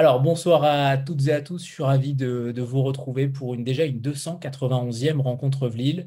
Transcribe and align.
Alors, 0.00 0.22
bonsoir 0.22 0.64
à 0.64 0.96
toutes 0.96 1.28
et 1.28 1.32
à 1.34 1.42
tous. 1.42 1.62
Je 1.62 1.70
suis 1.70 1.82
ravi 1.82 2.14
de, 2.14 2.54
vous 2.62 2.82
retrouver 2.82 3.28
pour 3.28 3.52
une, 3.52 3.64
déjà 3.64 3.84
une 3.84 4.00
291e 4.00 5.20
rencontre 5.20 5.68
Vlille. 5.68 6.06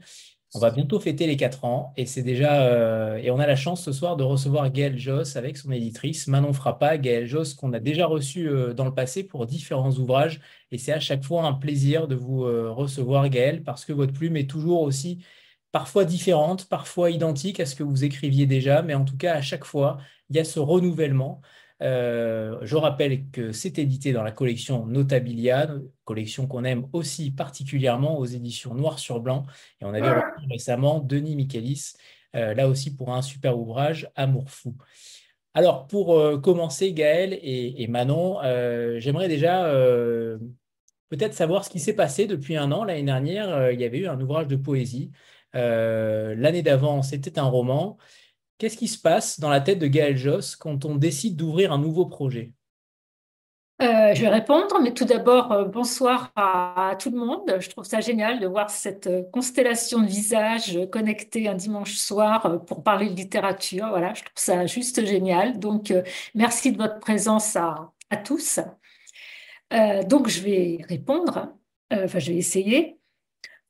On 0.56 0.60
va 0.60 0.72
bientôt 0.72 1.00
fêter 1.00 1.28
les 1.28 1.38
4 1.38 1.64
ans 1.64 1.94
et 1.96 2.08
c'est 2.08 2.24
déjà 2.24 2.64
euh, 2.64 3.18
et 3.18 3.30
on 3.30 3.38
a 3.38 3.46
la 3.46 3.56
chance 3.56 3.84
ce 3.84 3.92
soir 3.92 4.18
de 4.18 4.24
recevoir 4.24 4.72
Gaëlle 4.72 4.98
Joss 4.98 5.36
avec 5.36 5.58
son 5.58 5.72
éditrice 5.72 6.26
Manon 6.26 6.54
Frappa. 6.54 6.98
Gaëlle 6.98 7.28
Joss 7.28 7.54
qu'on 7.54 7.72
a 7.72 7.80
déjà 7.80 8.08
reçu 8.08 8.50
euh, 8.50 8.74
dans 8.74 8.86
le 8.86 8.96
passé 8.96 9.24
pour 9.24 9.46
différents 9.46 9.92
ouvrages 9.92 10.42
et 10.72 10.80
c'est 10.80 10.94
à 10.94 11.00
chaque 11.00 11.24
fois 11.24 11.44
un 11.46 11.54
plaisir 11.54 12.08
de 12.08 12.16
vous 12.16 12.46
euh, 12.46 12.72
recevoir 12.72 13.30
Gaëlle 13.30 13.62
parce 13.64 13.86
que 13.86 13.94
votre 13.94 14.14
plume 14.14 14.38
est 14.38 14.50
toujours 14.50 14.82
aussi 14.82 15.24
parfois 15.72 16.04
différente, 16.04 16.68
parfois 16.68 17.12
identique 17.12 17.60
à 17.60 17.68
ce 17.68 17.76
que 17.76 17.84
vous 17.84 18.04
écriviez 18.04 18.48
déjà, 18.48 18.82
mais 18.82 18.96
en 18.96 19.06
tout 19.06 19.18
cas 19.18 19.36
à 19.36 19.42
chaque 19.44 19.66
fois 19.66 20.00
il 20.32 20.36
y 20.36 20.40
a 20.40 20.46
ce 20.46 20.60
renouvellement. 20.60 21.42
Euh, 21.82 22.60
je 22.62 22.76
rappelle 22.76 23.30
que 23.32 23.52
c'est 23.52 23.78
édité 23.80 24.14
dans 24.14 24.24
la 24.24 24.32
collection 24.32 24.86
Notabilia, 24.86 25.70
collection 26.06 26.48
qu'on 26.48 26.64
aime 26.64 26.88
aussi 26.94 27.32
particulièrement 27.32 28.18
aux 28.18 28.26
éditions 28.26 28.74
Noir 28.74 29.00
sur 29.00 29.20
Blanc. 29.20 29.46
Et 29.82 29.86
on 29.86 29.94
avait 29.94 30.22
récemment 30.50 31.00
Denis 31.00 31.36
Michaelis, 31.36 31.94
euh, 32.36 32.54
là 32.54 32.68
aussi 32.68 32.96
pour 32.96 33.14
un 33.14 33.22
super 33.22 33.58
ouvrage, 33.58 34.10
Amour 34.16 34.50
fou. 34.50 34.76
Alors, 35.56 35.86
pour 35.88 36.18
euh, 36.18 36.40
commencer, 36.40 36.94
Gaël 36.94 37.38
et, 37.42 37.88
Manon, 37.88 38.40
j'aimerais 39.00 39.28
déjà 39.28 39.72
peut-être 41.10 41.34
savoir 41.34 41.64
ce 41.66 41.70
qui 41.70 41.80
s'est 41.80 41.96
passé 41.96 42.28
depuis 42.28 42.56
un 42.56 42.72
an. 42.72 42.84
L'année 42.84 43.04
dernière, 43.04 43.72
il 43.72 43.80
y 43.80 43.84
avait 43.84 44.00
eu 44.00 44.08
un 44.08 44.20
ouvrage 44.20 44.48
de 44.48 44.56
poésie. 44.56 45.12
L'année 45.54 46.64
d'avant, 46.64 47.02
c'était 47.04 47.38
un 47.38 47.44
roman. 47.44 47.98
Qu'est-ce 48.64 48.78
qui 48.78 48.88
se 48.88 48.98
passe 48.98 49.42
dans 49.42 49.50
la 49.50 49.60
tête 49.60 49.80
de 49.80 49.88
Gaël 49.88 50.16
Joss 50.16 50.56
quand 50.56 50.86
on 50.86 50.96
décide 50.96 51.36
d'ouvrir 51.36 51.74
un 51.74 51.78
nouveau 51.78 52.06
projet? 52.06 52.54
Euh, 53.82 54.14
je 54.14 54.22
vais 54.22 54.30
répondre, 54.30 54.80
mais 54.82 54.94
tout 54.94 55.04
d'abord, 55.04 55.52
euh, 55.52 55.66
bonsoir 55.66 56.32
à, 56.38 56.96
tout 56.98 57.10
le 57.10 57.18
monde. 57.18 57.58
Je 57.60 57.70
trouve 57.70 57.84
ça 57.84 58.00
génial 58.00 58.40
de 58.40 58.48
voir 58.48 58.70
cette 58.70 59.08
euh, 59.08 59.24
constellation 59.34 60.00
de 60.00 60.08
visages 60.08 60.80
connectés 60.94 61.50
un 61.50 61.56
dimanche 61.56 61.96
soir 61.96 62.64
pour 62.66 62.84
parler 62.84 63.10
de 63.10 63.16
littérature. 63.16 63.90
Voilà, 63.90 64.14
je 64.14 64.22
trouve 64.22 64.32
ça 64.38 64.66
juste 64.66 65.06
génial. 65.06 65.60
Donc, 65.60 65.94
merci 66.34 66.72
de 66.72 66.78
votre 66.78 67.00
présence 67.02 67.58
à, 67.58 67.92
tous. 68.24 68.62
donc, 70.08 70.30
je 70.30 70.40
vais 70.40 70.78
répondre. 70.88 71.54
Enfin, 71.92 72.20
je 72.20 72.32
vais 72.32 72.38
essayer. 72.38 72.98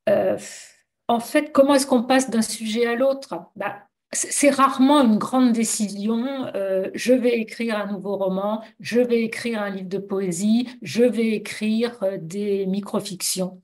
en 0.06 1.20
fait, 1.20 1.52
comment 1.52 1.74
est-ce 1.74 1.88
qu'on 1.88 2.04
passe 2.04 2.30
d'un 2.30 2.44
sujet 2.44 2.86
à 2.86 2.94
l'autre? 2.94 3.34
Bah, 3.56 3.88
c'est 4.14 4.50
rarement 4.50 5.02
une 5.02 5.18
grande 5.18 5.52
décision. 5.52 6.48
Euh, 6.56 6.90
je 6.94 7.14
vais 7.14 7.40
écrire 7.40 7.78
un 7.78 7.92
nouveau 7.92 8.18
roman, 8.18 8.64
je 8.80 9.00
vais 9.00 9.22
écrire 9.24 9.62
un 9.62 9.70
livre 9.70 9.90
de 9.90 9.98
poésie, 9.98 10.70
je 10.82 11.04
vais 11.04 11.30
écrire 11.30 11.98
euh, 12.04 12.18
des 12.20 12.66
microfictions. 12.66 13.62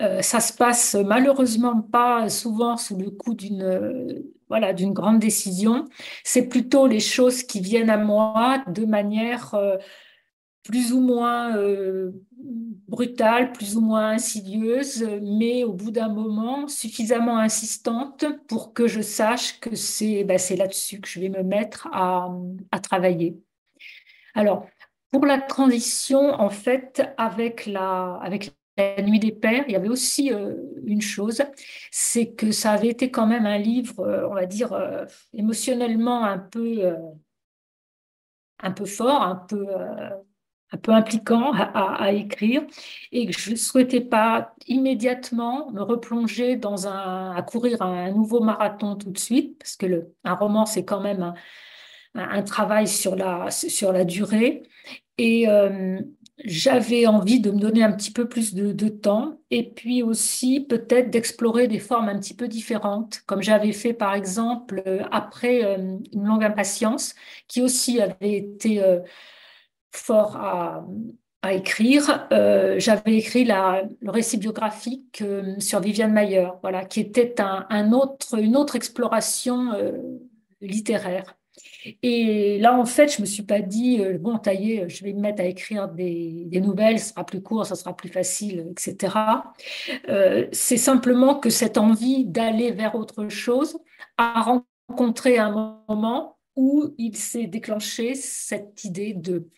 Euh, 0.00 0.22
ça 0.22 0.40
se 0.40 0.52
passe 0.52 0.94
malheureusement 0.94 1.82
pas 1.82 2.28
souvent 2.28 2.76
sous 2.76 2.96
le 2.96 3.10
coup 3.10 3.34
d'une 3.34 4.22
voilà 4.48 4.72
d'une 4.72 4.92
grande 4.92 5.18
décision. 5.18 5.88
C'est 6.24 6.48
plutôt 6.48 6.86
les 6.86 7.00
choses 7.00 7.42
qui 7.42 7.60
viennent 7.60 7.90
à 7.90 7.96
moi 7.96 8.62
de 8.66 8.84
manière 8.84 9.54
plus 10.62 10.92
ou 10.92 11.00
moins 11.00 11.56
euh, 11.56 12.12
brutale, 12.88 13.52
plus 13.52 13.76
ou 13.76 13.80
moins 13.80 14.10
insidieuse, 14.10 15.06
mais 15.22 15.64
au 15.64 15.72
bout 15.72 15.90
d'un 15.90 16.08
moment 16.08 16.68
suffisamment 16.68 17.38
insistante 17.38 18.24
pour 18.48 18.72
que 18.72 18.86
je 18.86 19.00
sache 19.00 19.58
que 19.60 19.74
c'est 19.74 20.24
bah, 20.24 20.36
là-dessus 20.56 21.00
que 21.00 21.08
je 21.08 21.20
vais 21.20 21.28
me 21.28 21.42
mettre 21.42 21.88
à, 21.92 22.28
à, 22.70 22.80
travailler. 22.80 23.36
Alors, 24.34 24.66
pour 25.10 25.26
la 25.26 25.40
transition, 25.40 26.32
en 26.40 26.50
fait, 26.50 27.02
avec 27.16 27.66
la, 27.66 28.18
avec 28.22 28.52
la 28.76 29.02
Nuit 29.02 29.18
des 29.18 29.32
Pères, 29.32 29.64
il 29.66 29.72
y 29.72 29.76
avait 29.76 29.88
aussi 29.88 30.32
euh, 30.32 30.54
une 30.86 31.02
chose, 31.02 31.42
c'est 31.90 32.32
que 32.34 32.52
ça 32.52 32.72
avait 32.72 32.88
été 32.88 33.10
quand 33.10 33.26
même 33.26 33.46
un 33.46 33.58
livre, 33.58 34.00
euh, 34.00 34.28
on 34.28 34.34
va 34.34 34.46
dire, 34.46 34.72
émotionnellement 35.34 36.24
un 36.24 36.38
peu, 36.38 36.94
un 38.60 38.70
peu 38.70 38.86
fort, 38.86 39.22
un 39.22 39.36
peu 39.36 39.66
un 40.72 40.78
peu 40.78 40.92
impliquant 40.92 41.52
à, 41.52 42.12
écrire 42.12 42.62
et 43.12 43.26
que 43.26 43.38
je 43.38 43.50
ne 43.50 43.56
souhaitais 43.56 44.00
pas 44.00 44.54
immédiatement 44.66 45.70
me 45.70 45.82
replonger 45.82 46.56
dans 46.56 46.88
un, 46.88 47.32
à 47.36 47.42
courir 47.42 47.82
un, 47.82 48.10
nouveau 48.10 48.40
marathon 48.40 48.96
tout 48.96 49.10
de 49.10 49.18
suite, 49.18 49.58
parce 49.58 49.76
que 49.76 49.86
le, 49.86 50.14
un 50.24 50.34
roman, 50.34 50.64
c'est 50.64 50.84
quand 50.84 51.00
même 51.00 51.34
un, 52.14 52.42
travail 52.42 52.88
sur 52.88 53.16
la, 53.16 53.50
sur 53.50 53.92
la 53.92 54.04
durée. 54.04 54.62
Et 55.18 55.46
euh, 55.46 56.00
j'avais 56.44 57.06
envie 57.06 57.40
de 57.40 57.50
me 57.50 57.58
donner 57.58 57.82
un 57.82 57.92
petit 57.92 58.10
peu 58.10 58.26
plus 58.26 58.54
de, 58.54 58.88
temps 58.88 59.38
et 59.50 59.70
puis 59.70 60.02
aussi 60.02 60.60
peut-être 60.60 61.10
d'explorer 61.10 61.68
des 61.68 61.78
formes 61.78 62.08
un 62.08 62.18
petit 62.18 62.34
peu 62.34 62.48
différentes, 62.48 63.20
comme 63.26 63.42
j'avais 63.42 63.72
fait 63.72 63.92
par 63.92 64.14
exemple 64.14 64.82
après 65.10 65.64
euh, 65.64 65.98
Une 66.12 66.24
longue 66.24 66.44
impatience, 66.44 67.14
qui 67.46 67.60
aussi 67.60 68.00
avait 68.00 68.32
été... 68.32 68.82
Euh, 68.82 69.00
fort 69.92 70.36
à, 70.36 70.84
écrire. 71.50 72.28
Euh, 72.32 72.76
j'avais 72.78 73.16
écrit 73.16 73.44
la, 73.44 73.82
le 74.00 74.10
récit 74.10 74.36
biographique 74.36 75.22
euh, 75.22 75.58
sur 75.58 75.80
Viviane 75.80 76.12
Mayer, 76.12 76.48
voilà, 76.62 76.84
qui 76.84 77.00
était 77.00 77.34
un, 77.40 77.92
autre, 77.92 78.38
une 78.38 78.56
autre 78.56 78.76
exploration 78.76 79.72
euh, 79.72 79.92
littéraire. 80.60 81.34
Et 82.04 82.60
là, 82.60 82.78
en 82.78 82.84
fait, 82.84 83.16
je 83.16 83.20
me 83.20 83.26
suis 83.26 83.42
pas 83.42 83.60
dit, 83.60 84.00
bon, 84.20 84.38
taillé, 84.38 84.88
je 84.88 85.02
vais 85.02 85.12
me 85.12 85.20
mettre 85.20 85.42
à 85.42 85.46
écrire 85.46 85.88
des, 85.88 86.44
des, 86.46 86.60
nouvelles, 86.60 87.00
ce 87.00 87.08
sera 87.08 87.26
plus 87.26 87.42
court, 87.42 87.66
ça 87.66 87.74
sera 87.74 87.94
plus 87.94 88.08
facile, 88.08 88.68
etc. 88.70 89.16
C'est 90.52 90.76
simplement 90.76 91.34
que 91.34 91.50
cette 91.50 91.76
envie 91.76 92.24
d'aller 92.24 92.70
vers 92.70 92.94
autre 92.94 93.28
chose 93.28 93.76
a 94.16 94.42
rencontré 94.88 95.38
un 95.38 95.50
moment 95.88 96.31
où 96.56 96.94
il 96.98 97.16
s'est 97.16 97.46
déclenché 97.46 98.14
cette 98.14 98.84
idée 98.84 99.14
de, 99.14 99.48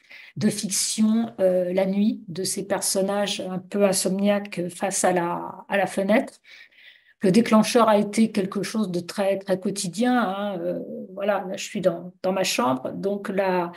fiction 0.48 1.32
euh, 1.40 1.72
la 1.72 1.86
nuit, 1.86 2.22
de 2.28 2.44
ces 2.44 2.66
personnages 2.66 3.40
un 3.40 3.58
peu 3.58 3.84
insomniaques 3.84 4.68
face 4.68 5.04
à 5.04 5.12
la, 5.12 5.86
fenêtre. 5.86 6.34
Le 7.20 7.32
déclencheur 7.32 7.88
a 7.88 7.98
été 7.98 8.30
quelque 8.30 8.62
chose 8.62 8.90
de 8.90 9.00
très, 9.00 9.38
très 9.38 9.58
quotidien. 9.58 10.20
Hein, 10.20 10.58
euh, 10.60 10.80
voilà, 11.14 11.46
je 11.56 11.64
suis 11.64 11.80
dans, 11.80 12.12
ma 12.24 12.44
chambre, 12.44 12.92
donc 12.92 13.28
la, 13.28 13.72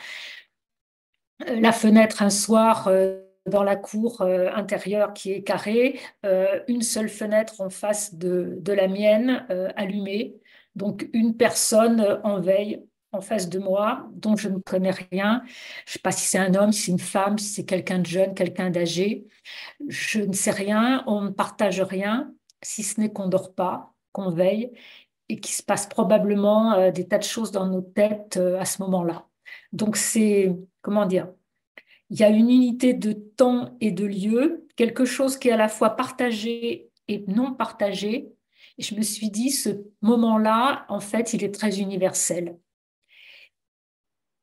la 1.40 1.72
fenêtre 1.72 2.22
un 2.22 2.30
soir 2.30 2.88
euh, 2.88 3.22
dans 3.46 3.64
la 3.64 3.78
cour 3.78 4.24
intérieure 4.24 5.14
qui 5.14 5.32
est 5.32 5.42
carrée, 5.42 6.02
une 6.68 6.82
seule 6.82 7.08
fenêtre 7.08 7.62
en 7.62 7.70
face 7.70 8.14
de 8.14 8.74
la 8.74 8.90
mienne 8.90 9.48
allumée, 9.78 10.36
donc 10.76 11.08
une 11.14 11.38
personne 11.38 12.20
en 12.26 12.42
veille 12.42 12.84
en 13.18 13.22
face 13.22 13.50
de 13.50 13.60
moi 13.60 14.08
dont 14.14 14.36
je 14.36 14.50
ne 14.50 14.60
connais 14.60 14.92
rien. 14.92 15.42
Je 15.86 15.92
ne 15.92 15.94
sais 15.94 16.00
pas 16.00 16.12
si 16.12 16.28
c'est 16.28 16.38
un 16.38 16.54
homme, 16.56 16.72
si 16.72 16.84
c'est 16.84 16.92
une 16.92 17.00
femme, 17.00 17.38
si 17.38 17.50
c'est 17.50 17.66
quelqu'un 17.66 18.00
de 18.00 18.06
jeune, 18.06 18.34
quelqu'un 18.34 18.70
d'âgé. 18.70 19.26
Je 19.88 20.22
ne 20.22 20.34
sais 20.34 20.52
rien, 20.52 21.04
on 21.08 21.22
ne 21.22 21.30
partage 21.30 21.81
rien, 21.81 22.34
si 22.62 22.84
ce 22.84 23.00
n'est 23.00 23.12
qu'on 23.12 23.28
dort 23.28 23.54
pas, 23.54 23.94
qu'on 24.12 24.30
veille 24.30 24.72
et 25.30 25.40
qu'il 25.40 25.54
se 25.54 25.64
passe 25.64 25.88
probablement 25.88 26.74
euh, 26.74 26.92
des 26.92 27.08
tas 27.08 27.18
de 27.18 27.24
choses 27.24 27.52
dans 27.52 27.68
nos 27.68 27.81
têtes 27.81 28.38
euh, 28.38 28.60
à 28.60 28.66
ce 28.66 28.81
moment-là. 28.84 29.28
Donc 29.74 29.98
c'est, 29.98 30.56
comment 30.81 31.06
dire, 31.06 31.28
il 32.10 32.20
y 32.20 32.24
a 32.24 32.30
une 32.30 32.50
unité 32.50 32.94
de 32.94 33.12
temps 33.12 33.75
et 33.81 33.92
de 33.92 34.06
lieu, 34.06 34.68
quelque 34.75 35.06
chose 35.06 35.38
qui 35.38 35.50
est 35.50 35.54
à 35.54 35.58
la 35.58 35.68
fois 35.68 35.92
partagé 35.92 36.90
et 37.08 37.25
non 37.28 37.54
partagé. 37.54 38.31
Et 38.78 38.84
je 38.84 38.96
me 38.96 39.02
suis 39.02 39.30
dit, 39.30 39.50
ce 39.50 39.70
moment-là, 40.02 40.86
en 40.90 41.00
fait, 41.00 41.34
il 41.34 41.44
est 41.44 41.54
très 41.54 41.80
universel. 41.80 42.58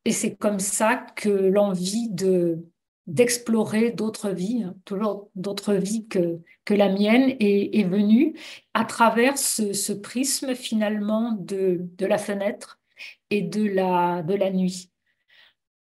Et 0.05 0.11
c'est 0.11 0.35
comme 0.35 0.59
ça 0.59 0.95
que 1.15 1.29
l'envie 1.29 2.09
de 2.09 2.63
d'explorer 3.07 3.91
d'autres 3.91 4.31
vies, 4.31 4.63
hein, 4.63 4.75
toujours 4.83 5.29
d'autres 5.35 5.75
vies 5.75 6.07
que, 6.07 6.39
que 6.65 6.73
la 6.73 6.89
mienne, 6.89 7.35
est, 7.39 7.77
est 7.79 7.83
venue 7.83 8.35
à 8.73 8.83
travers 8.83 9.37
ce, 9.37 9.93
prisme 9.93 10.55
finalement 10.55 11.33
de, 11.33 11.77
de 11.81 12.05
la 12.05 12.17
fenêtre 12.17 12.79
et 13.29 13.41
de 13.41 13.63
la, 13.67 14.23
de 14.23 14.33
la 14.33 14.49
nuit. 14.49 14.91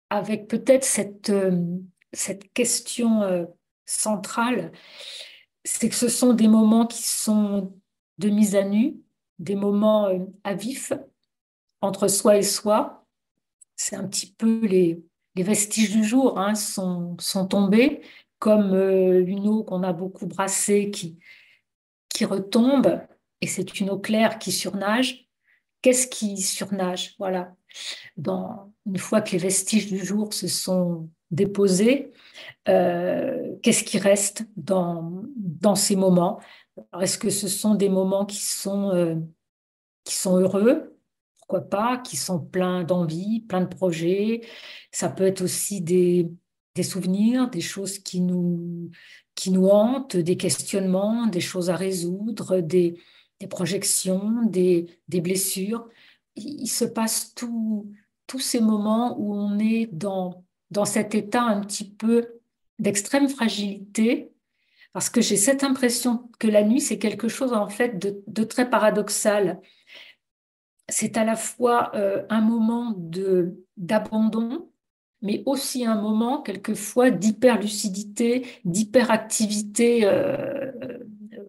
Avec 0.10 0.48
peut-être 0.48 0.84
cette, 0.84 1.30
euh, 1.30 1.60
cette 2.14 2.52
question 2.54 3.24
euh, 3.24 3.46
centrale, 3.86 4.72
c'est 5.64 5.90
que 5.90 5.96
ce 5.96 6.10
sont 6.10 6.34
des 6.34 6.48
moments 6.48 6.86
qui 6.86 7.04
sont 7.04 7.74
de 8.18 8.30
mise 8.30 8.56
à 8.56 8.64
nu, 8.64 8.98
des 9.40 9.56
moments 9.56 10.08
euh, 10.08 10.20
à 10.44 10.54
vif 10.54 10.94
entre 11.82 12.08
soi 12.08 12.38
et 12.38 12.44
soi, 12.44 12.99
c'est 13.80 13.96
un 13.96 14.06
petit 14.08 14.36
peu 14.38 14.66
les, 14.66 15.02
vestiges 15.38 15.92
du 15.92 16.04
jour 16.04 16.38
hein, 16.38 16.54
sont, 16.54 17.16
tombés, 17.50 18.02
comme 18.38 18.74
euh, 18.74 19.24
une 19.26 19.48
eau 19.48 19.64
qu'on 19.64 19.84
a 19.84 19.94
beaucoup 19.94 20.28
brassée 20.28 20.92
qui, 20.92 21.18
retombe, 22.26 23.02
et 23.40 23.48
c'est 23.48 23.80
une 23.80 23.90
eau 23.90 23.98
claire 23.98 24.38
qui 24.38 24.52
surnage. 24.52 25.30
Qu'est-ce 25.82 26.08
qui 26.08 26.36
surnage? 26.36 27.16
Voilà. 27.18 27.56
une 28.18 28.98
fois 28.98 29.22
que 29.22 29.32
les 29.32 29.38
vestiges 29.38 29.88
du 29.88 30.04
jour 30.04 30.34
se 30.34 30.50
sont 30.50 31.10
déposés, 31.32 32.12
qu'est-ce 32.66 33.86
qui 33.86 33.98
reste 33.98 34.44
dans, 34.58 35.24
dans 35.38 35.76
ces 35.76 35.96
moments? 35.96 36.42
Est-ce 37.00 37.18
que 37.18 37.30
ce 37.30 37.48
sont 37.48 37.76
des 37.76 37.88
moments 37.88 38.26
qui 38.26 38.44
sont, 38.44 39.24
qui 40.04 40.16
sont 40.16 40.36
heureux? 40.38 40.89
Pourquoi 41.50 41.68
pas, 41.68 41.98
qui 41.98 42.16
sont 42.16 42.40
pleins 42.40 42.84
d'envie, 42.84 43.40
pleins 43.42 43.62
de 43.62 43.76
projets. 43.76 44.42
Ça 44.92 45.10
peut 45.10 45.24
être 45.26 45.42
aussi 45.42 45.82
des, 45.82 46.30
des 46.76 46.84
souvenirs, 46.84 47.50
des 47.50 47.60
choses 47.60 47.98
qui 47.98 48.22
nous, 48.22 48.92
qui 49.34 49.50
nous 49.50 49.68
hantent, 49.68 50.16
des 50.16 50.38
questionnements, 50.38 51.26
des 51.26 51.42
choses 51.42 51.72
à 51.72 51.76
résoudre, 51.76 52.60
des, 52.60 53.00
des 53.40 53.48
projections, 53.48 54.44
des, 54.46 54.86
des, 55.08 55.22
blessures. 55.22 55.90
Il, 56.36 56.68
se 56.68 56.86
passe 56.86 57.34
tous 57.34 58.40
ces 58.40 58.62
moments 58.62 59.18
où 59.20 59.34
on 59.34 59.58
est 59.58 59.90
dans, 59.92 60.46
dans 60.70 60.86
cet 60.86 61.16
état 61.16 61.42
un 61.42 61.62
petit 61.62 61.90
peu 61.90 62.28
d'extrême 62.78 63.28
fragilité, 63.28 64.32
parce 64.94 65.10
que 65.10 65.22
j'ai 65.22 65.36
cette 65.36 65.64
impression 65.64 66.30
que 66.38 66.48
la 66.48 66.64
nuit, 66.64 66.80
c'est 66.80 67.00
quelque 67.00 67.28
chose 67.28 67.54
en 67.54 67.70
fait 67.70 67.98
de 67.98 68.44
très 68.44 68.70
paradoxal 68.70 69.60
c'est 70.90 71.18
à 71.18 71.24
la 71.24 71.36
fois 71.36 71.92
euh, 71.96 72.24
un 72.30 72.42
moment 72.42 72.96
d'abandon, 73.78 74.70
mais 75.22 75.44
aussi 75.46 75.86
un 75.86 76.02
moment 76.02 76.42
quelquefois 76.42 77.12
d'hyperlucidité, 77.12 78.46
d'hyperactivité 78.66 80.02
euh, 80.04 80.72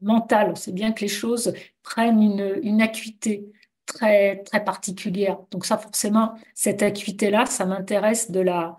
mentale. 0.03 0.57
C'est 0.57 0.73
bien 0.73 0.93
que 0.93 1.03
les 1.03 1.09
choses 1.09 1.53
prennent 1.83 2.23
une, 2.63 2.83
acuité 2.83 3.47
très, 3.87 4.43
très 4.45 4.65
particulière. 4.65 5.39
Donc 5.51 5.65
ça, 5.65 5.79
forcément, 5.79 6.35
cette 6.55 6.83
acuité-là, 6.83 7.47
ça 7.47 7.65
m'intéresse 7.65 8.31
de 8.31 8.41
la, 8.41 8.77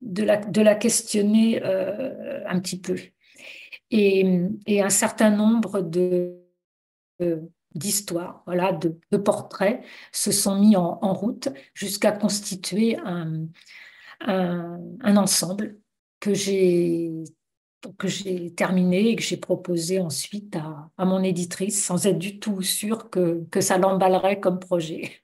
de, 0.00 0.22
la, 0.24 0.36
de 0.36 0.60
la 0.60 0.74
questionner 0.74 1.62
euh, 1.64 2.42
un 2.46 2.60
petit 2.60 2.80
peu. 2.80 2.96
Et, 3.90 4.26
un 4.68 4.90
certain 4.90 5.30
nombre 5.30 5.80
de 5.80 6.38
d'histoires, 7.78 8.42
voilà, 8.46 8.72
de, 8.72 9.16
portraits 9.16 9.82
se 10.12 10.32
sont 10.32 10.58
mis 10.58 10.76
en, 10.76 11.12
route 11.14 11.48
jusqu'à 11.74 12.12
constituer 12.12 12.98
un, 13.04 13.48
ensemble 15.02 15.78
que 16.20 16.34
j'ai 16.34 17.12
que 17.96 18.08
j'ai 18.08 18.52
terminé 18.54 19.10
et 19.10 19.16
que 19.16 19.22
j'ai 19.22 19.36
proposé 19.36 20.00
ensuite 20.00 20.56
à, 20.56 20.90
à, 20.98 21.04
mon 21.04 21.22
éditrice 21.22 21.82
sans 21.82 22.06
être 22.06 22.18
du 22.18 22.40
tout 22.40 22.60
sûr 22.60 23.08
que, 23.08 23.44
que 23.52 23.60
ça 23.60 23.78
l'emballerait 23.78 24.40
comme 24.40 24.58
projet. 24.58 25.22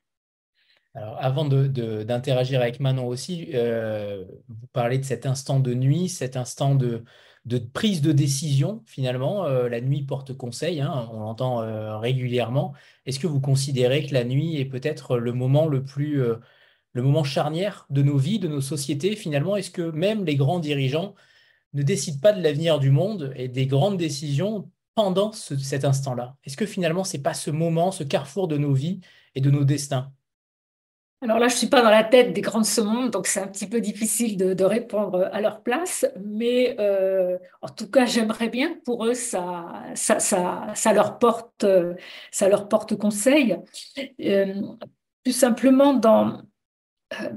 Alors, 0.95 1.17
avant 1.19 1.45
d'interagir 1.47 2.61
de, 2.61 2.63
avec 2.63 2.79
Manon 2.79 3.09
aussi, 3.09 3.49
euh, 3.55 4.25
vous 4.49 4.67
parlez 4.73 4.99
de 4.99 5.05
cet 5.05 5.27
instant 5.27 5.59
de 5.59 5.75
nuit, 5.75 6.09
cet 6.09 6.37
instant 6.37 6.77
de, 6.77 7.03
de 7.45 7.59
prise 7.59 8.01
de 8.01 8.13
décision, 8.13 8.83
finalement. 8.87 9.45
Euh, 9.47 9.69
la 9.69 9.81
nuit 9.81 10.03
porte 10.03 10.35
conseil, 10.37 10.81
hein, 10.81 11.09
on 11.13 11.21
l'entend 11.21 11.63
euh, 11.63 11.99
régulièrement. 11.99 12.73
Est-ce 13.07 13.19
que 13.19 13.27
vous 13.27 13.41
considérez 13.41 14.07
que 14.07 14.15
la 14.15 14.25
nuit 14.25 14.57
est 14.57 14.65
peut-être 14.65 15.19
le 15.19 15.33
moment 15.33 15.67
le 15.67 15.85
plus, 15.85 16.23
euh, 16.23 16.37
le 16.93 17.03
moment 17.03 17.25
charnière 17.25 17.87
de 17.91 18.03
nos 18.03 18.17
vies, 18.19 18.39
de 18.39 18.49
nos 18.49 18.61
sociétés, 18.61 19.17
finalement? 19.17 19.57
Est-ce 19.57 19.71
que 19.71 19.83
même 19.91 20.25
les 20.25 20.37
grands 20.37 20.61
dirigeants 20.61 21.15
ne 21.75 21.83
décident 21.83 22.21
pas 22.21 22.33
de 22.33 22.43
l'avenir 22.43 22.79
du 22.79 22.91
monde 22.91 23.33
et 23.37 23.49
des 23.49 23.67
grandes 23.67 23.99
décisions 23.99 24.71
pendant 24.95 25.33
cet 25.33 25.85
instant-là? 25.85 26.37
Est-ce 26.45 26.57
que 26.57 26.67
finalement, 26.67 27.05
ce 27.05 27.17
n'est 27.17 27.23
pas 27.23 27.35
ce 27.35 27.51
moment, 27.51 27.93
ce 27.93 28.05
carrefour 28.05 28.49
de 28.49 28.59
nos 28.59 28.73
vies 28.75 29.01
et 29.35 29.41
de 29.41 29.51
nos 29.51 29.65
destins? 29.65 30.13
Alors 31.25 31.39
là, 31.39 31.49
je 31.49 31.55
ne 31.55 31.59
suis 31.59 31.69
pas 31.69 31.81
dans 31.81 31.91
la 31.91 32.05
tête 32.05 32.35
des 32.35 32.43
grands 32.43 32.61
de 32.61 32.65
donc 33.09 33.27
c'est 33.27 33.41
un 33.41 33.47
petit 33.47 33.67
peu 33.67 33.81
difficile 33.81 34.37
de, 34.37 34.65
répondre 34.65 35.31
à 35.33 35.41
leur 35.41 35.63
place, 35.63 36.05
mais 36.23 36.77
euh, 36.79 37.39
en 37.63 37.69
tout 37.69 37.91
cas, 37.91 38.05
j'aimerais 38.05 38.51
bien 38.51 38.75
que 38.75 38.81
pour 38.81 39.07
eux, 39.07 39.15
ça, 39.15 39.85
ça, 39.95 40.93
leur, 40.93 41.19
porte, 41.19 41.65
conseil. 42.99 43.57
Euh, 44.21 44.55
plus 45.23 45.33
simplement, 45.33 45.95
dans, 45.95 46.43
euh, 47.19 47.31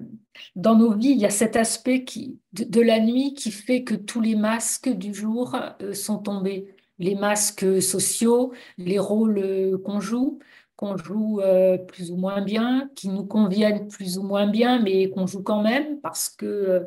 dans 0.58 0.76
nos 0.76 0.92
vies, 0.92 1.12
il 1.12 1.20
y 1.20 1.26
a 1.26 1.30
cet 1.30 1.56
aspect 1.56 2.04
de, 2.52 2.82
la 2.82 3.00
nuit 3.00 3.36
qui 3.36 3.52
fait 3.52 3.86
que 3.86 3.96
tous 3.96 4.20
les 4.20 4.36
masques 4.36 4.90
du 4.90 5.14
jour 5.14 5.56
sont 5.94 6.18
tombés. 6.18 6.76
Les 7.00 7.16
masques 7.16 7.82
sociaux, 7.82 8.52
les 8.78 9.00
rôles 9.00 9.80
qu'on 9.86 10.02
joue, 10.02 10.40
qu'on 10.78 10.96
joue 10.96 11.42
euh, 11.42 11.78
plus 11.78 12.12
ou 12.12 12.18
moins 12.18 12.42
bien, 12.42 12.90
qui 12.96 13.10
nous 13.10 13.26
conviennent 13.26 13.88
plus 13.88 14.20
ou 14.20 14.24
moins 14.24 14.48
bien, 14.48 14.80
mais 14.80 15.10
qu'on 15.10 15.26
joue 15.26 15.42
quand 15.42 15.64
même, 15.64 16.00
parce 16.02 16.30
que 16.30 16.46
euh, 16.46 16.86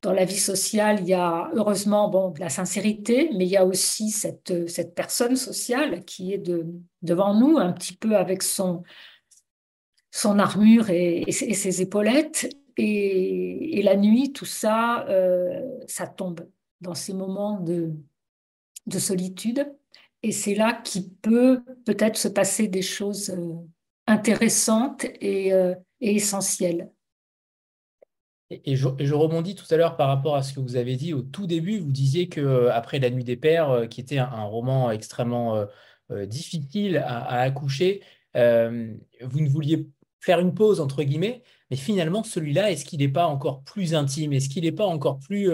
dans 0.00 0.12
la 0.12 0.24
vie 0.24 0.38
sociale, 0.38 0.98
il 1.00 1.08
y 1.08 1.12
a 1.12 1.50
heureusement 1.54 2.08
bon, 2.08 2.30
de 2.30 2.38
la 2.38 2.48
sincérité, 2.48 3.30
mais 3.36 3.46
il 3.46 3.50
y 3.50 3.56
a 3.56 3.66
aussi 3.66 4.10
cette, 4.10 4.68
cette 4.68 4.94
personne 4.94 5.34
sociale 5.34 6.04
qui 6.04 6.32
est 6.32 6.38
de, 6.38 6.66
devant 7.02 7.34
nous, 7.34 7.58
un 7.58 7.72
petit 7.72 7.96
peu 7.96 8.16
avec 8.16 8.44
son, 8.44 8.84
son 10.12 10.38
armure 10.38 10.90
et, 10.90 11.24
ses 11.32 11.82
épaulettes. 11.82 12.48
Et, 12.76 13.82
la 13.82 13.96
nuit, 13.96 14.32
tout 14.32 14.44
ça, 14.44 15.04
euh, 15.08 15.60
ça 15.88 16.06
tombe 16.06 16.48
dans 16.80 16.94
ces 16.94 17.12
moments 17.12 17.58
de, 17.58 17.90
de 18.86 18.98
solitude. 19.00 19.66
Et 20.24 20.32
c'est 20.32 20.54
là 20.54 20.72
qu'il 20.72 21.10
peut 21.10 21.60
peut-être 21.84 22.16
se 22.16 22.28
passer 22.28 22.66
des 22.66 22.80
choses 22.80 23.28
euh, 23.28 23.56
intéressantes 24.06 25.04
euh, 25.22 25.74
et, 26.00 26.16
essentielles. 26.16 26.90
Et 28.48 28.74
je, 28.74 28.88
rebondis 29.12 29.54
tout 29.54 29.66
à 29.68 29.76
l'heure 29.76 29.98
par 29.98 30.08
rapport 30.08 30.34
à 30.34 30.42
ce 30.42 30.54
que 30.54 30.60
vous 30.60 30.76
avez 30.76 30.96
dit 30.96 31.12
au 31.12 31.20
tout 31.20 31.46
début. 31.46 31.78
Vous 31.78 31.92
disiez 31.92 32.30
que 32.30 32.40
euh, 32.40 32.72
après 32.72 33.00
La 33.00 33.10
Nuit 33.10 33.24
des 33.24 33.36
Pères, 33.36 33.86
qui 33.90 34.00
était 34.00 34.16
un, 34.16 34.44
roman 34.44 34.90
extrêmement 34.90 35.62
difficile 36.10 36.96
à, 37.04 37.40
accoucher, 37.40 38.02
vous 38.34 39.40
ne 39.40 39.48
vouliez 39.48 39.86
faire 40.20 40.40
une 40.40 40.54
pause 40.54 40.80
entre 40.80 41.02
guillemets. 41.02 41.42
Mais 41.70 41.76
finalement, 41.76 42.22
celui-là, 42.22 42.70
est-ce 42.70 42.86
qu'il 42.86 43.00
n'est 43.00 43.08
pas 43.08 43.26
encore 43.26 43.62
plus 43.62 43.94
intime? 43.94 44.32
Est-ce 44.32 44.48
qu'il 44.48 44.64
n'est 44.64 44.72
pas 44.72 44.86
encore 44.86 45.18
plus 45.18 45.50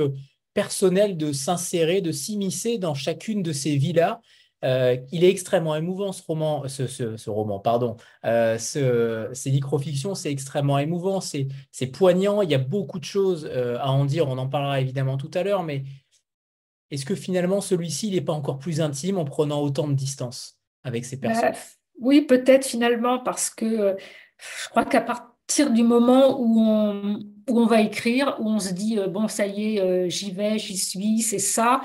personnel 0.54 1.16
de 1.16 1.32
s'insérer, 1.32 2.00
de 2.00 2.12
s'immiscer 2.12 2.78
dans 2.78 2.94
chacune 2.94 3.42
de 3.42 3.52
ces 3.52 3.76
vies-là 3.76 4.20
euh, 4.64 4.96
il 5.10 5.24
est 5.24 5.30
extrêmement 5.30 5.74
émouvant 5.74 6.12
ce 6.12 6.22
roman, 6.22 6.68
ce, 6.68 7.30
roman, 7.30 7.58
pardon. 7.60 7.96
Euh, 8.24 8.58
ces 8.58 9.50
microfictions, 9.50 10.14
c'est 10.14 10.30
extrêmement 10.30 10.78
émouvant, 10.78 11.20
c'est 11.20 11.46
poignant. 11.92 12.42
Il 12.42 12.50
y 12.50 12.54
a 12.54 12.58
beaucoup 12.58 12.98
de 12.98 13.04
choses 13.04 13.48
euh, 13.50 13.78
à 13.78 13.90
en 13.90 14.04
dire. 14.04 14.28
On 14.28 14.38
en 14.38 14.48
parlera 14.48 14.80
évidemment 14.80 15.16
tout 15.16 15.30
à 15.34 15.42
l'heure, 15.42 15.62
mais 15.62 15.84
est-ce 16.90 17.04
que 17.04 17.14
finalement 17.14 17.60
celui-ci, 17.60 18.08
il 18.08 18.14
n'est 18.14 18.20
pas 18.20 18.32
encore 18.32 18.58
plus 18.58 18.80
intime 18.80 19.18
en 19.18 19.24
prenant 19.24 19.60
autant 19.60 19.88
de 19.88 19.94
distance 19.94 20.58
avec 20.84 21.04
ces 21.04 21.18
personnes 21.18 21.54
Oui, 21.98 22.22
peut-être 22.22 22.66
finalement, 22.66 23.18
parce 23.18 23.48
que 23.48 23.96
je 24.38 24.68
crois 24.70 24.84
qu'à 24.84 25.00
partir 25.00 25.70
du 25.70 25.82
moment 25.82 26.38
où 26.40 26.60
on, 26.60 27.20
où 27.48 27.60
on 27.60 27.66
va 27.66 27.80
écrire, 27.80 28.36
où 28.40 28.48
on 28.48 28.58
se 28.58 28.72
dit 28.72 28.98
bon, 29.08 29.28
ça 29.28 29.46
y 29.46 29.76
est, 29.76 30.10
j'y 30.10 30.32
vais, 30.32 30.58
j'y 30.58 30.76
suis, 30.76 31.20
c'est 31.20 31.38
ça 31.38 31.80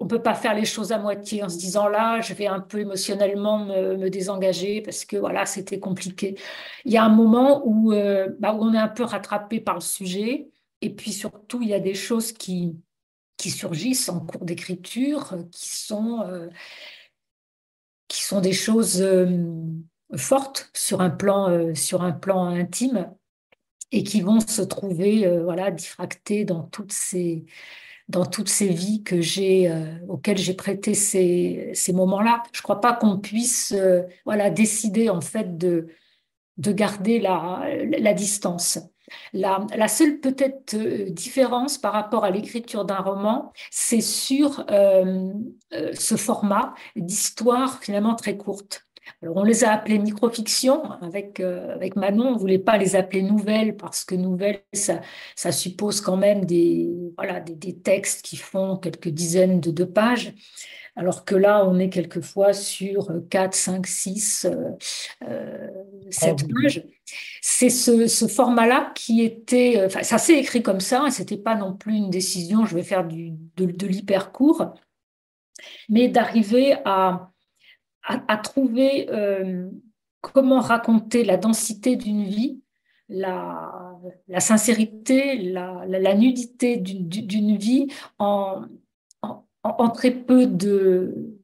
on 0.00 0.04
ne 0.04 0.08
peut 0.08 0.22
pas 0.22 0.34
faire 0.34 0.54
les 0.54 0.64
choses 0.64 0.92
à 0.92 0.98
moitié 0.98 1.42
en 1.42 1.48
se 1.48 1.58
disant 1.58 1.88
là, 1.88 2.20
je 2.20 2.34
vais 2.34 2.46
un 2.46 2.60
peu 2.60 2.80
émotionnellement 2.80 3.64
me, 3.64 4.08
désengager 4.10 4.80
parce 4.80 5.04
que 5.04 5.16
voilà, 5.16 5.44
c'était 5.44 5.80
compliqué. 5.80 6.38
Il 6.84 6.92
y 6.92 6.96
a 6.96 7.04
un 7.04 7.08
moment 7.08 7.64
euh, 7.92 8.28
bah, 8.38 8.54
où, 8.54 8.62
on 8.62 8.74
est 8.74 8.78
un 8.78 8.88
peu 8.88 9.02
rattrapé 9.02 9.60
par 9.60 9.74
le 9.74 9.80
sujet 9.80 10.48
et 10.80 10.90
puis 10.94 11.12
surtout, 11.12 11.62
il 11.62 11.68
y 11.68 11.74
a 11.74 11.80
des 11.80 11.94
choses 11.94 12.32
qui, 12.32 12.76
qui 13.36 13.50
surgissent 13.50 14.08
en 14.08 14.20
cours 14.20 14.44
d'écriture 14.44 15.36
qui 15.50 15.68
sont, 15.68 16.20
euh, 16.22 16.48
qui 18.06 18.22
sont 18.22 18.40
des 18.40 18.52
choses 18.52 19.02
euh, 19.02 19.26
fortes 20.16 20.70
sur 20.74 21.00
un, 21.00 21.10
plan, 21.10 21.74
sur 21.74 22.02
un 22.02 22.12
plan 22.12 22.46
intime 22.46 23.12
et 23.90 24.04
qui 24.04 24.20
vont 24.20 24.40
se 24.40 24.62
trouver 24.62 25.40
voilà, 25.42 25.70
diffractées 25.70 26.44
dans 26.44 26.62
toutes 26.62 26.92
ces 26.92 27.44
dans 28.12 28.26
toutes 28.26 28.48
ces 28.50 28.68
vies 28.68 29.02
que 29.02 29.20
j'ai, 29.20 29.70
euh, 29.70 29.84
auxquelles 30.08 30.38
j'ai 30.38 30.54
prêté 30.54 30.94
ces, 30.94 31.70
ces 31.74 31.92
moments-là. 31.92 32.42
Je 32.52 32.58
ne 32.58 32.62
crois 32.62 32.80
pas 32.80 32.92
qu'on 32.92 33.18
puisse 33.18 33.72
euh, 33.76 34.02
voilà, 34.24 34.50
décider 34.50 35.08
en 35.08 35.20
fait 35.22 35.56
de, 35.56 35.88
de 36.58 36.72
garder 36.72 37.18
la, 37.18 37.64
la 37.98 38.14
distance. 38.14 38.78
La, 39.32 39.66
la 39.74 39.88
seule 39.88 40.20
peut-être 40.20 40.74
euh, 40.74 41.10
différence 41.10 41.78
par 41.78 41.92
rapport 41.92 42.24
à 42.24 42.30
l'écriture 42.30 42.84
d'un 42.84 43.00
roman, 43.00 43.52
c'est 43.70 44.00
sur 44.00 44.64
ce 44.70 46.16
format 46.16 46.74
d'histoire 46.96 47.80
finalement 47.82 48.14
très 48.14 48.36
courte. 48.36 48.86
Alors, 49.22 49.36
on 49.36 49.44
les 49.44 49.64
a 49.64 49.72
appelées 49.72 49.98
microfictions. 49.98 50.90
Avec, 51.02 51.40
euh, 51.40 51.74
avec 51.74 51.96
Manon, 51.96 52.28
on 52.28 52.34
ne 52.34 52.38
voulait 52.38 52.58
pas 52.58 52.78
les 52.78 52.96
appeler 52.96 53.22
nouvelles 53.22 53.76
parce 53.76 54.04
que 54.04 54.14
nouvelles, 54.14 54.62
ça, 54.72 55.00
ça 55.36 55.52
suppose 55.52 56.00
quand 56.00 56.16
même 56.16 56.44
des, 56.44 56.90
voilà, 57.16 57.40
des, 57.40 57.78
textes 57.78 58.22
qui 58.22 58.36
font 58.36 58.76
quelques 58.76 59.08
dizaines 59.08 59.60
de, 59.60 59.70
de, 59.70 59.84
pages. 59.84 60.34
Alors 60.94 61.24
que 61.24 61.34
là, 61.34 61.64
on 61.66 61.78
est 61.78 61.88
quelquefois 61.88 62.52
sur 62.52 63.08
4, 63.30 63.54
5, 63.54 63.86
6, 63.86 64.46
7 66.10 66.48
pages. 66.52 66.84
C'est 67.40 67.70
ce, 67.70 68.06
ce 68.06 68.26
format-là 68.26 68.92
qui 68.94 69.22
était. 69.22 69.78
Euh, 69.78 69.86
enfin, 69.86 70.02
ça 70.02 70.18
s'est 70.18 70.38
écrit 70.38 70.62
comme 70.62 70.80
ça, 70.80 71.06
et 71.06 71.10
ce 71.10 71.20
n'était 71.20 71.38
pas 71.38 71.54
non 71.54 71.74
plus 71.74 71.94
une 71.94 72.10
décision, 72.10 72.66
je 72.66 72.74
vais 72.74 72.82
faire 72.82 73.06
du, 73.06 73.32
de, 73.56 73.66
de 73.66 73.86
l'hyper 73.86 74.32
court, 74.32 74.74
mais 75.88 76.08
d'arriver 76.08 76.76
à 76.84 77.31
à, 78.04 78.36
trouver 78.36 79.08
euh, 79.10 79.68
comment 80.20 80.60
raconter 80.60 81.24
la 81.24 81.36
densité 81.36 81.96
d'une 81.96 82.24
vie, 82.24 82.60
la, 83.08 83.98
sincérité, 84.38 85.38
la, 85.38 86.14
nudité 86.14 86.76
d'une 86.76 87.56
vie 87.56 87.88
en, 88.18 88.62
en, 89.62 89.90
très 89.90 90.10
peu 90.10 90.46
de 90.46 91.38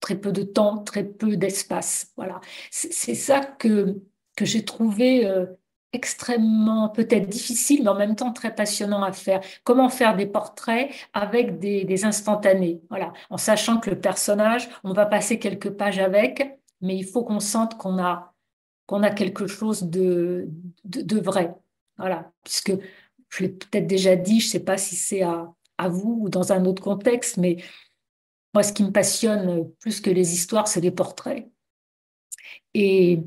très 0.00 0.16
peu 0.16 0.30
de 0.30 0.42
temps, 0.42 0.78
très 0.78 1.04
peu 1.04 1.36
d'espace. 1.36 2.12
Voilà, 2.16 2.40
c'est 2.70 3.14
ça 3.14 3.40
que 3.40 4.00
que 4.36 4.44
j'ai 4.44 4.64
trouvé 4.64 5.26
euh, 5.26 5.46
extrêmement 5.92 6.88
peut-être 6.90 7.28
difficile, 7.28 7.82
mais 7.82 7.88
en 7.88 7.94
même 7.94 8.16
temps 8.16 8.32
très 8.32 8.54
passionnant 8.54 9.02
à 9.02 9.12
faire. 9.12 9.40
Comment 9.64 9.88
faire 9.88 10.16
des 10.16 10.26
portraits 10.26 10.90
avec 11.12 11.58
des, 11.58 12.04
instantanés, 12.04 12.80
voilà, 12.90 13.12
en 13.30 13.38
sachant 13.38 13.78
que 13.78 13.90
le 13.90 14.00
personnage, 14.00 14.68
on 14.84 14.92
va 14.92 15.06
passer 15.06 15.38
quelques 15.38 15.70
pages 15.70 15.98
avec, 15.98 16.58
mais 16.80 16.96
il 16.96 17.04
faut 17.04 17.24
qu'on 17.24 17.40
sente 17.40 17.76
qu'on 17.76 17.98
a 17.98 18.34
a 18.90 19.10
quelque 19.10 19.46
chose 19.46 19.82
de, 19.84 20.48
de, 20.84 21.20
vrai, 21.20 21.54
voilà, 21.98 22.32
puisque 22.42 22.72
je 23.28 23.42
l'ai 23.42 23.50
peut-être 23.50 23.86
déjà 23.86 24.16
dit, 24.16 24.40
je 24.40 24.46
ne 24.46 24.50
sais 24.50 24.64
pas 24.64 24.78
si 24.78 24.96
c'est 24.96 25.22
à, 25.22 25.52
à 25.76 25.88
vous 25.88 26.20
ou 26.22 26.28
dans 26.28 26.52
un 26.52 26.64
autre 26.64 26.82
contexte, 26.82 27.36
mais 27.36 27.58
moi, 28.54 28.62
ce 28.62 28.72
qui 28.72 28.82
me 28.82 28.90
passionne 28.90 29.70
plus 29.80 30.00
que 30.00 30.10
les 30.10 30.32
histoires, 30.32 30.68
c'est 30.68 30.80
les 30.80 30.90
portraits. 30.90 31.48
Et 32.74 33.22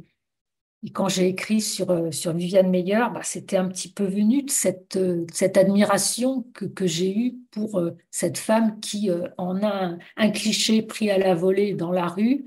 et 0.83 0.89
quand 0.89 1.09
j'ai 1.09 1.27
écrit 1.27 1.61
sur, 1.61 1.91
euh, 1.91 2.11
sur 2.11 2.33
Viviane 2.33 2.69
Meyer, 2.69 3.05
bah, 3.13 3.21
c'était 3.23 3.57
un 3.57 3.67
petit 3.67 3.91
peu 3.91 4.05
venu 4.05 4.41
de 4.43 4.49
cette, 4.49 4.95
euh, 4.95 5.27
cette 5.31 5.57
admiration 5.57 6.43
que, 6.53 6.65
que 6.65 6.87
j'ai 6.87 7.15
eue 7.15 7.35
pour 7.51 7.79
euh, 7.79 7.91
cette 8.09 8.39
femme 8.39 8.79
qui, 8.79 9.11
en 9.37 9.63
a 9.63 9.97
un, 10.17 10.29
cliché 10.31 10.81
pris 10.81 11.11
à 11.11 11.19
la 11.19 11.35
volée 11.35 11.75
dans 11.75 11.91
la 11.91 12.07
rue, 12.07 12.45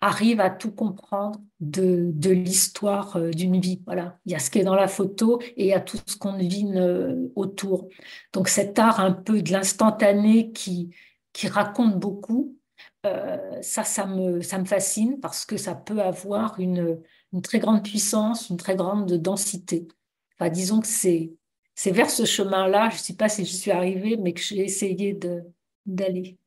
arrive 0.00 0.40
à 0.40 0.50
tout 0.50 0.72
comprendre 0.72 1.40
de, 1.60 2.10
de 2.12 2.30
l'histoire 2.30 3.20
d'une 3.30 3.60
vie. 3.60 3.80
Voilà, 3.86 4.18
il 4.26 4.32
y 4.32 4.34
a 4.34 4.40
ce 4.40 4.50
qui 4.50 4.58
est 4.58 4.64
dans 4.64 4.74
la 4.74 4.88
photo 4.88 5.40
et 5.56 5.64
il 5.64 5.66
y 5.66 5.72
a 5.72 5.80
tout 5.80 5.98
ce 6.04 6.16
qu'on 6.16 6.36
devine 6.36 7.30
autour. 7.36 7.88
Donc 8.32 8.48
cet 8.48 8.80
art 8.80 8.98
un 8.98 9.12
peu 9.12 9.42
de 9.42 9.52
l'instantané 9.52 10.50
qui, 10.50 10.90
qui 11.32 11.46
raconte 11.46 12.00
beaucoup, 12.00 12.56
ça, 13.04 13.84
ça 13.84 14.06
me, 14.06 14.40
ça 14.40 14.58
me 14.58 14.64
fascine 14.64 15.20
parce 15.20 15.44
que 15.44 15.56
ça 15.56 15.76
peut 15.76 16.00
avoir 16.00 16.58
une 16.58 16.98
une 17.32 17.42
très 17.42 17.58
grande 17.58 17.82
puissance, 17.82 18.50
une 18.50 18.56
très 18.56 18.76
grande 18.76 19.12
densité. 19.12 19.88
Enfin, 20.38 20.50
disons 20.50 20.80
que 20.80 20.86
c'est, 20.86 21.32
vers 21.86 22.10
ce 22.10 22.24
chemin-là, 22.24 22.90
je 22.90 22.96
ne 22.96 23.00
sais 23.00 23.16
pas 23.16 23.28
si 23.28 23.44
je 23.44 23.52
suis 23.52 23.70
arrivée, 23.70 24.16
mais 24.16 24.32
que 24.32 24.40
j'ai 24.40 24.58
essayé 24.58 25.18
d'aller. 25.86 26.38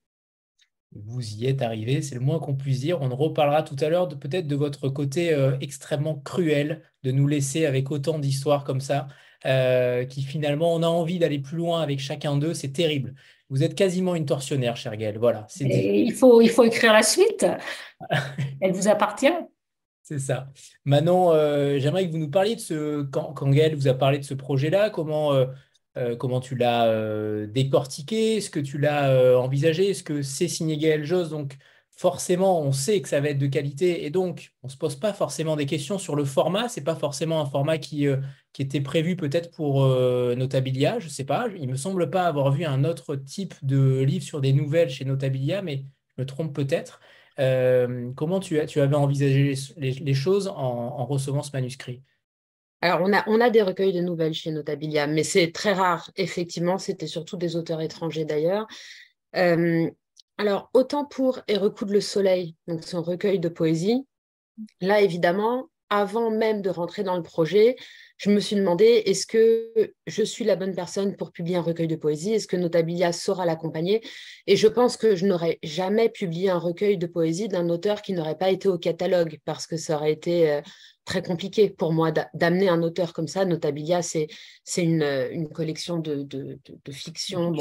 Vous 0.92 1.34
y 1.34 1.46
êtes 1.46 1.62
arrivé, 1.62 2.02
c'est 2.02 2.16
le 2.16 2.22
moins 2.22 2.40
qu'on 2.40 2.56
puisse 2.56 2.80
dire. 2.80 3.02
On 3.02 3.14
reparlera 3.16 3.64
tout 3.64 3.76
à 3.82 3.90
l'heure 3.90 4.08
de 4.08 4.16
peut-être 4.16 4.48
de 4.48 4.56
votre 4.56 4.88
côté 4.88 5.34
euh, 5.34 5.58
extrêmement 5.60 6.16
cruel 6.16 6.84
de 7.04 7.12
nous 7.12 7.28
laisser 7.28 7.66
avec 7.66 7.92
autant 7.92 8.18
d'histoires 8.18 8.64
comme 8.64 8.80
ça, 8.80 9.08
euh, 9.46 10.06
qui 10.06 10.22
finalement 10.22 10.74
on 10.74 10.84
a 10.84 10.88
envie 10.88 11.20
d'aller 11.20 11.40
plus 11.40 11.58
loin 11.58 11.82
avec 11.82 12.00
chacun 12.00 12.38
d'eux. 12.38 12.54
C'est 12.54 12.72
terrible. 12.72 13.14
Vous 13.50 13.62
êtes 13.62 13.76
quasiment 13.76 14.16
une 14.16 14.26
tortionnaire, 14.26 14.78
cher 14.78 14.96
Gaël. 14.96 15.18
Voilà. 15.18 15.46
C'est 15.50 15.66
il 15.66 16.14
faut 16.14 16.42
il 16.42 16.50
faut 16.50 16.64
écrire 16.64 16.94
la 16.94 17.04
suite. 17.04 17.46
Elle 18.62 18.72
vous 18.72 18.88
appartient. 18.88 19.34
C'est 20.08 20.20
ça. 20.20 20.52
Manon, 20.86 21.32
euh, 21.32 21.80
j'aimerais 21.80 22.06
que 22.06 22.12
vous 22.12 22.20
nous 22.20 22.30
parliez 22.30 22.56
de 22.56 22.60
ce. 22.60 23.02
Quand, 23.06 23.34
Gaël 23.50 23.76
vous 23.76 23.88
a 23.88 23.96
parlé 23.96 24.20
de 24.20 24.24
ce 24.24 24.36
projet-là, 24.36 24.92
comment, 24.92 25.34
euh, 25.34 25.48
euh, 25.98 26.40
tu 26.42 26.56
l'as 26.56 27.48
décortiqué 27.48 28.38
Est-ce 28.38 28.52
que 28.52 28.60
tu 28.60 28.78
l'as 28.78 29.36
envisagé 29.40 29.90
Est-ce 29.90 30.04
que 30.04 30.22
c'est 30.22 30.48
signé 30.48 30.78
Gaël 30.78 31.04
Josse 31.06 31.30
Donc, 31.30 31.58
forcément, 31.90 32.62
on 32.62 32.72
sait 32.72 33.02
que 33.02 33.10
ça 33.10 33.20
va 33.20 33.30
être 33.30 33.40
de 33.40 33.48
qualité 33.48 34.06
et 34.06 34.12
donc, 34.12 34.54
on 34.62 34.68
ne 34.68 34.72
se 34.72 34.78
pose 34.78 34.96
pas 34.96 35.12
forcément 35.12 35.56
des 35.56 35.66
questions 35.66 35.98
sur 35.98 36.16
le 36.16 36.24
format. 36.24 36.70
Ce 36.70 36.80
n'est 36.80 36.84
pas 36.84 36.96
forcément 36.96 37.42
un 37.42 37.48
format 37.48 37.80
qui, 37.80 38.06
qui 38.54 38.62
était 38.62 38.82
prévu 38.82 39.16
peut-être 39.16 39.50
pour 39.56 39.88
Notabilia. 40.36 41.00
Je 41.00 41.06
ne 41.06 41.12
sais 41.12 41.24
pas. 41.24 41.48
Il 41.56 41.66
ne 41.66 41.72
me 41.72 41.78
semble 41.78 42.12
pas 42.12 42.28
avoir 42.28 42.52
vu 42.52 42.64
un 42.66 42.84
autre 42.84 43.16
type 43.16 43.56
de 43.64 44.04
livre 44.04 44.24
sur 44.24 44.40
des 44.40 44.54
nouvelles 44.54 44.92
chez 44.92 45.04
Notabilia, 45.06 45.64
mais 45.64 45.86
je 46.16 46.22
me 46.22 46.26
trompe 46.28 46.54
peut-être. 46.54 47.00
Euh, 47.40 48.12
comment 48.16 48.40
tu, 48.40 48.60
avais 48.60 48.96
envisagé 48.96 49.54
les, 49.78 50.14
choses 50.14 50.48
en, 50.48 51.06
recevant 51.06 51.44
ce 51.44 51.52
manuscrit? 51.52 52.02
Alors, 52.82 53.02
on 53.02 53.14
a, 53.14 53.24
on 53.28 53.42
a 53.42 53.50
des 53.50 53.62
recueils 53.62 53.94
de 53.94 54.02
nouvelles 54.02 54.34
chez 54.34 54.52
Notabilia, 54.52 55.08
mais 55.08 55.24
c'est 55.24 55.52
très 55.52 55.74
rare. 55.74 56.12
Effectivement, 56.16 56.78
c'était 56.78 57.08
surtout 57.08 57.38
des 57.38 57.56
auteurs 57.56 57.82
étrangers 57.82 58.26
d'ailleurs. 58.26 58.68
Euh, 59.36 59.90
alors, 60.38 60.70
autant 60.74 61.06
pour 61.06 61.40
Et 61.48 61.58
recoudre 61.58 61.94
le 61.94 62.02
soleil, 62.02 62.56
donc 62.68 62.84
son 62.84 63.02
recueil 63.02 63.40
de 63.40 63.50
poésie, 63.50 64.06
là, 64.82 65.02
évidemment, 65.02 65.70
avant 65.90 66.32
même 66.32 66.62
de 66.62 66.70
rentrer 66.70 67.04
dans 67.04 67.16
le 67.16 67.24
projet, 67.24 67.76
je 68.18 68.30
me 68.30 68.40
suis 68.40 68.56
demandé 68.56 68.86
est-ce 68.86 69.28
que 69.28 69.94
je 70.08 70.24
suis 70.24 70.46
la 70.46 70.56
bonne 70.56 70.74
personne 70.74 71.16
pour 71.16 71.32
publier 71.32 71.58
un 71.58 71.62
recueil 71.62 71.88
de 71.88 71.96
poésie? 71.96 72.34
Est-ce 72.34 72.48
que 72.48 72.56
Notabilia 72.56 73.12
saura 73.12 73.46
l'accompagner? 73.46 74.02
Et 74.48 74.56
je 74.56 74.68
pense 74.68 74.96
que 74.96 75.16
je 75.16 75.26
n'aurais 75.26 75.60
jamais 75.64 76.10
publié 76.10 76.50
un 76.50 76.58
recueil 76.58 76.98
de 76.98 77.08
poésie 77.08 77.48
d'un 77.48 77.70
auteur 77.70 78.02
qui 78.02 78.14
n'aurait 78.14 78.38
pas 78.38 78.50
été 78.50 78.70
au 78.70 78.78
catalogue 78.78 79.40
parce 79.44 79.68
que 79.68 79.76
ça 79.76 79.98
aurait 79.98 80.14
été 80.14 80.50
euh, 80.50 80.62
très 81.04 81.22
compliqué 81.22 81.70
pour 81.70 81.92
moi 81.92 82.12
d'amener 82.34 82.70
un 82.70 82.82
auteur 82.84 83.12
comme 83.12 83.28
ça. 83.28 83.44
Notabilia, 83.44 84.02
c'est 84.02 84.28
une, 84.78 85.04
une 85.32 85.50
collection 85.50 86.00
de, 86.00 86.24
de, 86.24 86.58
de, 86.66 86.92
fiction. 86.92 87.54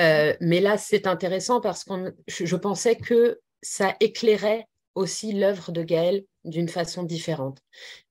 Euh, 0.00 0.34
mais 0.40 0.60
là, 0.60 0.78
c'est 0.78 1.06
intéressant 1.06 1.60
parce 1.60 1.84
que 1.84 2.14
je, 2.26 2.46
je 2.46 2.56
pensais 2.56 2.96
que 2.96 3.40
ça 3.60 3.94
éclairait 4.00 4.66
aussi 4.94 5.32
l'œuvre 5.32 5.70
de 5.70 5.82
Gaël 5.82 6.24
d'une 6.44 6.68
façon 6.68 7.02
différente. 7.02 7.58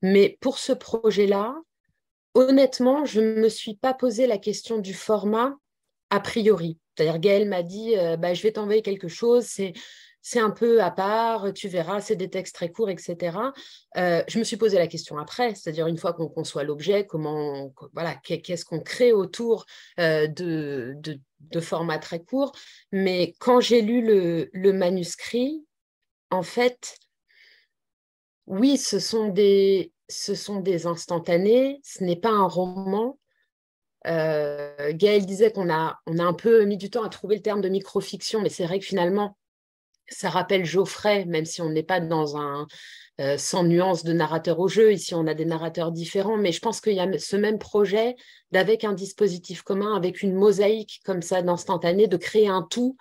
Mais 0.01 0.37
pour 0.39 0.57
ce 0.57 0.71
projet-là, 0.71 1.55
honnêtement, 2.33 3.05
je 3.05 3.21
ne 3.21 3.41
me 3.41 3.49
suis 3.49 3.75
pas 3.75 3.93
posé 3.93 4.27
la 4.27 4.37
question 4.37 4.77
du 4.79 4.93
format 4.93 5.55
a 6.09 6.19
priori. 6.19 6.77
C'est-à-dire, 6.95 7.19
Gaël 7.19 7.47
m'a 7.47 7.63
dit, 7.63 7.97
euh, 7.97 8.17
bah, 8.17 8.33
je 8.33 8.43
vais 8.43 8.51
t'envoyer 8.51 8.81
quelque 8.81 9.07
chose, 9.07 9.45
c'est, 9.45 9.73
c'est 10.21 10.39
un 10.39 10.51
peu 10.51 10.81
à 10.83 10.91
part, 10.91 11.53
tu 11.53 11.67
verras, 11.67 12.01
c'est 12.01 12.15
des 12.15 12.29
textes 12.29 12.55
très 12.55 12.69
courts, 12.69 12.89
etc. 12.89 13.37
Euh, 13.97 14.23
je 14.27 14.39
me 14.39 14.43
suis 14.43 14.57
posé 14.57 14.77
la 14.77 14.87
question 14.87 15.17
après, 15.17 15.55
c'est-à-dire 15.55 15.87
une 15.87 15.97
fois 15.97 16.13
qu'on 16.13 16.27
conçoit 16.27 16.63
l'objet, 16.63 17.07
comment, 17.07 17.73
voilà, 17.93 18.15
qu'est-ce 18.15 18.65
qu'on 18.65 18.81
crée 18.81 19.13
autour 19.13 19.65
euh, 19.99 20.27
de, 20.27 20.95
de, 21.39 21.59
formats 21.59 21.97
très 21.99 22.19
courts. 22.19 22.51
Mais 22.91 23.33
quand 23.39 23.61
j'ai 23.61 23.81
lu 23.81 24.05
le, 24.05 24.49
le 24.53 24.73
manuscrit, 24.73 25.65
en 26.29 26.43
fait, 26.43 26.97
oui, 28.45 28.77
ce 28.77 28.99
sont 28.99 29.29
des, 29.29 29.91
ce 30.11 30.35
sont 30.35 30.59
des 30.59 30.85
instantanés, 30.85 31.79
ce 31.83 32.03
n'est 32.03 32.19
pas 32.19 32.31
un 32.31 32.47
roman. 32.47 33.17
Euh, 34.07 34.91
Gaël 34.93 35.25
disait 35.25 35.51
qu'on 35.51 35.71
a, 35.71 35.99
un 36.05 36.33
peu 36.33 36.65
mis 36.65 36.77
du 36.77 36.89
temps 36.89 37.03
à 37.03 37.09
trouver 37.09 37.35
le 37.35 37.41
terme 37.41 37.61
de 37.61 37.69
microfiction, 37.69 38.41
mais 38.41 38.49
c'est 38.49 38.65
vrai 38.65 38.79
que 38.79 38.85
finalement, 38.85 39.37
ça 40.07 40.29
rappelle 40.29 40.65
Geoffrey, 40.65 41.25
même 41.25 41.45
si 41.45 41.61
on 41.61 41.69
n'est 41.69 41.83
pas 41.83 41.99
dans 41.99 42.37
un 42.37 42.67
euh, 43.21 43.37
sans 43.37 43.63
nuance 43.63 44.03
de 44.03 44.13
narrateur 44.13 44.59
au 44.59 44.67
jeu. 44.67 44.91
Ici, 44.91 45.15
on 45.15 45.27
a 45.27 45.33
des 45.33 45.45
narrateurs 45.45 45.91
différents, 45.91 46.37
mais 46.37 46.51
je 46.51 46.59
pense 46.59 46.81
qu'il 46.81 46.93
y 46.93 46.99
a 46.99 47.19
ce 47.19 47.35
même 47.35 47.59
projet 47.59 48.15
d'avec 48.51 48.83
un 48.83 48.93
dispositif 48.93 49.61
commun, 49.61 49.95
avec 49.95 50.21
une 50.21 50.33
mosaïque 50.33 51.01
comme 51.05 51.21
ça 51.21 51.41
d'instantané, 51.41 52.07
de 52.07 52.17
créer 52.17 52.47
un 52.47 52.63
tout 52.63 52.97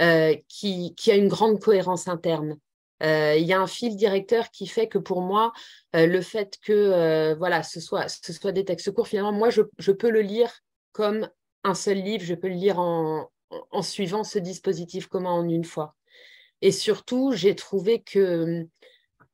euh, 0.00 0.34
qui 0.48 0.94
a 1.08 1.14
une 1.14 1.28
grande 1.28 1.60
cohérence 1.60 2.08
interne. 2.08 2.58
Euh, 3.02 3.36
il 3.36 3.46
y 3.46 3.52
a 3.52 3.60
un 3.60 3.66
fil 3.66 3.96
directeur 3.96 4.50
qui 4.50 4.66
fait 4.66 4.88
que 4.88 4.98
pour 4.98 5.22
moi, 5.22 5.52
euh, 5.96 6.06
le 6.06 6.20
fait 6.20 6.58
que 6.62 6.72
euh, 6.72 7.34
voilà, 7.34 7.62
ce 7.62 7.80
soit, 7.80 8.08
ce 8.08 8.32
soit 8.32 8.52
des 8.52 8.64
textes 8.64 8.92
courts, 8.92 9.08
finalement, 9.08 9.32
moi, 9.32 9.50
je, 9.50 9.62
je, 9.78 9.92
peux 9.92 10.10
le 10.10 10.20
lire 10.20 10.52
comme 10.92 11.28
un 11.64 11.74
seul 11.74 11.98
livre, 11.98 12.24
je 12.24 12.34
peux 12.34 12.48
le 12.48 12.54
lire 12.54 12.78
en, 12.78 13.30
en 13.70 13.82
suivant 13.82 14.24
ce 14.24 14.38
dispositif 14.38 15.06
commun 15.06 15.30
en 15.30 15.48
une 15.48 15.64
fois. 15.64 15.94
Et 16.60 16.72
surtout, 16.72 17.32
j'ai 17.32 17.54
trouvé 17.54 18.02
que 18.02 18.66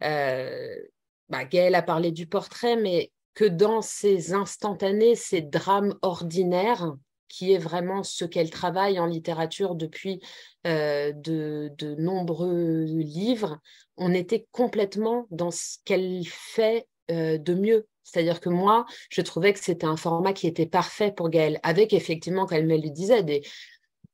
bah, 0.00 1.44
Gaëlle 1.44 1.74
a 1.74 1.82
parlé 1.82 2.12
du 2.12 2.26
portrait, 2.28 2.76
mais 2.76 3.10
que 3.34 3.44
dans 3.44 3.82
ces 3.82 4.32
instantanés, 4.32 5.16
ces 5.16 5.42
drames 5.42 5.94
ordinaires, 6.02 6.94
qui 7.28 7.52
est 7.52 7.58
vraiment 7.58 8.02
ce 8.02 8.24
qu'elle 8.24 8.50
travaille 8.50 8.98
en 8.98 9.06
littérature 9.06 9.74
depuis 9.74 10.20
euh, 10.66 11.12
de, 11.12 11.94
nombreux 11.98 12.84
livres, 12.84 13.58
on 13.96 14.12
était 14.12 14.46
complètement 14.52 15.26
dans 15.30 15.50
ce 15.50 15.78
qu'elle 15.84 16.22
fait 16.26 16.86
euh, 17.10 17.38
de 17.38 17.54
mieux. 17.54 17.86
C'est-à-dire 18.02 18.40
que 18.40 18.48
moi, 18.48 18.86
je 19.10 19.20
trouvais 19.20 19.52
que 19.52 19.60
c'était 19.60 19.86
un 19.86 19.96
format 19.96 20.32
qui 20.32 20.46
était 20.46 20.66
parfait 20.66 21.12
pour 21.12 21.28
Gaëlle, 21.28 21.58
avec 21.62 21.92
effectivement, 21.92 22.46
comme 22.46 22.70
elle 22.70 22.82
le 22.82 22.90
disait, 22.90 23.22
des, 23.22 23.42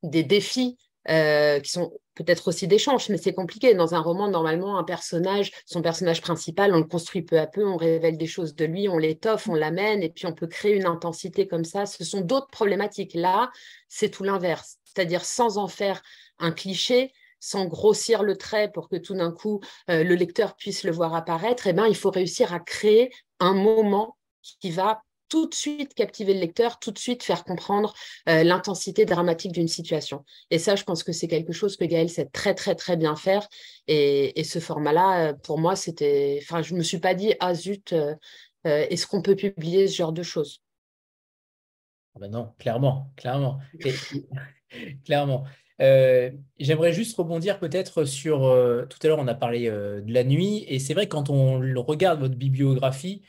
défis 0.03 0.79
euh, 1.09 1.61
qui 1.61 1.71
sont 1.71 1.93
peut-être 2.15 2.49
aussi 2.49 2.67
d'échanges, 2.67 3.09
mais 3.09 3.19
c'est 3.19 3.35
compliqué. 3.35 3.75
Dans 3.75 3.95
un 3.95 4.01
roman, 4.01 4.29
normalement, 4.29 4.79
un 4.79 4.85
personnage, 4.85 5.51
son 5.67 5.83
personnage 5.83 6.21
principal, 6.21 6.75
on 6.75 6.79
le 6.79 6.85
construit 6.85 7.23
peu 7.23 7.39
à 7.39 7.47
peu, 7.47 7.67
on 7.67 7.77
révèle 7.77 8.19
des 8.19 8.27
choses 8.27 8.55
de 8.55 8.65
lui, 8.65 8.89
on 8.89 8.99
l'étoffe, 8.99 9.49
on 9.49 9.55
l'amène, 9.55 10.03
et 10.03 10.11
puis 10.11 10.27
on 10.27 10.33
peut 10.33 10.47
créer 10.47 10.77
une 10.77 10.87
intensité 10.87 11.47
comme 11.47 11.65
ça. 11.65 11.87
Ce 11.87 12.05
sont 12.05 12.21
d'autres 12.21 12.51
problématiques. 12.51 13.15
Là, 13.15 13.51
c'est 13.89 14.11
tout 14.11 14.25
l'inverse, 14.25 14.79
c'est-à-dire 14.85 15.25
sans 15.25 15.59
en 15.59 15.69
faire 15.69 16.03
un 16.39 16.53
cliché, 16.53 17.13
sans 17.41 17.67
grossir 17.67 18.23
le 18.23 18.37
trait 18.37 18.71
pour 18.73 18.89
que 18.89 18.97
tout 18.97 19.15
d'un 19.15 19.33
coup 19.33 19.61
euh, 19.91 20.05
le 20.05 20.15
lecteur 20.15 20.55
puisse 20.55 20.85
le 20.85 20.93
voir 20.93 21.15
apparaître, 21.15 21.67
eh 21.67 21.73
ben, 21.73 21.87
il 21.87 21.97
faut 21.97 22.11
réussir 22.11 22.55
à 22.55 22.61
créer 22.61 23.13
un 23.41 23.53
moment 23.53 24.17
qui 24.61 24.71
va 24.71 25.03
tout 25.33 25.49
de 25.49 25.55
suite 25.55 25.95
captiver 25.95 26.35
le 26.35 26.41
lecteur, 26.41 26.79
tout 26.79 26.91
de 26.91 26.99
suite 26.99 27.23
faire 27.23 27.43
comprendre 27.43 27.95
euh, 28.29 28.45
l'intensité 28.45 29.07
dramatique 29.07 29.53
d'une 29.53 29.67
situation. 29.67 30.27
Et 30.51 30.59
ça, 30.59 30.77
je 30.77 30.85
pense 30.85 31.03
que 31.03 31.13
c'est 31.13 31.27
quelque 31.27 31.55
chose 31.55 31.79
que 31.79 31.87
Gaël 31.87 32.11
sait 32.11 32.27
très, 32.27 32.55
très, 32.55 32.75
très 32.75 32.99
bien 32.99 33.17
faire. 33.17 33.49
Et, 33.89 34.45
ce 34.45 34.59
format-là, 34.59 35.29
euh, 35.29 35.33
pour 35.33 35.59
moi, 35.59 35.75
c'était. 35.75 36.39
Enfin, 36.43 36.61
je 36.61 36.75
ne 36.75 36.79
me 36.81 36.83
suis 36.83 36.99
pas 36.99 37.15
dit, 37.15 37.33
ah 37.41 37.55
zut, 37.55 37.95
euh, 37.95 38.15
est-ce 38.65 39.07
qu'on 39.07 39.23
peut 39.23 39.35
publier 39.35 39.89
ce 39.89 39.97
genre 39.97 40.13
de 40.13 40.23
choses? 40.23 40.61
Ah 42.15 42.19
ben 42.21 42.31
Non, 42.31 42.53
clairement, 42.59 43.11
clairement. 43.17 43.59
clairement. 45.07 45.45
J'aimerais 46.59 46.93
juste 46.93 47.17
rebondir 47.17 47.59
peut-être 47.59 48.05
sur. 48.05 48.41
tout 48.91 48.99
à 49.03 49.07
l'heure, 49.09 49.19
on 49.19 49.29
a 49.29 49.35
parlé 49.35 49.71
de 49.71 50.13
la 50.13 50.25
nuit. 50.25 50.67
Et 50.69 50.79
c'est 50.79 50.93
vrai, 50.93 51.09
quand 51.09 51.31
on 51.31 51.59
regarde 51.83 52.21
votre 52.21 52.37
bibliographie, 52.37 53.23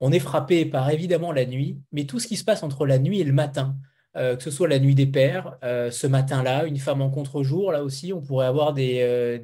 on 0.00 0.12
est 0.12 0.18
frappé 0.18 0.64
par 0.64 0.90
évidemment 0.90 1.32
la 1.32 1.44
nuit, 1.44 1.78
mais 1.92 2.04
tout 2.04 2.18
ce 2.20 2.26
qui 2.26 2.36
se 2.36 2.44
passe 2.44 2.62
entre 2.62 2.86
la 2.86 2.98
nuit 2.98 3.20
et 3.20 3.24
le 3.24 3.32
matin, 3.32 3.76
euh, 4.16 4.36
que 4.36 4.42
ce 4.42 4.50
soit 4.50 4.68
la 4.68 4.78
nuit 4.78 4.94
des 4.94 5.06
pères, 5.06 5.58
euh, 5.62 5.90
ce 5.90 6.06
matin-là, 6.06 6.64
une 6.64 6.78
femme 6.78 7.02
en 7.02 7.10
contre-jour, 7.10 7.72
là 7.72 7.84
aussi, 7.84 8.12
on 8.12 8.20
pourrait 8.20 8.46
avoir 8.46 8.72
des, 8.72 8.98
euh, 9.00 9.38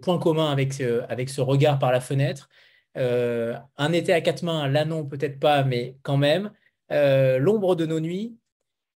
points 0.00 0.18
communs 0.18 0.50
avec, 0.50 0.80
avec 1.08 1.28
ce 1.28 1.40
regard 1.40 1.78
par 1.78 1.92
la 1.92 2.00
fenêtre. 2.00 2.48
un 2.96 3.92
été 3.92 4.12
à 4.12 4.20
quatre 4.20 4.42
mains, 4.42 4.68
là 4.68 4.84
non, 4.84 5.04
peut-être 5.04 5.38
pas, 5.38 5.62
mais 5.64 5.96
quand 6.02 6.16
même. 6.16 6.50
L'ombre 6.90 7.76
de 7.76 7.86
nos 7.86 8.00
nuits, 8.00 8.36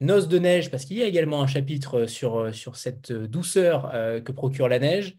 Noces 0.00 0.28
de 0.28 0.38
neige, 0.38 0.70
parce 0.70 0.84
qu'il 0.84 0.98
y 0.98 1.02
a 1.02 1.06
également 1.06 1.42
un 1.42 1.48
chapitre 1.48 2.06
sur, 2.06 2.54
sur 2.54 2.76
cette 2.76 3.12
douceur 3.12 3.90
que 4.24 4.30
procure 4.30 4.68
la 4.68 4.78
neige, 4.78 5.16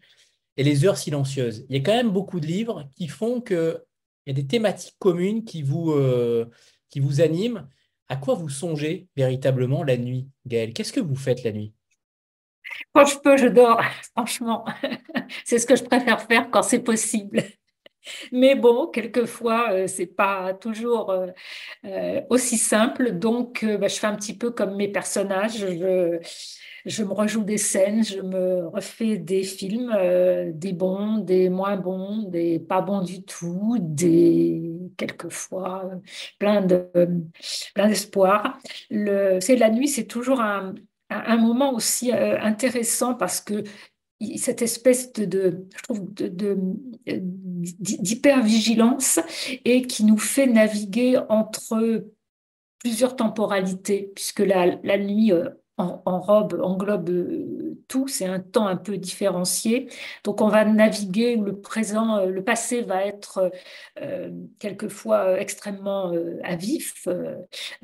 et 0.56 0.64
les 0.64 0.84
heures 0.86 0.96
silencieuses. 0.96 1.66
Il 1.68 1.76
y 1.76 1.78
a 1.78 1.82
quand 1.82 1.94
même 1.94 2.10
beaucoup 2.10 2.40
de 2.40 2.46
livres 2.46 2.88
qui 2.96 3.08
font 3.08 3.40
que 3.40 3.84
il 4.26 4.30
y 4.30 4.38
a 4.38 4.42
des 4.42 4.46
thématiques 4.46 4.96
communes 4.98 5.44
qui 5.44 5.62
vous, 5.62 5.92
euh, 5.92 6.46
qui 6.90 7.00
vous 7.00 7.20
animent. 7.20 7.68
À 8.08 8.16
quoi 8.16 8.34
vous 8.34 8.48
songez 8.48 9.08
véritablement 9.16 9.84
la 9.84 9.96
nuit, 9.96 10.28
Gaëlle? 10.46 10.72
Qu'est-ce 10.72 10.92
que 10.92 11.00
vous 11.00 11.16
faites 11.16 11.44
la 11.44 11.52
nuit? 11.52 11.72
Quand 12.92 13.04
je 13.04 13.18
peux, 13.18 13.36
je 13.36 13.46
dors, 13.46 13.80
franchement. 14.16 14.64
c'est 15.44 15.58
ce 15.58 15.66
que 15.66 15.76
je 15.76 15.84
préfère 15.84 16.20
faire 16.22 16.50
quand 16.50 16.62
c'est 16.62 16.82
possible. 16.82 17.42
Mais 18.32 18.54
bon, 18.54 18.86
quelquefois, 18.86 19.72
euh, 19.72 19.86
c'est 19.86 20.06
pas 20.06 20.54
toujours 20.54 21.10
euh, 21.84 22.20
aussi 22.30 22.56
simple. 22.58 23.12
Donc, 23.12 23.64
bah, 23.64 23.88
je 23.88 23.96
fais 23.96 24.06
un 24.06 24.16
petit 24.16 24.36
peu 24.36 24.50
comme 24.50 24.74
mes 24.76 24.88
personnages. 24.88 25.58
Je, 25.58 26.18
je 26.86 27.02
me 27.04 27.12
rejoue 27.12 27.44
des 27.44 27.58
scènes, 27.58 28.04
je 28.04 28.20
me 28.20 28.68
refais 28.68 29.18
des 29.18 29.42
films, 29.42 29.92
euh, 29.96 30.50
des 30.54 30.72
bons, 30.72 31.18
des 31.18 31.48
moins 31.48 31.76
bons, 31.76 32.22
des 32.22 32.58
pas 32.58 32.80
bons 32.80 33.02
du 33.02 33.22
tout, 33.22 33.76
des 33.80 34.72
quelquefois 34.96 35.90
plein 36.38 36.62
de 36.62 36.88
plein 37.74 37.88
d'espoir. 37.88 38.58
Le, 38.90 39.38
c'est 39.40 39.56
la 39.56 39.70
nuit, 39.70 39.88
c'est 39.88 40.06
toujours 40.06 40.40
un, 40.40 40.74
un, 41.10 41.36
moment 41.36 41.72
aussi 41.74 42.12
euh, 42.12 42.38
intéressant 42.40 43.14
parce 43.14 43.40
que 43.40 43.64
cette 44.36 44.62
espèce 44.62 45.12
de, 45.12 45.66
je 45.74 45.82
trouve, 45.82 46.12
de, 46.12 46.28
de, 46.28 46.58
d'hypervigilance 47.80 49.18
et 49.64 49.82
qui 49.82 50.04
nous 50.04 50.18
fait 50.18 50.46
naviguer 50.46 51.18
entre 51.28 52.04
plusieurs 52.78 53.16
temporalités, 53.16 54.10
puisque 54.14 54.40
la, 54.40 54.78
la 54.82 54.98
nuit 54.98 55.32
euh, 55.32 55.48
en, 55.80 56.20
robe 56.20 56.60
englobe 56.62 57.10
euh, 57.10 57.78
tout, 57.88 58.08
c'est 58.08 58.26
un 58.26 58.40
temps 58.40 58.66
un 58.66 58.76
peu 58.76 58.96
différencié. 58.96 59.88
Donc 60.24 60.40
on 60.40 60.48
va 60.48 60.64
naviguer 60.64 61.36
où 61.36 61.44
le 61.44 61.60
présent, 61.60 62.18
euh, 62.18 62.26
le 62.26 62.44
passé 62.44 62.82
va 62.82 63.04
être 63.04 63.50
euh, 64.00 64.30
quelquefois 64.58 65.40
extrêmement 65.40 66.12
à 66.44 66.56
vif, 66.56 67.08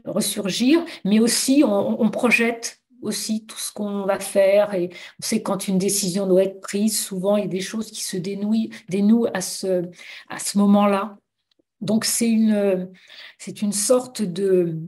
ressurgir, 0.04 0.85
mais 1.04 1.18
aussi 1.18 1.62
on, 1.64 2.11
projette 2.11 2.80
aussi 3.02 3.44
tout 3.46 3.59
ce 3.59 3.72
qu'on 3.72 4.04
va 4.04 4.18
faire 4.18 4.74
et 4.74 4.90
on 5.20 5.22
sait 5.24 5.42
quand 5.42 5.68
une 5.68 5.78
décision 5.78 6.26
doit 6.26 6.44
être 6.44 6.61
prise, 6.61 6.98
souvent 6.98 7.37
il 7.37 7.42
y 7.42 7.46
a 7.46 7.48
des 7.48 7.61
choses 7.61 7.90
qui 7.90 8.02
se 8.02 8.16
dénouent, 8.16 8.70
dénouent 8.88 9.26
à 9.35 9.40
ce, 9.40 9.85
à 10.28 10.38
ce 10.38 10.59
moment-là. 10.59 11.18
Donc 11.80 12.04
c'est 12.04 12.28
une, 12.28 12.90
c'est 13.38 13.62
une 13.62 13.72
sorte 13.72 14.22
de, 14.22 14.78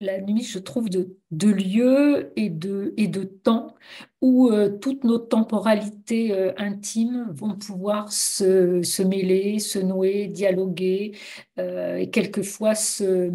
la 0.00 0.20
nuit, 0.20 0.42
je 0.42 0.58
trouve, 0.58 0.88
de, 0.88 1.16
de 1.30 1.48
lieu 1.48 2.32
et 2.36 2.48
de, 2.48 3.24
temps 3.42 3.74
où 4.20 4.48
euh, 4.50 4.78
toutes 4.78 5.04
nos 5.04 5.18
temporalités 5.18 6.32
euh, 6.32 6.52
intimes 6.56 7.28
vont 7.30 7.54
pouvoir 7.56 8.12
se, 8.12 9.02
mêler, 9.02 9.58
se 9.58 9.78
nouer, 9.78 10.26
dialoguer 10.26 11.18
euh, 11.58 11.96
et 11.96 12.10
quelquefois 12.10 12.74
se, 12.74 13.30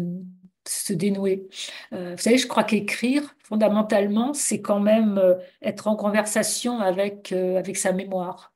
se 0.66 0.92
dénouer. 0.92 1.48
vous 1.92 2.18
savez, 2.18 2.38
je 2.38 2.46
crois 2.48 2.64
qu'écrire, 2.64 3.36
fondamentalement, 3.44 4.32
c'est 4.34 4.60
quand 4.60 4.80
même 4.80 5.20
être 5.62 5.86
en 5.86 5.96
conversation 5.96 6.80
avec, 6.80 7.32
avec 7.32 7.76
sa 7.76 7.92
mémoire. 7.92 8.52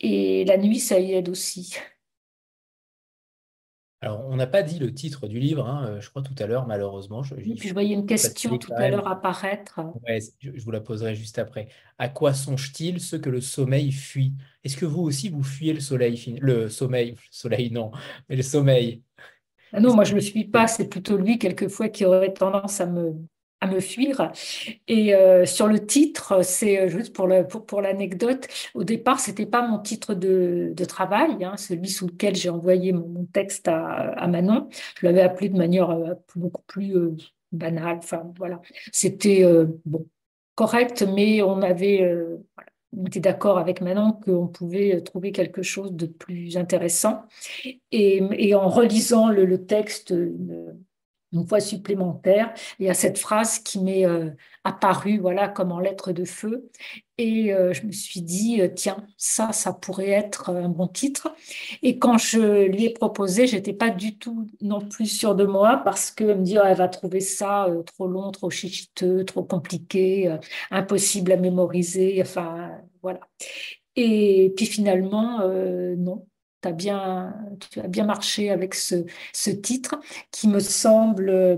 Et 0.00 0.44
la 0.44 0.56
nuit, 0.58 0.80
ça 0.80 0.98
y 0.98 1.12
aide 1.12 1.28
aussi. 1.28 1.76
Alors, 4.00 4.24
on 4.28 4.36
n'a 4.36 4.46
pas 4.46 4.62
dit 4.62 4.78
le 4.78 4.94
titre 4.94 5.26
du 5.26 5.40
livre, 5.40 5.66
hein, 5.66 5.86
euh, 5.88 6.00
je 6.00 6.08
crois 6.08 6.22
tout 6.22 6.34
à 6.38 6.46
l'heure, 6.46 6.68
malheureusement. 6.68 7.24
Je, 7.24 7.34
puis 7.34 7.58
je 7.68 7.72
voyais 7.72 7.94
une 7.94 8.06
question 8.06 8.56
tout 8.56 8.72
à 8.76 8.88
l'heure 8.88 9.08
apparaître. 9.08 9.80
Ouais, 10.06 10.20
je, 10.38 10.50
vous 10.62 10.70
la 10.70 10.80
poserai 10.80 11.16
juste 11.16 11.38
après. 11.38 11.68
À 11.98 12.08
quoi 12.08 12.32
songe-t-il 12.32 13.00
ce 13.00 13.16
que 13.16 13.28
le 13.28 13.40
sommeil 13.40 13.90
fuit? 13.90 14.34
Est-ce 14.62 14.76
que 14.76 14.86
vous 14.86 15.02
aussi, 15.02 15.30
vous 15.30 15.42
fuyez 15.42 15.72
le 15.72 15.80
soleil 15.80 16.38
Le 16.40 16.68
sommeil, 16.68 17.12
le 17.12 17.16
soleil, 17.30 17.72
non, 17.72 17.90
mais 18.28 18.36
le 18.36 18.42
sommeil? 18.42 19.02
Ah 19.72 19.80
non, 19.80 19.94
moi 19.94 20.04
je 20.04 20.12
ne 20.12 20.16
le 20.16 20.22
suis 20.22 20.44
pas, 20.44 20.68
c'est 20.68 20.88
plutôt 20.88 21.16
lui, 21.16 21.38
quelquefois, 21.38 21.88
qui 21.88 22.04
aurait 22.04 22.32
tendance 22.32 22.80
à 22.80 22.86
me, 22.86 23.16
à 23.60 23.66
me 23.66 23.80
fuir. 23.80 24.32
Et 24.86 25.14
euh, 25.14 25.44
sur 25.44 25.66
le 25.66 25.84
titre, 25.84 26.42
c'est 26.44 26.80
euh, 26.80 26.88
juste 26.88 27.12
pour, 27.14 27.26
le, 27.26 27.46
pour, 27.46 27.66
pour 27.66 27.80
l'anecdote, 27.80 28.46
au 28.74 28.84
départ, 28.84 29.20
c'était 29.20 29.46
pas 29.46 29.66
mon 29.66 29.78
titre 29.78 30.14
de, 30.14 30.72
de 30.74 30.84
travail, 30.84 31.44
hein, 31.44 31.56
celui 31.56 31.88
sous 31.88 32.06
lequel 32.06 32.34
j'ai 32.36 32.50
envoyé 32.50 32.92
mon, 32.92 33.26
texte 33.32 33.68
à, 33.68 33.84
à, 34.12 34.26
Manon. 34.28 34.68
Je 35.00 35.06
l'avais 35.06 35.22
appelé 35.22 35.48
de 35.48 35.56
manière 35.56 35.90
euh, 35.90 36.14
beaucoup 36.36 36.62
plus 36.66 36.94
banale. 37.52 37.98
Enfin, 37.98 38.32
voilà. 38.36 38.60
C'était 38.92 39.44
bon, 39.84 40.06
correct, 40.54 41.04
mais 41.14 41.42
on 41.42 41.62
avait. 41.62 41.98
Voilà, 42.54 42.70
on 42.96 43.04
était 43.04 43.20
d'accord 43.20 43.58
avec 43.58 43.80
Manon 43.80 44.12
qu'on 44.12 44.48
pouvait 44.48 45.00
trouver 45.02 45.32
quelque 45.32 45.62
chose 45.62 45.92
de 45.92 46.06
plus 46.06 46.56
intéressant. 46.56 47.24
Et, 47.92 48.54
en 48.54 48.68
relisant 48.68 49.28
le, 49.28 49.66
texte, 49.66 50.14
fois 51.46 51.60
supplémentaire. 51.60 52.52
Il 52.78 52.86
y 52.86 52.90
a 52.90 52.94
cette 52.94 53.18
phrase 53.18 53.58
qui 53.58 53.80
m'est 53.80 54.06
euh, 54.06 54.30
apparue 54.64 55.18
voilà, 55.18 55.48
comme 55.48 55.72
en 55.72 55.80
lettres 55.80 56.12
de 56.12 56.24
feu. 56.24 56.70
Et 57.18 57.52
euh, 57.52 57.72
je 57.72 57.84
me 57.86 57.92
suis 57.92 58.22
dit, 58.22 58.60
euh, 58.60 58.68
tiens, 58.68 59.04
ça, 59.16 59.52
ça 59.52 59.72
pourrait 59.72 60.10
être 60.10 60.50
un 60.50 60.68
bon 60.68 60.86
titre. 60.86 61.34
Et 61.82 61.98
quand 61.98 62.18
je 62.18 62.66
lui 62.66 62.86
ai 62.86 62.90
proposé, 62.90 63.46
j'étais 63.46 63.72
pas 63.72 63.90
du 63.90 64.16
tout 64.18 64.46
non 64.60 64.80
plus 64.80 65.06
sûre 65.06 65.34
de 65.34 65.44
moi 65.44 65.82
parce 65.84 66.10
que 66.10 66.24
me 66.24 66.42
dire, 66.42 66.64
elle 66.64 66.76
va 66.76 66.88
trouver 66.88 67.20
ça 67.20 67.68
trop 67.86 68.06
long, 68.06 68.30
trop 68.30 68.50
chichiteux, 68.50 69.24
trop 69.24 69.44
compliqué, 69.44 70.36
impossible 70.70 71.32
à 71.32 71.36
mémoriser. 71.36 72.20
Enfin, 72.22 72.70
voilà. 73.02 73.20
Et 73.96 74.52
puis 74.56 74.66
finalement, 74.66 75.40
non, 75.96 76.26
bien, 76.72 77.34
tu 77.70 77.80
as 77.80 77.88
bien 77.88 78.04
marché 78.04 78.50
avec 78.50 78.74
ce, 78.74 79.04
ce 79.32 79.50
titre 79.50 79.98
qui 80.30 80.48
me 80.48 80.60
semble 80.60 81.28
euh, 81.30 81.56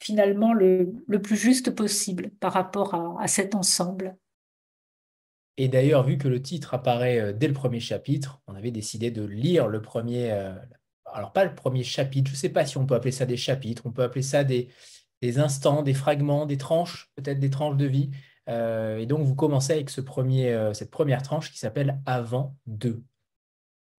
finalement 0.00 0.52
le, 0.52 0.92
le, 1.06 1.22
plus 1.22 1.36
juste 1.36 1.70
possible 1.70 2.30
par 2.40 2.52
rapport 2.52 2.94
à, 2.94 3.22
à 3.22 3.28
cet 3.28 3.54
ensemble. 3.54 4.16
Et 5.56 5.68
d'ailleurs, 5.68 6.04
vu 6.04 6.18
que 6.18 6.28
le 6.28 6.40
titre 6.40 6.74
apparaît 6.74 7.20
euh, 7.20 7.32
dès 7.32 7.48
le 7.48 7.52
premier 7.54 7.80
chapitre, 7.80 8.40
on 8.46 8.54
avait 8.54 8.70
décidé 8.70 9.10
de 9.10 9.24
lire 9.24 9.68
le 9.68 9.82
premier, 9.82 10.32
euh, 10.32 10.54
alors 11.12 11.32
pas 11.32 11.44
le 11.44 11.54
premier 11.54 11.82
chapitre, 11.82 12.30
je 12.30 12.34
ne 12.34 12.38
sais 12.38 12.48
pas 12.48 12.64
si 12.64 12.78
on 12.78 12.86
peut 12.86 12.94
appeler 12.94 13.12
ça 13.12 13.26
des 13.26 13.36
chapitres, 13.36 13.82
on 13.84 13.92
peut 13.92 14.02
appeler 14.02 14.22
ça 14.22 14.44
des, 14.44 14.68
des 15.20 15.38
instants, 15.38 15.82
des 15.82 15.94
fragments, 15.94 16.46
des 16.46 16.58
tranches, 16.58 17.10
peut-être 17.16 17.40
des 17.40 17.50
tranches 17.50 17.76
de 17.76 17.86
vie. 17.86 18.10
et 18.46 19.04
donc, 19.06 19.26
vous 19.26 19.34
commencez 19.34 19.72
avec 19.74 19.90
ce 19.90 20.00
premier, 20.00 20.70
cette 20.72 20.90
première 20.90 21.22
tranche 21.22 21.50
qui 21.52 21.58
s'appelle 21.58 22.00
Avant 22.06 22.56
2. 22.66 23.02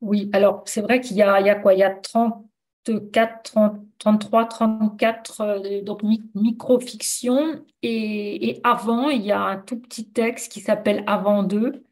Oui, 0.02 0.30
alors 0.34 0.64
c'est 0.66 0.82
vrai 0.82 1.02
qu'il 1.02 1.18
y 1.18 1.20
y 1.20 1.24
a 1.24 1.56
quoi? 1.56 1.74
Il 1.74 1.80
y 1.80 1.84
a 1.84 1.90
34, 1.92 3.44
30, 3.44 3.82
33, 3.98 4.46
34 4.46 5.82
donc 5.84 6.04
micro-fiction. 6.36 7.66
Et, 7.82 8.50
et, 8.50 8.62
avant, 8.64 9.10
il 9.10 9.26
y 9.26 9.32
a 9.32 9.42
un 9.42 9.58
tout 9.58 9.78
petit 9.80 10.10
texte 10.10 10.52
qui 10.52 10.62
s'appelle 10.62 11.04
Avant 11.08 11.44
2, 11.44 11.84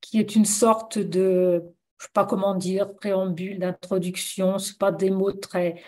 qui 0.00 0.18
est 0.20 0.36
une 0.36 0.44
sorte 0.44 0.98
de, 0.98 1.62
je 1.98 2.04
sais 2.04 2.12
pas 2.12 2.26
comment 2.26 2.54
dire, 2.54 2.94
préambule, 2.94 3.58
d'introduction. 3.58 4.58
Ce 4.58 4.74
pas 4.74 4.92
des 4.92 5.10
mots 5.10 5.32
très, 5.32 5.82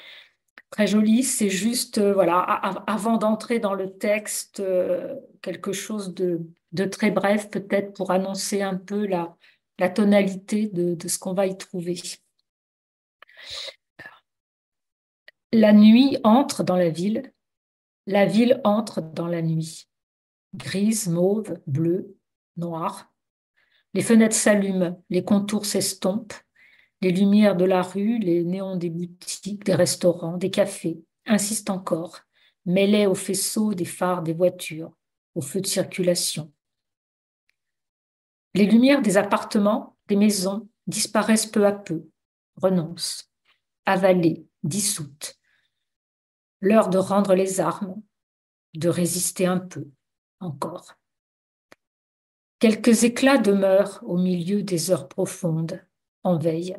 très 0.70 0.86
jolis, 0.86 1.24
c'est 1.24 1.50
juste, 1.50 1.98
euh, 1.98 2.14
voilà, 2.14 2.38
avant 2.86 3.18
d'entrer 3.18 3.58
dans 3.60 3.74
le 3.74 3.92
texte, 3.98 4.60
euh, 4.60 5.16
quelque 5.42 5.72
chose 5.72 6.14
de 6.14 6.84
très 6.86 7.10
bref, 7.10 7.50
peut-être 7.50 7.94
pour 7.94 8.10
annoncer 8.12 8.62
un 8.62 8.76
peu 8.76 9.06
la, 9.06 9.36
la 9.80 9.88
tonalité 9.88 10.68
de, 10.68 11.08
ce 11.08 11.18
qu'on 11.18 11.32
va 11.32 11.46
y 11.46 11.56
trouver. 11.56 12.00
La 15.52 15.72
nuit 15.72 16.18
entre 16.22 16.62
dans 16.62 16.76
la 16.76 16.90
ville, 16.90 17.32
la 18.06 18.26
ville 18.26 18.60
entre 18.62 19.00
dans 19.00 19.26
la 19.26 19.40
nuit. 19.40 19.88
Grise, 20.54 21.08
mauve, 21.08 21.58
bleu, 21.66 22.14
noir. 22.58 23.10
Les 23.94 24.02
fenêtres 24.02 24.36
s'allument, 24.36 25.02
les 25.08 25.24
contours 25.24 25.64
s'estompent, 25.64 26.34
les 27.00 27.10
lumières 27.10 27.56
de 27.56 27.64
la 27.64 27.80
rue, 27.80 28.18
les 28.18 28.44
néons 28.44 28.76
des 28.76 28.90
boutiques, 28.90 29.64
des 29.64 29.74
restaurants, 29.74 30.36
des 30.36 30.50
cafés 30.50 31.02
insistent 31.24 31.70
encore, 31.70 32.20
mêlés 32.66 33.06
aux 33.06 33.14
faisceaux 33.14 33.72
des 33.72 33.86
phares 33.86 34.22
des 34.22 34.34
voitures, 34.34 34.92
aux 35.34 35.40
feux 35.40 35.62
de 35.62 35.66
circulation. 35.66 36.52
Les 38.54 38.66
lumières 38.66 39.02
des 39.02 39.16
appartements, 39.16 39.96
des 40.08 40.16
maisons 40.16 40.68
disparaissent 40.86 41.46
peu 41.46 41.66
à 41.66 41.72
peu, 41.72 42.08
renoncent, 42.56 43.30
avalées, 43.86 44.46
dissoutes. 44.62 45.38
L'heure 46.60 46.88
de 46.88 46.98
rendre 46.98 47.34
les 47.34 47.60
armes, 47.60 48.02
de 48.74 48.88
résister 48.88 49.46
un 49.46 49.58
peu, 49.58 49.88
encore. 50.40 50.94
Quelques 52.58 53.04
éclats 53.04 53.38
demeurent 53.38 54.00
au 54.02 54.18
milieu 54.18 54.62
des 54.62 54.90
heures 54.90 55.08
profondes, 55.08 55.82
en 56.24 56.36
veille. 56.36 56.76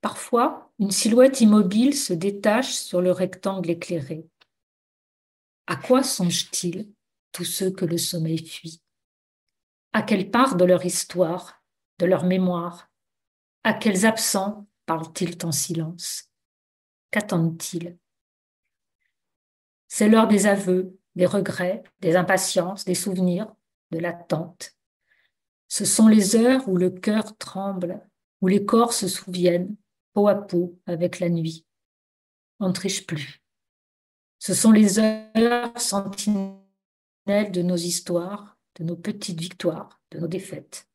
Parfois, 0.00 0.70
une 0.78 0.90
silhouette 0.90 1.40
immobile 1.40 1.96
se 1.96 2.12
détache 2.12 2.74
sur 2.74 3.00
le 3.00 3.12
rectangle 3.12 3.70
éclairé. 3.70 4.28
À 5.66 5.76
quoi 5.76 6.02
songent-ils, 6.02 6.92
tous 7.32 7.44
ceux 7.44 7.70
que 7.70 7.84
le 7.84 7.98
sommeil 7.98 8.46
fuit? 8.46 8.82
À 9.96 10.02
quelle 10.02 10.30
part 10.30 10.56
de 10.56 10.66
leur 10.66 10.84
histoire, 10.84 11.64
de 12.00 12.04
leur 12.04 12.24
mémoire 12.24 12.90
À 13.64 13.72
quels 13.72 14.04
absents 14.04 14.66
parlent-ils 14.84 15.38
en 15.42 15.52
silence? 15.52 16.30
Qu'attendent-ils? 17.10 17.96
C'est 19.88 20.10
l'heure 20.10 20.28
des 20.28 20.46
aveux, 20.46 20.98
des 21.14 21.24
regrets, 21.24 21.82
des 22.00 22.14
impatiences, 22.14 22.84
des 22.84 22.94
souvenirs, 22.94 23.50
de 23.90 23.98
l'attente. 23.98 24.76
Ce 25.66 25.86
sont 25.86 26.08
les 26.08 26.36
heures 26.36 26.68
où 26.68 26.76
le 26.76 26.90
cœur 26.90 27.34
tremble, 27.38 28.06
où 28.42 28.48
les 28.48 28.66
corps 28.66 28.92
se 28.92 29.08
souviennent, 29.08 29.76
peau 30.12 30.28
à 30.28 30.34
peau 30.34 30.78
avec 30.84 31.20
la 31.20 31.30
nuit. 31.30 31.64
On 32.60 32.68
ne 32.68 32.74
triche 32.74 33.06
plus. 33.06 33.42
Ce 34.40 34.52
sont 34.52 34.72
les 34.72 34.98
heures 34.98 35.80
sentinelles 35.80 36.60
de 37.26 37.62
nos 37.62 37.76
histoires, 37.76 38.55
de 38.76 38.84
nos 38.84 38.96
petites 38.96 39.40
victoires, 39.40 40.00
de 40.10 40.18
nos 40.18 40.28
défaites. 40.28 40.88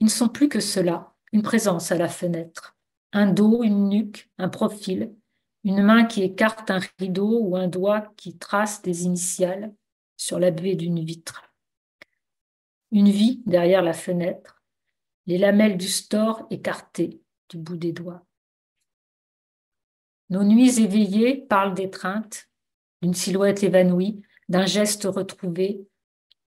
Ils 0.00 0.06
ne 0.06 0.10
sont 0.10 0.28
plus 0.28 0.48
que 0.48 0.60
cela, 0.60 1.14
une 1.32 1.42
présence 1.42 1.92
à 1.92 1.96
la 1.96 2.08
fenêtre, 2.08 2.76
un 3.12 3.26
dos, 3.26 3.62
une 3.62 3.88
nuque, 3.88 4.30
un 4.38 4.48
profil, 4.48 5.14
une 5.64 5.82
main 5.82 6.04
qui 6.04 6.22
écarte 6.22 6.70
un 6.70 6.80
rideau 6.98 7.38
ou 7.40 7.56
un 7.56 7.68
doigt 7.68 8.12
qui 8.16 8.36
trace 8.36 8.82
des 8.82 9.04
initiales 9.04 9.74
sur 10.16 10.38
la 10.38 10.50
buée 10.50 10.74
d'une 10.74 11.04
vitre. 11.04 11.42
Une 12.90 13.10
vie 13.10 13.42
derrière 13.46 13.82
la 13.82 13.92
fenêtre, 13.92 14.62
les 15.26 15.38
lamelles 15.38 15.76
du 15.76 15.88
store 15.88 16.46
écartées 16.50 17.20
du 17.48 17.58
bout 17.58 17.76
des 17.76 17.92
doigts. 17.92 18.26
Nos 20.30 20.44
nuits 20.44 20.80
éveillées 20.80 21.36
parlent 21.36 21.74
d'étreinte, 21.74 22.48
d'une 23.02 23.14
silhouette 23.14 23.62
évanouie, 23.62 24.22
d'un 24.48 24.66
geste 24.66 25.04
retrouvé, 25.04 25.86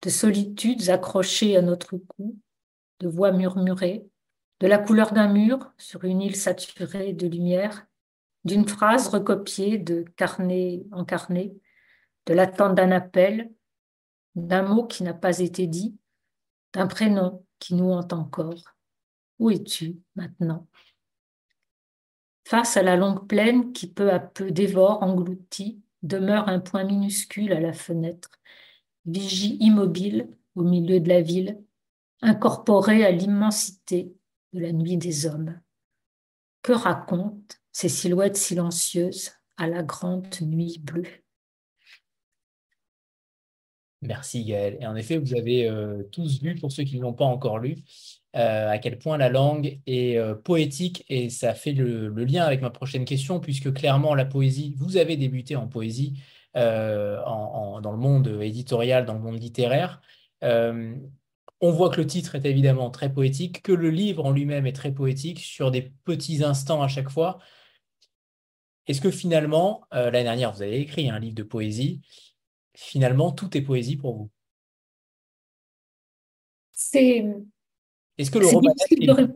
de 0.06 0.10
solitudes 0.12 0.90
accrochées 0.90 1.58
à 1.58 1.64
notre 1.64 1.98
cou, 1.98 2.40
de 3.00 3.08
voix 3.08 3.32
murmurées, 3.32 4.08
de 4.60 4.68
la 4.68 4.78
couleur 4.78 5.12
d'un 5.14 5.28
mur 5.28 5.74
sur 5.80 6.04
une 6.04 6.22
île 6.22 6.36
saturée 6.36 7.12
de 7.12 7.28
lumière, 7.28 7.88
d'une 8.44 8.68
phrase 8.68 9.08
recopiée 9.08 9.80
de 9.80 10.06
carnet 10.16 10.84
en 10.92 11.06
carnet, 11.06 11.56
de 12.28 12.36
l'attente 12.36 12.76
d'un 12.76 12.92
appel, 12.92 13.52
d'un 14.36 14.62
mot 14.62 14.86
qui 14.86 15.02
n'a 15.02 15.16
pas 15.16 15.40
été 15.40 15.66
dit, 15.66 15.98
d'un 16.74 16.86
prénom 16.86 17.44
qui 17.58 17.74
nous 17.74 17.90
hante 17.90 18.14
encore. 18.14 18.76
Où 19.40 19.50
es-tu 19.50 19.98
maintenant? 20.16 20.68
Face 22.48 22.78
à 22.78 22.84
la 22.84 22.96
longue 22.96 23.28
plaine 23.28 23.74
qui 23.74 23.92
peu 23.92 24.12
à 24.12 24.20
peu 24.20 24.52
dévore, 24.52 25.02
engloutit, 25.02 25.82
demeure 26.04 26.48
un 26.48 26.60
point 26.60 26.84
minuscule 26.84 27.54
à 27.54 27.60
la 27.60 27.74
fenêtre, 27.74 28.30
vigie 29.06 29.58
immobile 29.60 30.30
au 30.56 30.64
milieu 30.64 31.00
de 31.00 31.10
la 31.10 31.22
ville, 31.22 31.62
incorporé 32.22 33.06
à 33.06 33.12
l'immensité 33.12 34.14
de 34.54 34.60
la 34.60 34.72
nuit 34.72 34.98
des 34.98 35.26
hommes. 35.26 35.60
Que 36.62 36.72
racontent 36.72 37.56
ces 37.72 37.90
silhouettes 37.90 38.38
silencieuses 38.38 39.32
à 39.58 39.68
la 39.68 39.84
grande 39.84 40.28
nuit 40.42 40.80
bleue? 40.80 41.08
Merci 44.02 44.46
Gaël. 44.46 44.78
Et 44.80 44.88
en 44.88 44.96
effet, 44.96 45.18
vous 45.18 45.36
avez 45.36 45.68
euh, 45.68 46.04
tous 46.12 46.42
vu, 46.42 46.56
pour 46.56 46.72
ceux 46.72 46.84
qui 46.84 46.98
ne 46.98 47.02
l'ont 47.02 47.14
pas 47.14 47.26
encore 47.26 47.60
lu, 47.60 47.84
euh, 48.36 48.70
à 48.70 48.78
quel 48.78 48.98
point 48.98 49.18
la 49.18 49.30
langue 49.30 49.80
est 49.88 50.18
euh, 50.18 50.36
poétique 50.36 51.06
et 51.08 51.30
ça 51.30 51.54
fait 51.54 51.72
le, 51.72 52.10
lien 52.10 52.44
avec 52.44 52.62
ma 52.62 52.70
prochaine 52.70 53.06
question 53.06 53.40
puisque 53.40 53.74
clairement 53.74 54.14
la 54.14 54.26
poésie, 54.26 54.76
vous 54.78 54.98
avez 54.98 55.16
débuté 55.16 55.56
en 55.56 55.68
poésie 55.68 56.20
euh, 56.56 57.22
dans 57.24 57.92
le 57.92 57.98
monde 57.98 58.28
éditorial, 58.42 59.06
dans 59.06 59.14
le 59.14 59.20
monde 59.20 59.40
littéraire. 59.40 60.02
on 60.42 61.72
voit 61.72 61.90
que 61.90 62.02
le 62.02 62.08
titre 62.08 62.36
est 62.36 62.46
évidemment 62.46 62.92
très 62.92 63.12
poétique, 63.12 63.62
que 63.62 63.72
le 63.72 63.90
livre 63.90 64.26
en 64.26 64.32
lui-même 64.32 64.66
est 64.66 64.74
très 64.74 64.92
poétique 64.92 65.40
sur 65.40 65.72
des 65.72 65.94
petits 66.04 66.44
instants 66.44 66.82
à 66.82 66.88
chaque 66.88 67.10
fois. 67.10 67.40
Est-ce 68.88 69.02
que 69.02 69.12
finalement, 69.12 69.88
l'année 69.92 70.24
dernière, 70.24 70.54
vous 70.54 70.62
avez 70.62 70.80
écrit 70.80 71.10
un 71.10 71.20
livre 71.20 71.36
de 71.36 71.44
poésie, 71.44 72.02
finalement, 72.76 73.32
tout 73.32 73.58
est 73.58 73.62
poésie 73.62 73.98
pour 73.98 74.16
vous? 74.16 74.30
C'est 76.72 77.26
est-ce 78.18 78.32
que 78.32 78.40
le 78.40 78.48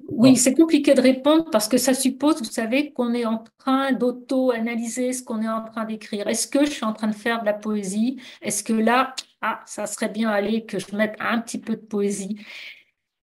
Oui, 0.09 0.37
c'est 0.37 0.53
compliqué 0.53 0.93
de 0.93 1.01
répondre 1.01 1.49
parce 1.51 1.67
que 1.67 1.77
ça 1.77 1.93
suppose, 1.93 2.37
vous 2.37 2.45
savez, 2.45 2.91
qu'on 2.93 3.13
est 3.13 3.25
en 3.25 3.43
train 3.57 3.91
d'auto-analyser 3.91 5.11
ce 5.11 5.21
qu'on 5.23 5.41
est 5.41 5.49
en 5.49 5.63
train 5.65 5.83
d'écrire. 5.85 6.27
Est-ce 6.27 6.47
que 6.47 6.65
je 6.65 6.71
suis 6.71 6.85
en 6.85 6.93
train 6.93 7.07
de 7.07 7.15
faire 7.15 7.41
de 7.41 7.45
la 7.45 7.53
poésie? 7.53 8.21
Est-ce 8.41 8.63
que 8.63 8.73
là, 8.73 9.15
ah, 9.41 9.59
ça 9.65 9.85
serait 9.85 10.09
bien 10.09 10.29
aller 10.29 10.65
que 10.65 10.79
je 10.79 10.95
mette 10.95 11.15
un 11.19 11.39
petit 11.39 11.59
peu 11.59 11.75
de 11.75 11.81
poésie? 11.81 12.39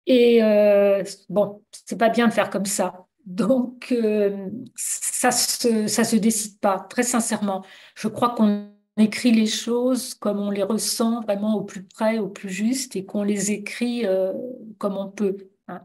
Et 0.07 0.42
euh, 0.42 1.03
bon, 1.29 1.62
c'est 1.73 1.99
pas 1.99 2.11
bien 2.11 2.29
de 2.29 2.33
faire 2.33 2.51
comme 2.51 2.66
ça. 2.66 3.07
Donc, 3.25 3.92
euh, 3.92 4.49
ça 4.77 5.33
se, 5.33 5.87
ça 5.88 6.05
se 6.05 6.16
décide 6.16 6.61
pas, 6.61 6.87
très 6.88 7.03
sincèrement. 7.03 7.64
Je 7.97 8.09
crois 8.09 8.31
qu'on 8.31 8.76
écrit 8.99 9.33
les 9.33 9.47
choses 9.47 10.15
comme 10.15 10.41
on 10.41 10.51
les 10.51 10.63
ressent 10.63 11.21
vraiment 11.23 11.57
au 11.57 11.63
plus 11.63 11.83
près, 11.85 12.19
au 12.19 12.29
plus 12.29 12.51
juste, 12.51 12.97
et 12.97 13.05
qu'on 13.05 13.23
les 13.23 13.51
écrit 13.51 14.07
euh, 14.07 14.33
comme 14.79 14.97
on 14.97 15.09
peut. 15.09 15.37
Hein. 15.69 15.83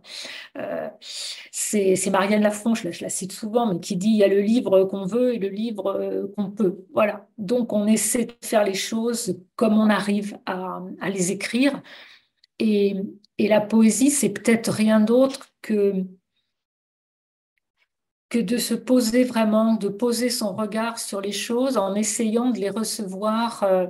Euh, 0.58 0.89
c'est 1.02 2.10
Marianne 2.12 2.43
Lafont, 2.43 2.76
je 2.76 2.88
la, 3.02 3.10
cite 3.10 3.32
souvent, 3.32 3.65
mais 3.74 3.80
qui 3.80 3.95
dit 3.95 4.10
il 4.10 4.17
y 4.17 4.24
a 4.24 4.28
le 4.28 4.41
livre 4.41 4.84
qu'on 4.86 5.06
veut 5.06 5.34
et 5.34 5.39
le 5.39 5.50
livre 5.50 5.88
euh, 5.88 6.28
qu'on 6.38 6.52
peut. 6.52 6.86
Voilà. 6.93 7.28
Donc 7.38 7.74
on 7.74 7.88
essaie 7.88 8.26
de 8.26 8.34
faire 8.43 8.63
les 8.63 8.76
choses 8.76 9.39
comme 9.56 9.78
on 9.78 9.89
arrive 9.89 10.38
à, 10.45 10.82
à 11.00 11.10
les 11.10 11.32
écrire. 11.32 11.82
Et, 12.60 12.95
et 13.38 13.47
la 13.47 13.60
poésie, 13.60 14.12
c'est 14.12 14.30
peut-être 14.30 14.71
rien 14.71 15.00
d'autre 15.00 15.47
que 15.63 16.06
que 18.31 18.39
de 18.39 18.57
se 18.57 18.73
poser 18.73 19.25
vraiment, 19.25 19.75
de 19.75 19.89
poser 19.89 20.29
son 20.29 20.55
regard 20.55 20.97
sur 20.97 21.19
les 21.19 21.33
choses 21.33 21.77
en 21.77 21.93
essayant 21.95 22.49
de 22.49 22.59
les 22.59 22.69
recevoir 22.69 23.63
euh, 23.63 23.87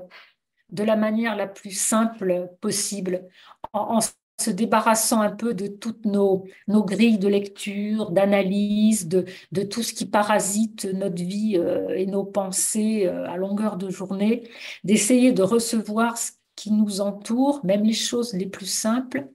de 0.72 0.84
la 0.84 0.96
manière 0.96 1.36
la 1.36 1.46
plus 1.48 1.78
simple 1.78 2.50
possible, 2.60 3.28
en, 3.72 4.00
se 4.40 4.50
débarrassant 4.50 5.22
un 5.22 5.30
peu 5.30 5.54
de 5.54 5.68
toutes 5.68 6.06
nos, 6.06 6.46
grilles 6.68 7.20
de 7.20 7.28
lecture, 7.28 8.10
d'analyse, 8.10 9.08
de, 9.08 9.26
tout 9.64 9.84
ce 9.84 9.94
qui 9.94 10.08
parasite 10.08 10.86
notre 10.86 11.22
vie 11.22 11.58
euh, 11.58 11.90
et 11.96 12.08
nos 12.08 12.24
pensées 12.24 13.06
euh, 13.06 13.30
à 13.30 13.38
longueur 13.38 13.78
de 13.78 13.92
journée, 13.92 14.50
d'essayer 14.84 15.34
de 15.34 15.44
recevoir 15.44 16.18
ce 16.18 16.32
qui 16.56 16.72
nous 16.72 17.00
entoure, 17.00 17.64
même 17.64 17.84
les 17.84 17.94
choses 17.94 18.34
les 18.34 18.48
plus 18.48 18.66
simples, 18.66 19.28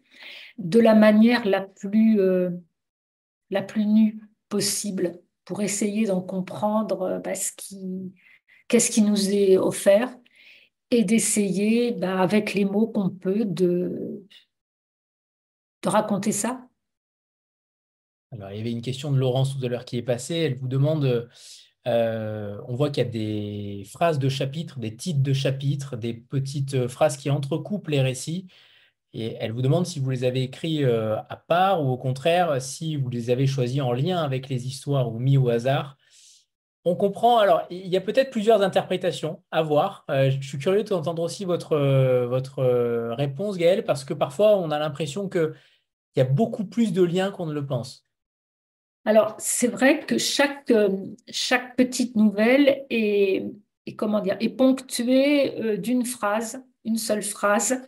de 0.59 0.81
la 0.81 0.97
manière 0.97 1.47
la 1.47 1.61
plus, 1.61 2.19
la 3.51 3.63
plus 3.63 3.87
nue 3.87 4.26
possible 4.57 5.21
pour 5.45 5.61
essayer 5.61 6.07
d'en 6.07 6.23
comprendre 6.23 7.21
bah, 7.23 7.35
ce 7.35 7.53
qui, 7.55 8.15
qu'est-ce 8.69 8.91
qui 8.91 9.03
nous 9.03 9.31
est 9.31 9.59
offert 9.59 10.17
et 10.91 11.05
d'essayer, 11.05 11.93
bah, 11.93 12.23
avec 12.23 12.55
les 12.55 12.65
mots 12.65 12.87
qu'on 12.87 13.11
peut, 13.11 13.45
de, 13.45 14.25
de 15.83 15.89
raconter 15.89 16.33
ça. 16.33 16.67
Alors, 18.33 18.51
il 18.51 18.57
y 18.57 18.61
avait 18.61 18.73
une 18.73 18.81
question 18.81 19.13
de 19.13 19.19
Laurence 19.19 19.59
tout 19.59 19.65
à 19.65 19.69
l'heure 19.69 19.85
qui 19.85 19.99
est 19.99 20.03
passée. 20.03 20.37
Elle 20.37 20.57
vous 20.57 20.69
demande, 20.69 21.29
euh, 21.87 22.59
on 22.67 22.75
voit 22.75 22.89
qu'il 22.89 23.05
y 23.05 23.07
a 23.07 23.11
des 23.11 23.85
phrases 23.85 24.19
de 24.19 24.31
chapitres, 24.31 24.79
des 24.79 24.97
titres 24.97 25.23
de 25.23 25.35
chapitres, 25.35 25.97
des 25.99 26.15
petites 26.15 26.89
phrases 26.89 27.19
qui 27.19 27.29
entrecoupent 27.29 27.89
les 27.89 28.01
récits. 28.01 28.47
Et 29.19 29.35
elle 29.41 29.53
vous 29.53 29.63
demande 29.63 29.87
si 29.87 29.99
vous 29.99 30.11
les 30.11 30.25
avez 30.25 30.43
écrits 30.43 30.85
euh, 30.85 31.17
à 31.31 31.37
part 31.37 31.83
ou 31.83 31.89
au 31.89 31.97
contraire, 31.97 32.61
si 32.61 32.97
vous 32.97 33.09
les 33.09 33.31
avez 33.31 33.47
choisis 33.47 33.81
en 33.81 33.95
lien 33.95 34.23
avec 34.23 34.51
les 34.51 34.67
histoires 34.67 35.11
ou 35.11 35.19
mis 35.19 35.39
au 35.39 35.49
hasard. 35.49 35.97
On 36.85 36.95
comprend, 36.95 37.39
alors 37.39 37.63
il 37.71 37.87
y 37.87 37.97
a 37.97 38.03
peut-être 38.03 38.31
plusieurs 38.31 38.61
interprétations 38.61 39.43
à 39.51 39.63
voir. 39.63 40.05
Euh, 40.11 40.31
je 40.31 40.47
suis 40.47 40.59
curieux 40.59 40.85
d'entendre 40.85 41.23
aussi 41.23 41.47
votre, 41.47 41.73
euh, 41.73 42.27
votre 42.27 42.63
réponse, 43.15 43.57
Gaëlle, 43.57 43.85
parce 43.85 44.05
que 44.05 44.13
parfois 44.13 44.59
on 44.59 44.71
a 44.71 44.79
l'impression 44.79 45.31
qu'il 45.31 45.55
y 46.17 46.21
a 46.21 46.25
beaucoup 46.25 46.67
plus 46.67 46.93
de 46.93 47.03
liens 47.03 47.31
qu'on 47.31 47.47
ne 47.47 47.55
le 47.55 47.65
pense. 47.65 48.05
Alors 49.07 49.35
c'est 49.39 49.69
vrai 49.69 50.01
que 50.01 50.19
chaque, 50.19 50.71
chaque 51.31 51.75
petite 51.75 52.17
nouvelle 52.17 52.85
est, 52.91 53.47
comment 53.97 54.21
dire, 54.21 54.37
est 54.41 54.51
ponctuée 54.51 55.79
d'une 55.79 56.05
phrase, 56.05 56.63
une 56.85 56.99
seule 56.99 57.23
phrase 57.23 57.81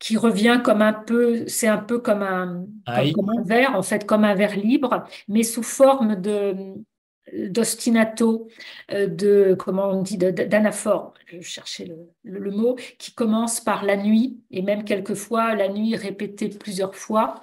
qui 0.00 0.16
revient 0.16 0.60
comme 0.64 0.82
un 0.82 0.94
peu, 0.94 1.46
c'est 1.46 1.68
un 1.68 1.78
peu 1.78 2.00
comme 2.00 2.22
un, 2.22 2.66
comme 3.14 3.30
un 3.30 3.42
verre, 3.44 3.76
en 3.76 3.82
fait, 3.82 4.06
comme 4.06 4.24
un 4.24 4.34
verre 4.34 4.56
libre, 4.56 5.04
mais 5.28 5.44
sous 5.44 5.62
forme 5.62 6.16
de, 6.16 6.74
d'ostinato, 7.32 8.48
euh, 8.92 9.06
de, 9.06 9.54
comment 9.58 9.90
on 9.90 10.02
dit, 10.02 10.16
d'anaphore, 10.16 11.14
je 11.26 11.40
cherchais 11.40 11.84
le, 11.84 12.08
le, 12.24 12.50
mot, 12.50 12.76
qui 12.98 13.14
commence 13.14 13.60
par 13.60 13.84
la 13.84 13.96
nuit, 13.96 14.40
et 14.50 14.62
même 14.62 14.84
quelqueusfois 14.84 15.54
la 15.54 15.68
nuit 15.68 15.94
répétée 15.96 16.48
plusieurs 16.48 16.94
fois. 16.96 17.42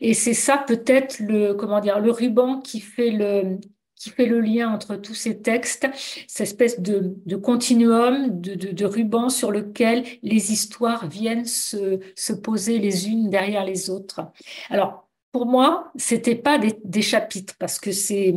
Et 0.00 0.14
c'est 0.14 0.32
ça 0.32 0.58
peut-être 0.58 1.18
le, 1.18 1.54
comment 1.54 1.80
dire, 1.80 2.00
le 2.00 2.12
ruban 2.12 2.60
qui 2.60 2.80
fait 2.80 3.10
le, 3.10 3.58
qui 3.96 4.10
fait 4.10 4.26
le 4.26 4.40
lien 4.40 4.70
entre 4.70 4.96
tous 4.96 5.14
ces 5.14 5.40
textes, 5.40 5.88
cette 6.28 6.46
espèce 6.46 6.80
de, 6.80 7.16
de 7.24 7.36
continuum, 7.36 8.40
de, 8.40 8.54
de, 8.54 8.84
ruban 8.84 9.30
sur 9.30 9.50
lequel 9.50 10.04
les 10.22 10.52
histoires 10.52 11.08
viennent 11.08 11.46
se, 11.46 11.98
se 12.14 12.32
poser 12.32 12.78
les 12.78 13.08
unes 13.08 13.30
derrière 13.30 13.64
les 13.64 13.90
autres. 13.90 14.20
Alors, 14.68 15.08
pour 15.32 15.46
moi, 15.46 15.92
c'était 15.96 16.36
pas 16.36 16.58
des, 16.58 16.78
des 16.84 17.02
chapitres 17.02 17.54
parce 17.58 17.78
que 17.78 17.92
c'est 17.92 18.34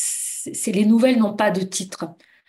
c'est 0.00 0.72
les 0.72 0.84
nouvelles 0.84 1.18
n'ont 1.18 1.34
pas 1.34 1.50
de 1.50 1.62
titre. 1.62 2.06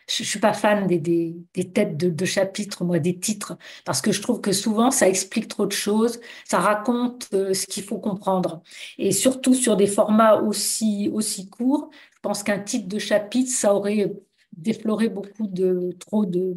Je, 0.10 0.24
suis 0.24 0.40
pas 0.40 0.54
fan 0.54 0.88
des, 0.88 0.98
des, 0.98 1.72
têtes 1.72 1.98
de, 1.98 2.26
chapitres, 2.26 2.84
moi, 2.84 3.00
des 3.00 3.20
titres, 3.20 3.58
parce 3.86 4.02
que 4.02 4.12
je 4.12 4.22
trouve 4.22 4.42
que 4.42 4.52
souvent 4.52 4.92
ça 4.92 5.08
explique 5.08 5.48
trop 5.48 5.66
de 5.66 5.72
choses, 5.72 6.20
ça 6.46 6.60
raconte 6.60 7.30
euh, 7.34 7.54
ce 7.54 7.68
qu'il 7.68 7.84
faut 7.84 8.00
comprendre. 8.00 8.64
Et 8.98 9.12
surtout 9.12 9.54
sur 9.54 9.78
des 9.78 9.88
formats 9.88 10.42
aussi, 10.42 11.10
aussi 11.14 11.50
courts, 11.50 11.90
je 12.16 12.20
pense 12.22 12.44
qu'un 12.44 12.60
titre 12.60 12.88
de 12.88 13.00
chapitre, 13.00 13.52
ça 13.52 13.76
aurait 13.76 14.12
défloré 14.58 15.10
beaucoup 15.10 15.48
de 15.48 15.96
trop 16.00 16.26
de, 16.26 16.56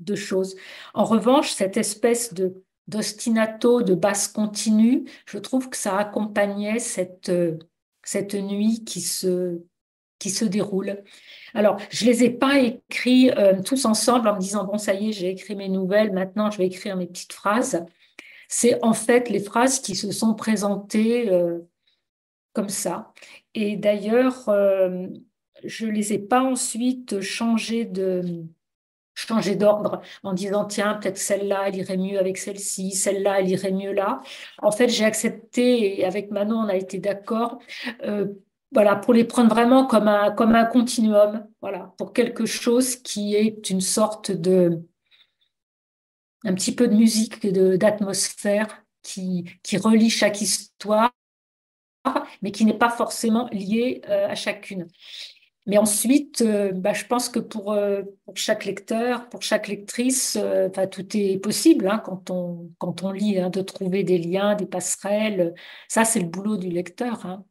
de 0.00 0.14
choses. 0.14 0.56
En 0.94 1.04
revanche, 1.04 1.52
cette 1.52 1.76
espèce 1.76 2.32
de 2.34 2.62
d'ostinato, 2.86 3.82
de 3.82 3.94
basse 3.94 4.28
continue, 4.28 5.04
je 5.26 5.38
trouve 5.38 5.68
que 5.70 5.76
ça 5.76 5.98
accompagnait 5.98 6.78
cette, 6.78 7.30
euh, 7.30 7.58
cette 8.04 8.34
nuit 8.34 8.84
qui 8.84 9.00
se 9.00 9.60
qui 10.18 10.30
se 10.30 10.44
déroulent. 10.44 11.02
Alors, 11.54 11.78
je 11.90 12.04
les 12.04 12.24
ai 12.24 12.30
pas 12.30 12.58
écrits 12.58 13.30
euh, 13.30 13.62
tous 13.62 13.84
ensemble 13.84 14.28
en 14.28 14.34
me 14.34 14.40
disant, 14.40 14.64
bon, 14.64 14.78
ça 14.78 14.94
y 14.94 15.10
est, 15.10 15.12
j'ai 15.12 15.30
écrit 15.30 15.56
mes 15.56 15.68
nouvelles, 15.68 16.12
maintenant 16.12 16.50
je 16.50 16.58
vais 16.58 16.66
écrire 16.66 16.96
mes 16.96 17.06
petites 17.06 17.32
phrases. 17.32 17.84
C'est 18.48 18.82
en 18.84 18.92
fait 18.92 19.28
les 19.28 19.40
phrases 19.40 19.80
qui 19.80 19.94
se 19.96 20.10
sont 20.12 20.34
présentées 20.34 21.30
euh, 21.30 21.58
comme 22.52 22.68
ça. 22.68 23.12
Et 23.54 23.76
d'ailleurs, 23.76 24.48
euh, 24.48 25.06
je 25.64 25.86
les 25.86 26.12
ai 26.12 26.18
pas 26.18 26.42
ensuite 26.42 27.20
changées 27.20 27.84
de 27.84 28.44
changer 29.14 29.56
d'ordre 29.56 30.02
en 30.24 30.34
disant 30.34 30.66
tiens 30.66 30.94
peut-être 30.94 31.16
celle-là 31.16 31.68
elle 31.68 31.76
irait 31.76 31.96
mieux 31.96 32.18
avec 32.18 32.36
celle-ci 32.36 32.92
celle-là 32.92 33.40
elle 33.40 33.48
irait 33.48 33.72
mieux 33.72 33.92
là 33.92 34.20
en 34.58 34.70
fait 34.70 34.90
j'ai 34.90 35.06
accepté 35.06 35.98
et 36.00 36.04
avec 36.04 36.30
Manon 36.30 36.58
on 36.58 36.68
a 36.68 36.76
été 36.76 36.98
d'accord 36.98 37.58
voilà, 38.72 38.96
pour 38.96 39.14
les 39.14 39.24
prendre 39.24 39.50
vraiment 39.50 39.86
comme 39.86 40.08
un, 40.08 40.30
comme 40.32 40.54
un 40.54 40.64
continuum, 40.64 41.46
voilà, 41.60 41.94
pour 41.98 42.12
quelque 42.12 42.46
chose 42.46 42.96
qui 42.96 43.34
est 43.34 43.70
une 43.70 43.80
sorte 43.80 44.30
de, 44.32 44.82
un 46.44 46.54
petit 46.54 46.74
peu 46.74 46.88
de 46.88 46.94
musique, 46.94 47.46
d'atmosphère 47.46 48.84
qui, 49.02 49.44
qui 49.62 49.76
relie 49.76 50.10
chaque 50.10 50.40
histoire, 50.40 51.12
mais 52.42 52.52
qui 52.52 52.64
n'est 52.64 52.78
pas 52.78 52.90
forcément 52.90 53.48
liée 53.52 54.02
euh, 54.08 54.28
à 54.28 54.34
chacune. 54.34 54.86
Mais 55.66 55.78
ensuite, 55.78 56.42
euh, 56.42 56.70
bah, 56.72 56.92
je 56.92 57.04
pense 57.06 57.28
que 57.28 57.40
pour, 57.40 57.72
euh, 57.72 58.02
pour, 58.24 58.36
chaque 58.36 58.64
lecteur, 58.64 59.28
pour 59.28 59.42
chaque 59.42 59.66
lectrice, 59.66 60.38
tout 60.92 61.16
est 61.16 61.38
possible 61.38 61.88
hein, 61.88 62.00
quand, 62.04 62.30
on, 62.30 62.70
quand 62.78 63.02
on 63.02 63.10
lit, 63.10 63.40
hein, 63.40 63.50
de 63.50 63.62
trouver 63.62 64.04
des 64.04 64.18
liens, 64.18 64.54
des 64.54 64.66
passerelles. 64.66 65.54
Ça, 65.88 66.04
c'est 66.04 66.20
le 66.20 66.28
boulot 66.28 66.56
du 66.56 66.68
lecteur. 66.68 67.26
Hein. 67.26 67.44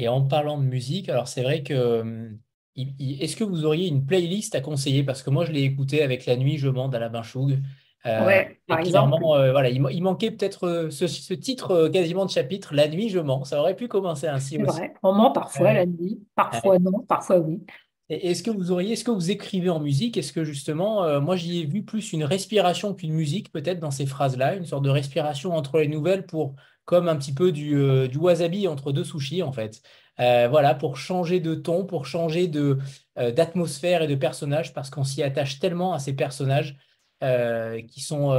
Et 0.00 0.06
en 0.06 0.22
parlant 0.22 0.58
de 0.58 0.64
musique, 0.64 1.08
alors 1.08 1.26
c'est 1.26 1.42
vrai 1.42 1.64
que 1.64 2.00
hum, 2.00 2.38
est-ce 2.76 3.34
que 3.34 3.42
vous 3.42 3.64
auriez 3.64 3.88
une 3.88 4.06
playlist 4.06 4.54
à 4.54 4.60
conseiller? 4.60 5.02
Parce 5.02 5.24
que 5.24 5.30
moi, 5.30 5.44
je 5.44 5.50
l'ai 5.50 5.62
écouté 5.62 6.02
avec 6.02 6.24
La 6.24 6.36
Nuit, 6.36 6.56
je 6.56 6.68
mande 6.68 6.94
à 6.94 7.00
la 7.00 7.08
Binchoug. 7.08 7.58
Euh, 8.06 8.24
ouais, 8.24 8.60
par 8.68 8.78
exemple. 8.78 9.16
Euh, 9.24 9.50
voilà, 9.50 9.70
il, 9.70 10.02
manquait 10.02 10.30
peut-être 10.30 10.68
euh, 10.68 10.90
ce, 10.90 11.34
titre 11.34 11.88
quasiment 11.88 12.24
de 12.26 12.30
chapitre, 12.30 12.72
La 12.76 12.86
nuit, 12.86 13.08
je 13.08 13.18
mens. 13.18 13.42
Ça 13.42 13.58
aurait 13.58 13.74
pu 13.74 13.88
commencer 13.88 14.28
ainsi 14.28 14.56
aussi. 14.62 14.78
Vrai. 14.78 14.94
On 15.02 15.12
ment 15.12 15.32
parfois 15.32 15.72
la 15.72 15.84
nuit, 15.84 16.20
parfois 16.36 16.78
non, 16.78 17.00
parfois 17.00 17.40
oui. 17.40 17.60
Est-ce 18.08 18.44
que 18.44 18.52
vous 18.52 18.70
auriez, 18.70 18.92
est-ce 18.92 19.04
que 19.04 19.10
vous 19.10 19.32
écrivez 19.32 19.68
en 19.68 19.80
musique? 19.80 20.16
Est-ce 20.16 20.32
que 20.32 20.44
justement, 20.44 21.20
moi 21.20 21.34
j'y 21.36 21.60
ai 21.60 21.66
vu 21.66 21.82
plus 21.82 22.12
une 22.12 22.24
respiration 22.24 22.94
qu'une 22.94 23.12
musique 23.12 23.52
peut-être 23.52 23.80
dans 23.80 23.90
ces 23.90 24.06
phrases-là, 24.06 24.54
une 24.54 24.64
sorte 24.64 24.84
de 24.84 24.90
respiration 24.90 25.54
entre 25.54 25.80
les 25.80 25.88
nouvelles 25.88 26.24
pour 26.24 26.54
comme 26.88 27.06
un 27.06 27.16
petit 27.16 27.34
peu 27.34 27.52
du, 27.52 27.76
euh, 27.76 28.08
du 28.08 28.16
wasabi 28.16 28.66
entre 28.66 28.92
deux 28.92 29.04
sushis, 29.04 29.42
en 29.42 29.52
fait. 29.52 29.82
Euh, 30.20 30.48
voilà, 30.48 30.74
pour 30.74 30.96
changer 30.96 31.38
de 31.38 31.54
ton, 31.54 31.84
pour 31.84 32.06
changer 32.06 32.50
euh, 32.56 33.30
d'atmosphère 33.30 34.00
et 34.00 34.06
de 34.06 34.14
personnage, 34.14 34.72
parce 34.72 34.88
qu'on 34.88 35.04
s'y 35.04 35.22
attache 35.22 35.58
tellement 35.58 35.92
à 35.92 35.98
ces 35.98 36.14
personnages 36.14 36.78
qui, 37.20 38.00
sont, 38.00 38.32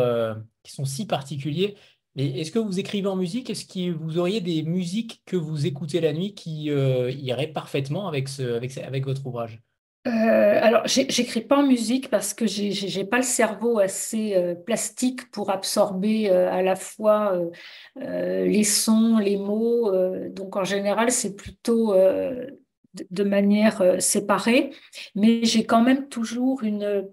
qui 0.63 0.71
sont 0.71 0.85
si 0.85 1.05
particuliers. 1.05 1.75
Mais 2.15 2.39
est-ce 2.39 2.51
que 2.51 2.57
vous 2.57 2.79
écrivez 2.79 3.07
en 3.07 3.17
musique? 3.17 3.51
Est-ce 3.51 3.65
que 3.65 3.91
vous 3.91 4.17
auriez 4.17 4.41
des 4.41 4.63
musiques 4.63 5.21
que 5.25 5.35
vous 5.35 5.67
écoutez 5.67 6.01
la 6.01 6.13
nuit 6.13 6.33
qui 6.33 6.71
iraient 6.71 7.53
parfaitement 7.53 8.07
avec, 8.07 8.29
ce, 8.29 8.55
avec, 8.55 8.75
avec 8.79 9.05
votre 9.05 9.27
ouvrage? 9.27 9.61
Euh, 10.07 10.59
alors, 10.61 10.83
j'écris 10.87 11.41
pas 11.41 11.57
en 11.57 11.67
musique 11.67 12.09
parce 12.09 12.33
que 12.33 12.47
j'ai 12.47 13.03
pas 13.03 13.17
le 13.17 13.23
cerveau 13.23 13.79
assez 13.79 14.33
euh, 14.35 14.55
plastique 14.55 15.29
pour 15.29 15.49
absorber 15.49 16.29
euh, 16.29 16.49
à 16.51 16.61
la 16.61 16.75
fois 16.75 17.37
les 17.95 18.63
sons, 18.63 19.17
les 19.17 19.37
mots. 19.37 19.91
donc, 20.29 20.55
en 20.55 20.63
général, 20.63 21.11
c'est 21.11 21.35
plutôt 21.35 21.93
de, 21.93 23.23
manière 23.23 24.01
séparée, 24.01 24.71
mais 25.15 25.43
j'ai 25.43 25.65
quand 25.65 25.83
même 25.83 26.07
toujours 26.07 26.63
une, 26.63 27.07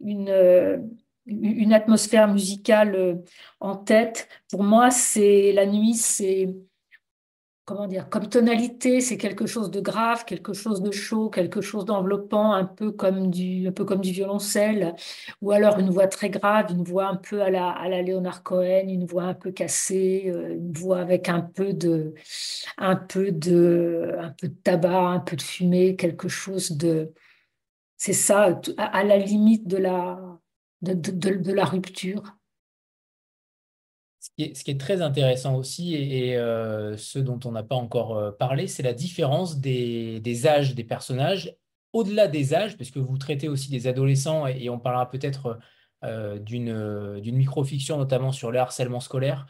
une, 0.00 0.82
une 1.26 1.72
atmosphère 1.72 2.28
musicale 2.28 3.22
en 3.60 3.76
tête. 3.76 4.28
Pour 4.50 4.62
moi, 4.62 4.90
c'est 4.90 5.52
la 5.52 5.66
nuit, 5.66 5.94
c'est 5.94 6.48
comment 7.70 7.86
dire, 7.86 8.08
comme 8.10 8.28
tonalité, 8.28 9.00
c'est 9.00 9.16
quelque 9.16 9.46
chose 9.46 9.70
de 9.70 9.80
grave, 9.80 10.24
quelque 10.24 10.52
chose 10.52 10.82
de 10.82 10.90
chaud, 10.90 11.30
quelque 11.30 11.60
chose 11.60 11.84
d'enveloppant, 11.84 12.52
un 12.52 12.64
peu 12.64 12.90
comme 12.90 13.30
du, 13.30 13.68
un 13.68 13.72
peu 13.72 13.84
comme 13.84 14.00
du 14.00 14.10
violoncelle, 14.10 14.96
ou 15.40 15.52
alors 15.52 15.78
une 15.78 15.90
voix 15.90 16.08
très 16.08 16.30
grave, 16.30 16.72
une 16.72 16.82
voix 16.82 17.06
un 17.06 17.14
peu 17.14 17.42
à 17.42 17.48
la, 17.50 17.70
à 17.70 17.88
la 17.88 18.02
Cohen, 18.42 18.88
une 18.88 19.06
voix 19.06 19.22
un 19.22 19.34
peu 19.34 19.52
cassée, 19.52 20.24
euh, 20.26 20.56
une 20.56 20.72
voix 20.72 20.98
avec 20.98 21.28
un 21.28 21.42
peu 21.42 21.72
de, 21.72 22.14
un 22.76 22.96
peu 22.96 23.30
de, 23.30 24.16
un 24.18 24.30
peu 24.30 24.48
de 24.48 24.54
tabac, 24.54 25.08
un 25.08 25.20
peu 25.20 25.36
de 25.36 25.42
fumée, 25.42 25.94
quelque 25.94 26.28
chose 26.28 26.72
de, 26.72 27.12
c'est 27.96 28.12
ça, 28.14 28.60
à, 28.78 29.04
la 29.04 29.16
limite 29.16 29.68
de 29.68 29.76
la, 29.76 30.18
de, 30.82 30.94
de, 30.94 31.36
de 31.36 31.52
la 31.52 31.64
rupture. 31.64 32.36
Ce 34.54 34.64
qui 34.64 34.70
est 34.70 34.80
très 34.80 35.02
intéressant 35.02 35.56
aussi, 35.56 35.94
et, 35.94 36.36
euh, 36.36 36.96
ce 36.96 37.18
dont 37.18 37.40
on 37.44 37.52
n'a 37.52 37.62
pas 37.62 37.74
encore 37.74 38.16
euh, 38.16 38.30
parlé, 38.32 38.66
c'est 38.66 38.82
la 38.82 38.94
différence 38.94 39.58
des, 39.58 40.46
âges 40.46 40.74
des 40.74 40.84
personnages, 40.84 41.56
au-delà 41.92 42.28
des 42.28 42.54
âges, 42.54 42.76
puisque 42.76 42.98
vous 42.98 43.18
traitez 43.18 43.48
aussi 43.48 43.70
des 43.70 43.86
adolescents, 43.86 44.46
et, 44.46 44.70
on 44.70 44.78
parlera 44.78 45.08
peut-être 45.10 45.58
euh, 46.04 46.38
d'une 46.38 47.20
d'une 47.20 47.36
microfiction, 47.36 47.98
notamment 47.98 48.32
sur 48.32 48.50
le 48.50 48.58
harcèlement 48.58 49.00
scolaire, 49.00 49.46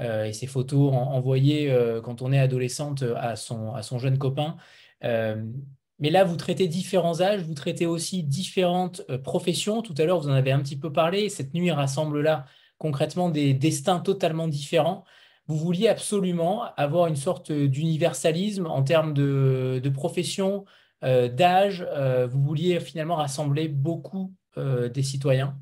et 0.00 0.32
ces 0.32 0.48
photos 0.48 0.92
envoyées 0.92 1.72
quand 2.02 2.20
on 2.20 2.32
est 2.32 2.38
adolescente 2.40 3.04
à 3.16 3.36
son, 3.36 3.74
à 3.74 3.82
son 3.82 4.00
jeune 4.00 4.18
copain. 4.18 4.56
mais 5.02 6.10
là, 6.10 6.24
vous 6.24 6.36
traitez 6.36 6.66
différents 6.66 7.20
âges, 7.20 7.42
vous 7.42 7.54
traitez 7.54 7.86
aussi 7.86 8.24
différentes 8.24 9.02
professions. 9.22 9.82
Tout 9.82 9.94
à 9.98 10.04
l'heure, 10.04 10.18
vous 10.20 10.28
en 10.28 10.32
avez 10.32 10.50
un 10.50 10.58
petit 10.60 10.76
peu 10.76 10.92
parlé. 10.92 11.28
Cette 11.28 11.54
nuit 11.54 11.70
rassemble 11.70 12.22
là 12.22 12.44
concrètement 12.78 13.30
des 13.30 13.54
destins 13.54 14.00
totalement 14.00 14.48
différents. 14.48 15.04
Vous 15.46 15.56
vouliez 15.56 15.88
absolument 15.88 16.64
avoir 16.76 17.06
une 17.06 17.16
sorte 17.16 17.52
d'universalisme 17.52 18.66
en 18.66 18.82
termes 18.82 19.12
de, 19.12 19.90
profession, 19.92 20.64
euh, 21.02 21.28
d'âge. 21.28 21.86
Euh, 21.90 22.26
vous 22.26 22.42
vouliez 22.42 22.80
finalement 22.80 23.16
rassembler 23.16 23.68
beaucoup 23.68 24.32
euh, 24.56 24.88
des 24.88 25.02
citoyens. 25.02 25.58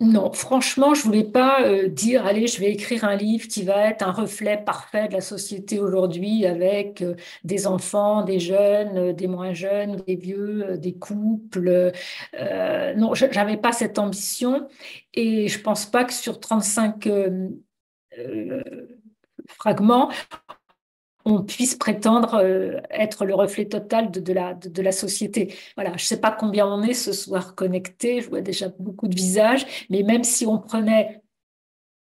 Non, 0.00 0.32
franchement, 0.32 0.94
je 0.94 1.02
voulais 1.02 1.24
pas 1.24 1.62
euh, 1.66 1.88
dire, 1.88 2.24
allez, 2.24 2.46
je 2.46 2.60
vais 2.60 2.70
écrire 2.70 3.04
un 3.04 3.16
livre 3.16 3.48
qui 3.48 3.64
va 3.64 3.88
être 3.90 4.02
un 4.06 4.12
reflet 4.12 4.56
parfait 4.56 5.08
de 5.08 5.12
la 5.14 5.20
société 5.20 5.80
aujourd'hui 5.80 6.46
avec 6.46 7.02
euh, 7.02 7.16
des 7.42 7.66
enfants, 7.66 8.22
des 8.22 8.38
jeunes, 8.38 8.96
euh, 8.96 9.12
des 9.12 9.26
moins 9.26 9.54
jeunes, 9.54 9.96
des 10.06 10.14
vieux, 10.14 10.78
des 10.78 10.94
couples. 10.96 11.92
non, 12.96 13.14
j'avais 13.14 13.56
pas 13.56 13.72
cette 13.72 13.98
ambition 13.98 14.68
et 15.14 15.48
je 15.48 15.60
pense 15.60 15.86
pas 15.86 16.04
que 16.04 16.12
sur 16.12 16.38
35 16.38 17.08
fragments, 19.48 20.10
on 21.28 21.42
puisse 21.42 21.74
prétendre 21.74 22.34
euh, 22.34 22.80
être 22.90 23.24
le 23.24 23.34
reflet 23.34 23.66
total 23.66 24.10
de, 24.10 24.32
la, 24.32 24.54
de, 24.54 24.82
la, 24.82 24.92
société. 24.92 25.54
Voilà, 25.76 25.90
je 25.90 26.02
ne 26.02 26.06
sais 26.06 26.20
pas 26.20 26.30
combien 26.32 26.66
on 26.66 26.82
est 26.82 26.94
ce 26.94 27.12
soir 27.12 27.54
connectés, 27.54 28.22
je 28.22 28.28
vois 28.28 28.40
déjà 28.40 28.68
beaucoup 28.78 29.08
de 29.08 29.14
visages, 29.14 29.66
mais 29.90 30.02
même 30.02 30.24
si 30.24 30.46
on 30.46 30.58
prenait 30.58 31.22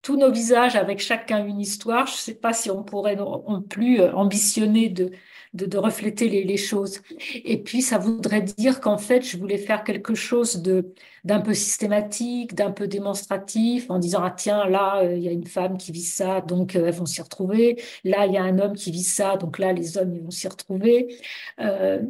tous 0.02 0.16
nos 0.16 0.30
visages 0.30 0.76
avec 0.76 1.00
chacun 1.00 1.44
une 1.44 1.60
histoire, 1.60 2.06
je 2.06 2.12
ne 2.12 2.18
sais 2.18 2.34
pas 2.34 2.52
si 2.52 2.70
on 2.70 2.84
pourrait 2.84 3.16
non 3.16 3.62
plus 3.62 4.00
euh, 4.00 4.12
ambitionner 4.12 4.88
de, 4.88 5.10
de, 5.57 5.79
refléter 5.79 6.29
les, 6.29 6.57
choses. 6.57 7.01
Et 7.35 7.62
puis, 7.62 7.83
ça 7.83 7.99
voudrait 7.99 8.42
dire 8.42 8.81
qu'en 8.81 8.99
fait, 8.99 9.23
je 9.23 9.37
voulais 9.37 9.59
faire 9.59 9.85
quelque 9.85 10.14
chose 10.14 10.62
de 10.62 10.92
d'un 11.25 11.40
peu 11.40 11.55
systématique, 11.55 12.55
d'un 12.55 12.71
peu 12.71 12.87
démonstratif, 12.87 13.90
en 13.90 13.99
disant, 13.99 14.21
ah 14.23 14.31
tiens, 14.31 14.66
là, 14.69 15.03
euh, 15.03 15.16
il 15.16 15.25
y 15.25 15.29
a 15.29 15.33
une 15.33 15.47
femme 15.47 15.77
qui 15.77 15.90
vit 15.90 16.05
ça, 16.05 16.40
donc 16.40 16.77
euh, 16.77 16.87
elles 16.87 16.95
vont 16.95 17.07
s'y 17.07 17.21
retrouver. 17.21 17.83
Là, 18.05 18.27
il 18.27 18.33
y 18.33 18.37
a 18.37 18.45
un 18.45 18.61
homme 18.61 18.75
qui 18.75 18.92
vit 18.92 19.03
ça, 19.03 19.37
donc 19.37 19.59
là, 19.59 19.73
les 19.73 19.99
hommes, 19.99 20.14
ils 20.14 20.23
vont 20.23 20.31
s'y 20.31 20.47
retrouver. 20.47 21.16
Euh, 21.61 22.01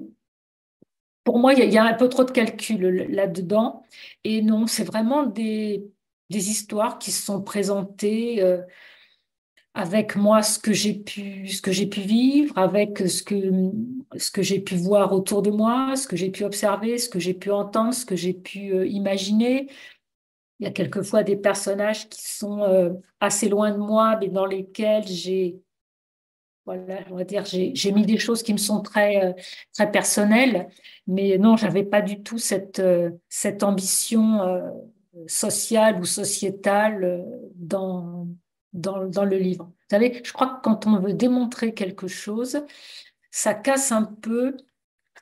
pour 1.25 1.39
moi, 1.39 1.55
il 1.55 1.73
y, 1.73 1.79
a 1.79 1.85
un 1.85 1.95
peu 1.95 2.09
trop 2.09 2.25
de 2.25 2.31
calcul 2.31 3.07
là-dedans. 3.11 3.83
Et 4.25 4.43
non, 4.43 4.67
c'est 4.67 4.85
vraiment 4.85 5.25
des, 5.25 5.85
des 6.31 6.51
histoires 6.51 6.99
qui 6.99 7.11
se 7.11 7.25
sont 7.25 7.43
présentées 7.43 8.43
avec 9.77 10.17
moi 10.17 10.43
ce 10.43 10.59
que 10.59 10.73
j'ai 10.73 10.95
pu 10.95 11.47
ce 11.49 11.61
que 11.61 11.71
j'ai 11.71 11.87
pu 11.87 12.01
vivre 12.01 12.57
avec 12.57 12.99
ce 13.07 13.23
que 13.23 13.37
ce 14.17 14.31
que 14.31 14.41
j'ai 14.41 14.59
pu 14.59 14.75
voir 14.75 15.13
autour 15.13 15.43
de 15.43 15.51
moi 15.51 15.95
ce 15.97 16.09
que 16.09 16.17
j'ai 16.17 16.31
pu 16.31 16.45
observer 16.45 16.97
ce 16.97 17.11
que 17.11 17.19
j'ai 17.19 17.35
pu 17.35 17.51
entendre 17.51 17.93
ce 17.93 18.07
que 18.07 18.17
j'ai 18.17 18.33
pu 18.33 18.73
euh, 18.73 18.87
imaginer. 18.87 19.69
Il 20.59 20.65
y 20.65 20.67
a 20.67 20.73
quelquefois 20.73 21.23
des 21.23 21.37
personnages 21.37 22.09
qui 22.09 22.23
sont 22.27 22.63
euh, 22.63 22.95
assez 23.21 23.51
loin 23.51 23.71
de 23.71 23.77
moi 23.77 24.17
mais 24.19 24.29
dans 24.29 24.47
lesquels 24.47 25.07
j'ai 25.07 25.59
voilà 26.65 27.01
on 27.11 27.17
va 27.17 27.25
dire 27.25 27.45
j'ai 27.45 27.93
mis 27.93 28.07
des 28.07 28.19
choses 28.19 28.43
qui 28.43 28.55
me 28.55 28.59
sont 28.59 28.81
très 28.81 29.23
euh, 29.27 29.33
très 29.75 29.91
personnelles. 29.91 30.69
Mais 31.07 31.37
non 31.37 31.57
j'avais 31.57 31.85
pas 31.85 32.01
du 32.01 32.23
tout 32.23 32.39
cette 32.39 32.83
cette 33.29 33.63
ambition 33.63 34.41
sociale 35.27 36.01
ou 36.01 36.07
sociétale 36.07 37.27
dans 37.55 38.27
dans, 38.77 39.25
le 39.25 39.37
livre. 39.37 39.65
Vous 39.65 39.87
savez, 39.91 40.21
je 40.25 40.33
crois 40.33 40.49
que 40.49 40.63
quand 40.63 40.87
on 40.87 40.99
veut 40.99 41.15
démontrer 41.15 41.75
quelque 41.75 42.09
chose, 42.09 42.65
ça 43.31 43.55
casse 43.55 43.93
un 43.93 44.05
peu 44.05 44.57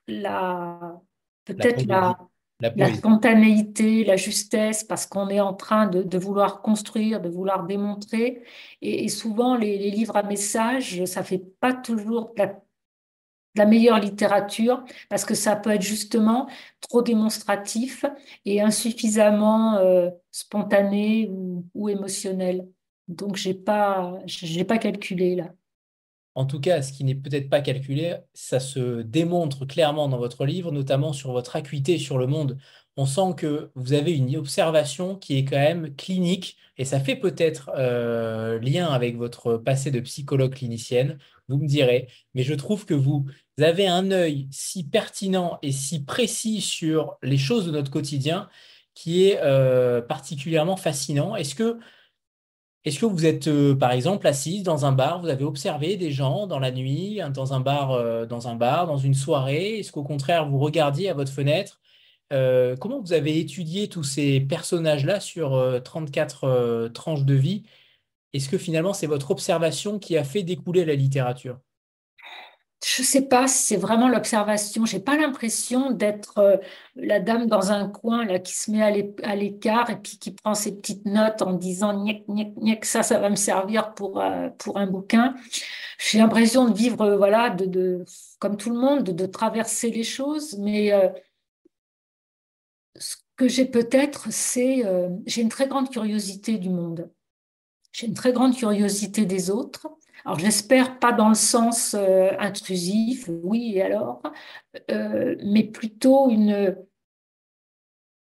la 0.07 1.01
peut-être 1.45 1.87
la, 1.87 2.19
la, 2.61 2.95
spontanéité, 2.95 4.05
la 4.05 4.17
justesse, 4.17 4.85
parce 4.85 5.07
qu'on 5.07 5.29
est 5.29 5.41
en 5.41 5.55
train 5.55 5.87
de, 5.87 6.19
vouloir 6.19 6.63
construire, 6.63 7.21
de 7.21 7.29
vouloir 7.29 7.65
démontrer. 7.65 8.43
Et, 8.81 9.09
souvent, 9.09 9.57
les, 9.57 9.91
livres 9.91 10.17
à 10.17 10.23
message, 10.23 11.05
ça 11.05 11.23
fait 11.23 11.43
pas 11.61 11.75
toujours 11.75 12.33
la, 12.37 12.61
la, 13.55 13.67
meilleure 13.67 13.99
littérature, 13.99 14.85
parce 15.09 15.25
que 15.25 15.35
ça 15.35 15.57
peut 15.57 15.71
être 15.71 15.83
justement 15.83 16.49
trop 16.81 17.03
démonstratif 17.03 18.05
et 18.45 18.61
insuffisamment 18.61 19.77
euh, 19.77 20.11
spontané 20.31 21.29
ou, 21.31 21.67
ou 21.75 21.89
émotionnel. 21.89 22.67
Donc, 23.09 23.37
je 23.37 23.49
n'ai 23.49 24.65
pas, 24.65 24.79
calculé 24.79 25.37
là. 25.37 25.53
En 26.35 26.47
tout 26.47 26.61
cas, 26.61 26.83
ce 26.83 26.93
qui 26.93 27.05
n'est 27.05 27.15
peut-être 27.15 27.49
pas 27.49 27.61
calculé, 27.61 28.17
ça 28.33 28.59
se 28.59 29.03
démontre 29.03 29.67
clairement 29.67 30.09
dans 30.09 30.19
votre 30.19 30.45
livre, 30.47 30.73
notamment 30.73 31.13
sur 31.13 31.31
votre 31.31 31.55
acuité 31.55 31.97
sur 31.97 32.19
le 32.19 32.27
monde. 32.27 32.59
On 32.97 33.07
sent 33.07 33.35
que 33.37 33.71
vous 33.77 33.93
avez 33.93 34.13
une 34.17 34.35
observation 34.37 35.17
qui 35.17 35.39
est 35.39 35.45
quand 35.45 35.59
même 35.59 35.95
clinique, 35.95 36.57
et 36.77 36.85
ça 36.85 36.99
fait 36.99 37.15
peut-être 37.15 37.71
euh, 37.77 38.59
lien 38.59 38.89
avec 38.89 39.17
votre 39.17 39.59
passé 39.59 39.93
de 39.93 40.01
psychologue 40.01 40.55
clinicienne, 40.55 41.19
vous 41.49 41.59
me 41.59 41.67
direz, 41.67 42.09
mais 42.35 42.43
je 42.43 42.55
trouve 42.55 42.87
que 42.87 42.95
vous 42.95 43.27
avez 43.61 43.87
un 43.87 44.11
œil 44.11 44.49
si 44.51 44.85
pertinent 44.85 45.59
et 45.63 45.73
si 45.73 46.05
précis 46.05 46.61
sur 46.61 47.17
les 47.23 47.39
choses 47.39 47.67
de 47.67 47.71
notre 47.71 47.91
quotidien 47.91 48.49
qui 48.95 49.27
est 49.29 49.41
euh, 49.43 50.01
particulièrement 50.01 50.77
fascinant. 50.77 51.37
Est-ce 51.37 51.55
que 51.55 51.79
est-ce 52.85 52.99
que 52.99 53.07
vous 53.07 53.25
êtes, 53.25 53.49
euh, 53.49 53.75
par 53.75 53.93
exemple, 53.93 54.27
assise 54.27 54.63
dans 54.63 54.85
un 54.85 54.93
bar, 54.93 55.21
vous 55.23 55.29
avez 55.29 55.45
observé 55.45 55.97
des 55.97 56.11
gens 56.11 56.47
dans 56.47 56.59
la 56.59 56.71
nuit, 56.71 57.21
dans 57.33 57.55
un 57.55 57.61
bar, 57.61 57.93
euh, 57.93 58.27
dans 58.27 58.49
un 58.49 58.57
bar, 58.57 58.87
dans 58.87 58.99
une 58.99 59.15
soirée? 59.15 59.79
Est-ce 59.79 59.91
qu'au 59.93 60.03
contraire, 60.05 60.49
vous 60.49 60.59
regardiez 60.59 61.09
à 61.09 61.15
votre 61.15 61.33
fenêtre? 61.33 61.81
Euh, 62.33 62.77
Comment 62.77 63.01
vous 63.01 63.13
avez 63.15 63.39
étudié 63.39 63.89
tous 63.89 64.05
ces 64.05 64.41
personnages-là 64.41 65.21
sur 65.21 65.81
34 65.85 66.89
tranches 66.95 67.25
de 67.25 67.35
vie? 67.35 67.65
Est-ce 68.35 68.49
que 68.51 68.59
finalement, 68.59 68.93
c'est 68.93 69.07
votre 69.07 69.31
observation 69.31 69.99
qui 69.99 70.17
a 70.19 70.25
fait 70.25 70.43
découler 70.43 70.85
la 70.85 70.95
littérature? 70.95 71.61
Je 72.85 73.01
ne 73.01 73.07
sais 73.07 73.23
pas 73.23 73.49
si 73.49 73.65
c'est 73.65 73.77
vraiment 73.77 74.09
l'observation. 74.09 74.85
J'ai 74.85 75.01
pas 75.01 75.17
l'impression 75.17 75.91
d'être 75.91 76.39
euh, 76.39 76.57
la 76.97 77.19
dame 77.19 77.47
dans 77.47 77.73
un 77.73 77.89
coin 77.89 78.27
là 78.27 78.39
qui 78.39 78.53
se 78.55 78.71
met 78.71 78.83
à 79.23 79.37
l'écart 79.37 79.89
et 79.89 79.97
puis 79.97 80.19
qui 80.19 80.33
prend 80.33 80.55
ses 80.55 80.77
petites 80.77 81.07
notes 81.07 81.41
en 81.41 81.55
disant 81.55 82.05
ça 82.83 83.03
ça 83.03 83.19
va 83.19 83.31
me 83.31 83.37
servir 83.37 83.95
pour 83.95 84.21
euh, 84.21 84.51
pour 84.59 84.77
un 84.77 84.87
bouquin. 84.87 85.35
J'ai 85.99 86.19
l'impression 86.19 86.69
de 86.69 86.75
vivre 86.75 87.01
euh, 87.03 87.17
voilà 87.17 87.49
de, 87.49 87.65
de, 87.65 88.05
comme 88.39 88.59
tout 88.59 88.71
le 88.71 88.79
monde 88.79 89.03
de, 89.05 89.27
traverser 89.27 89.91
les 89.91 90.05
choses, 90.05 90.59
mais 90.59 90.93
ce 92.97 93.17
que 93.37 93.49
j'ai 93.49 93.65
peut-être 93.65 94.31
c'est 94.31 94.83
j'ai 95.27 95.41
une 95.41 95.49
très 95.49 95.69
grande 95.69 95.91
curiosité 95.91 96.59
du 96.59 96.69
monde. 96.69 97.11
J'ai 97.93 98.09
une 98.09 98.15
très 98.15 98.33
grande 98.33 98.55
curiosité 98.55 99.25
des 99.25 99.51
autres. 99.51 99.89
Alors 100.25 100.39
j'espère 100.39 100.99
pas 100.99 101.13
dans 101.13 101.29
le 101.29 101.35
sens 101.35 101.95
euh, 101.95 102.31
intrusif, 102.39 103.29
oui 103.43 103.75
et 103.77 103.83
alors, 103.83 104.23
euh, 104.91 105.37
mais 105.45 105.65
plutôt 105.65 106.31
une, 106.31 106.77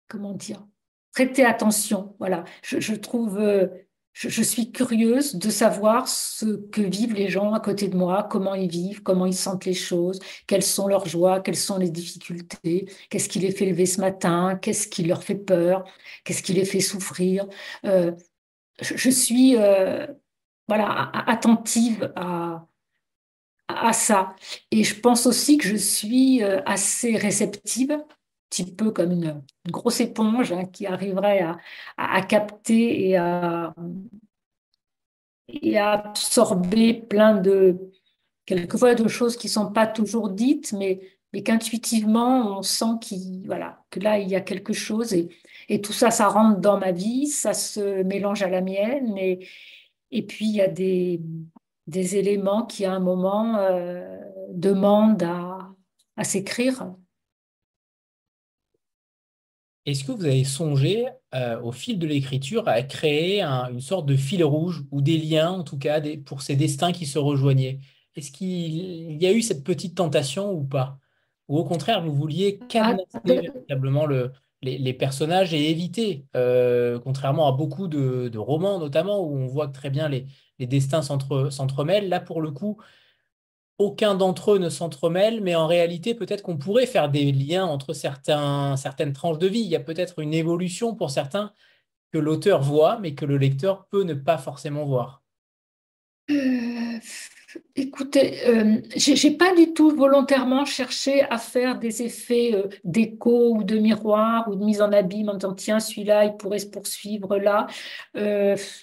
comment 0.08 0.34
dire, 0.34 0.66
prêter 1.14 1.44
attention. 1.44 2.16
Voilà, 2.20 2.44
je, 2.62 2.94
trouve, 2.94 3.40
euh, 3.40 3.68
je, 4.14 4.44
suis 4.44 4.72
curieuse 4.72 5.36
de 5.38 5.50
savoir 5.50 6.08
ce 6.08 6.68
que 6.68 6.82
vivent 6.82 7.16
les 7.16 7.30
gens 7.30 7.54
à 7.54 7.60
côté 7.60 7.88
de 7.88 7.98
moi, 7.98 8.28
comment 8.30 8.54
ils 8.54 8.70
vivent, 8.70 9.02
comment 9.02 9.26
ils 9.26 9.34
sentent 9.34 9.66
les 9.66 9.74
choses, 9.74 10.20
quelles 10.46 10.62
sont 10.62 10.88
leurs 10.88 11.08
joies, 11.08 11.40
quelles 11.40 11.56
sont 11.56 11.80
les 11.80 11.90
difficultés, 11.90 12.88
qu'est-ce 13.10 13.28
qui 13.28 13.40
les 13.40 13.52
fait 13.52 13.66
lever 13.66 13.88
ce 13.88 14.02
matin, 14.02 14.56
qu'est-ce 14.62 14.88
qui 14.88 15.04
leur 15.04 15.24
fait 15.24 15.34
peur, 15.34 15.84
qu'est-ce 16.24 16.44
qui 16.44 16.54
les 16.54 16.66
fait 16.66 16.80
souffrir. 16.80 17.48
je, 17.84 19.10
suis 19.10 19.56
voilà, 20.68 21.12
attentive 21.28 22.12
à, 22.16 22.66
à 23.68 23.94
ça. 23.94 24.36
Et 24.72 24.84
je 24.84 25.00
pense 25.00 25.26
aussi 25.26 25.58
que 25.58 25.68
je 25.68 25.76
suis 25.76 26.44
euh, 26.44 26.62
assez 26.66 27.16
réceptive, 27.18 27.92
un 27.92 28.04
petit 28.50 28.66
peu 28.72 28.92
comme 28.92 29.12
une, 29.12 29.44
grosse 29.70 30.00
éponge 30.00 30.52
hein, 30.54 30.66
qui 30.66 30.86
arriverait 30.86 31.42
à, 31.42 31.58
à, 31.98 32.22
capter 32.22 33.10
et 33.10 33.18
à, 33.18 33.74
et 35.50 35.78
absorber 35.78 36.94
plein 36.94 37.36
de, 37.36 37.78
quelquefois, 38.46 38.96
de 38.96 39.08
choses 39.08 39.38
qui 39.38 39.48
ne 39.48 39.52
sont 39.52 39.72
pas 39.72 39.88
toujours 39.88 40.30
dites, 40.30 40.74
mais, 40.74 41.02
mais 41.34 41.44
qu'intuitivement, 41.44 42.58
on 42.58 42.62
sent 42.62 43.00
que 43.02 44.00
là, 44.00 44.20
il 44.20 44.30
y 44.30 44.36
a 44.36 44.42
quelque 44.42 44.74
chose. 44.74 45.14
Et, 45.14 45.30
et 45.70 45.82
tout 45.82 45.94
ça, 45.94 46.12
ça 46.12 46.28
rentre 46.28 46.60
dans 46.60 46.80
ma 46.80 46.92
vie, 46.92 47.28
ça 47.28 47.54
se 47.54 48.04
mélange 48.04 48.44
à 48.44 48.50
la 48.50 48.62
mienne. 48.62 49.18
Et, 49.18 49.48
et 50.12 50.24
puis, 50.24 50.46
il 50.46 50.56
y 50.56 50.62
a 50.62 50.68
des, 50.68 51.22
des 51.88 52.16
éléments 52.16 52.66
qui, 52.66 52.86
à 52.86 52.94
un 52.94 53.00
moment, 53.00 53.58
euh, 53.58 54.18
demandent 54.52 55.24
à, 55.24 55.74
à 56.16 56.24
s'écrire. 56.24 56.94
Est-ce 59.86 60.04
que 60.04 60.12
vous 60.12 60.26
avez 60.26 60.44
songé, 60.44 61.08
euh, 61.34 61.62
au 61.62 61.72
fil 61.72 61.98
de 61.98 62.06
l'écriture, 62.06 62.68
à 62.68 62.82
créer 62.84 63.42
une 63.42 63.80
sorte 63.80 64.06
de 64.06 64.18
fil 64.18 64.44
rouge 64.44 64.84
ou 64.92 65.02
des 65.02 65.18
liens, 65.18 65.52
en 65.52 65.64
tout 65.64 65.78
cas, 65.78 66.02
pour 66.26 66.42
ces 66.42 66.58
destins 66.58 66.92
qui 66.92 67.06
se 67.06 67.20
rejoignaient? 67.20 67.80
Est-ce 68.16 68.32
qu'il 68.32 69.22
y 69.22 69.26
a 69.26 69.32
eu 69.32 69.42
cette 69.42 69.64
petite 69.64 69.96
tentation 69.96 70.52
ou 70.52 70.64
pas? 70.64 71.00
Ou 71.48 71.58
au 71.58 71.64
contraire, 71.64 72.04
vous 72.04 72.14
vouliez 72.14 72.60
ah, 72.76 72.98
véritablement 73.24 74.06
le, 74.06 74.34
les, 74.62 74.94
personnages 74.94 75.54
et 75.54 75.70
éviter, 75.70 76.26
euh, 76.36 77.00
contrairement 77.00 77.48
à 77.48 77.52
beaucoup 77.52 77.88
de, 77.88 78.38
romans 78.38 78.80
notamment, 78.80 79.22
où 79.22 79.36
on 79.38 79.48
voit 79.48 79.68
très 79.68 79.90
bien 79.90 80.10
les, 80.10 80.26
destins 80.60 81.02
s'entremêlent, 81.02 82.10
là, 82.10 82.20
pour 82.20 82.42
le 82.42 82.52
coup, 82.52 82.78
aucun 83.78 84.16
d'entre 84.16 84.54
eux 84.54 84.58
ne 84.58 84.70
s'entremêle, 84.70 85.42
mais 85.42 85.56
en 85.56 85.68
réalité, 85.68 86.16
peut-être 86.16 86.42
qu'on 86.42 86.58
pourrait 86.58 86.88
faire 86.88 87.10
des 87.10 87.32
liens 87.32 87.66
entre 87.66 87.94
certaines 87.94 89.14
tranches 89.14 89.38
de 89.38 89.48
vie. 89.48 89.60
Il 89.60 89.68
y 89.68 89.76
a 89.76 89.80
peut-être 89.80 90.20
une 90.20 90.34
évolution 90.34 90.96
pour 90.96 91.12
certains 91.12 91.54
que 92.12 92.18
l'auteur 92.18 92.62
voit, 92.62 92.98
mais 93.00 93.14
que 93.14 93.26
le 93.26 93.38
lecteur 93.38 93.88
peut 93.88 94.04
ne 94.04 94.16
pas 94.16 94.40
forcément 94.40 94.86
voir. 94.86 95.24
Euh, 96.32 97.00
écoutez, 97.76 98.46
euh, 98.48 98.82
je 98.96 99.28
n'ai 99.28 99.38
pas 99.38 99.56
du 99.56 99.74
tout 99.74 99.92
volontairement 99.92 100.66
cherché 100.66 101.22
à 101.24 101.38
faire 101.38 101.80
des 101.80 102.02
effets 102.04 102.54
euh, 102.54 102.68
d'écho 102.84 103.56
ou 103.56 103.64
de 103.64 103.78
miroir 103.78 104.48
ou 104.50 104.56
de 104.56 104.64
mise 104.64 104.82
en 104.82 104.92
abîme 104.92 105.30
en 105.30 105.36
disant 105.36 105.54
tiens, 105.54 105.80
celui-là, 105.80 106.26
il 106.26 106.38
pourrait 106.38 106.60
se 106.60 106.68
poursuivre 106.68 107.38
là. 107.38 107.68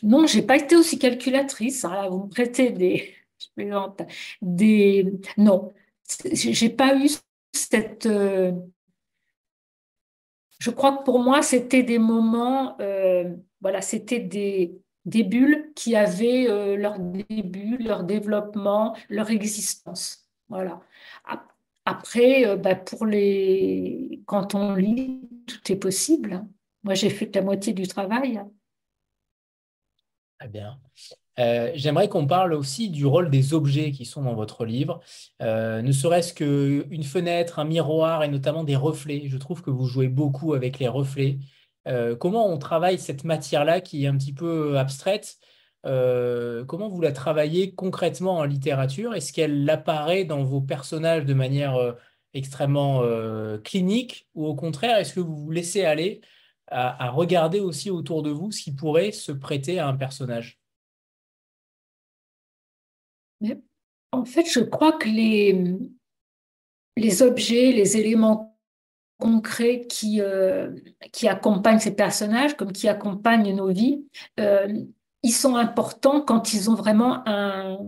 non, 0.03 0.27
je 0.27 0.39
n'ai 0.39 0.47
pas 0.47 0.57
été 0.57 0.77
aussi 0.77 0.99
calculatrice. 0.99 1.85
Hein. 1.85 2.09
vous 2.11 2.25
me 2.25 2.29
prêtez 2.29 2.71
des, 2.71 3.15
des... 4.43 5.13
Non, 5.37 5.73
j'ai 6.33 6.71
pas 6.71 6.97
eu 6.97 7.09
cette... 7.53 8.07
Euh, 8.07 8.53
je 10.59 10.71
crois 10.71 10.97
que 10.97 11.05
pour 11.05 11.19
moi, 11.19 11.43
c'était 11.43 11.83
des 11.83 11.99
moments, 11.99 12.77
euh, 12.81 13.35
voilà, 13.61 13.83
c'était 13.83 14.21
des, 14.21 14.81
des 15.05 15.23
bulles 15.23 15.73
qui 15.75 15.97
avaient 15.97 16.49
euh, 16.49 16.77
leur 16.77 16.99
début, 16.99 17.79
leur 17.79 18.05
développement, 18.05 18.97
leur 19.09 19.31
existence. 19.31 20.29
Voilà. 20.49 20.81
Après, 21.87 22.57
bah, 22.57 22.75
pour 22.75 23.05
les... 23.07 24.23
quand 24.27 24.55
on 24.55 24.75
lit, 24.75 25.29
tout 25.47 25.73
est 25.73 25.77
possible. 25.77 26.45
Moi, 26.83 26.95
j'ai 26.95 27.11
fait 27.11 27.35
la 27.35 27.43
moitié 27.43 27.73
du 27.73 27.87
travail. 27.87 28.41
Très 30.39 30.49
bien. 30.49 30.79
Euh, 31.39 31.73
j'aimerais 31.75 32.09
qu'on 32.09 32.27
parle 32.27 32.53
aussi 32.53 32.91
du 32.91 33.07
rôle 33.07 33.31
des 33.31 33.55
objets 33.55 33.91
qui 33.91 34.05
sont 34.05 34.23
dans 34.23 34.35
votre 34.35 34.65
livre, 34.65 35.01
euh, 35.43 35.83
ne 35.83 35.91
serait-ce 35.91 36.33
qu'une 36.33 37.03
fenêtre, 37.03 37.59
un 37.59 37.65
miroir 37.65 38.23
et 38.23 38.29
notamment 38.29 38.63
des 38.63 38.77
reflets. 38.77 39.25
Je 39.29 39.37
trouve 39.37 39.63
que 39.63 39.71
vous 39.71 39.87
jouez 39.87 40.09
beaucoup 40.09 40.55
avec 40.55 40.79
les 40.79 40.89
reflets. 40.89 41.39
Euh, 41.87 42.17
comment 42.17 42.49
on 42.49 42.59
travaille 42.59 42.99
cette 42.99 43.25
matière-là 43.25 43.81
qui 43.81 44.05
est 44.05 44.07
un 44.07 44.17
petit 44.17 44.33
peu 44.33 44.79
abstraite 44.79 45.39
Comment 45.85 46.89
vous 46.89 47.03
la 47.03 47.13
travaillez 47.13 47.75
concrètement 47.75 48.39
en 48.39 48.45
littérature? 48.45 49.15
Est-ce 49.15 49.35
qu'elle 49.35 49.69
apparaît 49.69 50.25
dans 50.25 50.43
vos 50.43 50.63
personnages 50.63 51.27
de 51.27 51.35
manière 51.35 51.77
extrêmement 52.33 53.03
clinique 53.63 54.27
ou 54.35 54.47
au 54.47 54.55
contraire, 54.55 54.97
est-ce 54.97 55.13
que 55.13 55.21
vous 55.21 55.37
vous 55.37 55.51
laissez 55.51 55.85
aller 55.85 56.23
à 56.69 57.11
regarder 57.11 57.61
aussi 57.61 57.91
autour 57.91 58.23
de 58.23 58.31
vous 58.31 58.51
ce 58.51 58.63
qui 58.63 58.73
pourrait 58.73 59.13
se 59.13 59.31
prêter 59.31 59.79
à 59.79 59.87
un 59.87 59.95
personnage? 59.95 60.59
En 64.13 64.25
fait, 64.25 64.47
je 64.47 64.61
crois 64.61 64.93
que 64.93 65.09
les, 65.09 65.77
les 66.97 67.23
objets, 67.23 67.73
les 67.73 67.97
éléments 67.97 68.54
concrets 69.25 69.87
qui, 69.89 70.21
euh, 70.21 70.71
qui 71.11 71.29
accompagnent 71.29 71.79
ces 71.79 71.95
personnages, 71.95 72.59
comme 72.59 72.73
qui 72.73 72.89
accompagnent 72.89 73.55
nos 73.55 73.69
vies, 73.69 74.05
euh, 74.39 74.69
ils 75.23 75.33
sont 75.33 75.57
importants 75.57 76.21
quand 76.21 76.53
ils 76.53 76.69
ont 76.71 76.75
vraiment 76.75 77.27
un, 77.27 77.79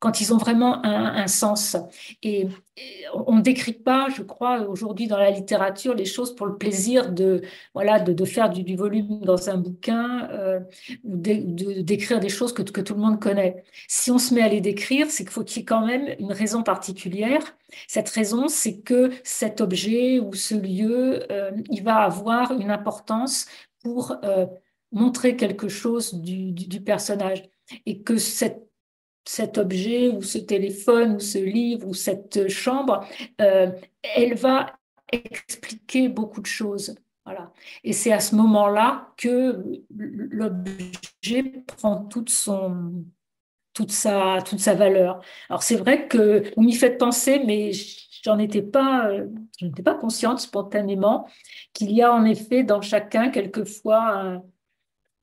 quand 0.00 0.22
ils 0.22 0.32
ont 0.32 0.38
vraiment 0.38 0.84
un, 0.84 1.26
sens. 1.28 1.76
Et, 2.22 2.48
on 3.12 3.36
ne 3.36 3.42
décrit 3.42 3.74
pas, 3.74 4.08
je 4.16 4.22
crois, 4.22 4.62
aujourd'hui 4.62 5.06
dans 5.06 5.18
la 5.18 5.30
littérature, 5.30 5.94
les 5.94 6.06
choses 6.06 6.34
pour 6.34 6.46
le 6.46 6.56
plaisir 6.56 7.12
de, 7.12 7.42
voilà, 7.74 8.00
de, 8.00 8.24
faire 8.24 8.48
du, 8.48 8.74
volume 8.74 9.20
dans 9.20 9.50
un 9.50 9.58
bouquin 9.58 10.28
euh, 10.30 10.60
ou 11.04 11.16
d'écrire 11.16 12.18
des 12.18 12.30
choses 12.30 12.54
que, 12.54 12.62
tout 12.62 12.94
le 12.94 13.00
monde 13.00 13.20
connaît. 13.20 13.62
Si 13.86 14.10
on 14.10 14.18
se 14.18 14.32
met 14.32 14.40
à 14.40 14.48
les 14.48 14.62
décrire, 14.62 15.10
c'est 15.10 15.24
qu'il 15.24 15.32
faut 15.32 15.44
qu'il 15.44 15.58
y 15.58 15.62
ait 15.62 15.66
quand 15.66 15.84
même 15.84 16.14
une 16.18 16.32
raison 16.32 16.62
particulière. 16.62 17.42
Cette 17.86 18.08
raison, 18.08 18.48
c'est 18.48 18.80
que 18.80 19.10
cet 19.22 19.60
objet 19.60 20.18
ou 20.18 20.32
ce 20.32 20.54
lieu, 20.54 21.30
euh, 21.30 21.50
il 21.70 21.82
va 21.82 21.96
avoir 21.96 22.52
une 22.58 22.70
importance 22.70 23.44
pour 23.82 24.16
euh, 24.24 24.46
montrer 24.92 25.36
quelque 25.36 25.68
chose 25.68 26.14
du, 26.14 26.52
du 26.52 26.80
personnage 26.80 27.42
et 27.84 28.00
que 28.00 28.16
cette 28.16 28.69
cet 29.24 29.58
objet 29.58 30.08
ou 30.08 30.22
ce 30.22 30.38
téléphone 30.38 31.16
ou 31.16 31.20
ce 31.20 31.38
livre 31.38 31.86
ou 31.86 31.94
cette 31.94 32.48
chambre, 32.48 33.06
euh, 33.40 33.70
elle 34.02 34.34
va 34.34 34.78
expliquer 35.12 36.08
beaucoup 36.08 36.40
de 36.40 36.46
choses. 36.46 36.94
Voilà. 37.24 37.52
Et 37.84 37.92
c'est 37.92 38.12
à 38.12 38.20
ce 38.20 38.34
moment-là 38.36 39.12
que 39.16 39.62
l'objet 39.96 41.42
prend 41.66 42.04
toute, 42.04 42.30
son, 42.30 43.04
toute, 43.74 43.92
sa, 43.92 44.38
toute 44.44 44.58
sa 44.58 44.74
valeur. 44.74 45.20
Alors 45.48 45.62
c'est 45.62 45.76
vrai 45.76 46.08
que 46.08 46.42
vous 46.56 46.62
m'y 46.62 46.74
faites 46.74 46.98
penser, 46.98 47.42
mais 47.44 47.72
j'en 48.24 48.38
étais 48.38 48.62
pas, 48.62 49.10
je 49.58 49.66
n'étais 49.66 49.82
pas 49.82 49.94
consciente 49.94 50.40
spontanément 50.40 51.28
qu'il 51.72 51.92
y 51.92 52.02
a 52.02 52.12
en 52.12 52.24
effet 52.24 52.64
dans 52.64 52.80
chacun 52.80 53.28
quelquefois 53.28 54.42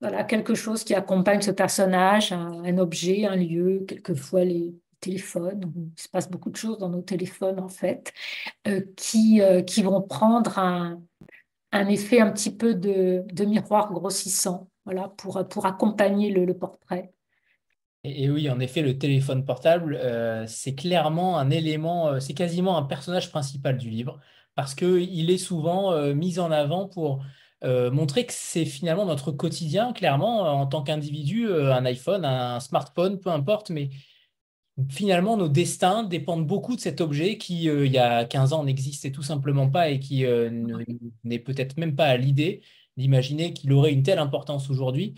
voilà, 0.02 0.24
quelque 0.24 0.54
chose 0.54 0.84
qui 0.84 0.94
accompagne 0.94 1.42
ce 1.42 1.52
personnage, 1.52 2.32
un, 2.32 2.78
objet, 2.78 3.26
un 3.26 3.36
lieu, 3.36 3.84
quelquefois 3.88 4.44
les 4.44 4.76
téléphones. 5.00 5.72
Il 5.76 6.02
se 6.02 6.10
passe 6.10 6.30
beaucoup 6.30 6.52
de 6.52 6.56
choses 6.56 6.78
dans 6.78 6.90
nos 6.90 7.02
téléphones, 7.02 7.60
en 7.60 7.70
fait, 7.70 8.14
euh, 8.68 8.82
qui, 8.96 9.42
euh, 9.42 9.62
qui 9.64 9.82
vont 9.82 10.02
prendre 10.02 10.60
un, 10.60 11.02
un, 11.72 11.88
effet 11.88 12.20
un 12.20 12.32
petit 12.32 12.56
peu 12.56 12.76
de, 12.76 13.24
de 13.32 13.46
miroir 13.46 13.92
grossissant 13.92 14.70
voilà, 14.86 15.10
pour, 15.18 15.48
pour 15.48 15.66
accompagner 15.66 16.30
le, 16.30 16.54
portrait. 16.54 17.12
Et, 18.04 18.30
oui, 18.30 18.50
en 18.52 18.60
effet, 18.60 18.84
le 18.84 19.00
téléphone 19.00 19.46
portable, 19.46 19.96
euh, 19.96 20.46
c'est 20.48 20.76
clairement 20.76 21.40
un 21.40 21.50
élément, 21.50 22.20
c'est 22.20 22.36
quasiment 22.36 22.78
un 22.78 22.84
personnage 22.84 23.32
principal 23.32 23.78
du 23.78 23.90
livre, 23.90 24.20
parce 24.54 24.76
qu'il 24.76 25.30
est 25.30 25.38
souvent 25.38 26.14
mis 26.14 26.40
en 26.40 26.52
avant 26.52 26.88
pour 26.88 27.24
euh, 27.64 27.90
montrer 27.90 28.26
que 28.26 28.34
c'est 28.34 28.66
finalement 28.66 29.06
notre 29.06 29.32
quotidien, 29.32 29.92
clairement, 29.92 30.42
en 30.42 30.68
tant 30.68 30.84
qu'individu, 30.84 31.48
euh, 31.48 31.74
un 31.74 31.86
iPhone, 31.86 32.24
un 32.24 32.60
smartphone, 32.60 33.20
peu 33.20 33.32
importe, 33.32 33.72
mais 33.72 33.90
finalement, 34.92 35.38
nos 35.38 35.48
destins 35.50 36.04
dépendent 36.04 36.46
beaucoup 36.46 36.76
de 36.76 36.82
cet 36.82 37.02
objet 37.02 37.38
qui, 37.40 37.68
euh, 37.68 37.88
il 37.88 37.92
y 37.92 37.98
a 37.98 38.26
15 38.26 38.54
ans, 38.54 38.64
n'existait 38.64 39.12
tout 39.12 39.24
simplement 39.24 39.70
pas 39.72 39.90
et 39.90 40.00
qui 40.00 40.24
n'est 41.24 41.40
peut-être 41.40 41.78
même 41.78 41.96
pas 41.96 42.06
à 42.06 42.18
l'idée 42.18 42.62
d'imaginer 42.96 43.54
qu'il 43.54 43.74
aurait 43.74 43.94
une 43.94 44.04
telle 44.04 44.20
importance 44.20 44.70
aujourd'hui. 44.70 45.16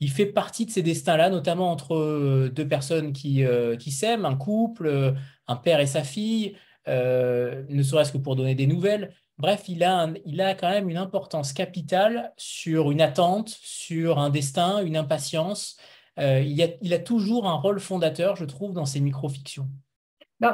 Il 0.00 0.10
fait 0.10 0.26
partie 0.26 0.66
de 0.66 0.70
ces 0.70 0.82
destins-là, 0.82 1.30
notamment 1.30 1.72
entre 1.72 2.48
deux 2.48 2.68
personnes 2.68 3.12
qui, 3.12 3.42
qui 3.78 3.90
s'aiment, 3.90 4.26
un 4.26 4.36
couple, 4.36 5.14
un 5.46 5.56
père 5.56 5.80
et 5.80 5.86
sa 5.86 6.04
fille, 6.04 6.56
ne 6.86 7.82
serait-ce 7.82 8.12
que 8.12 8.18
pour 8.18 8.36
donner 8.36 8.54
des 8.54 8.66
nouvelles. 8.66 9.14
Bref, 9.38 9.68
il 9.68 9.84
a, 9.84 10.08
quand 10.54 10.68
même 10.68 10.88
une 10.88 10.96
importance 10.96 11.52
capitale 11.52 12.32
sur 12.36 12.90
une 12.90 13.00
attente, 13.00 13.50
sur 13.50 14.18
un 14.18 14.30
destin, 14.30 14.84
une 14.84 14.96
impatience. 14.96 15.76
Euh, 16.18 16.40
il, 16.40 16.92
a, 16.92 16.98
toujours 16.98 17.46
un 17.46 17.54
rôle 17.54 17.78
fondateur, 17.78 18.34
je 18.34 18.44
trouve, 18.44 18.72
dans 18.72 18.84
ces 18.84 18.98
micro-fictions. 18.98 19.68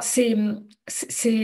C'est 0.01 0.35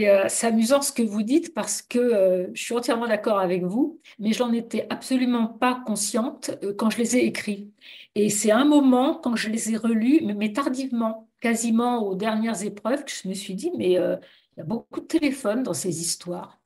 euh, 0.08 0.26
amusant 0.42 0.82
ce 0.82 0.92
que 0.92 1.02
vous 1.02 1.22
dites 1.22 1.54
parce 1.54 1.80
que 1.80 1.98
euh, 1.98 2.46
je 2.52 2.62
suis 2.62 2.74
entièrement 2.74 3.08
d'accord 3.08 3.38
avec 3.38 3.64
vous, 3.64 4.00
mais 4.18 4.32
je 4.34 4.42
n'en 4.42 4.52
étais 4.52 4.86
absolument 4.90 5.46
pas 5.46 5.82
consciente 5.86 6.50
quand 6.76 6.90
je 6.90 6.98
les 6.98 7.16
ai 7.16 7.24
écrits. 7.24 7.72
Et 8.14 8.28
c'est 8.28 8.50
un 8.50 8.66
moment, 8.66 9.14
quand 9.14 9.36
je 9.36 9.48
les 9.48 9.72
ai 9.72 9.78
relus, 9.78 10.20
mais, 10.22 10.52
tardivement, 10.52 11.28
quasiment 11.40 12.02
aux 12.02 12.14
dernières 12.14 12.62
épreuves, 12.62 13.04
que 13.04 13.10
je 13.10 13.28
me 13.28 13.34
suis 13.34 13.54
dit, 13.54 13.72
mais 13.78 13.92
il 13.92 13.92
y 13.92 14.60
a 14.60 14.64
beaucoup 14.64 15.00
de 15.00 15.06
téléphones 15.06 15.62
dans 15.62 15.74
ces 15.74 16.02
histoires. 16.02 16.59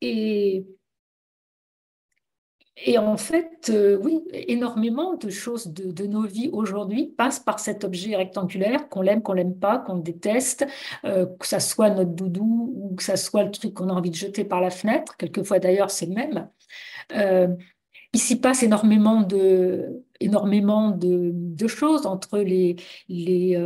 Et, 0.00 0.64
en 2.98 3.16
fait, 3.16 3.70
euh, 3.70 3.98
oui, 4.02 4.22
énormément 4.32 5.14
de 5.14 5.30
choses 5.30 5.68
de, 5.68 6.06
nos 6.06 6.22
vies 6.26 6.50
aujourd'hui 6.52 7.06
passent 7.06 7.40
par 7.40 7.58
cet 7.58 7.84
objet 7.84 8.16
rectangulaire, 8.16 8.88
qu'on 8.88 9.00
l'aime, 9.00 9.22
qu'on 9.22 9.32
l'aime 9.32 9.58
pas, 9.58 9.78
qu'on 9.78 9.96
déteste, 9.96 10.66
euh, 11.04 11.26
que 11.26 11.46
ça 11.46 11.60
soit 11.60 11.90
notre 11.90 12.10
doudou 12.10 12.74
ou 12.76 12.94
que 12.94 13.02
ça 13.02 13.16
soit 13.16 13.44
le 13.44 13.50
truc 13.50 13.74
qu'on 13.74 13.88
a 13.88 13.92
envie 13.92 14.10
de 14.10 14.16
jeter 14.16 14.44
par 14.44 14.60
la 14.60 14.70
fenêtre. 14.70 15.16
Quelquefois 15.16 15.58
d'ailleurs, 15.58 15.90
c'est 15.90 16.06
le 16.06 16.14
même. 16.14 16.48
Euh, 17.16 17.48
ici 18.12 18.36
passe 18.40 18.62
énormément 18.62 19.22
de, 19.22 20.04
énormément 20.20 20.90
de, 20.90 21.66
choses 21.66 22.06
entre 22.06 22.38
les, 22.38 22.76
les, 23.08 23.56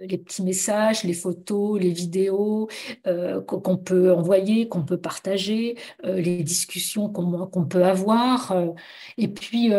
les 0.00 0.18
petits 0.18 0.42
messages, 0.42 1.04
les 1.04 1.14
photos, 1.14 1.80
les 1.80 1.90
vidéos 1.90 2.68
euh, 3.06 3.40
qu'on 3.42 3.76
peut 3.76 4.12
envoyer, 4.12 4.68
qu'on 4.68 4.84
peut 4.84 4.98
partager, 4.98 5.78
euh, 6.04 6.20
les 6.20 6.42
discussions 6.42 7.08
qu'on 7.08 7.66
peut 7.66 7.84
avoir. 7.84 8.52
Euh. 8.52 8.68
Et 9.16 9.28
puis, 9.28 9.70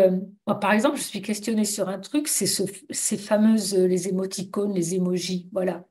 par 0.46 0.72
exemple, 0.72 0.98
je 0.98 1.04
suis 1.04 1.22
questionnée 1.22 1.66
sur 1.66 1.90
un 1.90 2.00
truc, 2.00 2.28
c'est 2.28 2.48
ces 2.90 3.18
fameuses, 3.18 3.76
les 3.76 4.08
émoticônes, 4.08 4.74
les 4.74 4.96
émojis. 4.96 5.50
Voilà. 5.52 5.86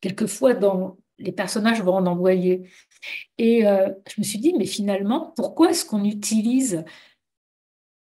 quelquefois, 0.00 0.54
dans, 0.54 0.98
les 1.18 1.32
personnages 1.32 1.82
vont 1.82 1.94
en 1.94 2.06
envoyer. 2.06 2.70
Et 3.38 3.62
je 3.62 4.14
me 4.20 4.24
suis 4.24 4.38
dit, 4.38 4.54
mais 4.56 4.66
finalement, 4.66 5.32
pourquoi 5.36 5.70
est-ce 5.70 5.84
qu'on 5.84 6.04
utilise 6.04 6.84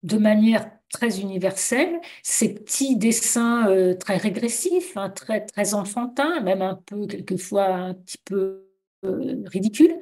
de 0.03 0.19
manière 0.19 0.71
très 0.95 1.21
universel, 1.21 2.01
ces 2.23 2.55
petits 2.55 2.97
dessins 2.97 3.69
euh, 3.69 3.95
très 3.95 4.17
régressifs, 4.17 4.97
hein, 4.97 5.11
très, 5.11 5.45
très 5.45 5.75
enfantins, 5.75 6.41
même 6.41 6.63
un 6.63 6.77
peu, 6.87 7.07
quelquefois, 7.07 7.67
un 7.67 7.95
petit 7.95 8.19
peu 8.25 8.65
euh, 9.05 9.43
ridicules, 9.47 9.97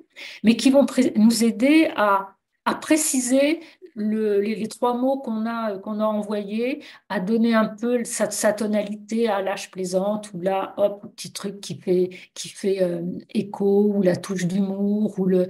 mais 0.44 0.56
qui 0.56 0.70
vont 0.70 0.86
nous 1.16 1.44
aider 1.44 1.90
à, 1.96 2.36
à 2.66 2.74
préciser 2.74 3.60
les, 3.96 4.66
trois 4.68 4.96
mots 4.96 5.18
qu'on 5.18 5.46
a, 5.46 5.78
qu'on 5.78 6.00
a 6.00 6.04
envoyés, 6.04 6.82
à 7.08 7.20
donner 7.20 7.54
un 7.54 7.66
peu 7.66 8.04
sa, 8.04 8.30
sa 8.30 8.52
tonalité 8.52 9.28
à 9.28 9.42
l'âge 9.42 9.70
plaisante, 9.70 10.32
ou 10.34 10.40
là, 10.40 10.74
hop, 10.76 11.06
petit 11.14 11.32
truc 11.32 11.60
qui 11.60 11.76
fait, 11.78 12.10
qui 12.34 12.48
fait 12.48 12.82
euh, 12.82 13.02
écho, 13.34 13.92
ou 13.94 14.02
la 14.02 14.16
touche 14.16 14.46
d'humour, 14.46 15.18
ou, 15.18 15.26
le, 15.26 15.48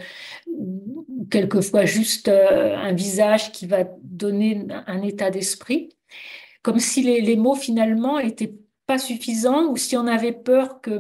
quelquefois 1.31 1.85
juste 1.85 2.29
euh, 2.29 2.77
un 2.77 2.93
visage 2.93 3.53
qui 3.53 3.67
va 3.67 3.85
donner 4.03 4.67
un 4.87 5.03
état 5.03 5.31
d'esprit, 5.31 5.91
comme 6.63 6.79
si 6.79 7.03
les, 7.03 7.21
les 7.21 7.37
mots 7.37 7.55
finalement 7.55 8.19
étaient 8.19 8.55
pas 8.87 8.99
suffisants, 8.99 9.71
ou 9.71 9.77
si 9.77 9.97
on 9.97 10.07
avait 10.07 10.33
peur 10.33 10.81
que 10.81 10.99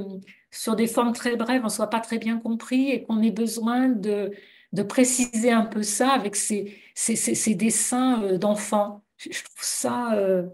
sur 0.51 0.77
des 0.77 0.87
formes 0.87 1.13
très 1.13 1.37
brèves, 1.37 1.63
on 1.63 1.67
ne 1.67 1.71
soit 1.71 1.89
pas 1.89 2.01
très 2.01 2.19
bien 2.19 2.39
compris 2.39 2.91
et 2.91 3.03
qu'on 3.03 3.23
ait 3.23 3.31
besoin 3.31 3.89
de 3.89 4.33
de 4.73 4.83
préciser 4.83 5.51
un 5.51 5.65
peu 5.65 5.83
ça 5.83 6.11
avec 6.11 6.35
ces, 6.35 6.79
ces, 6.95 7.55
dessins 7.55 8.23
euh, 8.23 8.39
d'enfants. 8.39 9.05
Je, 9.19 9.29
trouve 9.29 9.61
ça, 9.61 10.15
euh, 10.15 10.47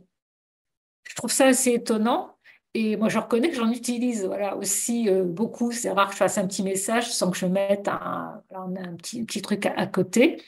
je 1.08 1.14
trouve 1.14 1.30
ça 1.30 1.46
assez 1.46 1.72
étonnant. 1.72 2.34
Et 2.74 2.96
moi, 2.96 3.08
je 3.08 3.18
reconnais 3.18 3.48
que 3.48 3.56
j'en 3.56 3.70
utilise 3.70 4.24
voilà, 4.26 4.56
aussi 4.56 5.08
euh, 5.08 5.24
beaucoup. 5.24 5.72
C'est 5.72 5.90
rare 5.90 6.08
que 6.08 6.12
je 6.12 6.18
fasse 6.18 6.38
un 6.38 6.46
petit 6.46 6.62
message 6.62 7.12
sans 7.12 7.30
que 7.30 7.36
je 7.36 7.46
mette 7.46 7.88
un, 7.88 8.42
un 8.54 8.96
petit, 8.96 9.24
petit 9.24 9.40
truc 9.40 9.66
à, 9.66 9.86
côté. 9.86 10.42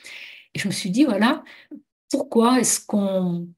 Et 0.54 0.58
je 0.58 0.66
me 0.66 0.72
suis 0.72 0.90
dit, 0.90 1.04
voilà, 1.04 1.44
pourquoi 2.10 2.60
est-ce 2.60 2.84
qu'on 2.84 3.48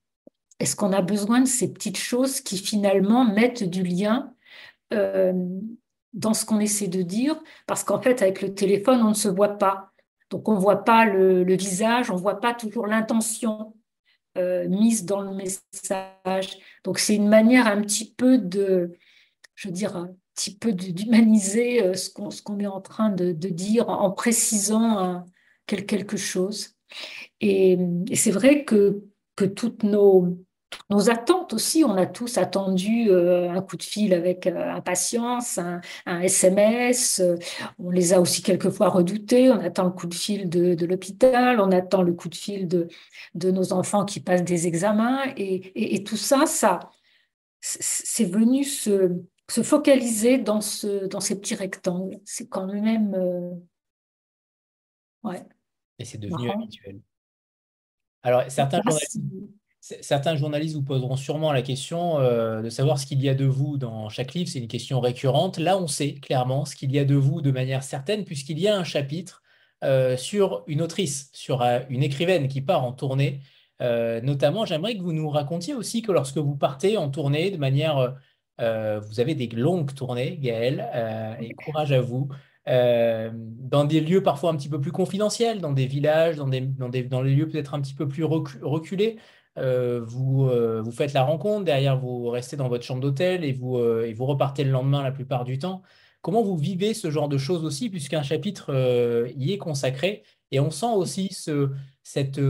est 0.60 0.76
qu'on 0.76 0.92
a 0.92 1.02
besoin 1.02 1.40
de 1.40 1.48
ces 1.48 1.72
petites 1.72 1.98
choses 1.98 2.40
qui 2.40 2.56
finalement 2.56 3.24
mettent 3.24 3.64
du 3.64 3.82
lien 3.82 4.32
dans 4.92 6.34
ce 6.34 6.44
qu'on 6.44 6.60
essaie 6.60 6.86
de 6.86 7.02
dire? 7.02 7.42
Parce 7.66 7.82
qu'en 7.82 8.00
fait, 8.00 8.22
avec 8.22 8.42
le 8.42 8.54
téléphone, 8.54 9.02
on 9.02 9.08
ne 9.08 9.14
se 9.14 9.28
voit 9.28 9.58
pas. 9.58 9.91
Donc 10.32 10.48
on 10.48 10.54
ne 10.54 10.60
voit 10.60 10.82
pas 10.82 11.04
le, 11.04 11.44
visage, 11.54 12.10
on 12.10 12.14
ne 12.14 12.20
voit 12.20 12.40
pas 12.40 12.54
toujours 12.54 12.86
l'intention 12.86 13.76
euh, 14.38 14.66
mise 14.66 15.04
dans 15.04 15.20
le 15.20 15.34
message. 15.34 16.58
Donc 16.84 16.98
c'est 16.98 17.14
une 17.14 17.28
manière 17.28 17.66
un 17.66 17.82
petit 17.82 18.14
peu 18.14 18.38
de, 18.38 18.96
je 19.54 19.68
veux 19.68 19.74
dire, 19.74 19.94
un 19.94 20.08
petit 20.34 20.56
peu 20.56 20.72
d'humaniser 20.72 21.82
euh, 21.82 21.92
ce 21.92 22.10
qu'on 22.10 22.58
est 22.60 22.66
en 22.66 22.80
train 22.80 23.10
de, 23.10 23.32
dire 23.32 23.90
en 23.90 24.10
précisant 24.10 25.26
quelque 25.66 26.16
chose. 26.16 26.76
Et, 27.42 27.76
et 28.08 28.16
c'est 28.16 28.30
vrai 28.30 28.64
que, 28.64 29.04
que 29.36 29.44
toutes 29.44 29.82
nos, 29.82 30.38
nos 30.90 31.10
attentes 31.10 31.52
aussi. 31.52 31.84
On 31.84 31.96
a 31.96 32.06
tous 32.06 32.38
attendu 32.38 33.10
euh, 33.10 33.50
un 33.50 33.62
coup 33.62 33.76
de 33.76 33.82
fil 33.82 34.14
avec 34.14 34.46
euh, 34.46 34.72
impatience, 34.72 35.58
un, 35.58 35.80
SMS. 36.20 37.20
Euh, 37.20 37.36
on 37.78 37.90
les 37.90 38.12
a 38.12 38.20
aussi 38.20 38.42
quelquefois 38.42 38.88
redoutés. 38.88 39.50
On 39.50 39.60
attend 39.60 39.84
le 39.84 39.90
coup 39.90 40.06
de 40.06 40.14
fil 40.14 40.48
de, 40.48 40.84
l'hôpital, 40.84 41.60
on 41.60 41.70
attend 41.70 42.02
le 42.02 42.12
coup 42.12 42.28
de 42.28 42.34
fil 42.34 42.68
de, 42.68 42.88
de 43.34 43.50
nos 43.50 43.72
enfants 43.72 44.04
qui 44.04 44.20
passent 44.20 44.44
des 44.44 44.66
examens. 44.66 45.22
Et, 45.36 46.04
tout 46.04 46.16
ça, 46.16 46.46
ça 46.46 46.80
c'est 47.60 48.24
venu 48.24 48.64
se, 48.64 49.12
focaliser 49.48 50.38
dans, 50.38 50.60
ce, 50.60 51.06
dans 51.06 51.20
ces 51.20 51.38
petits 51.38 51.54
rectangles. 51.54 52.18
C'est 52.24 52.48
quand 52.48 52.66
même... 52.66 53.14
ouais. 55.22 55.42
Et 55.98 56.04
c'est 56.04 56.18
devenu 56.18 56.50
habituel. 56.50 57.00
Alors, 58.24 58.42
certains 58.48 58.80
journalistes 58.82 59.20
Certains 59.82 60.36
journalistes 60.36 60.76
vous 60.76 60.84
poseront 60.84 61.16
sûrement 61.16 61.50
la 61.50 61.60
question 61.60 62.20
euh, 62.20 62.62
de 62.62 62.70
savoir 62.70 63.00
ce 63.00 63.04
qu'il 63.04 63.20
y 63.20 63.28
a 63.28 63.34
de 63.34 63.44
vous 63.44 63.78
dans 63.78 64.08
chaque 64.10 64.32
livre. 64.32 64.48
C'est 64.48 64.60
une 64.60 64.68
question 64.68 65.00
récurrente. 65.00 65.58
Là, 65.58 65.76
on 65.76 65.88
sait 65.88 66.14
clairement 66.14 66.64
ce 66.64 66.76
qu'il 66.76 66.92
y 66.92 67.00
a 67.00 67.04
de 67.04 67.16
vous 67.16 67.40
de 67.40 67.50
manière 67.50 67.82
certaine, 67.82 68.24
puisqu'il 68.24 68.60
y 68.60 68.68
a 68.68 68.78
un 68.78 68.84
chapitre 68.84 69.42
euh, 69.82 70.16
sur 70.16 70.62
une 70.68 70.82
autrice, 70.82 71.30
sur 71.32 71.62
euh, 71.62 71.80
une 71.90 72.04
écrivaine 72.04 72.46
qui 72.46 72.60
part 72.60 72.84
en 72.84 72.92
tournée. 72.92 73.40
notamment, 73.80 74.64
j'aimerais 74.64 74.96
que 74.96 75.02
vous 75.02 75.12
nous 75.12 75.28
racontiez 75.28 75.74
aussi 75.74 76.00
que 76.00 76.12
lorsque 76.12 76.38
vous 76.38 76.54
partez 76.54 76.96
en 76.96 77.10
tournée 77.10 77.50
de 77.50 77.56
manière... 77.56 78.14
vous 78.58 79.20
avez 79.20 79.34
des 79.34 79.48
longues 79.48 79.92
tournées, 79.94 80.38
Gaëlle, 80.38 80.88
et 81.40 81.52
courage 81.54 81.90
à 81.90 82.00
vous. 82.00 82.28
dans 82.66 83.84
des 83.84 84.00
lieux 84.00 84.22
parfois 84.22 84.50
un 84.50 84.56
petit 84.56 84.68
peu 84.68 84.80
plus 84.80 84.92
confidentiels, 84.92 85.60
dans 85.60 85.72
des 85.72 85.86
villages, 85.86 86.36
dans 86.36 86.46
des, 86.46 86.60
dans 86.60 86.88
des, 86.88 87.02
dans 87.02 87.22
les 87.22 87.34
lieux 87.34 87.48
peut-être 87.48 87.74
un 87.74 87.80
petit 87.80 87.94
peu 87.94 88.06
plus 88.06 88.22
reculés. 88.22 89.18
Euh, 89.59 90.00
vous, 90.03 90.46
euh, 90.48 90.80
vous 90.82 90.92
faites 90.92 91.12
la 91.12 91.22
rencontre, 91.24 91.64
derrière 91.64 91.98
vous 91.98 92.28
restez 92.30 92.57
dans 92.57 92.68
votre 92.68 92.84
chambre 92.84 93.03
d'hôtel 93.03 93.44
et 93.44 93.53
vous, 93.53 93.76
euh, 93.76 94.07
et 94.07 94.14
vous 94.14 94.24
repartez 94.24 94.64
le 94.64 94.70
lendemain 94.70 95.03
la 95.03 95.12
plupart 95.12 95.44
du 95.44 95.59
temps. 95.59 95.82
Comment 96.22 96.42
vous 96.42 96.57
vivez 96.57 96.94
ce 96.94 97.11
genre 97.11 97.28
de 97.28 97.36
choses 97.36 97.64
aussi, 97.64 97.90
puisqu'un 97.90 98.22
chapitre 98.22 98.72
y 99.36 99.53
est 99.53 99.59
consacré? 99.59 100.22
Et 100.53 100.61
on 100.61 100.70
sent 100.70 100.94
aussi 100.94 101.28
ce, 101.32 101.70
cette, 102.05 102.40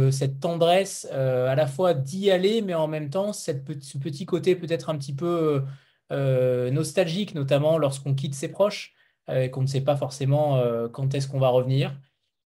tendresse 0.41 1.07
à 1.07 1.55
la 1.55 1.67
fois 1.67 1.95
d'y 1.95 2.31
aller, 2.31 2.61
mais 2.61 2.75
en 2.75 2.87
même 2.87 3.09
temps 3.09 3.33
ce 3.33 3.53
petit 3.53 4.27
côté 4.27 4.57
peut-être 4.57 4.91
un 4.91 4.99
petit 4.99 5.15
peu 5.15 5.63
nostalgique, 6.11 7.35
notamment 7.35 7.79
lorsqu'on 7.79 8.15
quitte 8.15 8.35
ses 8.35 8.49
proches, 8.49 8.93
et 9.33 9.51
qu'on 9.51 9.63
ne 9.63 9.67
sait 9.67 9.81
pas 9.81 9.97
forcément 9.97 10.63
quand 10.93 11.15
est-ce 11.15 11.27
qu'on 11.27 11.41
va 11.41 11.49
revenir. 11.49 11.99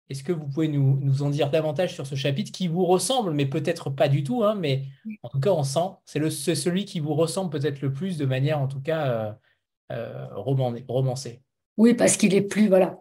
Est-ce 0.08 0.22
que 0.22 0.32
vous 0.32 0.46
pouvez 0.46 0.68
nous, 0.68 1.22
en 1.22 1.30
dire 1.30 1.50
davantage 1.50 1.94
sur 1.94 2.06
ce 2.06 2.14
chapitre 2.14 2.52
qui 2.52 2.68
vous 2.68 2.84
ressemble, 2.84 3.32
mais 3.32 3.46
peut-être 3.46 3.90
pas 3.90 4.08
du 4.08 4.22
tout, 4.22 4.44
hein, 4.44 4.54
mais 4.54 4.84
en 5.22 5.28
tout 5.28 5.40
cas, 5.40 5.50
on 5.50 5.64
sent, 5.64 5.96
c'est 6.04 6.54
celui 6.54 6.84
qui 6.84 7.00
vous 7.00 7.14
ressemble 7.14 7.50
peut-être 7.50 7.80
le 7.80 7.92
plus 7.92 8.16
de 8.16 8.24
manière, 8.24 8.60
en 8.60 8.68
tout 8.68 8.80
cas, 8.80 9.08
euh, 9.08 9.32
euh 9.92 10.28
romancée. 10.36 11.42
Oui, 11.76 11.92
parce 11.92 12.16
qu'il 12.16 12.34
est 12.34 12.40
plus, 12.40 12.68
voilà, 12.68 12.98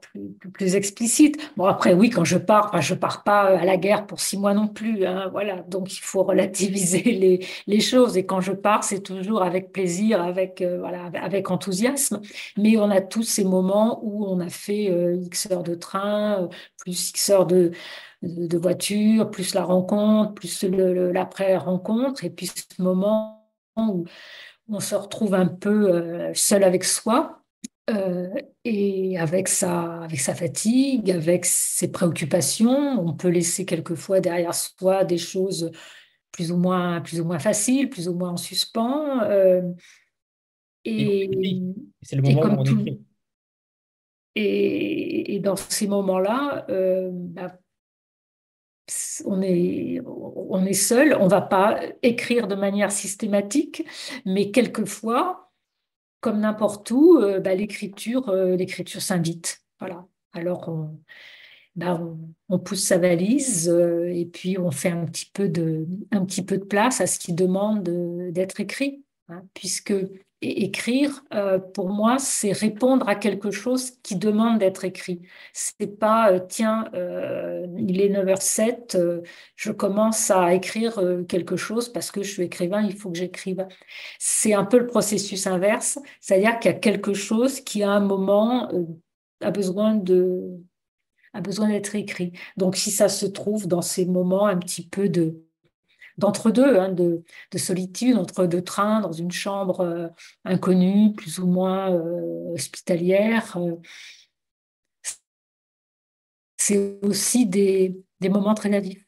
plus, 0.54 0.76
explicite. 0.76 1.38
Bon, 1.56 1.64
après, 1.66 1.94
oui, 1.94 2.10
quand 2.10 2.26
je 2.26 2.38
pars, 2.38 2.82
je 2.82 2.94
pars 2.94 3.24
pas 3.24 3.44
à 3.58 3.64
la 3.64 3.78
guerre 3.78 4.06
pour 4.06 4.20
six 4.20 4.38
mois 4.38 4.54
non 4.54 4.68
plus. 4.68 5.06
Hein, 5.06 5.30
voilà, 5.32 5.62
donc 5.62 5.94
il 5.94 6.02
faut 6.02 6.24
relativiser 6.26 7.02
les, 7.04 7.46
les 7.68 7.80
choses. 7.80 8.18
Et 8.18 8.26
quand 8.26 8.42
je 8.42 8.52
pars, 8.52 8.84
c'est 8.84 9.00
toujours 9.00 9.44
avec 9.44 9.72
plaisir, 9.72 10.22
avec, 10.22 10.62
euh, 10.62 10.80
voilà, 10.80 11.06
avec 11.22 11.52
enthousiasme. 11.52 12.20
Mais 12.58 12.76
on 12.78 12.90
a 12.92 13.00
tous 13.00 13.24
ces 13.24 13.46
moments 13.46 14.02
où 14.04 14.26
on 14.26 14.42
a 14.42 14.50
fait 14.50 14.90
euh, 14.92 15.16
X 15.16 15.50
heures 15.52 15.64
de 15.64 15.76
train, 15.76 16.44
euh, 16.44 16.48
plus 16.78 17.12
X 17.12 17.30
heures 17.30 17.46
de, 17.46 17.72
de, 18.24 18.58
voiture, 18.58 19.32
plus 19.32 19.54
la 19.54 19.64
rencontre, 19.64 20.34
plus 20.34 20.64
l'après-rencontre, 20.64 22.26
et 22.26 22.30
puis 22.30 22.48
ce 22.48 22.82
moment 22.82 23.48
où 23.78 24.06
on 24.70 24.80
se 24.80 24.96
retrouve 24.96 25.34
un 25.34 25.46
peu 25.46 26.34
seul 26.34 26.64
avec 26.64 26.84
soi. 26.84 27.45
Euh, 27.90 28.34
et 28.64 29.18
avec 29.20 29.48
sa, 29.48 30.02
avec 30.02 30.20
sa 30.20 30.34
fatigue, 30.34 31.12
avec 31.12 31.46
ses 31.46 31.92
préoccupations, 31.92 33.00
on 33.00 33.14
peut 33.14 33.28
laisser 33.28 33.66
quelquefois 33.66 34.22
derrière 34.22 34.56
soi 34.56 35.04
des 35.04 35.20
choses 35.20 35.72
plus 36.32 36.52
ou 36.52 36.58
moins, 36.58 37.00
plus 37.02 37.22
ou 37.22 37.26
moins 37.26 37.40
faciles, 37.40 37.90
plus 37.90 38.10
ou 38.10 38.16
moins 38.16 38.32
en 38.32 38.38
suspens. 38.38 39.22
Euh, 39.24 39.62
et, 40.84 41.30
c'est 42.02 42.16
le 42.16 42.24
moment 42.24 42.56
où 42.56 42.62
on 42.62 42.64
écrit. 42.64 43.02
Et, 44.38 45.36
et, 45.36 45.40
dans 45.40 45.56
ces 45.56 45.88
moments-là, 45.88 46.66
euh, 46.70 47.10
bah, 47.14 47.58
on 49.26 49.42
est, 49.42 50.02
on 50.06 50.66
est 50.66 50.74
seul, 50.74 51.16
on 51.20 51.26
ne 51.26 51.30
va 51.30 51.42
pas 51.42 51.80
écrire 52.02 52.48
de 52.48 52.56
manière 52.56 52.92
systématique, 52.92 53.86
mais 54.26 54.52
quelquefois, 54.52 55.45
n'importe 56.34 56.90
où, 56.92 57.18
euh, 57.18 57.40
bah, 57.40 57.56
l'écriture, 57.56 58.30
euh, 58.30 58.56
l'écriture 58.56 59.02
s'invite. 59.02 59.64
Voilà. 59.80 60.06
Alors, 60.34 60.90
bah, 61.76 62.02
on, 62.50 62.60
pousse 62.60 62.84
sa 62.84 62.98
valise 62.98 63.70
et 63.70 64.26
puis 64.26 64.58
on 64.58 64.72
fait 64.72 64.90
un 64.90 65.06
petit 65.06 65.30
peu 65.34 65.48
de, 65.48 65.88
un 66.12 66.26
petit 66.26 66.44
peu 66.44 66.58
de 66.58 66.64
place 66.64 67.00
à 67.02 67.08
ce 67.08 67.20
qui 67.20 67.34
demande 67.34 67.84
d'être 68.32 68.60
écrit, 68.60 69.04
hein, 69.30 69.44
puisque 69.54 69.94
écrire, 70.50 71.24
euh, 71.34 71.60
pour 71.60 71.90
moi, 71.90 72.18
c'est 72.20 72.52
répondre 72.52 73.08
à 73.08 73.16
quelque 73.16 73.52
chose 73.52 73.92
qui 74.04 74.16
demande 74.16 74.60
d'être 74.60 74.86
écrit. 74.86 75.22
C'est 75.54 76.00
pas, 76.00 76.32
euh, 76.32 76.40
tiens, 76.48 76.90
euh, 76.94 77.66
il 77.78 78.02
est 78.02 78.10
9h07, 78.10 78.98
je 79.56 79.72
commence 79.72 80.32
à 80.32 80.54
écrire 80.54 81.02
quelque 81.28 81.56
chose 81.56 81.90
parce 81.90 82.12
que 82.12 82.24
je 82.24 82.32
suis 82.32 82.44
écrivain, 82.44 82.82
il 82.82 82.96
faut 82.96 83.12
que 83.12 83.18
j'écrive. 83.18 83.66
C'est 84.20 84.54
un 84.54 84.66
peu 84.66 84.78
le 84.78 84.88
processus 84.88 85.48
inverse, 85.48 86.00
c'est-à-dire 86.22 86.60
qu'il 86.60 86.72
y 86.72 86.74
a 86.76 86.78
quelque 86.78 87.14
chose 87.14 87.62
qui, 87.62 87.84
à 87.84 87.92
un 87.92 88.00
moment, 88.00 88.72
a 89.42 89.52
besoin 89.52 89.96
de 89.96 90.60
a 91.34 91.42
besoin 91.42 91.68
d'être 91.68 91.96
écrit. 91.96 92.32
Donc, 92.56 92.78
si 92.78 92.92
ça 92.92 93.10
se 93.10 93.26
trouve 93.26 93.68
dans 93.68 93.82
ces 93.82 94.06
moments 94.06 94.48
un 94.48 94.58
petit 94.58 94.88
peu 94.88 95.10
de 95.10 95.45
d'entre-deux, 96.18 96.80
hein, 96.80 96.90
de, 96.92 97.24
solitude, 97.58 98.18
entre 98.18 98.46
deux 98.46 98.64
trains, 98.64 99.02
dans 99.02 99.12
une 99.12 99.32
chambre 99.32 99.82
euh, 99.82 100.08
inconnue, 100.44 101.14
plus 101.14 101.40
ou 101.40 101.48
moins 101.48 101.92
euh, 101.92 102.54
hospitalière. 102.54 103.58
Euh. 103.58 103.76
c'est 106.58 107.00
aussi 107.04 107.46
des, 107.46 108.02
moments 108.24 108.56
très 108.56 108.70
natifs. 108.70 109.06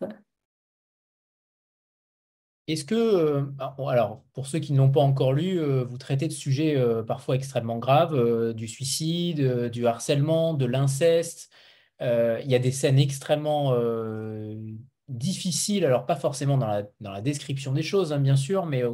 Est-ce 2.68 2.86
que, 2.86 3.48
alors 3.60 4.24
pour 4.34 4.46
ceux 4.46 4.60
qui 4.60 4.74
n'ont 4.74 4.92
pas 4.92 5.00
encore 5.00 5.34
lu, 5.34 5.60
vous 5.86 5.98
traitez 5.98 6.28
de 6.28 6.34
sujets 6.34 6.78
parfois 7.08 7.36
extrêmement 7.36 7.80
graves, 7.80 8.54
du 8.54 8.68
suicide, 8.68 9.70
du 9.70 9.88
harcèlement, 9.88 10.54
de 10.54 10.66
l'inceste. 10.66 11.50
il 12.02 12.46
y 12.46 12.54
a 12.54 12.60
des 12.60 12.72
scènes 12.72 13.00
extrêmement 13.00 13.74
difficile, 15.08 15.86
alors 15.86 16.06
pas 16.06 16.16
forcément 16.16 16.58
dans 16.58 16.68
la, 17.00 17.22
description 17.22 17.74
des 17.74 17.84
choses, 17.84 18.12
hein, 18.14 18.20
bien 18.20 18.36
sûr, 18.36 18.66
mais 18.66 18.84
euh, 18.84 18.94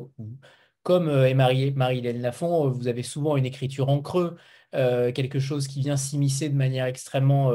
comme 0.84 1.08
euh, 1.08 1.34
Marie-Hélène 1.34 2.22
Lafont, 2.22 2.68
euh, 2.68 2.70
vous 2.70 2.88
avez 2.88 3.04
souvent 3.04 3.38
une 3.38 3.46
écriture 3.46 3.90
en 3.90 4.02
creux, 4.02 4.38
quelque 4.72 5.38
chose 5.38 5.68
qui 5.68 5.82
vient 5.82 5.98
s'immiscer 5.98 6.50
de 6.50 6.56
manière 6.56 6.88
extrêmement 6.88 7.54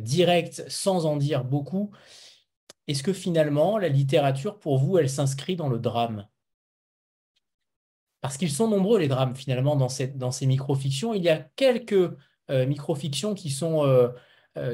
directe, 0.00 0.64
sans 0.68 1.04
en 1.04 1.18
dire 1.18 1.44
beaucoup. 1.44 1.90
Est-ce 2.86 3.02
que 3.02 3.12
finalement, 3.12 3.76
la 3.76 3.90
littérature, 3.90 4.58
pour 4.58 4.78
vous, 4.78 4.96
elle 4.96 5.10
s'inscrit 5.10 5.56
dans 5.56 5.68
le 5.68 5.78
drame? 5.78 6.26
Parce 8.22 8.38
qu'ils 8.38 8.50
sont 8.50 8.66
nombreux, 8.66 8.98
les 8.98 9.08
drames, 9.08 9.36
finalement, 9.36 9.76
dans, 9.76 9.90
cette, 9.90 10.16
dans 10.16 10.30
ces 10.30 10.46
micro-fictions. 10.46 11.12
Il 11.12 11.22
y 11.22 11.28
a 11.28 11.36
quelques 11.36 12.16
micro-fictions 12.48 13.34
qui 13.34 13.50
sont 13.50 13.84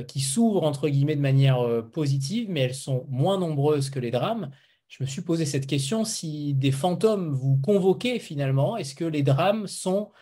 qui 0.09 0.20
s'ouvrent 0.20 0.64
entre 0.64 0.89
guillemets 0.89 1.16
de 1.16 1.20
manière 1.20 1.61
euh, 1.61 1.83
positive, 1.83 2.49
mais 2.51 2.61
elles 2.61 2.75
sont 2.75 3.07
moins 3.09 3.39
nombreuses 3.39 3.91
que 3.91 3.99
les 3.99 4.11
drames. 4.11 4.51
Je 4.89 5.03
me 5.03 5.09
suis 5.09 5.22
posé 5.22 5.45
cette 5.45 5.66
question 5.66 6.05
si 6.05 6.55
des 6.55 6.72
fantômes 6.72 7.33
vous 7.33 7.57
convoquaient 7.57 8.18
finalement, 8.18 8.77
est-ce 8.77 8.95
que 8.95 9.05
les 9.05 9.22
drames 9.22 9.66
sont 9.66 10.12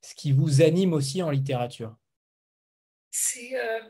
ce 0.00 0.14
qui 0.14 0.32
vous 0.32 0.62
anime 0.62 0.92
aussi 0.92 1.22
en 1.22 1.30
littérature? 1.30 1.96
C'est 3.10 3.54
euh, 3.56 3.80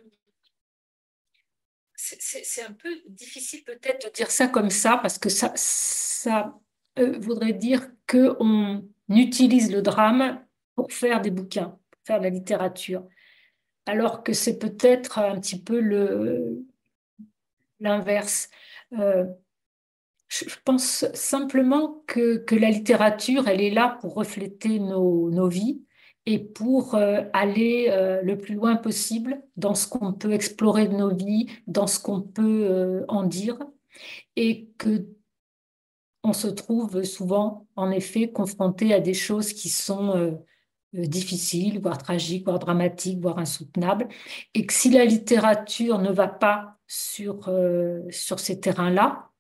un 2.68 2.72
peu 2.72 2.90
difficile 3.08 3.62
peut-être 3.64 4.06
de 4.06 4.12
dire 4.12 4.30
ça 4.30 4.48
comme 4.48 4.70
ça, 4.70 4.98
parce 5.00 5.18
que 5.18 5.28
ça, 5.28 5.52
ça 5.54 6.58
voudrait 7.20 7.52
dire 7.54 7.88
qu'on 8.06 8.84
utilise 9.08 9.72
le 9.72 9.80
drame 9.80 10.44
pour 10.74 10.92
faire 10.92 11.20
des 11.20 11.30
bouquins, 11.30 11.78
pour 11.90 12.00
faire 12.04 12.18
de 12.18 12.24
la 12.24 12.30
littérature 12.30 13.06
alors 13.86 14.22
que 14.22 14.32
c'est 14.32 14.58
peut-être 14.58 15.18
un 15.18 15.38
petit 15.40 15.60
peu 15.60 15.80
l'inverse. 17.80 18.48
Euh, 18.98 19.26
je 20.28 20.56
pense 20.64 21.04
simplement 21.12 22.02
que, 22.06 22.44
la 22.52 22.70
littérature, 22.70 23.48
elle 23.48 23.60
est 23.60 23.70
là 23.70 23.98
pour 24.00 24.14
refléter 24.14 24.78
nos, 24.78 25.48
vies 25.48 25.82
et 26.24 26.38
pour 26.38 26.94
euh, 26.94 27.22
aller 27.32 27.88
euh, 27.90 28.22
le 28.22 28.38
plus 28.38 28.54
loin 28.54 28.76
possible 28.76 29.42
dans 29.56 29.74
ce 29.74 29.88
qu'on 29.88 30.12
peut 30.12 30.32
explorer 30.32 30.86
de 30.88 30.94
nos 30.94 31.14
vies, 31.14 31.50
dans 31.66 31.86
ce 31.86 31.98
qu'on 31.98 32.22
peut 32.22 33.04
en 33.08 33.24
dire, 33.24 33.58
et 34.36 34.68
que 34.78 35.06
on 36.24 36.32
se 36.32 36.46
trouve 36.46 37.02
souvent, 37.02 37.66
en 37.74 37.90
effet, 37.90 38.30
confronté 38.30 38.94
à 38.94 39.00
des 39.00 39.12
choses 39.12 39.52
qui 39.52 39.68
sont 39.68 40.38
difficile, 40.92 41.80
voire 41.80 41.98
tragique, 41.98 42.44
voire 42.44 42.58
dramatique, 42.58 43.20
voire 43.20 43.38
insoutenable, 43.38 44.08
et 44.54 44.66
que 44.66 44.72
si 44.72 44.90
la 44.90 45.04
littérature 45.04 45.98
ne 45.98 46.10
va 46.12 46.28
pas 46.28 46.78
sur, 46.86 47.48
euh, 47.48 48.02
sur 48.10 48.38
ces 48.40 48.60
terrains-là, 48.60 49.30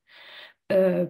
euh, 0.72 1.06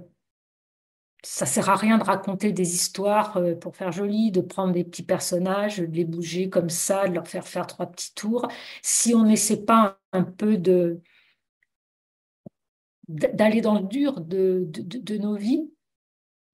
ça 1.24 1.46
sert 1.46 1.70
à 1.70 1.76
rien 1.76 1.98
de 1.98 2.04
raconter 2.04 2.52
des 2.52 2.74
histoires 2.74 3.38
pour 3.60 3.76
faire 3.76 3.92
joli, 3.92 4.32
de 4.32 4.40
prendre 4.40 4.72
des 4.72 4.82
petits 4.82 5.04
personnages, 5.04 5.78
de 5.78 5.84
les 5.86 6.04
bouger 6.04 6.50
comme 6.50 6.68
ça, 6.68 7.06
de 7.06 7.14
leur 7.14 7.28
faire 7.28 7.46
faire 7.46 7.66
trois 7.68 7.86
petits 7.86 8.12
tours. 8.14 8.48
Si 8.82 9.14
on 9.14 9.24
n'essaie 9.24 9.64
pas 9.64 10.00
un 10.12 10.24
peu 10.24 10.56
de 10.56 11.00
d'aller 13.08 13.60
dans 13.60 13.78
le 13.78 13.86
dur 13.86 14.20
de, 14.20 14.64
de, 14.68 15.18
nos 15.18 15.36
vies, 15.36 15.70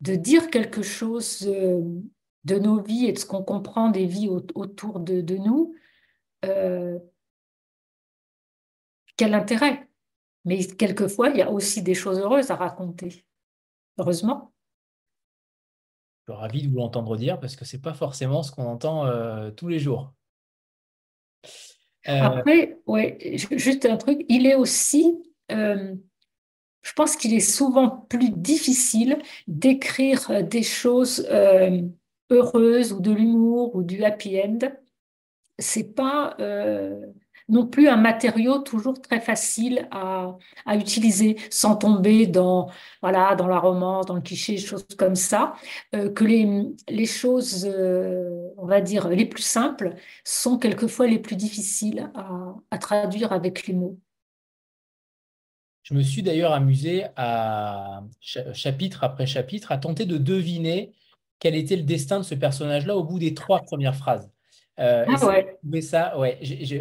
de 0.00 0.14
dire 0.14 0.50
quelque 0.50 0.82
chose 0.82 1.48
de 2.48 2.58
nos 2.58 2.80
vies 2.80 3.06
et 3.06 3.12
de 3.12 3.18
ce 3.18 3.26
qu'on 3.26 3.44
comprend 3.44 3.90
des 3.90 4.06
vies 4.06 4.28
autour 4.28 5.00
de, 5.00 5.36
nous, 5.36 5.74
euh, 6.44 6.98
quel 9.16 9.34
intérêt? 9.34 9.86
Mais 10.44 10.66
quelquefois, 10.66 11.28
il 11.28 11.36
y 11.36 11.42
a 11.42 11.50
aussi 11.50 11.82
des 11.82 11.94
choses 11.94 12.18
heureuses 12.18 12.50
à 12.50 12.56
raconter, 12.56 13.26
heureusement. 13.98 14.52
Je 16.26 16.32
suis 16.32 16.40
ravi 16.40 16.62
de 16.62 16.70
vous 16.70 16.78
l'entendre 16.78 17.16
dire 17.16 17.38
parce 17.38 17.54
que 17.54 17.64
ce 17.64 17.76
n'est 17.76 17.82
pas 17.82 17.94
forcément 17.94 18.42
ce 18.42 18.50
qu'on 18.50 18.66
entend 18.66 19.06
euh, 19.06 19.50
tous 19.50 19.68
les 19.68 19.78
jours. 19.78 20.14
Euh, 22.08 22.20
Après, 22.20 22.78
ouais, 22.86 23.18
juste 23.52 23.84
un 23.84 23.98
truc, 23.98 24.24
il 24.28 24.46
est 24.46 24.54
aussi, 24.54 25.22
je 25.50 26.92
pense 26.96 27.16
qu'il 27.16 27.34
est 27.34 27.40
souvent 27.40 27.90
plus 27.90 28.30
difficile 28.30 29.18
d'écrire 29.46 30.42
des 30.44 30.62
choses 30.62 31.26
heureuse 32.30 32.92
ou 32.92 33.00
de 33.00 33.12
l'humour 33.12 33.74
ou 33.74 33.82
du 33.82 34.04
happy 34.04 34.40
end, 34.40 34.58
c'est 35.58 35.94
pas 35.94 36.36
euh, 36.40 37.06
non 37.48 37.66
plus 37.66 37.88
un 37.88 37.96
matériau 37.96 38.58
toujours 38.58 39.00
très 39.00 39.20
facile 39.20 39.88
à, 39.90 40.36
utiliser 40.74 41.36
sans 41.50 41.76
tomber 41.76 42.26
dans 42.26 42.70
voilà 43.02 43.34
dans 43.34 43.48
la 43.48 43.58
romance, 43.58 44.06
dans 44.06 44.14
le 44.14 44.20
cliché, 44.20 44.52
des 44.54 44.58
choses 44.58 44.86
comme 44.96 45.14
ça. 45.14 45.54
Euh, 45.94 46.10
que 46.12 46.24
les, 46.24 46.48
les 46.88 47.06
choses, 47.06 47.66
euh, 47.66 48.50
on 48.56 48.66
va 48.66 48.80
dire 48.80 49.08
les 49.08 49.26
plus 49.26 49.42
simples, 49.42 49.94
sont 50.24 50.58
quelquefois 50.58 51.06
les 51.06 51.18
plus 51.18 51.36
difficiles 51.36 52.10
à, 52.14 52.54
à 52.70 52.78
traduire 52.78 53.32
avec 53.32 53.66
les 53.66 53.74
mots. 53.74 53.98
Je 55.82 55.94
me 55.94 56.02
suis 56.02 56.22
d'ailleurs 56.22 56.52
amusé 56.52 57.06
à 57.16 58.02
chapitre 58.20 59.04
après 59.04 59.24
chapitre 59.24 59.72
à 59.72 59.78
tenter 59.78 60.04
de 60.04 60.18
deviner 60.18 60.92
quel 61.38 61.54
était 61.54 61.76
le 61.76 61.82
destin 61.82 62.18
de 62.18 62.24
ce 62.24 62.34
personnage-là 62.34 62.96
au 62.96 63.04
bout 63.04 63.18
des 63.18 63.34
trois 63.34 63.60
premières 63.60 63.96
phrases. 63.96 64.30
Euh, 64.80 65.04
ah 65.08 65.26
ouais. 65.26 65.80
ça, 65.80 66.16
ouais, 66.18 66.38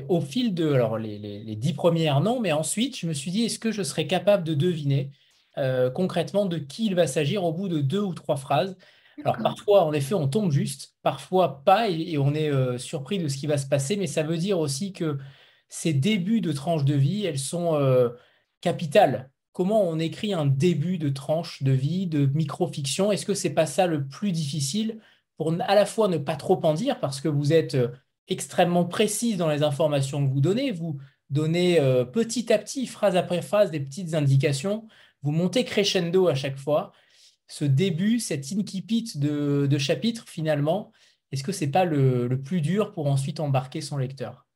au 0.08 0.22
fil 0.22 0.53
de 0.53 0.72
alors 0.72 0.99
les, 0.99 1.55
dix 1.55 1.74
premières, 1.74 2.22
non, 2.22 2.39
mais 2.39 2.51
ensuite, 2.51 2.97
je 2.97 3.08
me 3.08 3.14
suis 3.14 3.32
dit, 3.32 3.43
est-ce 3.43 3.58
que 3.58 3.72
je 3.72 3.82
serais 3.82 4.05
capable 4.05 4.43
de 4.43 4.53
deviner 4.53 5.12
euh, 5.58 5.89
concrètement 5.89 6.45
de 6.45 6.58
qui 6.60 6.86
il 6.86 6.95
va 6.95 7.08
s'agir 7.08 7.43
au 7.43 7.51
bout 7.51 7.70
de 7.70 7.82
deux 7.82 8.01
ou 8.01 8.14
trois 8.14 8.36
phrases? 8.36 8.78
Alors 9.24 9.38
parfois, 9.38 9.84
en 9.84 9.93
effet, 9.93 10.14
on 10.14 10.28
tombe 10.28 10.51
juste, 10.51 10.93
parfois 11.01 11.64
pas, 11.64 11.89
et, 11.89 12.20
on 12.20 12.36
est 12.36 12.51
euh, 12.51 12.78
surpris 12.78 13.18
de 13.18 13.28
ce 13.28 13.38
qui 13.38 13.47
va 13.47 13.58
se 13.58 13.66
passer, 13.66 13.97
mais 13.97 14.05
ça 14.05 14.22
veut 14.22 14.38
dire 14.38 14.60
aussi 14.60 14.93
que 14.93 15.18
ces 15.70 15.91
débuts 15.91 16.41
de 16.41 16.51
tranches 16.51 16.86
de 16.86 16.93
vie, 16.93 17.26
elles 17.26 17.39
sont 17.39 17.80
capitales 18.62 19.32
comment 19.58 19.89
on 19.89 19.97
écrit 19.97 20.36
un 20.36 20.45
début 20.45 20.99
de 20.99 21.10
tranche 21.10 21.64
de 21.64 21.72
vie, 21.72 22.05
de 22.05 22.28
micro-fiction? 22.28 23.12
Est-ce 23.12 23.26
que 23.26 23.34
c'est 23.34 23.55
pas 23.55 23.66
ça 23.66 23.88
le 23.88 24.05
plus 24.08 24.32
difficile 24.32 24.99
pour 25.36 25.51
à 25.62 25.74
la 25.74 25.88
fois 25.88 26.08
ne 26.10 26.20
pas 26.20 26.36
trop 26.36 26.64
en 26.64 26.76
dire 26.76 26.99
parce 26.99 27.22
que 27.22 27.28
vous 27.28 27.53
êtes 27.53 27.74
euh, 27.74 27.88
extrêmement 28.28 28.86
précise 28.86 29.36
dans 29.36 29.49
les 29.49 29.64
informations 29.64 30.24
que 30.24 30.32
vous 30.32 30.41
donnez, 30.41 30.72
vous 30.72 30.99
donnez 31.32 31.80
euh, 31.80 32.05
petit 32.05 32.53
à 32.53 32.60
petit, 32.60 32.86
phrase 32.86 33.16
après 33.16 33.41
phrase, 33.41 33.72
des 33.72 33.80
petites 33.80 34.14
indications, 34.14 34.88
vous 35.24 35.32
montez 35.32 35.66
crescendo 35.66 36.28
à 36.28 36.36
chaque 36.36 36.58
fois. 36.58 36.91
Ce 37.47 37.66
début, 37.66 38.20
cet 38.20 38.45
incipit 38.45 39.14
de, 39.16 39.66
de 39.66 39.78
chapitre, 39.80 40.26
finalement, 40.28 40.91
est-ce 41.32 41.43
que 41.43 41.51
c'est 41.51 41.72
pas 41.72 41.84
le 41.84 42.39
plus 42.43 42.62
dur 42.62 42.91
pour 42.91 43.08
ensuite 43.08 43.39
embarquer 43.39 43.82
son 43.82 43.97
lecteur? 43.97 44.46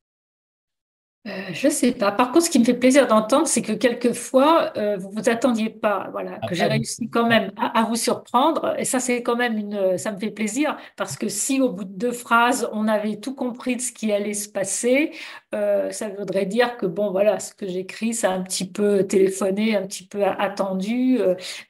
Euh, 1.28 1.30
je 1.52 1.68
sais 1.68 1.92
pas. 1.92 2.10
Par 2.10 2.32
contre, 2.32 2.46
ce 2.46 2.50
qui 2.50 2.58
me 2.58 2.64
fait 2.64 2.74
plaisir 2.74 3.06
d'entendre, 3.06 3.46
c'est 3.46 3.62
que 3.62 3.72
quelquefois, 3.72 4.72
euh, 4.76 4.96
vous 4.96 5.10
vous 5.12 5.28
attendiez 5.28 5.70
pas, 5.70 6.08
voilà, 6.10 6.40
que 6.48 6.54
j'ai 6.56 6.64
réussi 6.64 7.08
quand 7.10 7.28
même 7.28 7.52
à, 7.56 7.84
vous 7.84 7.94
surprendre. 7.94 8.74
Et 8.76 8.84
ça, 8.84 8.98
c'est 8.98 9.22
quand 9.22 9.36
même 9.36 9.56
une, 9.56 9.98
ça 9.98 10.10
me 10.10 10.18
fait 10.18 10.32
plaisir 10.32 10.76
parce 10.96 11.16
que 11.16 11.28
si 11.28 11.60
au 11.60 11.68
bout 11.70 11.84
de 11.84 11.92
deux 11.92 12.10
phrases, 12.10 12.68
on 12.72 12.88
avait 12.88 13.20
tout 13.20 13.36
compris 13.36 13.76
de 13.76 13.80
ce 13.80 13.92
qui 13.92 14.10
allait 14.10 14.34
se 14.34 14.48
passer, 14.48 15.12
euh, 15.54 15.92
ça 15.92 16.08
voudrait 16.08 16.46
dire 16.46 16.76
que 16.76 16.86
bon, 16.86 17.12
voilà, 17.12 17.38
ce 17.38 17.54
que 17.54 17.68
j'écris, 17.68 18.14
ça 18.14 18.32
a 18.32 18.34
un 18.34 18.42
petit 18.42 18.68
peu 18.68 19.06
téléphoné, 19.06 19.76
un 19.76 19.86
petit 19.86 20.06
peu 20.08 20.24
attendu. 20.24 21.20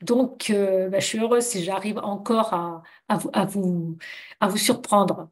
donc, 0.00 0.50
bah, 0.50 0.98
je 0.98 1.04
suis 1.04 1.18
heureuse 1.18 1.44
si 1.44 1.62
j'arrive 1.62 1.98
encore 1.98 2.54
à, 2.54 2.82
à, 3.08 3.16
vous, 3.18 3.30
à 3.34 3.44
vous, 3.44 3.98
à 4.40 4.48
vous 4.48 4.56
surprendre. 4.56 5.28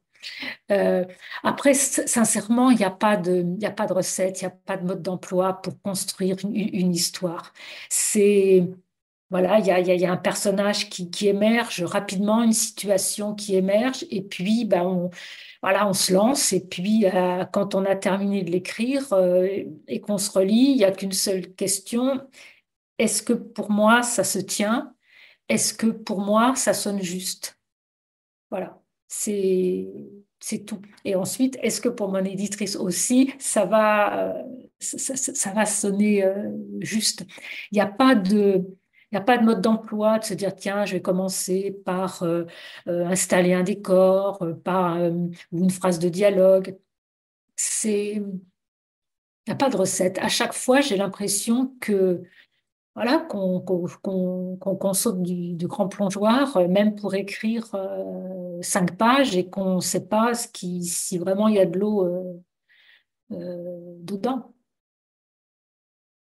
Euh, 0.70 1.04
après, 1.42 1.74
sincèrement, 1.74 2.70
il 2.70 2.78
n'y 2.78 2.84
a 2.84 2.90
pas 2.90 3.16
de, 3.16 3.44
a 3.64 3.86
recette, 3.92 4.40
il 4.40 4.44
n'y 4.44 4.52
a 4.52 4.56
pas 4.56 4.76
de 4.76 4.86
mode 4.86 5.02
d'emploi 5.02 5.54
pour 5.62 5.80
construire 5.82 6.36
une, 6.44 6.92
histoire. 6.92 7.52
C'est, 7.88 8.68
voilà, 9.30 9.58
il 9.58 9.66
y 9.66 9.70
a, 9.70 9.80
y 9.80 10.06
a, 10.06 10.12
un 10.12 10.16
personnage 10.16 10.90
qui, 10.90 11.10
qui, 11.10 11.28
émerge 11.28 11.82
rapidement, 11.82 12.42
une 12.42 12.52
situation 12.52 13.34
qui 13.34 13.56
émerge, 13.56 14.04
et 14.10 14.22
puis, 14.22 14.64
ben, 14.64 14.82
on, 14.82 15.10
voilà, 15.62 15.86
on 15.88 15.92
se 15.92 16.12
lance, 16.12 16.52
et 16.52 16.66
puis, 16.66 17.06
euh, 17.06 17.44
quand 17.52 17.74
on 17.74 17.84
a 17.84 17.96
terminé 17.96 18.42
de 18.42 18.50
l'écrire 18.50 19.12
euh, 19.12 19.46
et 19.88 20.00
qu'on 20.00 20.18
se 20.18 20.30
relit, 20.30 20.72
il 20.72 20.76
n'y 20.76 20.84
a 20.84 20.92
qu'une 20.92 21.12
seule 21.12 21.54
question. 21.54 22.20
Est-ce 22.98 23.22
que 23.22 23.32
pour 23.32 23.70
moi, 23.70 24.02
ça 24.02 24.24
se 24.24 24.38
tient? 24.38 24.94
Est-ce 25.48 25.74
que 25.74 25.86
pour 25.86 26.20
moi, 26.20 26.54
ça 26.56 26.74
sonne 26.74 27.02
juste? 27.02 27.58
Voilà. 28.50 28.79
C'est 29.12 29.88
c'est 30.38 30.64
tout. 30.64 30.80
Et 31.04 31.16
ensuite, 31.16 31.58
est-ce 31.62 31.80
que 31.80 31.88
pour 31.88 32.10
mon 32.10 32.24
éditrice 32.24 32.76
aussi, 32.76 33.34
ça 33.38 33.66
va, 33.66 34.36
euh, 34.36 34.42
ça, 34.78 35.52
va 35.52 35.66
sonner 35.66 36.24
euh, 36.24 36.48
juste? 36.80 37.26
Il 37.72 37.74
n'y 37.74 37.80
a 37.80 37.86
pas 37.86 38.14
de, 38.14 38.64
a 39.12 39.20
pas 39.20 39.36
de 39.36 39.44
mode 39.44 39.60
d'emploi 39.60 40.18
de 40.20 40.24
se 40.24 40.34
dire 40.34 40.54
tiens, 40.54 40.86
je 40.86 40.94
vais 40.94 41.02
commencer 41.02 41.76
par 41.84 42.22
euh, 42.22 42.46
installer 42.86 43.52
un 43.52 43.64
décor, 43.64 44.42
par 44.64 44.96
une 45.52 45.70
phrase 45.70 45.98
de 45.98 46.08
dialogue. 46.08 46.78
C'est, 47.56 48.12
il 48.14 48.22
n'y 49.48 49.52
a 49.52 49.56
pas 49.56 49.70
de 49.70 49.76
recette. 49.76 50.18
À 50.20 50.28
chaque 50.28 50.54
fois, 50.54 50.80
j'ai 50.80 50.96
l'impression 50.96 51.74
que 51.80 52.22
voilà, 52.96 53.18
qu'on 53.18 54.94
saute 54.94 55.22
du, 55.22 55.66
grand 55.66 55.88
plongeoir, 55.88 56.56
euh, 56.56 56.68
même 56.68 56.96
pour 56.96 57.14
écrire 57.14 57.68
euh, 57.74 58.58
cinq 58.62 58.96
pages 58.96 59.36
et 59.36 59.48
qu'on 59.48 59.76
ne 59.76 59.80
sait 59.80 60.06
pas 60.06 60.32
si 60.34 61.18
vraiment 61.18 61.48
il 61.48 61.54
y 61.54 61.60
a 61.60 61.66
de 61.66 61.78
l'eau 61.78 62.04
euh, 63.32 63.96
dedans. 64.02 64.52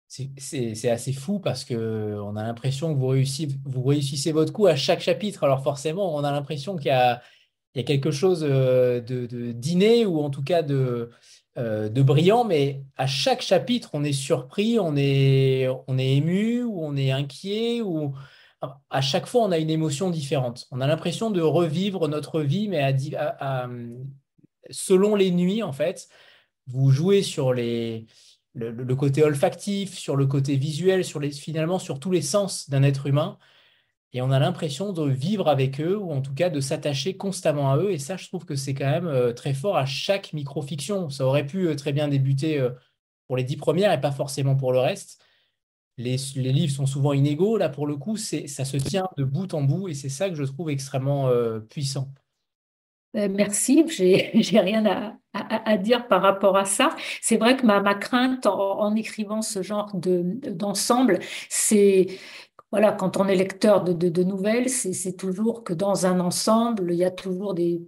C'est 0.07 0.89
assez 0.91 1.11
fou 1.11 1.39
parce 1.39 1.65
qu'on 1.65 2.35
a 2.35 2.43
l'impression 2.43 2.93
que 2.93 2.99
vous 2.99 3.83
réussissez, 3.83 4.31
votre 4.31 4.53
coup 4.53 4.67
à 4.67 4.75
chaque 4.75 5.01
chapitre. 5.01 5.43
Alors 5.43 5.63
forcément, 5.63 6.15
on 6.15 6.23
a 6.23 6.31
l'impression 6.31 6.75
qu'il 6.75 6.91
y, 6.91 7.79
y, 7.79 7.81
a 7.81 7.83
quelque 7.83 8.11
chose 8.11 8.41
de 8.41 9.53
d'inné 9.53 10.05
ou 10.05 10.19
en 10.19 10.29
tout 10.29 10.43
cas 10.43 10.61
de, 10.61 11.09
euh, 11.57 11.89
de 11.89 12.01
brillant, 12.01 12.43
mais 12.45 12.81
à 12.97 13.07
chaque 13.07 13.41
chapitre, 13.41 13.89
on 13.93 14.03
est 14.03 14.13
surpris, 14.13 14.79
on 14.79 14.95
est, 14.95 15.67
on 15.87 15.97
est 15.97 16.15
ému, 16.15 16.63
ou 16.63 16.83
on 16.83 16.95
est 16.95 17.11
inquiet, 17.11 17.81
ou 17.81 18.13
à 18.89 19.01
chaque 19.01 19.27
fois, 19.27 19.43
on 19.43 19.51
a 19.51 19.57
une 19.57 19.69
émotion 19.69 20.09
différente. 20.09 20.67
On 20.71 20.81
a 20.81 20.87
l'impression 20.87 21.31
de 21.31 21.41
revivre 21.41 22.07
notre 22.07 22.41
vie, 22.41 22.69
mais 22.69 22.81
à, 23.15 23.67
selon 24.69 25.15
les 25.15 25.31
nuits, 25.31 25.63
en 25.63 25.73
fait. 25.73 26.07
Vous 26.67 26.91
jouez 26.91 27.23
sur 27.23 27.53
les, 27.53 28.05
le, 28.53 28.95
côté 28.95 29.23
olfactif, 29.23 29.97
sur 29.97 30.15
le 30.15 30.25
côté 30.25 30.55
visuel, 30.55 31.03
sur 31.03 31.19
les, 31.19 31.31
finalement 31.31 31.79
sur 31.79 31.99
tous 31.99 32.11
les 32.11 32.21
sens 32.21 32.69
d'un 32.69 32.83
être 32.83 33.07
humain 33.07 33.37
et 34.13 34.21
on 34.21 34.29
a 34.29 34.39
l'impression 34.39 34.93
de 34.93 35.09
vivre 35.09 35.47
avec 35.47 35.81
eux 35.81 35.97
ou 35.97 36.11
en 36.11 36.21
tout 36.21 36.35
cas 36.35 36.51
de 36.51 36.59
s'attacher 36.59 37.17
constamment 37.17 37.71
à 37.71 37.77
eux. 37.77 37.91
Et 37.91 37.97
ça, 37.97 38.15
je 38.15 38.27
trouve 38.27 38.45
que 38.45 38.55
c'est 38.55 38.75
quand 38.75 38.89
même 38.89 39.07
euh, 39.07 39.33
très 39.33 39.55
fort 39.55 39.75
à 39.75 39.85
chaque 39.85 40.33
micro-fiction. 40.33 41.09
Ça 41.09 41.25
aurait 41.25 41.45
pu 41.45 41.67
euh, 41.67 41.75
très 41.75 41.93
bien 41.93 42.07
débuter 42.07 42.59
euh, 42.59 42.69
pour 43.27 43.37
les 43.37 43.43
dix 43.43 43.57
premières 43.57 43.91
et 43.91 43.99
pas 43.99 44.11
forcément 44.11 44.55
pour 44.55 44.71
le 44.71 44.79
reste. 44.79 45.19
Les, 45.97 46.17
livres 46.35 46.73
sont 46.73 46.85
souvent 46.85 47.13
inégaux. 47.13 47.57
Là, 47.57 47.69
pour 47.69 47.87
le 47.87 47.95
coup, 47.97 48.15
ça 48.17 48.65
se 48.65 48.77
tient 48.77 49.07
de 49.17 49.23
bout 49.23 49.51
en 49.53 49.63
bout 49.63 49.87
et 49.87 49.93
c'est 49.95 50.09
ça 50.09 50.29
que 50.29 50.35
je 50.35 50.43
trouve 50.43 50.69
extrêmement 50.69 51.31
puissant. 51.69 52.11
Merci, 53.13 53.85
j'ai 53.87 54.31
rien 54.59 55.13
à, 55.33 55.77
dire 55.77 56.07
par 56.07 56.23
rapport 56.23 56.57
à 56.57 56.65
ça. 56.65 56.95
C'est 57.21 57.37
vrai 57.37 57.55
que 57.55 57.65
ma 57.65 57.93
crainte 57.93 58.47
en, 58.47 58.95
écrivant 58.95 59.43
ce 59.43 59.61
genre 59.61 59.91
d'ensemble, 59.93 61.19
c'est 61.47 62.07
voilà, 62.73 62.91
quand 62.91 63.17
on 63.17 63.27
est 63.27 63.35
lecteur 63.35 63.83
de, 63.83 64.23
nouvelles, 64.23 64.67
c'est 64.67 65.15
toujours 65.15 65.63
que 65.63 65.73
dans 65.73 66.07
un 66.07 66.19
ensemble, 66.19 66.91
il 66.91 66.97
y 66.97 67.05
a 67.05 67.11
toujours 67.11 67.53
des, 67.53 67.83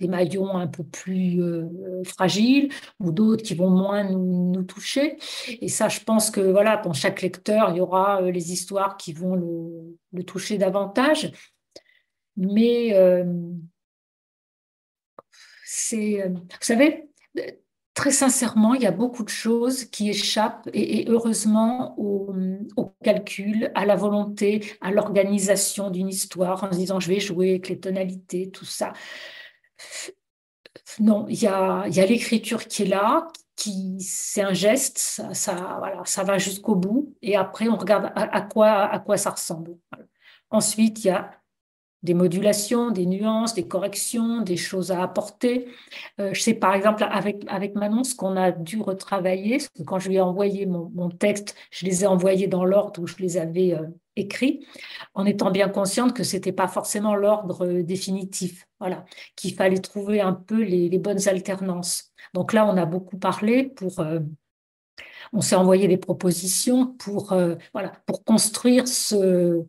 maillons 0.00 0.56
un 0.56 0.66
peu 0.66 0.84
plus 0.84 1.42
euh, 1.42 2.02
fragiles 2.02 2.72
ou 2.98 3.12
d'autres 3.12 3.42
qui 3.42 3.54
vont 3.54 3.68
moins 3.68 4.04
nous, 4.04 4.62
toucher. 4.62 5.18
Et 5.60 5.68
ça, 5.68 5.90
je 5.90 6.00
pense 6.00 6.30
que 6.30 6.40
voilà, 6.40 6.78
pour 6.78 6.94
chaque 6.94 7.20
lecteur, 7.20 7.72
il 7.72 7.76
y 7.76 7.80
aura 7.82 8.22
euh, 8.22 8.30
les 8.30 8.52
histoires 8.54 8.96
qui 8.96 9.12
vont 9.12 9.36
le, 9.36 10.24
toucher 10.24 10.56
davantage. 10.56 11.30
Mais 12.38 12.94
euh, 12.94 13.22
c'est, 15.62 16.26
vous 16.26 16.46
savez, 16.60 17.10
très 17.96 18.12
sincèrement, 18.12 18.74
il 18.74 18.82
y 18.82 18.86
a 18.86 18.92
beaucoup 18.92 19.24
de 19.24 19.30
choses 19.30 19.86
qui 19.86 20.10
échappent 20.10 20.68
et, 20.74 21.06
heureusement 21.08 21.98
au, 21.98 22.32
calcul, 23.02 23.72
à 23.74 23.86
la 23.86 23.96
volonté, 23.96 24.64
à 24.82 24.90
l'organisation 24.92 25.90
d'une 25.90 26.08
histoire 26.08 26.62
en 26.62 26.72
se 26.72 26.76
disant 26.76 27.00
je 27.00 27.08
vais 27.08 27.20
jouer 27.20 27.50
avec 27.50 27.68
les 27.68 27.80
tonalités, 27.80 28.50
tout 28.50 28.66
ça. 28.66 28.92
Non, 31.00 31.26
il 31.28 31.42
y 31.42 31.46
a, 31.46 31.86
l'écriture 31.88 32.66
qui 32.68 32.82
est 32.82 32.86
là, 32.86 33.28
qui 33.56 33.96
c'est 34.00 34.42
un 34.42 34.52
geste, 34.52 34.98
ça, 34.98 35.76
voilà, 35.78 36.02
ça 36.04 36.22
va 36.22 36.36
jusqu'au 36.38 36.74
bout 36.74 37.14
et 37.22 37.34
après 37.36 37.68
on 37.68 37.76
regarde 37.76 38.12
à, 38.14 38.40
quoi, 38.42 38.68
à 38.84 38.98
quoi 38.98 39.16
ça 39.16 39.30
ressemble. 39.30 39.78
Ensuite, 40.50 41.02
il 41.04 41.08
y 41.08 41.10
a 41.10 41.30
des 42.06 42.14
modulations, 42.14 42.92
des 42.92 43.04
nuances, 43.04 43.52
des 43.52 43.66
corrections, 43.66 44.40
des 44.40 44.56
choses 44.56 44.92
à 44.92 45.02
apporter. 45.02 45.66
Euh, 46.20 46.32
je 46.32 46.40
sais 46.40 46.54
par 46.54 46.72
exemple 46.72 47.04
avec, 47.10 47.44
avec 47.48 47.74
Manon 47.74 48.04
ce 48.04 48.14
qu'on 48.14 48.36
a 48.36 48.52
dû 48.52 48.80
retravailler, 48.80 49.58
quand 49.84 49.98
je 49.98 50.08
lui 50.08 50.16
ai 50.16 50.20
envoyé 50.20 50.66
mon, 50.66 51.10
texte, 51.10 51.56
je 51.70 51.84
les 51.84 52.04
ai 52.04 52.06
envoyés 52.06 52.46
dans 52.46 52.64
l'ordre 52.64 53.02
où 53.02 53.06
je 53.08 53.16
les 53.18 53.36
avais 53.36 53.74
euh, 53.74 53.86
écrits, 54.14 54.64
en 55.14 55.26
étant 55.26 55.50
bien 55.50 55.68
consciente 55.68 56.14
que 56.14 56.22
ce 56.22 56.36
n'était 56.36 56.52
pas 56.52 56.68
forcément 56.68 57.16
l'ordre 57.16 57.66
euh, 57.66 57.82
définitif, 57.82 58.68
voilà, 58.78 59.04
qu'il 59.34 59.54
fallait 59.54 59.78
trouver 59.78 60.20
un 60.20 60.32
peu 60.32 60.62
les, 60.62 60.96
bonnes 60.98 61.28
alternances. 61.28 62.12
Donc 62.34 62.52
là, 62.52 62.66
on 62.66 62.76
a 62.76 62.86
beaucoup 62.86 63.18
parlé 63.18 63.64
pour... 63.64 64.04
on 65.32 65.40
s'est 65.40 65.56
envoyé 65.56 65.88
des 65.88 65.98
propositions 65.98 66.86
pour, 66.86 67.34
voilà, 67.72 67.92
pour 68.06 68.24
construire 68.24 68.88
ce, 68.88 69.66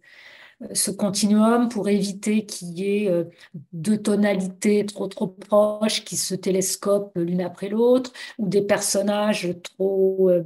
ce 0.73 0.91
continuum 0.91 1.69
pour 1.69 1.87
éviter 1.87 2.45
qu'il 2.45 2.69
y 2.79 3.03
ait 3.03 3.09
euh, 3.09 3.25
deux 3.73 4.01
tonalités 4.01 4.85
trop 4.85 5.07
trop 5.07 5.27
proches 5.27 6.03
qui 6.03 6.17
se 6.17 6.33
télescopent 6.33 7.11
l'une 7.15 7.41
après 7.41 7.69
l'autre 7.69 8.11
ou 8.39 8.47
des 8.47 8.63
personnages 8.63 9.55
trop 9.61 10.29
euh, 10.31 10.43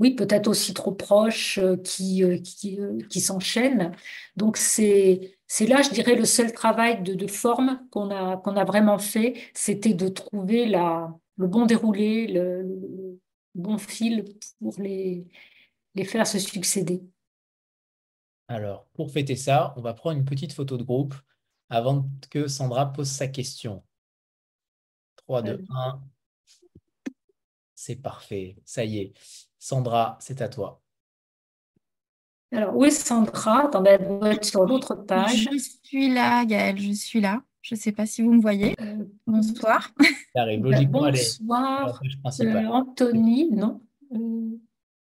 oui 0.00 0.14
peut-être 0.16 0.48
aussi 0.48 0.74
trop 0.74 0.92
proches 0.92 1.58
euh, 1.58 1.76
qui 1.76 2.24
qui, 3.08 3.20
s'enchaînent. 3.20 3.92
Donc 4.36 4.56
c'est 4.56 5.38
c'est 5.46 5.66
là 5.66 5.80
je 5.82 5.90
dirais 5.90 6.16
le 6.16 6.24
seul 6.24 6.52
travail 6.52 7.02
de, 7.02 7.14
de 7.14 7.26
forme 7.28 7.80
qu'on 7.92 8.10
a 8.10 8.36
qu'on 8.38 8.56
a 8.56 8.64
vraiment 8.64 8.98
fait 8.98 9.34
c'était 9.54 9.94
de 9.94 10.08
trouver 10.08 10.66
la 10.66 11.14
le 11.36 11.46
bon 11.46 11.66
déroulé 11.66 12.26
le, 12.26 12.62
le 12.62 13.20
bon 13.54 13.78
fil 13.78 14.24
pour 14.60 14.74
les 14.80 15.24
les 15.94 16.04
faire 16.04 16.26
se 16.26 16.38
succéder 16.40 17.02
alors, 18.48 18.86
pour 18.94 19.10
fêter 19.10 19.36
ça, 19.36 19.74
on 19.76 19.80
va 19.80 19.94
prendre 19.94 20.18
une 20.18 20.24
petite 20.24 20.52
photo 20.52 20.76
de 20.76 20.84
groupe 20.84 21.14
avant 21.68 22.08
que 22.30 22.46
Sandra 22.46 22.92
pose 22.92 23.08
sa 23.08 23.26
question. 23.26 23.82
3, 25.16 25.42
2, 25.42 25.64
1. 25.68 26.00
C'est 27.74 27.96
parfait. 27.96 28.56
Ça 28.64 28.84
y 28.84 28.98
est. 28.98 29.14
Sandra, 29.58 30.16
c'est 30.20 30.40
à 30.42 30.48
toi. 30.48 30.80
Alors, 32.52 32.76
où 32.76 32.84
est 32.84 32.90
Sandra? 32.90 33.66
Attendez, 33.66 33.90
elle 33.90 34.06
doit 34.06 34.32
être 34.32 34.44
sur 34.44 34.64
l'autre 34.64 34.94
page. 34.94 35.48
Je 35.52 35.58
suis 35.82 36.12
là, 36.12 36.44
Gaëlle, 36.44 36.78
je 36.78 36.92
suis 36.92 37.20
là. 37.20 37.42
Je 37.62 37.74
ne 37.74 37.80
sais 37.80 37.90
pas 37.90 38.06
si 38.06 38.22
vous 38.22 38.32
me 38.32 38.40
voyez. 38.40 38.76
Euh, 38.80 39.04
bonsoir. 39.26 39.90
Ça 40.32 40.42
arrive 40.42 40.62
logiquement. 40.62 41.10
Bonsoir, 41.10 42.00
euh, 42.40 42.66
Anthony, 42.66 43.50
non? 43.50 43.82
Euh, 44.14 44.56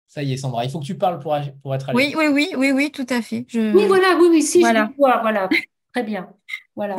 ça 0.06 0.22
y 0.22 0.32
est, 0.32 0.36
Sandra, 0.36 0.64
il 0.64 0.70
faut 0.70 0.80
que 0.80 0.84
tu 0.84 0.96
parles 0.96 1.18
pour, 1.18 1.36
pour 1.62 1.74
être 1.74 1.90
à 1.90 1.94
Oui, 1.94 2.14
oui, 2.16 2.26
oui, 2.28 2.48
oui, 2.56 2.72
oui, 2.72 2.90
tout 2.90 3.06
à 3.08 3.22
fait. 3.22 3.46
Oui, 3.54 3.86
voilà, 3.86 4.16
oui, 4.18 4.28
oui, 4.30 4.42
si, 4.42 4.60
voilà. 4.60 4.88
je 4.90 4.96
vois, 4.96 5.20
voilà. 5.20 5.48
Très 5.92 6.02
bien. 6.02 6.28
Voilà. 6.74 6.96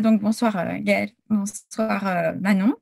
donc 0.00 0.20
bonsoir 0.20 0.56
Gaëlle, 0.80 1.10
bonsoir 1.28 2.34
Manon 2.40 2.74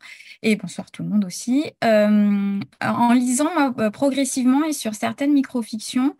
et 0.43 0.57
bonsoir 0.57 0.91
tout 0.91 1.03
le 1.03 1.09
monde 1.09 1.25
aussi. 1.25 1.73
en 1.83 3.13
lisant 3.15 3.73
progressivement 3.93 4.65
et 4.65 4.73
sur 4.73 4.95
certaines 4.95 5.33
microfictions, 5.33 6.15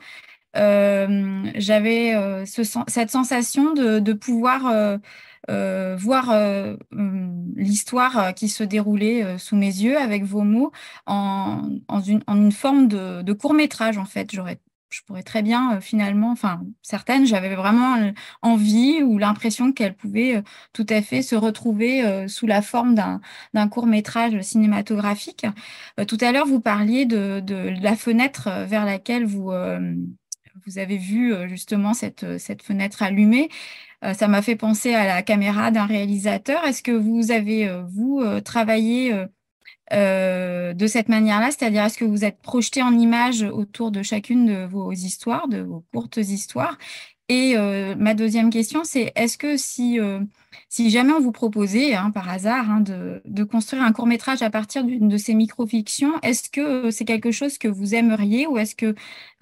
j'avais 0.55 2.45
cette 2.47 3.11
sensation 3.11 3.75
de, 3.75 4.13
pouvoir 4.13 4.99
voir 5.97 6.35
l'histoire 7.57 8.35
qui 8.35 8.49
se 8.49 8.63
déroulait 8.65 9.39
sous 9.39 9.57
mes 9.57 9.67
yeux 9.67 9.99
avec 9.99 10.25
vos 10.25 10.43
mots 10.43 10.73
en, 11.07 11.63
une, 12.07 12.53
forme 12.53 12.89
de, 12.89 13.23
de 13.23 13.33
court 13.33 13.55
métrage 13.55 13.99
en 13.99 14.05
fait. 14.05 14.31
J'aurais 14.33 14.61
je 14.91 15.03
pourrais 15.03 15.23
très 15.23 15.43
bien 15.43 15.77
euh, 15.77 15.81
finalement, 15.81 16.31
enfin 16.31 16.63
certaines, 16.83 17.25
j'avais 17.25 17.55
vraiment 17.55 17.97
euh, 17.97 18.13
envie 18.43 19.03
ou 19.03 19.19
l'impression 19.19 19.73
qu'elles 19.73 19.95
pouvaient 19.95 20.37
euh, 20.37 20.43
tout 20.73 20.87
à 20.89 21.01
fait 21.01 21.23
se 21.23 21.37
retrouver 21.37 22.29
sous 22.29 22.47
la 22.47 22.63
forme 22.63 22.95
d'un 22.95 23.69
court 23.69 23.87
métrage 23.87 24.41
cinématographique. 24.43 25.47
tout 26.09 26.19
à 26.21 26.33
l'heure, 26.33 26.47
vous 26.47 26.61
parliez 26.61 27.07
de, 27.07 27.43
la 27.81 27.97
fenêtre 27.97 28.49
vers 28.67 28.85
laquelle 28.85 29.25
vous, 29.25 29.53
vous 30.67 30.79
avez 30.79 30.97
vu 30.97 31.33
justement 31.49 31.95
cette, 31.95 32.39
cette 32.39 32.63
fenêtre 32.63 33.03
allumée. 33.03 33.49
Ça 34.03 34.29
m'a 34.29 34.43
fait 34.43 34.57
penser 34.57 34.95
à 34.95 35.07
la 35.07 35.23
caméra 35.23 35.71
d'un 35.71 35.87
réalisateur. 35.87 36.65
Est-ce 36.65 36.83
que 36.83 36.93
vous 36.93 37.31
avez, 37.31 37.71
vous, 37.91 38.23
travaillé 38.45 39.15
euh, 39.93 40.73
de 40.73 40.87
cette 40.87 41.09
manière-là, 41.09 41.51
c'est-à-dire 41.51 41.85
est-ce 41.85 41.99
que 41.99 42.05
vous 42.05 42.25
êtes 42.25 42.41
projeté 42.43 42.81
en 42.81 42.97
image 42.97 43.43
autour 43.43 43.91
de 43.91 44.03
chacune 44.05 44.47
de 44.47 44.65
vos 44.65 44.93
histoires, 44.93 45.49
de 45.49 45.61
vos 45.61 45.85
courtes 45.93 46.19
histoires? 46.19 46.79
Et 47.29 47.55
euh, 47.57 47.97
ma 47.97 48.15
deuxième 48.15 48.51
question, 48.51 48.85
c'est 48.85 49.13
est-ce 49.17 49.37
que 49.37 49.57
si 49.57 49.99
euh, 49.99 50.21
si 50.69 50.91
jamais 50.91 51.13
on 51.13 51.21
vous 51.21 51.33
proposait, 51.33 51.95
hein, 51.95 52.11
par 52.11 52.29
hasard, 52.29 52.71
hein, 52.71 52.81
de, 52.81 53.45
construire 53.45 53.83
un 53.83 53.93
court 53.93 54.07
métrage 54.07 54.43
à 54.43 54.51
partir 54.51 54.85
d'une 54.85 55.09
de 55.09 55.17
ces 55.17 55.35
micro-fictions, 55.35 56.13
est-ce 56.23 56.51
que 56.51 56.91
c'est 56.91 57.05
quelque 57.05 57.31
chose 57.31 57.59
que 57.59 57.69
vous 57.69 57.95
aimeriez 57.95 58.47
ou 58.47 58.59
est-ce 58.59 58.75
que, 58.75 58.95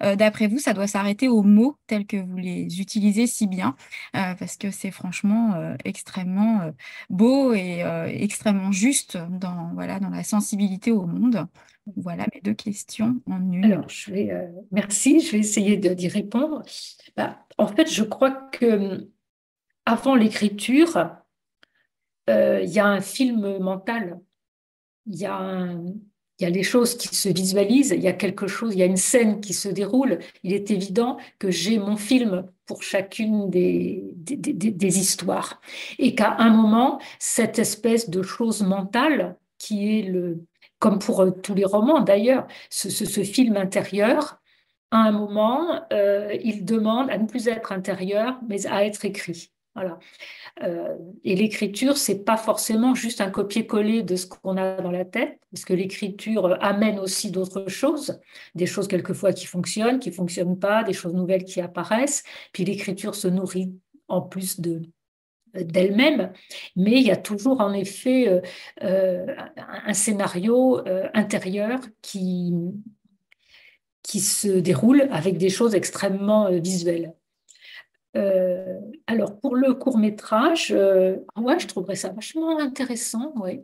euh, 0.03 0.15
d'après 0.15 0.47
vous, 0.47 0.57
ça 0.57 0.73
doit 0.73 0.87
s'arrêter 0.87 1.27
aux 1.27 1.43
mots 1.43 1.77
tels 1.87 2.05
que 2.05 2.17
vous 2.17 2.37
les 2.37 2.79
utilisez 2.79 3.27
si 3.27 3.47
bien 3.47 3.75
euh, 4.15 4.33
Parce 4.35 4.57
que 4.57 4.71
c'est 4.71 4.91
franchement 4.91 5.53
euh, 5.55 5.75
extrêmement 5.85 6.71
beau 7.09 7.53
et 7.53 7.83
extrêmement 8.07 8.71
juste 8.71 9.17
dans, 9.29 9.71
voilà, 9.73 9.99
dans 9.99 10.09
la 10.09 10.23
sensibilité 10.23 10.91
au 10.91 11.05
monde? 11.05 11.47
Voilà 11.95 12.25
mes 12.33 12.41
deux 12.41 12.53
questions 12.53 13.19
en 13.25 13.51
une. 13.51 13.65
Alors, 13.65 13.89
je 13.89 14.11
vais, 14.11 14.31
merci, 14.71 15.21
je 15.21 15.31
vais 15.31 15.39
essayer 15.39 15.77
d'y 15.77 16.07
répondre. 16.07 16.61
Bah, 17.17 17.39
en 17.57 17.67
fait, 17.67 17.91
je 17.91 18.03
crois 18.03 18.31
que 18.31 19.09
avant 19.85 20.15
l'écriture, 20.15 21.09
euh, 22.29 22.61
il 22.63 22.69
y 22.69 22.79
a 22.79 22.85
un 22.85 23.01
film 23.01 23.57
mental, 23.59 24.19
il 25.07 25.17
y, 25.19 25.25
a 25.25 26.49
les 26.49 26.63
choses 26.63 26.95
qui 26.95 27.13
se 27.15 27.29
visualisent, 27.29 27.93
il 27.95 28.01
y 28.01 28.07
a 28.07 28.13
quelque 28.13 28.47
chose, 28.47 28.73
il 28.75 28.79
y 28.79 28.83
a 28.83 28.85
une 28.85 28.97
scène 28.97 29.41
qui 29.41 29.53
se 29.53 29.67
déroule. 29.67 30.19
Il 30.43 30.53
est 30.53 30.71
évident 30.71 31.17
que 31.39 31.49
j'ai 31.49 31.79
mon 31.79 31.97
film 31.97 32.45
pour 32.65 32.83
chacune 32.83 33.49
des, 33.49 34.13
histoires. 34.99 35.59
Et 35.97 36.13
qu'à 36.15 36.35
un 36.37 36.51
moment, 36.51 36.99
cette 37.17 37.57
espèce 37.57 38.09
de 38.09 38.21
chose 38.21 38.61
mentale, 38.61 39.37
qui 39.57 39.99
est 39.99 40.03
le, 40.03 40.45
comme 40.77 40.99
pour 40.99 41.21
euh, 41.21 41.31
tous 41.31 41.55
les 41.55 41.65
romans 41.65 42.01
d'ailleurs, 42.01 42.47
ce, 42.69 42.89
ce, 42.89 43.23
film 43.23 43.57
intérieur, 43.57 44.39
à 44.91 44.97
un 44.97 45.11
moment, 45.11 45.81
euh, 45.91 46.35
il 46.43 46.65
demande 46.65 47.09
à 47.09 47.17
ne 47.17 47.27
plus 47.27 47.47
être 47.47 47.71
intérieur, 47.71 48.39
mais 48.47 48.65
à 48.67 48.85
être 48.85 49.05
écrit. 49.05 49.51
Voilà. 49.79 49.97
Euh, 50.63 50.97
et 51.23 51.37
l'écriture, 51.37 51.95
c'est 51.97 52.25
pas 52.25 52.35
forcément 52.35 52.95
juste 52.95 53.21
un 53.21 53.29
copier-coller 53.31 54.03
de 54.03 54.17
ce 54.17 54.27
qu'on 54.27 54.57
a 54.57 54.81
dans 54.81 54.91
la 54.91 55.05
tête, 55.05 55.39
parce 55.51 55.63
que 55.63 55.73
l'écriture 55.73 56.57
amène 56.61 56.99
aussi 56.99 57.31
d'autres 57.31 57.69
choses, 57.69 58.19
des 58.55 58.65
choses 58.65 58.89
quelquefois 58.89 59.31
qui 59.31 59.45
fonctionnent, 59.45 59.99
qui 59.99 60.11
fonctionnent 60.11 60.59
pas, 60.59 60.83
des 60.83 60.91
choses 60.91 61.13
nouvelles 61.13 61.45
qui 61.45 61.61
apparaissent. 61.61 62.23
Puis 62.51 62.65
l'écriture 62.65 63.15
se 63.15 63.29
nourrit 63.29 63.73
en 64.09 64.21
plus 64.21 64.59
de 64.59 64.81
d'elle-même, 65.55 66.31
mais 66.75 66.99
il 66.99 67.07
y 67.07 67.11
a 67.11 67.15
toujours 67.15 67.59
en 67.59 67.73
effet 67.73 68.27
euh, 68.27 68.41
euh, 68.83 69.35
un 69.57 69.93
scénario 69.93 70.79
intérieur 71.15 71.79
qui 72.03 72.53
qui 74.03 74.19
se 74.19 74.47
déroule 74.47 75.07
avec 75.11 75.37
des 75.37 75.49
choses 75.49 75.73
extrêmement 75.73 76.51
visuelles. 76.51 77.13
Euh, 78.15 78.79
alors, 79.07 79.39
pour 79.39 79.55
le 79.55 79.73
court 79.73 79.97
métrage, 79.97 80.71
euh, 80.71 81.17
je 81.59 81.67
trouverais 81.67 81.95
ça 81.95 82.09
vachement 82.09 82.59
intéressant, 82.59 83.33
oui. 83.37 83.61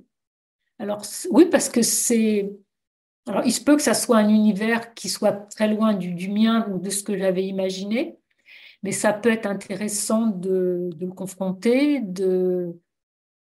Alors, 0.80 1.02
oui, 1.32 1.46
parce 1.46 1.70
que 1.70 1.82
c'est. 1.82 2.52
Alors, 3.28 3.44
il 3.46 3.52
se 3.52 3.64
peut 3.64 3.76
que 3.76 3.82
ça 3.82 3.96
soit 3.96 4.18
un 4.18 4.30
univers 4.30 4.94
qui 4.94 5.10
soit 5.10 5.32
très 5.32 5.68
loin 5.68 5.94
du, 5.94 6.30
mien 6.30 6.68
ou 6.72 6.80
de 6.80 6.90
ce 6.90 7.02
que 7.04 7.18
j'avais 7.18 7.46
imaginé, 7.46 8.18
mais 8.84 8.92
ça 8.92 9.14
peut 9.14 9.32
être 9.32 9.48
intéressant 9.48 10.28
de, 10.28 10.90
le 11.00 11.08
confronter, 11.08 12.02
de. 12.02 12.80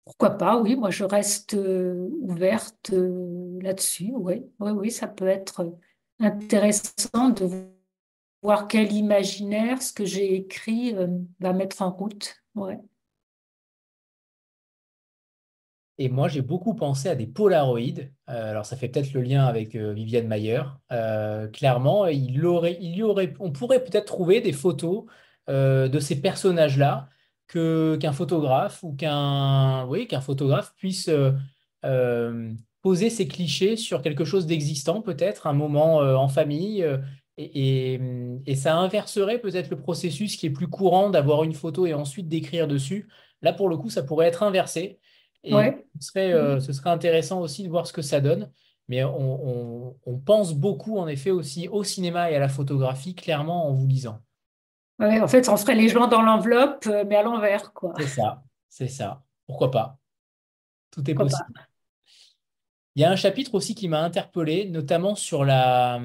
Pourquoi 0.06 0.32
pas, 0.32 0.58
oui, 0.58 0.78
moi 0.78 0.90
je 0.90 1.04
reste 1.04 1.54
euh, 1.54 2.08
ouverte 2.22 2.94
là-dessus, 3.62 4.14
oui, 4.16 4.46
oui, 4.60 4.72
oui, 4.72 4.90
ça 4.90 5.06
peut 5.06 5.28
être 5.28 5.78
intéressant 6.20 7.30
de 7.30 7.46
voir 8.42 8.68
quel 8.68 8.92
imaginaire 8.92 9.82
ce 9.82 9.94
que 9.94 10.06
j'ai 10.06 10.36
écrit 10.36 10.96
euh, 10.96 11.08
va 11.40 11.54
mettre 11.54 11.82
en 11.82 11.92
route. 11.92 12.36
Ouais. 12.56 12.80
Et 16.00 16.10
moi, 16.10 16.28
j'ai 16.28 16.42
beaucoup 16.42 16.76
pensé 16.76 17.10
à 17.10 17.16
des 17.16 17.26
polaroïdes. 17.26 18.14
Euh, 18.30 18.52
alors, 18.52 18.66
ça 18.66 18.76
fait 18.76 18.88
peut-être 18.88 19.14
le 19.14 19.22
lien 19.22 19.46
avec 19.46 19.76
euh, 19.76 19.94
Viviane 19.94 20.28
Mayer. 20.28 20.62
clairement, 21.54 22.06
il, 22.06 22.46
aurait, 22.46 22.78
il 22.80 22.96
y 22.96 23.04
aurait, 23.04 23.34
on 23.40 23.52
pourrait 23.52 23.84
peut-être 23.84 24.06
trouver 24.06 24.42
des 24.42 24.54
photos 24.54 25.06
de 25.48 26.00
ces 26.02 26.20
personnages-là 26.20 27.08
qu'un 27.48 28.12
photographe 28.12 28.84
ou 28.84 28.94
qu'un 28.94 29.86
oui, 29.86 30.06
qu'un 30.06 30.20
photographe 30.20 30.74
puisse 30.76 31.10
poser 32.82 33.10
ses 33.10 33.28
clichés 33.30 33.78
sur 33.78 34.02
quelque 34.02 34.26
chose 34.26 34.46
d'existant, 34.46 35.02
peut-être 35.02 35.48
un 35.48 35.54
moment 35.54 36.00
en 36.00 36.28
famille, 36.28 36.86
et, 37.38 38.56
ça 38.56 38.76
inverserait 38.76 39.40
peut-être 39.40 39.70
le 39.70 39.78
processus 39.78 40.36
qui 40.36 40.48
est 40.48 40.52
plus 40.52 40.68
courant 40.68 41.10
d'avoir 41.10 41.44
une 41.44 41.54
photo 41.54 41.86
et 41.86 41.94
ensuite 41.94 42.28
d'écrire 42.28 42.68
dessus. 42.68 43.08
Là, 43.42 43.54
pour 43.54 43.70
le 43.70 43.78
coup, 43.78 43.90
ça 43.90 44.04
pourrait 44.04 44.28
être 44.28 44.44
inversé. 44.44 45.00
Et 45.44 45.52
ce, 45.52 46.08
serait, 46.08 46.34
euh, 46.34 46.60
ce 46.60 46.74
serait 46.74 46.90
intéressant 46.90 47.40
aussi 47.40 47.64
de 47.64 47.70
voir 47.70 47.86
ce 47.86 47.94
que 47.94 48.02
ça 48.02 48.20
donne. 48.20 48.52
Mais 48.90 49.04
on, 49.04 49.96
pense 50.26 50.54
beaucoup, 50.54 50.98
en 50.98 51.08
effet, 51.08 51.30
aussi 51.30 51.68
au 51.68 51.84
cinéma 51.84 52.32
et 52.32 52.36
à 52.36 52.40
la 52.40 52.50
photographie, 52.50 53.16
clairement, 53.16 53.68
en 53.68 53.74
vous 53.74 53.86
lisant. 53.86 54.22
Ouais, 55.00 55.22
en 55.22 55.28
fait, 55.28 55.48
on 55.48 55.58
ferait 55.58 55.76
les 55.76 55.90
gens 55.90 56.08
dans 56.08 56.22
l'enveloppe, 56.22 56.86
euh, 56.88 57.04
mais 57.06 57.18
à 57.18 57.24
l'envers, 57.24 57.72
quoi. 57.74 57.94
C'est 57.98 58.08
ça, 58.08 58.44
c'est 58.68 58.88
ça. 58.88 59.22
Pourquoi 59.46 59.70
pas? 59.70 60.00
Tout 60.90 61.08
est 61.10 61.14
possible. 61.14 61.68
Il 62.96 63.02
y 63.02 63.06
a 63.06 63.12
un 63.12 63.16
chapitre 63.16 63.54
aussi 63.54 63.76
qui 63.76 63.88
m'a 63.88 64.02
interpellé, 64.02 64.68
notamment 64.70 65.14
sur 65.14 65.46
la, 65.46 66.02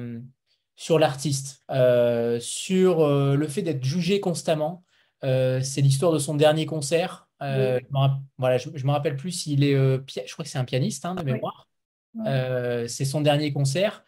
sur 0.75 0.99
l'artiste, 0.99 1.63
euh, 1.71 2.39
sur 2.39 3.01
euh, 3.01 3.35
le 3.35 3.47
fait 3.47 3.61
d'être 3.61 3.83
jugé 3.83 4.19
constamment. 4.19 4.83
Euh, 5.23 5.61
c'est 5.61 5.81
l'histoire 5.81 6.11
de 6.11 6.19
son 6.19 6.35
dernier 6.35 6.65
concert. 6.65 7.27
Je 7.41 7.79
voilà, 8.37 8.57
je 8.57 8.69
ne 8.69 8.83
me 8.83 8.91
rappelle 8.91 9.17
plus 9.17 9.31
s'il 9.31 9.65
est, 9.65 9.73
je 9.73 10.33
crois 10.33 10.45
que 10.45 10.49
c'est 10.49 10.57
un 10.57 10.63
pianiste 10.63 11.05
hein, 11.05 11.13
de 11.15 11.23
mémoire. 11.23 11.67
c'est 12.87 13.05
son 13.05 13.19
dernier 13.21 13.51
concert. 13.51 14.05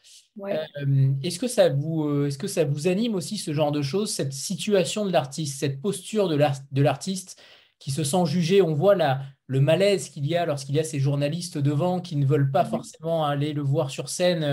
est-ce 0.47 1.39
que 1.39 1.47
ça 1.47 1.67
vous, 1.69 2.25
est-ce 2.25 2.37
que 2.37 2.47
ça 2.47 2.63
vous 2.63 2.87
anime 2.87 3.13
aussi 3.13 3.37
ce 3.37 3.53
genre 3.53 3.73
de 3.73 3.81
choses, 3.81 4.11
cette 4.11 4.31
situation 4.31 5.05
de 5.05 5.11
l'artiste, 5.11 5.59
cette 5.59 5.81
posture 5.81 6.29
de 6.29 6.81
l'artiste 6.81 7.41
qui 7.77 7.91
se 7.91 8.05
sent 8.05 8.25
jugé? 8.25 8.61
On 8.61 8.73
voit 8.73 8.95
la, 8.95 9.21
le 9.47 9.61
malaise 9.61 10.09
qu'il 10.09 10.25
y 10.25 10.35
a 10.35 10.45
lorsqu'il 10.45 10.75
y 10.75 10.79
a 10.79 10.83
ces 10.83 10.99
journalistes 10.99 11.57
devant 11.57 11.99
qui 11.99 12.15
ne 12.15 12.25
veulent 12.25 12.51
pas 12.51 12.65
forcément 12.65 13.25
aller 13.25 13.53
le 13.53 13.61
voir 13.61 13.91
sur 13.91 14.09
scène, 14.09 14.43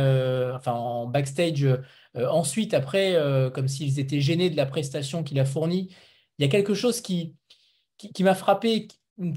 enfin 0.55 0.73
en 0.73 1.07
backstage 1.07 1.67
euh, 2.17 2.29
ensuite, 2.29 2.75
après, 2.75 3.15
euh, 3.15 3.51
comme 3.51 3.69
s'ils 3.69 3.99
étaient 3.99 4.21
gênés 4.21 4.51
de 4.51 4.57
la 4.57 4.67
prestation 4.67 5.23
qu'il 5.23 5.39
a 5.41 5.45
fournie, 5.45 5.89
il 6.39 6.43
y 6.43 6.45
a 6.45 6.49
quelque 6.49 6.75
chose 6.75 7.01
qui, 7.01 7.37
qui, 7.99 8.25
m'a 8.25 8.35
frappé, 8.35 8.89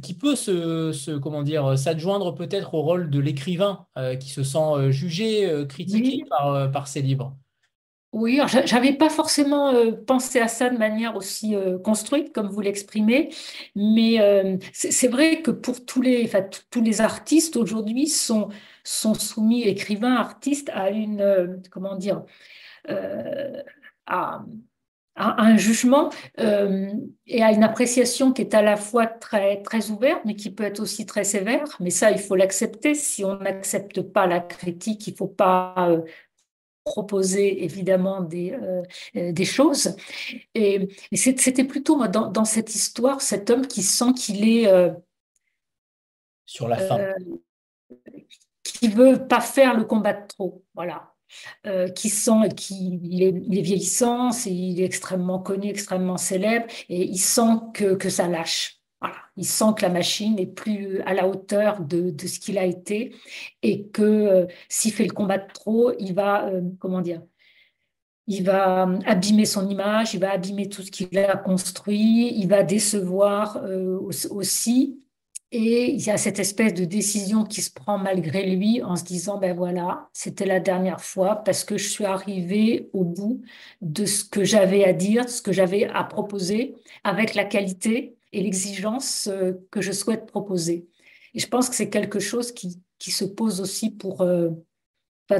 qui, 0.01 0.13
peut 0.13 0.35
se, 0.35 1.17
comment 1.17 1.43
dire, 1.43 1.77
s'adjoindre 1.77 2.33
peut-être 2.33 2.73
au 2.73 2.81
rôle 2.81 3.09
de 3.09 3.19
l'écrivain 3.19 3.87
euh, 3.97 4.15
qui 4.15 4.29
se 4.29 4.43
sent 4.43 4.91
jugé, 4.91 5.65
critiqué 5.69 6.23
par, 6.29 6.71
par 6.71 6.87
ses 6.87 7.01
livres. 7.01 7.37
Oui, 8.15 8.39
j'avais 8.63 8.93
pas 8.93 9.09
forcément 9.09 9.73
pensé 10.07 10.39
à 10.39 10.47
ça 10.47 10.69
de 10.69 10.77
manière 10.77 11.17
aussi 11.17 11.53
construite 11.83 12.31
comme 12.31 12.47
vous 12.47 12.61
l'exprimez, 12.61 13.27
mais 13.75 14.57
c'est 14.71 15.09
vrai 15.09 15.41
que 15.41 15.51
pour 15.51 15.85
tous 15.85 16.01
les, 16.01 16.33
artistes 17.01 17.57
aujourd'hui 17.57 18.07
sont, 18.07 18.47
soumis, 18.85 19.63
écrivains, 19.63 20.15
artistes, 20.15 20.71
à 20.73 20.91
une, 20.91 21.61
comment 21.69 21.97
dire, 21.97 22.23
euh, 22.89 23.61
à, 24.05 24.45
un 25.17 25.55
jugement 25.55 26.09
euh, 26.39 26.91
et 27.25 27.41
à 27.41 27.51
une 27.53 27.63
appréciation 27.63 28.33
qui 28.33 28.41
est 28.41 28.53
à 28.53 28.61
la 28.61 28.75
fois 28.75 29.07
très, 29.07 29.63
ouverte, 29.89 30.21
mais 30.25 30.35
qui 30.35 30.51
peut 30.51 30.65
être 30.65 30.81
aussi 30.81 31.05
très 31.05 31.23
sévère. 31.23 31.63
Mais 31.79 31.89
ça, 31.89 32.11
il 32.11 32.19
faut 32.19 32.35
l'accepter. 32.35 32.93
Si 32.95 33.23
on 33.23 33.37
n'accepte 33.37 34.01
pas 34.01 34.27
la 34.27 34.41
critique, 34.41 35.07
il 35.07 35.11
ne 35.11 35.15
faut 35.15 35.27
pas 35.27 35.73
euh, 35.89 36.01
proposer 36.85 37.63
évidemment 37.63 38.21
des, 38.21 38.51
euh, 38.51 39.31
des 39.31 39.45
choses. 39.45 39.95
Et, 40.53 40.87
c'était 41.13 41.63
plutôt 41.65 41.97
moi, 41.97 42.07
dans, 42.07 42.29
dans, 42.29 42.45
cette 42.45 42.73
histoire, 42.73 43.21
cet 43.21 43.49
homme 43.49 43.67
qui 43.67 43.83
sent 43.83 44.13
qu'il 44.15 44.47
est... 44.47 44.71
Sur 46.45 46.67
la 46.67 46.77
fin. 46.77 46.99
qui 48.63 48.87
veut 48.87 49.27
pas 49.27 49.41
faire 49.41 49.75
le 49.75 49.83
combat 49.83 50.13
de 50.13 50.27
trop. 50.27 50.63
Voilà. 50.75 51.15
Euh, 51.65 51.87
qui 51.89 52.09
sent 52.09 52.49
qu'il 52.55 53.23
est, 53.23 53.33
il 53.47 53.57
est 53.57 53.61
vieillissant, 53.61 54.29
il 54.45 54.79
est 54.79 54.85
extrêmement 54.85 55.39
connu, 55.39 55.69
extrêmement 55.69 56.17
célèbre, 56.17 56.67
et 56.89 57.03
il 57.03 57.17
sent 57.17 57.59
que, 57.73 57.95
que 57.95 58.09
ça 58.09 58.27
lâche. 58.27 58.74
Il 59.37 59.45
sent 59.45 59.73
que 59.77 59.81
la 59.81 59.89
machine 59.89 60.35
n'est 60.35 60.45
plus 60.45 61.01
à 61.01 61.13
la 61.13 61.27
hauteur 61.27 61.81
de, 61.81 62.13
ce 62.25 62.39
qu'il 62.39 62.57
a 62.57 62.65
été, 62.65 63.15
et 63.63 63.87
que 63.87 64.01
euh, 64.03 64.45
s'il 64.69 64.93
fait 64.93 65.05
le 65.05 65.13
combat 65.13 65.37
de 65.37 65.51
trop, 65.53 65.91
il 65.99 66.13
va, 66.13 66.45
euh, 66.47 66.61
comment 66.79 67.01
dire, 67.01 67.21
il 68.27 68.43
va 68.43 68.89
abîmer 69.05 69.45
son 69.45 69.69
image, 69.69 70.13
il 70.13 70.19
va 70.19 70.31
abîmer 70.31 70.67
tout 70.69 70.81
ce 70.81 70.91
qu'il 70.91 71.17
a 71.19 71.37
construit, 71.37 72.33
il 72.35 72.47
va 72.47 72.63
décevoir 72.63 73.61
aussi. 74.31 74.99
Et 75.57 75.91
il 75.91 76.05
y 76.05 76.09
a 76.09 76.17
cette 76.17 76.39
espèce 76.39 76.73
de 76.73 76.83
décision 76.83 77.45
qui 77.45 77.61
se 77.61 77.71
prend 77.71 77.97
malgré 77.97 78.45
lui 78.45 78.83
en 78.83 78.97
se 78.97 79.05
disant, 79.05 79.37
ben 79.37 79.55
voilà, 79.55 80.09
c'était 80.11 80.45
la 80.45 80.59
dernière 80.59 80.99
fois 80.99 81.37
parce 81.37 81.63
que 81.63 81.77
je 81.77 81.87
suis 81.87 82.03
arrivé 82.03 82.89
au 82.91 83.05
bout 83.05 83.41
de 83.81 84.05
ce 84.05 84.25
que 84.25 84.43
j'avais 84.43 84.83
à 84.83 84.91
dire, 84.91 85.29
ce 85.29 85.41
que 85.41 85.53
j'avais 85.53 85.85
à 85.85 86.03
proposer, 86.03 86.75
avec 87.05 87.35
la 87.35 87.45
qualité 87.45 88.14
et 88.35 88.41
l'exigence 88.41 89.27
euh, 89.31 89.53
que 89.71 89.81
je 89.81 89.93
souhaite 89.93 90.25
proposer. 90.25 90.87
Et 91.33 91.39
je 91.39 91.47
pense 91.47 91.69
que 91.69 91.75
c'est 91.75 91.89
quelque 91.89 92.19
chose 92.19 92.51
qui, 92.51 92.81
qui, 92.99 93.11
se 93.11 93.23
pose 93.23 93.61
aussi 93.61 93.91
pour, 93.91 94.21
euh, 94.21 94.49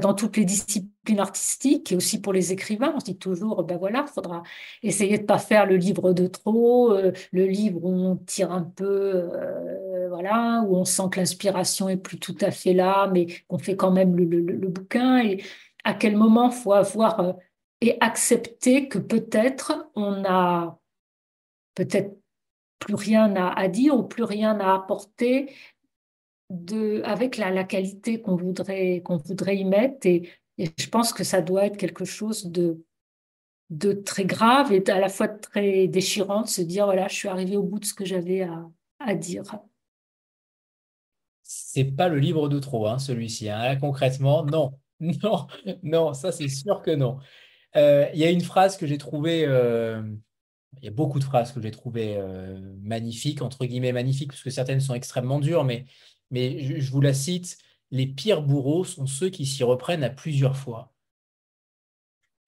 dans 0.02 0.14
toutes 0.14 0.38
les 0.38 0.46
disciplines 0.46 1.20
artistiques 1.20 1.92
et 1.92 1.96
aussi 1.98 2.22
pour 2.22 2.32
les 2.32 2.54
écrivains. 2.54 2.94
On 2.96 3.00
se 3.02 3.06
dit 3.06 3.18
toujours, 3.18 3.64
ben 3.64 3.78
voilà, 3.78 4.06
il 4.08 4.14
faudra 4.14 4.44
essayer 4.82 5.18
de 5.18 5.24
ne 5.24 5.28
pas 5.28 5.40
faire 5.40 5.66
le 5.66 5.76
livre 5.76 6.14
de 6.14 6.28
trop, 6.28 6.94
euh, 6.94 7.12
le 7.34 7.46
livre 7.46 7.84
où 7.84 7.94
on 7.94 8.16
tire 8.16 8.52
un 8.52 8.64
peu, 8.64 9.30
voilà, 10.10 10.64
où 10.66 10.78
on 10.78 10.86
sent 10.86 11.04
que 11.12 11.20
l'inspiration 11.20 11.90
est 11.90 11.98
plus 11.98 12.18
tout 12.18 12.38
à 12.40 12.52
fait 12.52 12.74
là, 12.74 13.10
mais 13.14 13.28
qu'on 13.50 13.58
fait 13.58 13.76
quand 13.76 13.92
même 13.92 14.16
le, 14.16 14.24
le, 14.24 14.68
bouquin. 14.70 15.20
Et 15.20 15.44
à 15.84 15.94
quel 15.94 16.16
moment 16.16 16.50
faut 16.50 16.74
avoir 16.74 17.36
et 17.82 17.98
accepter 18.00 18.88
que 18.88 19.00
peut-être 19.00 19.90
on 19.96 20.24
a 20.26 20.80
peut-être 21.76 22.18
plus 22.80 22.96
rien 22.96 23.36
à, 23.36 23.50
à 23.50 23.68
dire 23.68 23.96
ou 23.96 24.04
plus 24.04 24.24
rien 24.24 24.60
à 24.60 24.76
apporter 24.76 25.52
de, 26.50 27.02
avec 27.04 27.38
la, 27.38 27.52
la 27.52 27.64
qualité 27.64 28.22
qu'on 28.22 28.36
voudrait, 28.36 29.02
qu'on 29.04 29.18
voudrait 29.18 29.58
y 29.58 29.66
mettre. 29.66 30.06
Et, 30.06 30.30
je 30.58 30.88
pense 30.88 31.12
que 31.12 31.26
ça 31.26 31.42
doit 31.42 31.66
être 31.66 31.76
quelque 31.76 32.06
chose 32.06 32.46
de, 32.46 32.82
de 33.70 33.92
très 33.92 34.24
grave 34.24 34.72
et 34.72 34.90
à 34.90 35.00
la 35.00 35.10
fois 35.10 35.28
très 35.28 35.88
déchirant 35.88 36.44
de 36.44 36.48
se 36.48 36.62
dire, 36.62 36.86
voilà, 36.86 37.10
je 37.10 37.16
suis 37.16 37.28
arrivé 37.28 37.58
au 37.58 37.64
bout 37.64 37.80
de 37.80 37.86
ce 37.86 37.94
que 37.94 38.06
j'avais 38.06 38.44
à, 38.44 38.66
à 39.00 39.16
dire. 39.16 39.44
C'est 41.44 41.84
pas 41.84 42.08
le 42.08 42.20
livre 42.20 42.48
de 42.48 42.60
trop, 42.60 42.88
hein, 42.88 43.00
celui-ci. 43.00 43.50
Hein. 43.50 43.76
concrètement, 43.78 44.46
non. 44.46 44.72
Non, 45.02 45.48
non, 45.84 46.14
ça 46.14 46.32
c'est 46.32 46.48
sûr 46.48 46.82
que 46.82 46.92
non. 46.92 47.20
Euh, 47.76 48.08
il 48.14 48.20
y 48.20 48.24
a 48.24 48.30
une 48.30 48.42
phrase 48.42 48.78
que 48.78 48.88
j'ai 48.88 48.98
trouvée, 48.98 49.46
euh, 49.46 50.02
il 50.86 50.90
y 50.90 50.94
a 50.94 50.94
beaucoup 50.94 51.18
de 51.18 51.24
phrases 51.24 51.52
que 51.52 51.60
j'ai 51.60 51.72
trouvées 51.72 52.16
euh, 52.16 52.60
magnifiques, 52.84 53.42
entre 53.42 53.66
guillemets 53.66 53.92
magnifiques, 53.92 54.30
parce 54.30 54.44
que 54.44 54.52
certaines 54.52 54.80
sont 54.80 54.94
extrêmement 54.94 55.40
dures, 55.40 55.64
mais 55.64 55.86
mais 56.30 56.80
je, 56.80 56.92
vous 56.92 57.02
la 57.02 57.14
cite, 57.16 57.58
les 57.90 58.06
pires 58.06 58.44
bourreaux 58.44 58.84
sont 58.84 59.08
ceux 59.08 59.30
qui 59.30 59.48
s'y 59.48 59.64
reprennent 59.64 60.04
à 60.04 60.12
plusieurs 60.12 60.56
fois. 60.56 60.94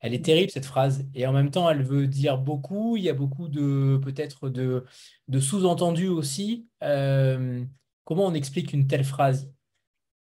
Elle 0.01 0.13
est 0.13 0.23
terrible 0.23 0.51
cette 0.51 0.67
phrase 0.67 1.03
et 1.15 1.25
en 1.25 1.33
même 1.33 1.49
temps 1.49 1.67
elle 1.67 1.81
veut 1.81 2.05
dire 2.05 2.37
beaucoup. 2.37 2.95
Il 2.95 3.03
y 3.03 3.09
a 3.09 3.13
beaucoup 3.13 3.47
de 3.47 3.99
peut-être 4.03 4.49
de, 4.49 4.85
de 5.27 5.39
sous-entendus 5.39 6.09
aussi. 6.09 6.67
Euh, 6.83 7.65
comment 8.03 8.27
on 8.27 8.35
explique 8.35 8.71
une 8.71 8.85
telle 8.85 9.03
phrase? 9.03 9.51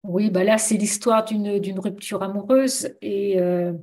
Oui, 0.03 0.29
bah 0.29 0.45
là 0.45 0.57
c'est 0.57 0.77
l'histoire 0.77 1.25
d'une 1.25 1.79
rupture 1.79 2.23
amoureuse 2.23 2.95
et 3.01 3.41
euh, 3.41 3.73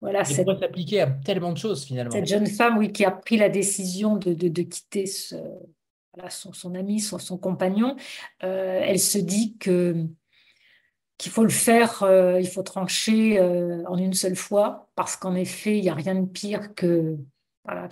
voilà. 0.00 0.24
Ça 0.24 0.44
peut 0.44 0.56
s'appliquer 0.58 1.02
à 1.02 1.06
tellement 1.06 1.52
de 1.52 1.58
choses 1.58 1.84
finalement. 1.84 2.10
Cette 2.10 2.26
jeune 2.26 2.46
femme, 2.46 2.78
oui, 2.78 2.92
qui 2.92 3.04
a 3.04 3.10
pris 3.10 3.36
la 3.36 3.48
décision 3.48 4.16
de, 4.16 4.32
de, 4.32 4.48
de 4.48 4.62
quitter 4.62 5.06
ce, 5.06 5.36
son, 6.28 6.74
ami, 6.74 7.00
son, 7.00 7.38
compagnon, 7.38 7.96
euh, 8.42 8.80
elle 8.82 9.00
se 9.00 9.18
dit 9.18 9.56
que 9.58 10.06
qu'il 11.18 11.30
faut 11.30 11.42
le 11.42 11.50
faire, 11.50 12.02
euh, 12.02 12.40
il 12.40 12.48
faut 12.48 12.62
trancher 12.62 13.38
euh, 13.38 13.84
en 13.86 13.98
une 13.98 14.14
seule 14.14 14.36
fois, 14.36 14.88
parce 14.94 15.16
qu'en 15.16 15.34
effet, 15.34 15.76
il 15.76 15.82
n'y 15.82 15.90
a 15.90 15.94
rien 15.94 16.14
de 16.14 16.26
pire 16.26 16.74
que, 16.74 17.18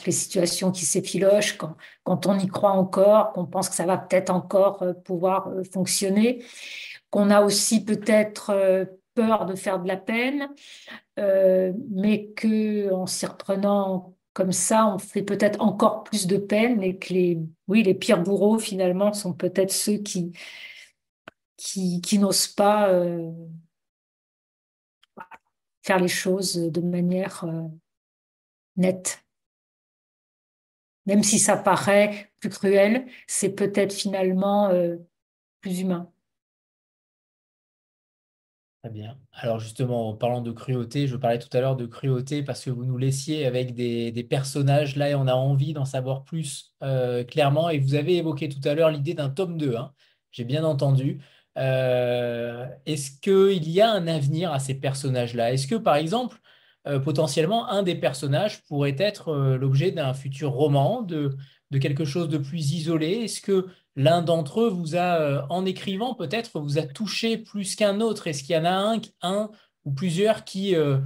les 0.06 0.12
situations 0.12 0.72
qui 0.72 0.86
s'effilochent, 0.86 1.58
quand, 1.58 1.76
quand 2.02 2.26
on 2.26 2.38
y 2.38 2.48
croit 2.48 2.72
encore, 2.72 3.32
qu'on 3.32 3.44
pense 3.44 3.68
que 3.68 3.74
ça 3.74 3.84
va 3.84 3.98
peut-être 3.98 4.30
encore 4.30 4.82
pouvoir 5.04 5.52
fonctionner, 5.72 6.42
qu'on 7.10 7.30
a 7.30 7.42
aussi 7.42 7.84
peut-être 7.84 8.88
peur 9.14 9.44
de 9.46 9.54
faire 9.54 9.78
de 9.78 9.86
la 9.86 9.96
peine, 9.96 10.48
mais 11.90 12.28
que 12.36 12.92
en 12.92 13.06
s'y 13.06 13.26
reprenant 13.26 14.18
comme 14.38 14.52
ça, 14.52 14.86
on 14.86 14.98
fait 14.98 15.24
peut-être 15.24 15.60
encore 15.60 16.04
plus 16.04 16.28
de 16.28 16.36
peine 16.36 16.80
et 16.80 16.96
que 16.96 17.12
les, 17.12 17.40
oui, 17.66 17.82
les 17.82 17.94
pires 17.94 18.22
bourreaux, 18.22 18.60
finalement, 18.60 19.12
sont 19.12 19.32
peut-être 19.32 19.72
ceux 19.72 19.98
qui, 19.98 20.32
qui, 21.56 22.18
n'osent 22.20 22.46
pas 22.46 22.88
euh, 22.88 23.32
faire 25.82 25.98
les 25.98 26.06
choses 26.06 26.54
de 26.54 26.80
manière 26.80 27.42
euh, 27.44 27.66
nette. 28.76 29.24
Même 31.06 31.24
si 31.24 31.40
ça 31.40 31.56
paraît 31.56 32.30
plus 32.38 32.50
cruel, 32.50 33.06
c'est 33.26 33.50
peut-être 33.50 33.92
finalement 33.92 34.68
euh, 34.68 34.98
plus 35.60 35.80
humain. 35.80 36.12
Très 38.82 38.90
bien. 38.90 39.18
Alors 39.32 39.58
justement, 39.58 40.08
en 40.10 40.14
parlant 40.14 40.40
de 40.40 40.52
cruauté, 40.52 41.08
je 41.08 41.16
parlais 41.16 41.40
tout 41.40 41.48
à 41.56 41.60
l'heure 41.60 41.74
de 41.74 41.84
cruauté 41.84 42.44
parce 42.44 42.64
que 42.64 42.70
vous 42.70 42.84
nous 42.84 42.96
laissiez 42.96 43.44
avec 43.44 43.74
des, 43.74 44.26
personnages 44.30 44.94
là 44.94 45.10
et 45.10 45.14
on 45.16 45.26
a 45.26 45.34
envie 45.34 45.72
d'en 45.72 45.84
savoir 45.84 46.22
plus 46.22 46.74
euh, 46.84 47.24
clairement. 47.24 47.70
Et 47.70 47.80
vous 47.80 47.96
avez 47.96 48.16
évoqué 48.18 48.48
tout 48.48 48.60
à 48.68 48.74
l'heure 48.74 48.90
l'idée 48.90 49.14
d'un 49.14 49.30
tome 49.30 49.58
2, 49.58 49.74
hein. 49.74 49.92
j'ai 50.30 50.44
bien 50.44 50.62
entendu. 50.62 51.20
Euh, 51.56 52.68
est-ce 52.86 53.10
qu'il 53.20 53.68
y 53.68 53.80
a 53.80 53.90
un 53.90 54.06
avenir 54.06 54.52
à 54.52 54.60
ces 54.60 54.74
personnages-là? 54.74 55.52
Est-ce 55.52 55.66
que 55.66 55.74
par 55.74 55.96
exemple, 55.96 56.38
euh, 56.86 56.98
potentiellement, 57.00 57.68
un 57.68 57.82
des 57.82 57.94
personnages 57.94 58.62
pourrait 58.64 58.96
être 58.98 59.34
l'objet 59.56 59.90
d'un 59.90 60.14
futur 60.14 60.50
roman, 60.50 61.02
de, 61.02 61.36
de 61.70 61.78
quelque 61.78 62.04
chose 62.04 62.28
de 62.28 62.38
plus 62.38 62.72
isolé 62.72 63.24
Est-ce 63.24 63.40
que 63.40 63.66
l'un 63.96 64.22
d'entre 64.22 64.60
eux 64.62 64.68
vous 64.68 64.96
a, 64.96 65.20
euh, 65.20 65.42
en 65.50 65.64
écrivant 65.66 66.14
peut-être, 66.14 66.60
vous 66.60 66.78
a 66.78 66.82
touché 66.82 67.38
plus 67.38 67.74
qu'un 67.74 68.00
autre? 68.00 68.26
Est-ce 68.26 68.42
qu'il 68.42 68.54
y 68.54 68.58
en 68.58 68.64
a 68.64 68.70
un, 68.70 69.00
un 69.22 69.50
ou 69.84 69.92
plusieurs 69.92 70.44
qui, 70.44 70.74
euh, 70.74 70.98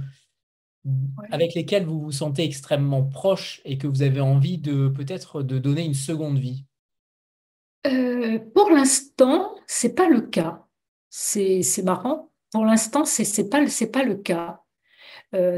avec 1.31 1.53
lesquels 1.53 1.85
vous 1.85 1.99
vous 2.01 2.11
sentez 2.11 2.43
extrêmement 2.43 3.03
proche 3.03 3.61
et 3.65 3.77
que 3.77 3.87
vous 3.87 4.01
avez 4.01 4.21
envie 4.21 4.57
de 4.57 4.87
peut-être 4.87 5.41
de 5.41 5.57
donner 5.57 5.83
une 5.83 5.93
seconde 5.93 6.37
vie? 6.37 6.65
Euh, 7.87 8.39
Pour 8.53 8.69
l'instant, 8.69 9.55
c'est 9.67 9.95
pas 9.95 10.07
le 10.07 10.21
cas. 10.21 10.65
C'est 11.09 11.61
marrant. 11.83 12.31
Pour 12.51 12.65
l'instant, 12.65 13.05
c'est 13.05 13.37
n'est 13.37 13.49
pas, 13.49 13.59
pas 13.91 14.03
le 14.03 14.15
cas. 14.15 14.62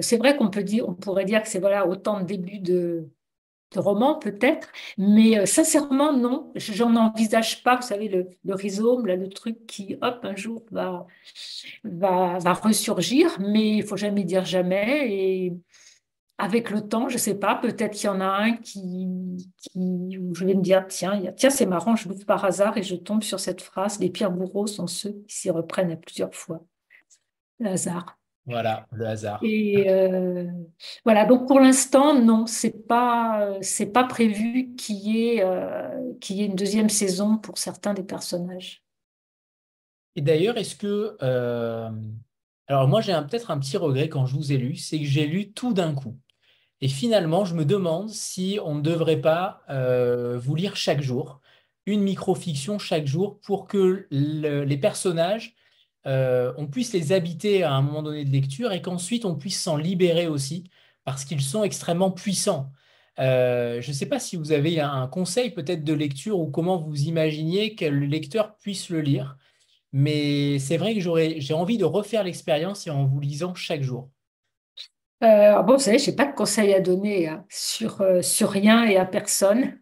C'est 0.01 0.17
vrai 0.17 0.37
qu'on 0.37 0.49
peut 0.49 0.63
dire, 0.63 0.87
on 0.87 0.93
pourrait 0.93 1.25
dire 1.25 1.41
que 1.41 1.49
c'est 1.49 1.59
voilà 1.59 1.87
autant 1.87 2.19
de 2.21 2.25
début 2.25 2.59
de, 2.59 3.09
roman 3.75 4.17
peut-être, 4.19 4.69
mais 4.97 5.37
euh, 5.37 5.45
sincèrement 5.45 6.13
non, 6.13 6.51
j'en 6.55 6.95
envisage 6.95 7.63
pas. 7.63 7.75
Vous 7.75 7.81
savez 7.81 8.07
le, 8.07 8.53
rhizome, 8.53 9.05
là, 9.05 9.15
le 9.15 9.29
truc 9.29 9.65
qui 9.67 9.97
hop 10.01 10.19
un 10.23 10.35
jour 10.35 10.63
va 10.71 11.05
va, 11.83 12.39
va 12.39 12.53
ressurgir, 12.53 13.37
mais 13.39 13.77
il 13.77 13.83
faut 13.83 13.97
jamais 13.97 14.23
dire 14.23 14.45
jamais. 14.45 15.11
Et 15.11 15.53
avec 16.37 16.69
le 16.69 16.87
temps, 16.87 17.09
je 17.09 17.17
sais 17.17 17.35
pas, 17.35 17.55
peut-être 17.55 17.93
qu'il 17.93 18.05
y 18.05 18.09
en 18.09 18.19
a 18.21 18.25
un 18.25 18.53
qui, 18.57 19.07
qui 19.57 20.17
où 20.19 20.35
je 20.35 20.45
vais 20.45 20.53
me 20.53 20.61
dire 20.61 20.85
tiens, 20.87 21.21
tiens 21.37 21.49
c'est 21.49 21.65
marrant, 21.65 21.95
je 21.95 22.09
l'ouvre 22.09 22.25
par 22.25 22.43
hasard 22.45 22.77
et 22.77 22.83
je 22.83 22.95
tombe 22.95 23.23
sur 23.23 23.39
cette 23.39 23.61
phrase 23.61 23.99
les 23.99 24.09
pires 24.09 24.31
bourreaux 24.31 24.67
sont 24.67 24.87
ceux 24.87 25.11
qui 25.27 25.35
s'y 25.35 25.49
reprennent 25.49 25.91
à 25.91 25.97
plusieurs 25.97 26.33
fois. 26.33 26.61
Le 27.59 27.69
hasard. 27.69 28.17
Voilà, 28.47 28.85
le 28.91 29.07
hasard. 29.07 29.39
Et 29.41 29.89
euh, 29.89 30.45
voilà, 31.03 31.25
donc 31.25 31.47
pour 31.47 31.59
l'instant, 31.59 32.19
non, 32.19 32.45
c'est 32.45 32.87
pas, 32.87 33.57
c'est 33.61 33.87
pas 33.87 34.03
prévu 34.03 34.75
qu'il 34.75 34.97
y, 34.97 35.29
ait, 35.29 35.43
euh, 35.43 36.13
qu'il 36.21 36.35
y 36.37 36.43
ait 36.43 36.45
une 36.45 36.55
deuxième 36.55 36.89
saison 36.89 37.37
pour 37.37 37.57
certains 37.57 37.95
des 37.95 38.03
personnages. 38.03 38.83
Et 40.15 40.21
d'ailleurs, 40.21 40.57
est-ce 40.57 40.75
que. 40.75 41.17
Euh, 41.23 41.89
alors, 42.67 42.87
moi, 42.87 43.01
j'ai 43.01 43.13
peut-être 43.13 43.49
un 43.49 43.59
petit 43.59 43.77
regret 43.77 44.09
quand 44.09 44.27
je 44.27 44.35
vous 44.35 44.51
ai 44.51 44.57
lu, 44.57 44.75
c'est 44.75 44.99
que 44.99 45.05
j'ai 45.05 45.25
lu 45.25 45.51
tout 45.51 45.73
d'un 45.73 45.93
coup. 45.93 46.17
Et 46.81 46.87
finalement, 46.87 47.45
je 47.45 47.55
me 47.55 47.65
demande 47.65 48.09
si 48.09 48.59
on 48.63 48.75
ne 48.75 48.81
devrait 48.81 49.21
pas 49.21 49.63
vous 50.37 50.55
lire 50.55 50.75
chaque 50.75 51.01
jour, 51.01 51.41
une 51.85 52.01
microfiction 52.01 52.79
chaque 52.79 53.07
jour, 53.07 53.39
pour 53.41 53.67
que 53.67 54.07
les 54.11 54.77
personnages, 54.77 55.55
euh, 56.07 56.53
on 56.57 56.67
puisse 56.67 56.93
les 56.93 57.11
habiter 57.11 57.63
à 57.63 57.73
un 57.73 57.81
moment 57.81 58.03
donné 58.03 58.25
de 58.25 58.29
lecture 58.29 58.71
et 58.71 58.81
qu'ensuite 58.81 59.25
on 59.25 59.35
puisse 59.35 59.61
s'en 59.61 59.77
libérer 59.77 60.27
aussi, 60.27 60.69
parce 61.03 61.25
qu'ils 61.25 61.41
sont 61.41 61.63
extrêmement 61.63 62.11
puissants. 62.11 62.71
Euh, 63.19 63.81
je 63.81 63.89
ne 63.89 63.93
sais 63.93 64.05
pas 64.05 64.19
si 64.19 64.35
vous 64.35 64.51
avez 64.51 64.79
un 64.79 65.07
conseil 65.07 65.51
peut-être 65.51 65.83
de 65.83 65.93
lecture 65.93 66.39
ou 66.39 66.51
comment 66.51 66.77
vous 66.77 67.03
imaginiez 67.03 67.75
que 67.75 67.85
le 67.85 68.05
lecteur 68.05 68.55
puisse 68.57 68.89
le 68.89 69.01
lire, 69.01 69.37
mais 69.93 70.59
c'est 70.59 70.77
vrai 70.77 70.93
que 70.93 70.99
j'ai 71.01 71.53
envie 71.53 71.77
de 71.77 71.85
refaire 71.85 72.23
l'expérience 72.23 72.87
en 72.87 73.05
vous 73.05 73.19
lisant 73.19 73.55
chaque 73.55 73.81
jour. 73.81 74.09
Euh, 75.23 75.61
bon, 75.63 75.73
vous 75.73 75.79
savez, 75.79 75.97
je 75.97 76.09
n'ai 76.09 76.15
pas 76.15 76.25
de 76.25 76.35
conseil 76.35 76.73
à 76.73 76.81
donner 76.81 77.29
hein, 77.29 77.45
sur, 77.49 78.05
sur 78.21 78.49
rien 78.49 78.83
et 78.83 78.97
à 78.97 79.05
personne. 79.05 79.79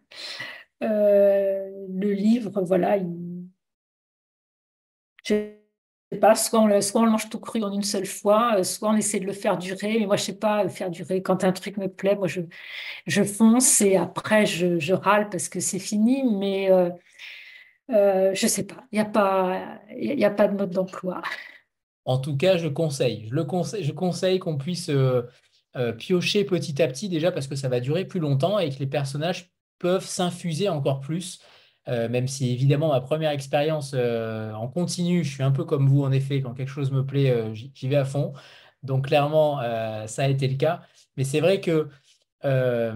le 0.79 2.13
livre, 2.13 2.61
voilà, 2.61 2.97
pas, 6.13 6.35
soit 6.35 6.59
on, 6.59 6.67
le, 6.67 6.81
soit 6.81 7.01
on 7.01 7.09
mange 7.09 7.29
tout 7.29 7.39
cru 7.39 7.63
en 7.63 7.71
une 7.71 7.83
seule 7.83 8.05
fois, 8.05 8.63
soit 8.63 8.89
on 8.89 8.95
essaie 8.95 9.19
de 9.19 9.25
le 9.25 9.33
faire 9.33 9.57
durer. 9.57 9.99
Mais 9.99 10.05
moi, 10.05 10.15
je 10.15 10.23
sais 10.23 10.37
pas 10.37 10.67
faire 10.69 10.89
durer. 10.89 11.21
Quand 11.21 11.43
un 11.43 11.51
truc 11.51 11.77
me 11.77 11.87
plaît, 11.87 12.15
moi, 12.15 12.27
je, 12.27 12.41
je 13.05 13.23
fonce 13.23 13.81
et 13.81 13.95
après, 13.95 14.45
je, 14.45 14.79
je 14.79 14.93
râle 14.93 15.29
parce 15.29 15.49
que 15.49 15.59
c'est 15.59 15.79
fini. 15.79 16.23
Mais 16.23 16.71
euh, 16.71 16.89
euh, 17.91 18.31
je 18.33 18.47
sais 18.47 18.65
pas. 18.65 18.83
Il 18.91 18.95
n'y 18.95 19.01
a, 19.01 19.05
pas, 19.05 19.79
y 19.95 20.25
a 20.25 20.31
pas 20.31 20.47
de 20.47 20.57
mode 20.57 20.71
d'emploi. 20.71 21.21
En 22.05 22.17
tout 22.17 22.35
cas, 22.37 22.57
je 22.57 22.67
conseille. 22.67 23.27
Je, 23.29 23.35
le 23.35 23.43
conseille, 23.43 23.83
je 23.83 23.91
conseille 23.91 24.39
qu'on 24.39 24.57
puisse 24.57 24.89
euh, 24.89 25.23
piocher 25.97 26.43
petit 26.43 26.81
à 26.81 26.87
petit 26.87 27.09
déjà 27.09 27.31
parce 27.31 27.47
que 27.47 27.55
ça 27.55 27.69
va 27.69 27.79
durer 27.79 28.05
plus 28.05 28.19
longtemps 28.19 28.59
et 28.59 28.69
que 28.69 28.79
les 28.79 28.87
personnages 28.87 29.51
peuvent 29.79 30.05
s'infuser 30.05 30.69
encore 30.69 30.99
plus. 30.99 31.39
Même 31.87 32.27
si 32.27 32.51
évidemment 32.51 32.89
ma 32.89 33.01
première 33.01 33.31
expérience 33.31 33.93
en 33.93 34.67
continu, 34.67 35.23
je 35.23 35.31
suis 35.31 35.43
un 35.43 35.51
peu 35.51 35.65
comme 35.65 35.87
vous 35.87 36.03
en 36.03 36.11
effet, 36.11 36.41
quand 36.41 36.53
quelque 36.53 36.69
chose 36.69 36.91
me 36.91 37.05
plaît, 37.05 37.53
j'y 37.53 37.87
vais 37.87 37.97
à 37.97 38.05
fond. 38.05 38.33
Donc 38.83 39.07
clairement, 39.07 39.59
ça 40.07 40.23
a 40.23 40.27
été 40.27 40.47
le 40.47 40.55
cas. 40.55 40.81
Mais 41.17 41.23
c'est 41.23 41.39
vrai 41.39 41.61
que 41.61 41.89
euh, 42.45 42.95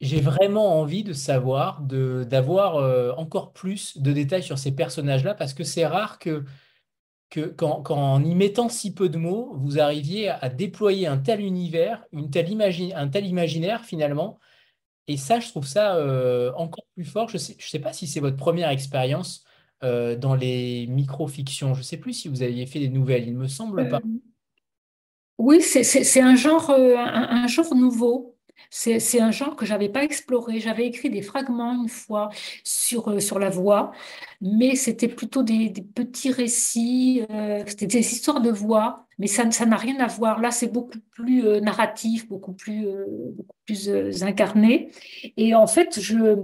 j'ai 0.00 0.20
vraiment 0.20 0.80
envie 0.80 1.04
de 1.04 1.12
savoir, 1.12 1.80
d'avoir 1.82 2.76
euh, 2.76 3.12
encore 3.16 3.52
plus 3.52 3.98
de 3.98 4.12
détails 4.12 4.42
sur 4.42 4.58
ces 4.58 4.72
personnages-là, 4.72 5.34
parce 5.34 5.54
que 5.54 5.62
c'est 5.62 5.86
rare 5.86 6.18
que, 6.18 6.44
que 7.30 7.42
quand, 7.42 7.88
en 7.90 8.24
y 8.24 8.34
mettant 8.34 8.68
si 8.68 8.94
peu 8.94 9.08
de 9.08 9.18
mots, 9.18 9.54
vous 9.56 9.78
arriviez 9.78 10.28
à, 10.28 10.48
déployer 10.48 11.06
un 11.06 11.18
tel 11.18 11.40
univers, 11.40 12.04
une 12.12 12.30
telle 12.30 12.50
un 12.94 13.08
tel 13.08 13.26
imaginaire 13.26 13.84
finalement. 13.84 14.40
Et 15.08 15.16
ça, 15.16 15.40
je 15.40 15.48
trouve 15.48 15.66
ça 15.66 15.96
euh, 15.96 16.52
encore 16.56 16.84
plus 16.94 17.04
fort. 17.04 17.28
Je 17.28 17.36
ne 17.36 17.38
sais, 17.38 17.78
pas 17.78 17.92
si 17.92 18.06
c'est 18.06 18.20
votre 18.20 18.36
première 18.36 18.70
expérience 18.70 19.44
dans 19.82 20.36
les 20.36 20.86
micro-fictions. 20.86 21.74
Je 21.74 21.80
ne 21.80 21.84
sais 21.84 21.96
plus 21.96 22.12
si 22.12 22.28
vous 22.28 22.44
aviez 22.44 22.66
fait 22.66 22.78
des 22.78 22.88
nouvelles, 22.88 23.26
il 23.26 23.36
me 23.36 23.48
semble 23.48 23.88
pas. 23.88 24.00
Oui, 25.42 25.60
c'est 25.60 26.20
un 26.20 26.36
genre, 26.36 26.70
euh, 26.70 26.94
un, 26.96 27.48
genre 27.48 27.74
nouveau. 27.74 28.36
C'est 28.70 29.20
un 29.20 29.30
genre 29.30 29.56
que 29.56 29.66
j'avais 29.66 29.88
pas 29.88 30.02
exploré. 30.02 30.60
J'avais 30.60 30.86
écrit 30.86 31.10
des 31.10 31.22
fragments 31.22 31.74
une 31.82 31.88
fois 31.88 32.30
sur, 32.64 33.08
euh, 33.08 33.20
sur 33.20 33.38
la 33.38 33.50
voix, 33.50 33.92
mais 34.40 34.76
c'était 34.76 35.08
plutôt 35.08 35.42
des, 35.42 35.70
petits 35.94 36.30
récits, 36.30 37.22
euh, 37.30 37.62
c'était 37.66 37.86
des 37.86 38.12
histoires 38.12 38.40
de 38.40 38.50
voix, 38.50 39.06
mais 39.18 39.26
ça 39.26 39.44
n'a 39.44 39.76
rien 39.76 39.98
à 40.00 40.06
voir. 40.06 40.40
Là, 40.40 40.50
c'est 40.50 40.72
beaucoup 40.72 40.98
plus 41.10 41.42
narratif, 41.60 42.28
beaucoup 42.28 42.54
plus, 42.54 42.86
beaucoup 43.36 43.56
plus 43.66 44.22
incarné. 44.22 44.90
Et 45.36 45.54
en 45.54 45.66
fait, 45.66 46.00
je, 46.00 46.36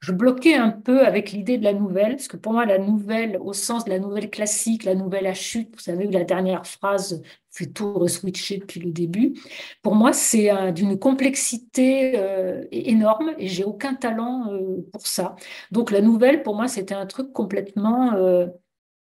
je 0.00 0.12
bloquais 0.12 0.54
un 0.54 0.70
peu 0.70 1.04
avec 1.04 1.32
l'idée 1.32 1.58
de 1.58 1.64
la 1.64 1.72
nouvelle, 1.72 2.12
parce 2.16 2.28
que 2.28 2.36
pour 2.36 2.52
moi, 2.52 2.64
la 2.64 2.78
nouvelle, 2.78 3.36
au 3.40 3.52
sens 3.52 3.84
de 3.84 3.90
la 3.90 3.98
nouvelle 3.98 4.30
classique, 4.30 4.84
la 4.84 4.94
nouvelle 4.94 5.26
à 5.26 5.34
chute, 5.34 5.70
vous 5.74 5.80
savez, 5.80 6.06
où 6.06 6.10
la 6.10 6.24
dernière 6.24 6.66
phrase 6.66 7.22
fait 7.50 7.66
tout 7.66 7.94
reswitcher 7.94 8.58
depuis 8.58 8.80
le 8.80 8.92
début, 8.92 9.34
pour 9.82 9.96
moi, 9.96 10.12
c'est 10.12 10.72
d'une 10.72 10.98
complexité 10.98 12.12
euh, 12.16 12.64
énorme 12.70 13.34
et 13.38 13.48
j'ai 13.48 13.64
aucun 13.64 13.94
talent 13.94 14.52
euh, 14.52 14.86
pour 14.92 15.06
ça. 15.06 15.34
Donc 15.72 15.90
la 15.90 16.00
nouvelle, 16.00 16.42
pour 16.44 16.54
moi, 16.54 16.68
c'était 16.68 16.94
un 16.94 17.06
truc 17.06 17.32
complètement 17.32 18.14
euh, 18.14 18.46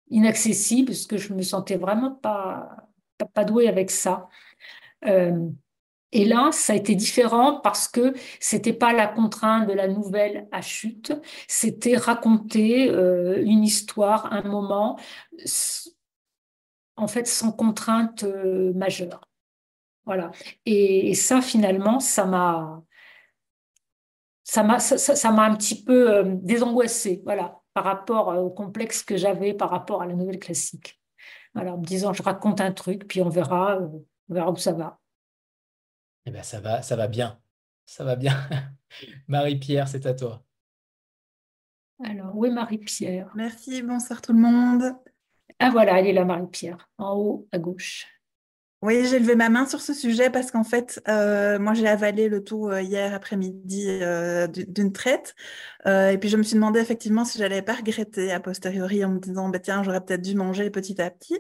inaccessible, 0.09 0.88
parce 0.88 1.05
que 1.05 1.17
je 1.17 1.34
me 1.34 1.43
sentais 1.43 1.77
vraiment 1.77 2.11
pas, 2.11 2.88
pas, 3.19 3.25
pas 3.27 3.45
douée 3.45 3.67
avec 3.67 3.91
ça. 3.91 4.29
Et 6.12 6.26
là, 6.26 6.51
ça 6.51 6.74
a 6.74 6.76
été 6.76 6.95
différent 6.95 7.59
parce 7.62 7.88
que 7.88 8.14
c'était 8.39 8.74
pas 8.74 8.93
la 8.93 9.07
contrainte 9.07 9.68
de 9.68 9.74
la 9.74 9.88
nouvelle 9.88 10.47
à 10.51 10.62
chute, 10.62 11.14
c'était 11.47 11.95
raconter 11.95 12.89
euh, 12.89 13.41
une 13.43 13.64
histoire, 13.64 14.32
un 14.34 14.43
moment, 14.43 14.99
en 16.97 17.07
fait, 17.07 17.28
sans 17.28 17.51
contrainte 17.51 18.24
euh, 18.24 18.74
majeure. 18.74 19.22
Voilà. 20.05 20.32
Et, 20.66 21.14
ça, 21.16 21.41
finalement, 21.41 21.99
ça 21.99 22.26
m'a, 22.26 22.84
ça 24.43 24.64
m'a, 24.64 24.80
ça, 24.80 25.32
m'a 25.32 25.43
un 25.43 25.55
petit 25.55 25.84
peu 25.84 26.12
euh, 26.12 26.24
désangoissée, 26.41 27.22
voilà, 27.24 27.62
par 27.74 27.86
rapport 27.86 28.28
au 28.43 28.49
complexe 28.49 29.03
que 29.03 29.16
j'avais 29.16 29.53
par 29.53 29.70
rapport 29.70 30.01
à 30.01 30.07
la 30.07 30.14
nouvelle 30.14 30.39
classique. 30.39 30.99
Voilà, 31.53 31.74
en 31.74 31.78
me 31.78 31.86
disant, 31.86 32.14
je 32.14 32.24
raconte 32.24 32.62
un 32.62 32.72
truc, 32.74 33.07
puis 33.07 33.22
on 33.22 33.30
verra, 33.30 33.80
on 34.30 34.34
verra 34.34 34.51
où 34.51 34.57
ça 34.57 34.74
va. 34.74 35.01
Eh 36.26 36.32
bien, 36.32 36.43
ça 36.43 36.59
va, 36.59 36.82
ça 36.82 36.95
va 36.95 37.07
bien. 37.07 37.39
Ça 37.86 38.03
va 38.03 38.15
bien. 38.15 38.36
Marie-Pierre, 39.28 39.88
c'est 39.88 40.05
à 40.05 40.13
toi. 40.13 40.43
Alors, 42.03 42.36
où 42.36 42.45
est 42.45 42.51
Marie-Pierre? 42.51 43.32
Merci, 43.36 43.82
bonsoir 43.82 44.22
tout 44.22 44.34
le 44.34 44.39
monde. 44.39 44.95
Ah 45.59 45.69
voilà, 45.69 45.99
elle 45.99 46.07
est 46.07 46.13
là, 46.13 46.26
Marie-Pierre, 46.26 46.89
en 46.97 47.15
haut 47.15 47.47
à 47.51 47.59
gauche. 47.59 48.07
Oui, 48.82 49.05
j'ai 49.05 49.19
levé 49.19 49.36
ma 49.36 49.49
main 49.49 49.67
sur 49.67 49.80
ce 49.80 49.93
sujet 49.93 50.32
parce 50.32 50.49
qu'en 50.49 50.63
fait, 50.63 50.99
euh, 51.07 51.59
moi, 51.59 51.76
j'ai 51.76 51.88
avalé 51.88 52.30
le 52.30 52.43
tout 52.43 52.67
euh, 52.67 52.82
hier 52.82 53.13
après-midi 53.13 53.86
euh, 53.88 54.47
d'une 54.47 54.91
traite. 54.91 55.36
et 55.86 56.17
puis, 56.19 56.30
je 56.30 56.38
me 56.38 56.41
suis 56.41 56.55
demandé 56.55 56.80
effectivement 56.80 57.24
si 57.24 57.38
j'allais 57.38 57.61
pas 57.61 57.74
regretter 57.76 58.32
a 58.32 58.39
posteriori 58.39 59.05
en 59.05 59.09
me 59.09 59.19
disant, 59.19 59.49
bah, 59.49 59.59
tiens, 59.59 59.84
j'aurais 59.84 60.03
peut-être 60.03 60.24
dû 60.24 60.34
manger 60.34 60.72
petit 60.72 60.99
à 60.99 61.11
petit. 61.11 61.39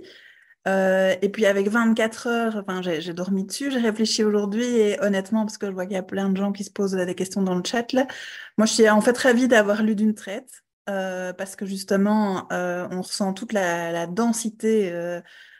Euh, 0.67 1.15
et 1.21 1.29
puis 1.29 1.45
avec 1.47 1.69
24 1.69 2.27
heures, 2.27 2.55
enfin, 2.57 2.81
j'ai 2.81 3.13
dormi 3.13 3.45
dessus, 3.45 3.71
j'ai 3.71 3.79
réfléchi 3.79 4.23
aujourd'hui 4.23 4.65
et 4.65 5.01
honnêtement, 5.01 5.45
parce 5.45 5.57
que 5.57 5.65
je 5.67 5.71
vois 5.71 5.85
qu'il 5.85 5.95
y 5.95 5.97
a 5.97 6.03
plein 6.03 6.29
de 6.29 6.37
gens 6.37 6.51
qui 6.51 6.63
se 6.63 6.69
posent 6.69 6.93
des 6.93 7.15
questions 7.15 7.41
dans 7.41 7.55
le 7.55 7.63
chat 7.65 7.87
moi 8.57 8.67
je 8.67 8.73
suis 8.73 8.89
en 8.89 9.01
fait 9.01 9.17
ravie 9.17 9.47
d'avoir 9.47 9.81
lu 9.81 9.95
d'une 9.95 10.13
traite 10.13 10.63
euh, 10.89 11.33
parce 11.33 11.55
que 11.55 11.65
justement 11.65 12.47
euh, 12.51 12.87
on 12.91 13.01
ressent 13.01 13.33
toute 13.33 13.53
la, 13.53 14.05
densité 14.05 14.91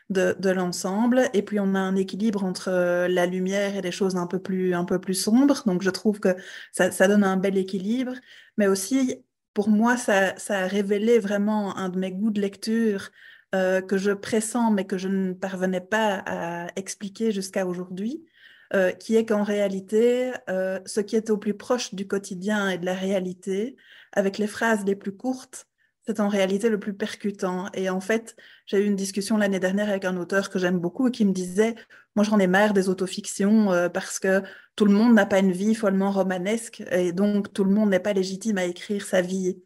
de, 0.10 0.50
l'ensemble 0.52 1.30
et 1.34 1.42
puis 1.42 1.60
on 1.60 1.74
a 1.74 1.80
un 1.80 1.96
équilibre 1.96 2.44
entre 2.44 2.70
la 3.08 3.26
lumière 3.26 3.76
et 3.76 3.82
des 3.82 3.92
choses 3.92 4.16
un 4.16 4.28
peu 4.28 4.40
plus, 4.40 4.76
un 4.76 4.86
peu 4.86 5.00
plus 5.00 5.16
sombres. 5.16 5.64
Donc 5.66 5.82
je 5.82 5.90
trouve 5.90 6.20
que 6.20 6.36
ça, 6.72 7.08
donne 7.08 7.24
un 7.24 7.38
bel 7.38 7.58
équilibre, 7.58 8.14
mais 8.58 8.68
aussi 8.68 9.24
pour 9.56 9.70
moi 9.70 9.98
ça 9.98 10.36
a 10.50 10.68
révélé 10.68 11.18
vraiment 11.18 11.76
un 11.78 11.90
de 11.90 11.98
mes 11.98 12.12
goûts 12.12 12.32
de 12.32 12.42
lecture 12.42 13.10
euh, 13.54 13.82
que 13.82 13.98
je 13.98 14.12
pressens 14.12 14.72
mais 14.72 14.86
que 14.86 14.98
je 14.98 15.10
ne 15.10 15.34
parvenais 15.34 15.82
pas 15.82 16.24
à 16.26 16.68
expliquer 16.78 17.34
jusqu'à 17.34 17.66
aujourd'hui, 17.66 18.26
euh, 18.74 18.92
qui 18.92 19.18
est 19.18 19.26
qu'en 19.26 19.44
réalité, 19.44 20.32
euh, 20.50 20.80
ce 20.86 21.02
qui 21.02 21.18
est 21.18 21.30
au 21.30 21.38
plus 21.38 21.54
proche 21.54 21.94
du 21.94 22.08
quotidien 22.08 22.70
et 22.70 22.78
de 22.78 22.86
la 22.86 22.94
réalité, 22.94 23.76
avec 24.14 24.38
les 24.38 24.48
phrases 24.48 24.86
les 24.86 24.96
plus 24.96 25.12
courtes, 25.12 25.68
c'est 26.08 26.22
en 26.22 26.30
réalité 26.30 26.70
le 26.70 26.80
plus 26.80 26.94
percutant. 26.94 27.68
Et 27.74 27.90
en 27.90 28.00
fait, 28.00 28.38
j'ai 28.68 28.80
eu 28.80 28.86
une 28.86 28.96
discussion 28.96 29.36
l'année 29.36 29.60
dernière 29.60 29.90
avec 29.90 30.06
un 30.06 30.16
auteur 30.16 30.50
que 30.50 30.58
j'aime 30.58 30.80
beaucoup 30.80 31.10
et 31.10 31.12
qui 31.12 31.26
me 31.26 31.34
disait, 31.34 31.76
moi 32.16 32.24
j'en 32.24 32.40
ai 32.40 32.48
marre 32.48 32.74
des 32.74 32.88
autofictions 32.90 33.90
parce 33.94 34.20
que 34.20 34.42
tout 34.76 34.86
le 34.86 34.94
monde 34.94 35.14
n'a 35.14 35.26
pas 35.26 35.40
une 35.40 35.52
vie 35.52 35.76
follement 35.76 36.12
romanesque 36.12 36.84
et 36.92 37.12
donc 37.12 37.54
tout 37.54 37.64
le 37.66 37.72
monde 37.72 37.90
n'est 37.90 38.00
pas 38.00 38.14
légitime 38.14 38.58
à 38.58 38.64
écrire 38.66 39.06
sa 39.06 39.22
vie. 39.22 39.62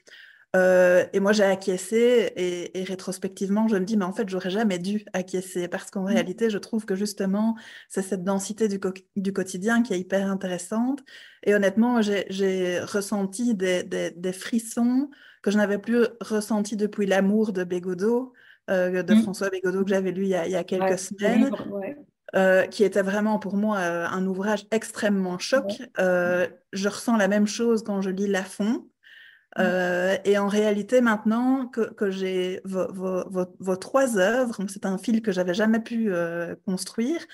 Euh, 0.55 1.05
et 1.11 1.19
moi, 1.19 1.33
j'ai 1.33 1.43
acquiescé 1.43 2.31
et, 2.73 2.83
rétrospectivement, 2.83 3.67
je 3.67 3.75
me 3.75 3.83
dis, 3.83 3.97
mais 3.97 4.05
en 4.05 4.13
fait, 4.13 4.29
j'aurais 4.29 4.49
jamais 4.49 4.79
dû 4.79 5.05
acquiescer 5.13 5.67
parce 5.67 5.91
qu'en 5.91 6.03
mmh. 6.03 6.07
réalité, 6.07 6.49
je 6.49 6.57
trouve 6.57 6.85
que 6.85 6.95
justement, 6.95 7.55
c'est 7.89 8.01
cette 8.01 8.23
densité 8.23 8.67
du, 8.67 8.79
du, 9.15 9.33
quotidien 9.33 9.83
qui 9.83 9.93
est 9.93 9.99
hyper 9.99 10.29
intéressante. 10.29 11.03
Et 11.43 11.53
honnêtement, 11.53 12.01
j'ai 12.01 12.79
ressenti 12.79 13.53
des, 13.53 13.83
des, 13.83 14.33
frissons 14.33 15.09
que 15.41 15.51
je 15.51 15.57
n'avais 15.57 15.77
plus 15.77 16.07
ressentis 16.21 16.77
depuis 16.77 17.05
L'amour 17.05 17.51
de 17.51 17.63
Bégodeau, 17.63 18.33
euh, 18.69 19.03
de 19.03 19.13
mmh. 19.13 19.21
François 19.23 19.49
Bégodeau, 19.49 19.83
que 19.83 19.89
j'avais 19.89 20.11
lu 20.11 20.23
il 20.23 20.29
y 20.29 20.35
a, 20.35 20.45
il 20.45 20.51
y 20.51 20.55
a 20.55 20.63
quelques 20.63 20.99
semaines. 20.99 21.51
Euh, 22.35 22.65
qui 22.65 22.83
était 22.83 23.03
vraiment 23.03 23.39
pour 23.39 23.55
moi 23.55 23.77
un 23.77 24.25
ouvrage 24.25 24.65
extrêmement 24.71 25.37
choc. 25.37 25.81
je 25.97 26.87
ressens 26.87 27.17
la 27.17 27.27
même 27.27 27.47
chose 27.47 27.83
quand 27.83 28.01
je 28.01 28.09
lis 28.09 28.27
Lafont. 28.27 28.85
Euh, 29.57 30.17
et 30.25 30.37
en 30.37 30.47
réalité, 30.47 31.01
maintenant 31.01 31.67
que, 31.67 32.11
j'ai 32.11 32.61
vos, 32.65 33.75
trois 33.77 34.17
œuvres, 34.17 34.57
c'est 34.67 34.85
un 34.85 34.97
fil 34.97 35.21
que 35.21 35.31
j'avais 35.31 35.53
jamais 35.53 35.79
pu 35.79 36.11
euh, 36.11 36.55
construire, 36.65 37.25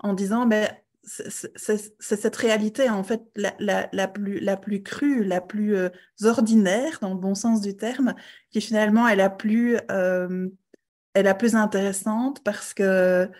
en 0.00 0.12
disant, 0.12 0.46
ben, 0.46 0.68
c'est 1.02 1.96
cette 2.00 2.36
réalité, 2.36 2.90
en 2.90 3.02
fait, 3.02 3.22
la, 3.36 4.08
plus, 4.08 4.40
la 4.40 4.56
plus 4.56 4.82
crue, 4.82 5.24
la 5.24 5.40
plus 5.40 5.76
euh, 5.76 5.88
ordinaire, 6.24 6.98
dans 7.00 7.10
le 7.10 7.20
bon 7.20 7.34
sens 7.34 7.60
du 7.60 7.76
terme, 7.76 8.14
qui 8.50 8.60
finalement 8.60 9.08
est 9.08 9.16
la 9.16 9.30
plus, 9.30 9.76
est 9.76 11.22
la 11.22 11.34
plus 11.34 11.54
intéressante 11.54 12.42
parce 12.44 12.74
que 12.74 13.30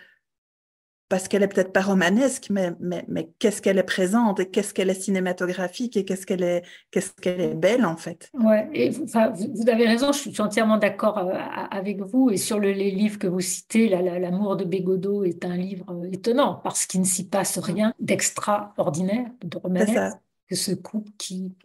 parce 1.09 1.27
qu'elle 1.27 1.41
est 1.41 1.47
peut-être 1.47 1.73
pas 1.73 1.81
romanesque, 1.81 2.47
mais, 2.51 2.71
mais, 2.79 3.03
mais 3.07 3.29
qu'est-ce 3.39 3.63
qu'elle 3.63 3.79
est 3.79 3.83
présente 3.83 4.39
et 4.39 4.49
qu'est-ce 4.49 4.75
qu'elle 4.75 4.91
est 4.91 5.01
cinématographique 5.01 5.97
et 5.97 6.05
qu'est-ce 6.05 6.25
qu'elle 6.27 6.43
est, 6.43 6.61
qu'est-ce 6.91 7.11
qu'elle 7.13 7.41
est 7.41 7.55
belle 7.55 7.83
en 7.83 7.97
fait. 7.97 8.29
Ouais, 8.35 8.69
et 8.73 8.91
vous, 8.91 9.05
vous 9.05 9.69
avez 9.69 9.87
raison, 9.87 10.11
je 10.11 10.19
suis 10.19 10.41
entièrement 10.41 10.77
d'accord 10.77 11.17
euh, 11.17 11.33
avec 11.71 11.99
vous. 12.01 12.29
Et 12.29 12.37
sur 12.37 12.59
le, 12.59 12.71
les 12.71 12.91
livres 12.91 13.17
que 13.17 13.25
vous 13.25 13.41
citez, 13.41 13.89
L'amour 13.89 14.55
de 14.55 14.65
Bégodeau 14.65 15.23
est 15.23 15.43
un 15.45 15.57
livre 15.57 15.85
euh, 15.89 16.11
étonnant 16.11 16.61
parce 16.63 16.85
qu'il 16.85 17.01
ne 17.01 17.05
s'y 17.05 17.27
passe 17.27 17.57
rien 17.57 17.93
d'extraordinaire, 17.99 19.31
de 19.43 19.57
romanesque, 19.57 20.15
que 20.47 20.55
ce 20.55 20.73
couple 20.73 21.09
qui, 21.17 21.55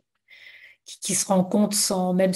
qui, 0.86 1.00
qui 1.00 1.14
se 1.14 1.26
rencontre 1.26 1.76
sans 1.76 2.14
même 2.14 2.32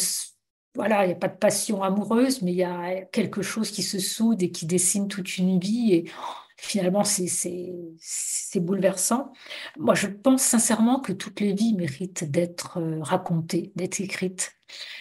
voilà, 0.74 1.04
il 1.04 1.08
n'y 1.08 1.14
a 1.14 1.16
pas 1.16 1.28
de 1.28 1.36
passion 1.36 1.82
amoureuse, 1.82 2.42
mais 2.42 2.52
il 2.52 2.58
y 2.58 2.62
a 2.62 3.00
quelque 3.06 3.42
chose 3.42 3.70
qui 3.70 3.82
se 3.82 3.98
soude 3.98 4.42
et 4.42 4.50
qui 4.50 4.64
dessine 4.64 5.08
toute 5.08 5.38
une 5.38 5.58
vie. 5.58 5.94
Et 5.94 6.10
finalement, 6.58 7.04
c'est 7.04 8.60
bouleversant. 8.60 9.32
Moi, 9.78 9.94
je 9.94 10.08
pense 10.08 10.42
sincèrement 10.42 11.00
que 11.00 11.12
toutes 11.12 11.40
les 11.40 11.54
vies 11.54 11.74
méritent 11.74 12.30
d'être 12.30 12.78
euh, 12.78 12.98
racontées, 13.00 13.72
d'être 13.76 14.00
écrites 14.00 14.57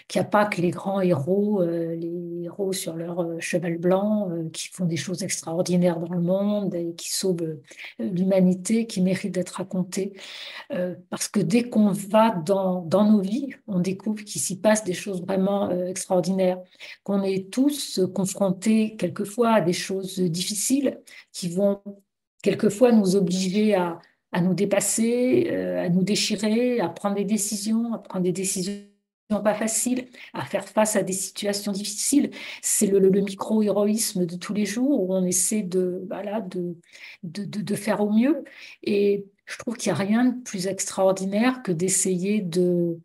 qu'il 0.08 0.22
n'y 0.22 0.26
a 0.26 0.30
pas 0.30 0.46
que 0.46 0.62
les 0.62 0.72
grands 0.72 1.02
héros, 1.02 1.62
euh, 1.62 1.96
les 1.96 2.44
héros 2.44 2.72
sur 2.74 2.96
leur 2.96 3.22
euh, 3.22 3.40
cheval 3.40 3.78
blanc, 3.78 4.30
euh, 4.32 4.50
qui 4.50 4.70
font 4.70 4.86
des 4.86 4.98
choses 4.98 5.24
extraordinaires 5.24 6.00
dans 6.00 6.14
le 6.14 6.22
monde 6.22 6.74
et 6.76 6.94
qui 6.96 7.14
sauvent 7.14 7.58
l'humanité, 8.00 8.88
qui 8.88 9.02
méritent 9.02 9.34
d'être 9.34 9.58
racontés. 9.58 10.14
parce 11.10 11.28
que 11.28 11.40
dès 11.40 11.64
qu'on 11.64 11.92
va 11.92 12.32
dans, 12.32 12.82
dans, 12.82 13.10
nos 13.12 13.22
vies, 13.22 13.50
on 13.68 13.80
découvre 13.80 14.24
qu'il 14.24 14.42
s'y 14.42 14.60
passe 14.60 14.84
des 14.84 14.94
choses 14.94 15.22
vraiment 15.22 15.70
extraordinaires, 15.88 16.60
qu'on 17.04 17.24
est 17.24 17.52
tous 17.52 18.00
confrontés 18.14 18.96
quelquefois 18.98 19.54
à 19.54 19.62
des 19.62 19.74
choses 19.74 20.20
difficiles 20.20 21.00
qui 21.32 21.50
vont 21.50 21.82
quelquefois 22.44 22.92
nous 22.92 23.16
obliger 23.16 23.76
à, 23.76 24.00
à 24.32 24.42
nous 24.42 24.54
dépasser, 24.54 25.50
à 25.50 25.90
nous 25.90 26.04
déchirer, 26.04 26.80
à 26.80 26.90
prendre 26.90 27.16
des 27.16 27.26
décisions, 27.26 27.94
à 27.94 28.00
prendre 28.00 28.24
des 28.24 28.32
décisions 28.32 28.97
pas 29.28 29.54
facile 29.54 30.08
à 30.34 30.46
faire 30.46 30.68
face 30.68 30.96
à 30.96 31.04
des 31.04 31.14
situations 31.14 31.72
difficiles. 31.72 32.32
C'est 32.62 32.88
le, 32.88 33.10
micro-héroïsme 33.10 34.26
de 34.26 34.36
tous 34.36 34.54
les 34.54 34.66
jours 34.66 35.04
où 35.04 35.14
on 35.14 35.26
essaie 35.26 35.64
de, 35.64 36.06
voilà, 36.08 36.42
de, 36.42 36.78
de, 37.24 37.44
de, 37.44 37.76
faire 37.76 38.02
au 38.02 38.10
mieux. 38.12 38.44
Et 38.84 39.26
je 39.46 39.58
trouve 39.58 39.76
qu'il 39.76 39.92
n'y 39.92 40.00
a 40.00 40.04
rien 40.04 40.26
de 40.26 40.42
plus 40.44 40.68
extraordinaire 40.68 41.62
que 41.64 41.72
d'essayer 41.72 42.42
de, 42.42 43.00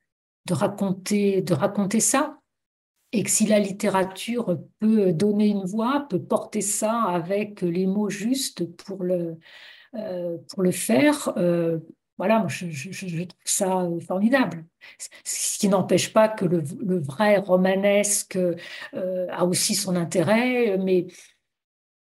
de, 0.47 0.55
raconter, 0.55 1.43
de 1.43 1.55
raconter 1.55 2.01
ça. 2.01 2.39
Et 3.15 3.25
que 3.25 3.31
si 3.31 3.47
la 3.47 3.59
littérature 3.59 4.59
peut 4.79 5.13
donner 5.13 5.49
une 5.49 5.67
voix, 5.67 6.07
peut 6.09 6.23
porter 6.23 6.63
ça 6.63 7.03
avec 7.03 7.61
les 7.61 7.87
mots 7.87 8.09
justes 8.09 8.65
pour 8.77 9.03
le, 9.03 9.37
euh, 9.95 10.39
pour 10.49 10.63
le 10.63 10.71
faire, 10.71 11.35
euh, 11.37 11.79
voilà, 12.23 12.39
moi, 12.39 12.47
je, 12.47 13.25
trouve 13.25 13.41
ça 13.45 13.81
euh, 13.81 13.99
formidable. 13.99 14.65
Ce 15.25 15.59
qui 15.59 15.67
n'empêche 15.67 16.13
pas 16.13 16.29
que 16.29 16.45
le, 16.45 16.63
vrai 17.01 17.39
romanesque 17.39 18.37
euh, 18.37 19.27
a 19.33 19.45
aussi 19.45 19.75
son 19.75 19.97
intérêt, 19.97 20.79
mais 20.79 21.07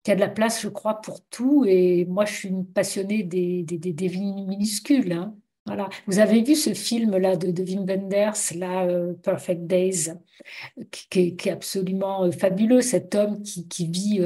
qu'il 0.03 0.09
y 0.09 0.11
a 0.11 0.15
de 0.15 0.19
la 0.19 0.27
place, 0.27 0.61
je 0.61 0.67
crois, 0.67 0.99
pour 0.99 1.23
tout. 1.29 1.63
Et 1.65 2.03
moi, 2.03 2.25
je 2.25 2.33
suis 2.33 2.49
une 2.49 2.65
passionnée 2.65 3.23
des, 3.23 3.63
des, 3.63 3.77
des, 3.77 4.09
minuscules. 4.09 5.13
Hein. 5.13 5.37
Voilà. 5.65 5.87
Vous 6.07 6.19
avez 6.19 6.43
vu 6.43 6.55
ce 6.55 6.73
film-là 6.73 7.37
de, 7.37 7.51
de 7.51 7.63
Wim 7.63 7.85
Wenders, 7.85 8.57
là, 8.57 8.83
euh, 8.83 9.13
Perfect 9.13 9.67
Days, 9.67 10.11
qui, 10.91 11.37
est 11.45 11.47
absolument 11.47 12.29
fabuleux, 12.29 12.81
cet 12.81 13.15
homme 13.15 13.41
qui, 13.41 13.69
qui 13.69 13.87
vit 13.87 14.19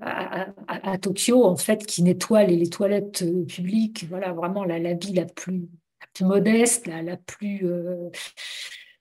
à, 0.00 0.98
Tokyo, 0.98 1.44
en 1.44 1.56
fait, 1.56 1.86
qui 1.86 2.02
nettoie 2.02 2.44
les, 2.44 2.68
toilettes 2.68 3.22
euh, 3.22 3.44
publiques. 3.44 4.06
Voilà, 4.08 4.32
vraiment 4.32 4.64
la, 4.64 4.94
vie 4.94 5.12
la 5.12 5.26
plus, 5.26 5.68
modeste, 6.20 6.86
la, 6.86 7.16
plus, 7.16 7.60
euh, 7.64 8.08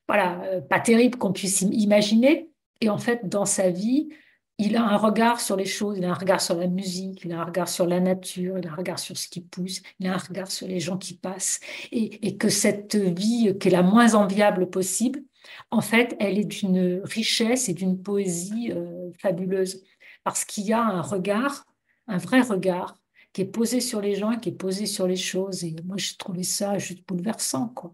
voilà, 0.08 0.42
pas 0.70 0.80
terrible 0.80 1.18
qu'on 1.18 1.34
puisse 1.34 1.62
imaginer. 1.62 2.50
Et 2.82 2.90
en 2.90 2.98
fait, 2.98 3.28
dans 3.28 3.46
sa 3.46 3.70
vie, 3.70 4.10
il 4.58 4.76
a 4.76 4.84
un 4.84 4.98
regard 4.98 5.40
sur 5.40 5.56
les 5.56 5.66
choses, 5.66 5.98
il 5.98 6.06
a 6.06 6.12
un 6.12 6.16
regard 6.16 6.42
sur 6.42 6.56
la 6.56 6.68
musique, 6.68 7.24
il 7.24 7.34
a 7.34 7.42
un 7.42 7.46
regard 7.46 7.68
sur 7.68 7.88
la 7.88 8.00
nature, 8.00 8.60
il 8.60 8.68
a 8.68 8.72
un 8.72 8.76
regard 8.76 9.00
sur 9.00 9.18
ce 9.18 9.28
qui 9.28 9.42
pousse, 9.42 9.82
il 10.00 10.08
a 10.08 10.14
un 10.14 10.18
regard 10.18 10.52
sur 10.52 10.68
les 10.68 10.80
gens 10.80 10.98
qui 10.98 11.16
passent. 11.16 11.60
Et 11.92 12.38
que 12.38 12.50
cette 12.50 12.96
vie, 12.96 13.58
qui 13.60 13.68
est 13.68 13.72
la 13.72 13.82
moins 13.82 14.14
enviable 14.14 14.70
possible, 14.70 15.24
en 15.72 15.82
fait, 15.82 16.16
elle 16.20 16.38
est 16.38 16.46
d'une 16.46 17.02
richesse 17.04 17.70
et 17.70 17.74
d'une 17.74 18.02
poésie 18.02 18.72
fabuleuse 19.20 19.82
parce 20.24 20.46
qu'il 20.46 20.66
y 20.66 20.74
a 20.74 20.84
un 20.84 21.02
regard, 21.02 21.66
un 22.08 22.18
vrai 22.18 22.42
regard, 22.42 22.96
qui 23.34 23.42
est 23.42 23.46
posé 23.46 23.80
sur 23.80 24.02
les 24.02 24.16
gens, 24.16 24.38
qui 24.38 24.50
est 24.50 24.54
posé 24.54 24.86
sur 24.86 25.08
les 25.08 25.16
choses. 25.16 25.64
Et 25.64 25.76
moi, 25.86 25.98
j'ai 25.98 26.16
trouvé 26.18 26.44
ça 26.44 26.78
juste 26.78 27.08
bouleversant, 27.08 27.70
quoi. 27.70 27.94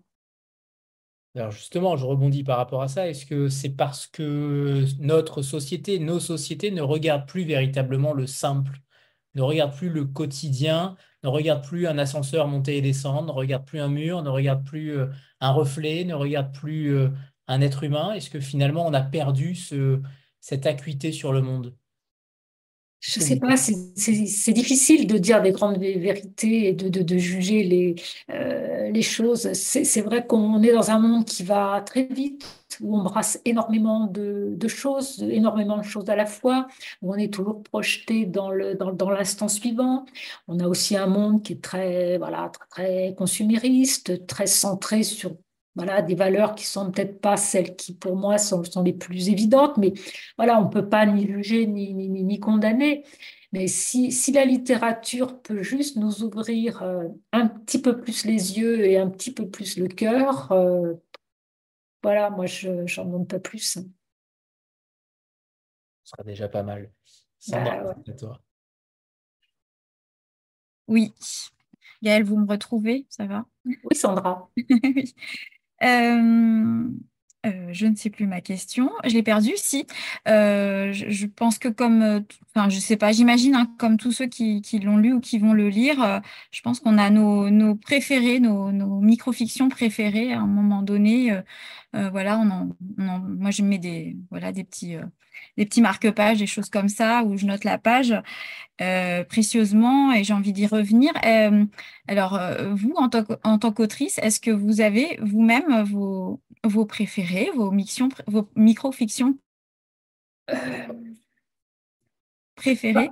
Alors 1.36 1.52
justement, 1.52 1.96
je 1.98 2.06
rebondis 2.06 2.44
par 2.44 2.58
rapport 2.58 2.82
à 2.82 2.88
ça. 2.88 3.08
Est-ce 3.08 3.26
que 3.28 3.48
c'est 3.48 3.70
parce 3.70 4.08
que 4.08 4.86
notre 5.00 5.44
société, 5.44 6.00
nos 6.00 6.20
sociétés 6.20 6.72
ne 6.72 6.82
regardent 6.82 7.28
plus 7.28 7.44
véritablement 7.44 8.14
le 8.14 8.26
simple, 8.26 8.80
ne 9.36 9.44
regardent 9.44 9.76
plus 9.76 9.90
le 9.90 10.06
quotidien, 10.06 10.96
ne 11.24 11.30
regardent 11.30 11.64
plus 11.64 11.86
un 11.86 12.00
ascenseur 12.00 12.48
monter 12.48 12.78
et 12.78 12.82
descendre, 12.82 13.28
ne 13.28 13.38
regardent 13.38 13.66
plus 13.66 13.80
un 13.80 13.88
mur, 13.88 14.24
ne 14.24 14.30
regardent 14.30 14.66
plus 14.66 14.98
euh, 14.98 15.08
un 15.40 15.52
reflet, 15.52 16.06
ne 16.06 16.16
regardent 16.16 16.54
plus 16.54 16.96
euh, 16.96 17.10
un 17.48 17.62
être 17.62 17.84
humain? 17.84 18.14
Est-ce 18.14 18.32
que 18.32 18.40
finalement 18.40 18.88
on 18.88 18.94
a 18.94 19.02
perdu 19.02 19.54
ce, 19.54 20.02
cette 20.40 20.66
acuité 20.66 21.12
sur 21.12 21.34
le 21.34 21.42
monde? 21.42 21.76
Je 23.00 23.20
ne 23.20 23.26
sais 23.26 23.40
pas, 23.40 23.56
c'est 23.58 24.54
difficile 24.54 25.06
de 25.06 25.18
dire 25.18 25.42
des 25.42 25.52
grandes 25.52 25.78
vérités 25.78 26.70
et 26.70 26.74
de, 26.74 26.90
de, 26.90 27.04
de 27.04 27.18
juger 27.18 27.64
les, 27.64 27.96
euh, 28.32 28.90
les 28.90 29.02
choses. 29.04 29.54
C'est 29.54 30.02
vrai 30.02 30.26
qu'on 30.26 30.62
est 30.64 30.74
dans 30.74 30.90
un 30.90 31.00
monde 31.00 31.26
qui 31.26 31.44
va 31.44 31.82
très 31.86 32.06
vite, 32.06 32.46
où 32.82 32.98
on 32.98 33.04
brasse 33.04 33.40
énormément 33.46 34.08
de, 34.08 34.54
de, 34.58 34.68
choses, 34.68 35.22
énormément 35.22 35.78
de 35.78 35.84
choses 35.84 36.10
à 36.10 36.16
la 36.16 36.26
fois, 36.26 36.68
où 37.04 37.14
on 37.14 37.18
est 37.18 37.32
toujours 37.32 37.62
projeté 37.64 38.26
dans 38.26 38.50
l'instant 38.50 38.94
dans, 38.94 39.46
dans 39.46 39.48
suivant. 39.48 40.06
On 40.48 40.60
a 40.60 40.68
aussi 40.68 40.98
un 40.98 41.08
monde 41.08 41.44
qui 41.44 41.54
est 41.54 41.62
très, 41.62 42.18
voilà, 42.18 42.52
très 42.72 43.14
consumériste, 43.16 44.26
très 44.26 44.48
centré 44.48 45.04
sur 45.04 45.36
voilà, 45.78 46.02
des 46.02 46.16
valeurs 46.16 46.56
qui 46.56 46.66
sont 46.66 46.92
peut-être 46.92 47.22
pas 47.22 47.38
celles 47.38 47.76
qui, 47.76 47.94
pour 47.94 48.16
moi, 48.16 48.40
sont, 48.40 48.64
sont, 48.64 48.84
les 48.84 48.94
plus 48.94 49.30
évidentes, 49.30 49.78
mais 49.78 49.94
voilà, 50.36 50.60
on 50.60 50.66
ne 50.66 50.70
peut 50.70 50.90
pas 50.90 51.06
ni 51.06 51.28
juger 51.28 51.68
ni, 51.68 51.94
ni, 51.94 52.10
ni 52.10 52.40
condamner. 52.40 53.06
Mais 53.54 53.68
si, 53.68 54.12
si, 54.12 54.32
la 54.32 54.44
littérature 54.44 55.42
peut 55.42 55.62
juste 55.62 55.96
nous 55.96 56.24
ouvrir 56.24 56.82
euh, 56.82 57.08
un 57.32 57.48
petit 57.48 57.82
peu 57.82 58.02
plus 58.02 58.26
les 58.26 58.58
yeux 58.58 58.86
et 58.86 58.98
un 58.98 59.10
petit 59.10 59.34
peu 59.34 59.50
plus 59.50 59.78
le 59.78 59.88
cœur, 59.88 60.52
euh, 60.52 60.96
voilà, 62.04 62.32
moi, 62.32 62.48
je 62.48 62.70
n'en 63.00 63.06
demande 63.06 63.28
pas 63.28 63.40
plus. 63.40 63.60
Ce 63.60 63.82
sera 66.04 66.24
déjà 66.24 66.50
pas 66.50 66.64
mal. 66.64 66.92
Sandra, 67.38 67.94
bah, 67.94 68.14
toi. 68.18 68.42
Oui. 70.88 71.14
Gaëlle, 72.02 72.24
vous 72.24 72.38
me 72.38 72.48
retrouvez, 72.48 73.06
ça 73.10 73.26
va? 73.26 73.46
Oui, 73.66 73.78
Sandra. 73.94 74.50
Euh, 74.58 75.04
euh, 75.84 77.70
je 77.72 77.86
ne 77.86 77.96
sais 77.96 78.10
plus 78.10 78.28
ma 78.28 78.42
question. 78.42 78.92
Je 79.06 79.14
l'ai 79.14 79.24
perdue, 79.24 79.54
si. 79.56 79.86
Euh, 80.28 80.92
je, 80.92 81.26
pense 81.28 81.60
que 81.60 81.70
comme, 81.70 82.24
enfin, 82.56 82.70
je 82.70 82.80
sais 82.80 82.98
pas, 82.98 83.12
j'imagine, 83.12 83.56
hein, 83.56 83.72
comme 83.78 83.98
tous 83.98 84.12
ceux 84.12 84.28
qui, 84.28 84.62
l'ont 84.84 84.98
lu 84.98 85.14
ou 85.14 85.20
qui 85.20 85.38
vont 85.40 85.54
le 85.54 85.70
lire, 85.70 86.22
je 86.52 86.62
pense 86.62 86.80
qu'on 86.80 86.98
a 86.98 87.10
nos, 87.10 87.50
nos 87.50 87.76
préférés, 87.76 88.40
nos, 88.40 88.72
nos 88.72 89.00
micro-fictions 89.00 89.70
préférées 89.70 90.34
à 90.34 90.42
un 90.42 90.48
moment 90.48 90.82
donné. 90.82 91.32
Voilà, 91.94 92.40
on 92.40 92.76
moi, 92.98 93.52
je 93.52 93.64
mets 93.64 93.80
des, 93.80 94.18
voilà, 94.30 94.52
des 94.52 94.64
petits 94.64 94.98
des 95.58 95.66
petits 95.66 95.82
marque-pages, 95.82 96.40
des 96.40 96.48
choses 96.48 96.70
comme 96.70 96.90
ça, 96.90 97.24
où 97.24 97.38
je 97.38 97.46
note 97.46 97.64
la 97.64 97.78
page 97.78 98.14
euh, 98.82 99.24
précieusement 99.24 100.14
et 100.14 100.24
j'ai 100.24 100.34
envie 100.34 100.54
d'y 100.54 100.68
revenir. 100.68 101.12
Euh, 101.26 101.66
alors, 102.08 102.36
euh, 102.36 102.74
vous, 102.74 102.94
en 102.96 103.10
tant 103.10 103.72
qu'autrice, 103.72 104.20
est-ce 104.20 104.40
que 104.40 104.52
vous 104.52 104.82
avez 104.82 105.18
vous-même 105.22 105.84
vos, 105.84 106.42
vos 106.64 106.86
préférés, 106.86 107.50
vos, 107.56 107.74
vos 108.28 108.50
micro-fictions 108.56 109.38
préférées 112.56 113.12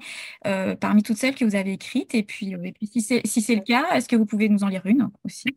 parmi 0.79 1.03
toutes 1.03 1.17
celles 1.17 1.35
que 1.35 1.45
vous 1.45 1.55
avez 1.55 1.73
écrites? 1.73 2.15
Et 2.15 2.23
puis, 2.23 2.53
et 2.53 2.71
puis 2.71 2.87
si 2.87 3.01
c'est 3.01 3.21
si 3.25 3.55
le 3.55 3.61
cas, 3.61 3.95
est-ce 3.95 4.07
que 4.07 4.15
vous 4.15 4.25
pouvez 4.25 4.49
nous 4.49 4.63
en 4.63 4.67
lire 4.67 4.85
une 4.85 5.09
aussi? 5.23 5.47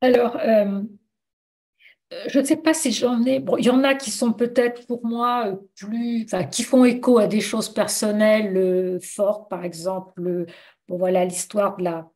Alors, 0.00 0.36
euh, 0.36 0.82
je 2.28 2.38
ne 2.38 2.44
sais 2.44 2.56
pas 2.56 2.74
si 2.74 2.92
j'en 2.92 3.24
ai. 3.24 3.44
Il 3.58 3.64
y 3.64 3.70
en 3.70 3.82
a 3.82 3.94
qui 3.94 4.10
sont 4.10 4.32
peut-être 4.32 4.86
pour 4.86 5.04
moi 5.04 5.48
euh, 5.48 5.56
plus, 5.74 6.26
qui 6.50 6.62
font 6.62 6.84
écho 6.84 7.18
à 7.18 7.26
des 7.26 7.40
choses 7.40 7.68
personnelles 7.68 8.56
euh, 8.56 8.98
fortes, 9.00 9.50
par 9.50 9.64
exemple 9.64 10.46
voilà 10.88 11.24
l'histoire 11.24 11.76
de 11.76 11.84
la, 11.84 12.08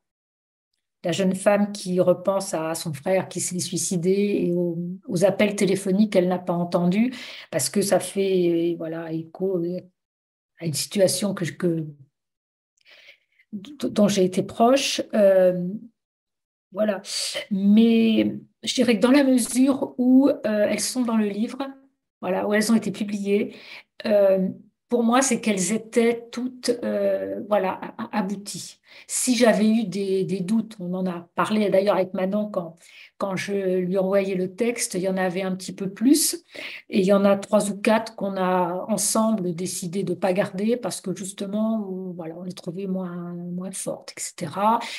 jeune 1.13 1.35
femme 1.35 1.73
qui 1.73 1.99
repense 1.99 2.55
à 2.55 2.75
son 2.75 2.93
frère 2.93 3.29
qui 3.29 3.41
s'est 3.41 3.59
suicidé 3.59 4.11
et 4.11 4.53
aux, 4.53 5.25
appels 5.25 5.57
téléphoniques 5.57 6.13
qu'elle 6.13 6.29
n'a 6.29 6.39
pas 6.39 6.53
entendus 6.53 7.13
parce 7.51 7.71
que 7.71 7.81
ça 7.81 8.01
fait 8.01 8.77
voilà 8.79 9.11
écho 9.11 9.63
à 10.59 10.67
une 10.67 10.75
situation 10.75 11.33
que, 11.35 11.45
que 11.47 11.87
dont 13.53 14.09
j'ai 14.09 14.25
été 14.25 14.43
proche. 14.43 15.03
Euh, 15.15 15.67
voilà. 16.73 17.03
Mais 17.51 18.37
je 18.63 18.75
dirais 18.75 18.97
que 18.97 19.03
dans 19.03 19.11
la 19.11 19.25
mesure 19.25 19.95
où 19.99 20.29
euh, 20.29 20.35
elles 20.45 20.81
sont 20.81 21.03
dans 21.03 21.17
le 21.17 21.27
livre, 21.27 21.59
voilà, 22.21 22.47
où 22.47 22.55
elles 22.55 22.71
ont 22.71 22.77
été 22.77 22.91
publiées, 22.91 23.55
euh, 24.07 24.49
pour 24.91 25.05
moi, 25.05 25.23
c'est 25.23 25.41
qu'elles 25.41 25.73
étaient 25.73 26.27
toutes 26.33 26.73
euh, 26.83 27.41
voilà, 27.49 27.81
abouties. 28.11 28.81
Si 29.07 29.37
j'avais 29.37 29.69
eu 29.69 29.85
des, 29.85 30.25
doutes, 30.41 30.77
on 30.81 30.93
en 30.95 31.07
a 31.07 31.29
parlé 31.37 31.71
d'ailleurs 31.71 31.95
avec 31.95 32.13
Manon 32.13 32.51
quand, 32.51 32.75
quand 33.17 33.37
je 33.37 33.79
lui 33.79 33.97
envoyais 33.99 34.35
le 34.35 34.53
texte, 34.53 34.95
il 34.95 35.03
y 35.03 35.09
en 35.09 35.17
avait 35.17 35.43
un 35.43 35.55
petit 35.55 35.73
peu 35.73 35.89
plus. 35.89 36.45
Et 36.89 36.99
il 36.99 37.05
y 37.05 37.13
en 37.13 37.25
a 37.25 37.37
trois 37.37 37.71
ou 37.71 37.77
quatre 37.81 38.17
qu'on 38.17 38.37
a 38.37 38.85
ensemble 38.89 39.55
décidé 39.55 40.03
de 40.03 40.11
ne 40.11 40.19
pas 40.19 40.33
garder 40.33 40.77
parce 40.77 41.01
que 41.01 41.15
justement, 41.15 41.79
voilà, 42.17 42.35
on 42.37 42.43
les 42.43 42.53
trouvait 42.53 42.89
moins, 42.89 43.33
moins 43.33 43.71
fortes, 43.71 44.13
etc. 44.13 44.51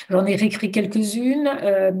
J'en 0.08 0.24
ai 0.24 0.36
réécrit 0.36 0.70
quelques-unes. 0.70 1.50
Euh, 1.62 1.92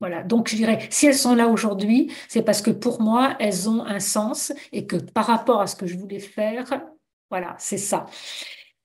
voilà, 0.00 0.22
donc 0.22 0.48
je 0.48 0.56
dirais, 0.56 0.86
si 0.90 1.06
elles 1.06 1.14
sont 1.14 1.34
là 1.34 1.48
aujourd'hui, 1.48 2.10
c'est 2.28 2.42
parce 2.42 2.62
que 2.62 2.70
pour 2.70 3.02
moi, 3.02 3.36
elles 3.38 3.68
ont 3.68 3.84
un 3.84 4.00
sens 4.00 4.52
et 4.72 4.86
que 4.86 4.96
par 4.96 5.26
rapport 5.26 5.60
à 5.60 5.66
ce 5.66 5.76
que 5.76 5.86
je 5.86 5.98
voulais 5.98 6.20
faire, 6.20 6.82
voilà, 7.28 7.54
c'est 7.58 7.78
ça. 7.78 8.06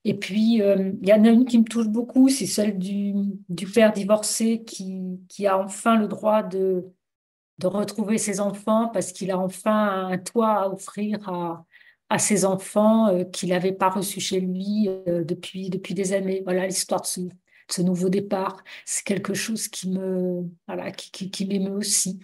Et 0.03 0.13
puis, 0.13 0.61
euh, 0.61 0.91
il 1.01 1.07
y 1.09 1.13
en 1.13 1.23
a 1.25 1.29
une 1.29 1.45
qui 1.45 1.57
me 1.57 1.63
touche 1.63 1.87
beaucoup, 1.87 2.29
c'est 2.29 2.45
celle 2.45 2.77
du, 2.77 3.15
père 3.73 3.93
divorcé 3.93 4.63
qui, 4.63 5.47
a 5.47 5.57
enfin 5.57 5.97
le 5.97 6.07
droit 6.07 6.43
de, 6.43 6.85
retrouver 7.63 8.17
ses 8.17 8.41
enfants 8.41 8.89
parce 8.89 9.11
qu'il 9.13 9.31
a 9.31 9.39
enfin 9.39 10.07
un 10.09 10.17
toit 10.17 10.51
à 10.63 10.67
offrir 10.69 11.27
à, 11.29 11.65
à 12.09 12.19
ses 12.19 12.45
enfants 12.45 13.07
euh, 13.07 13.23
qu'il 13.23 13.49
n'avait 13.49 13.71
pas 13.71 13.89
reçu 13.89 14.19
chez 14.19 14.41
lui 14.41 14.89
euh, 15.07 15.23
depuis, 15.23 15.69
depuis 15.69 15.93
des 15.93 16.13
années. 16.13 16.41
Voilà 16.43 16.67
l'histoire 16.67 17.01
de 17.01 17.07
ce, 17.07 17.21
ce 17.69 17.81
nouveau 17.81 18.09
départ. 18.09 18.63
C'est 18.85 19.03
quelque 19.05 19.33
chose 19.33 19.67
qui 19.67 19.89
me, 19.89 20.43
voilà, 20.67 20.91
qui, 20.91 21.29
qui, 21.29 21.45
m'émeut 21.45 21.75
aussi. 21.75 22.19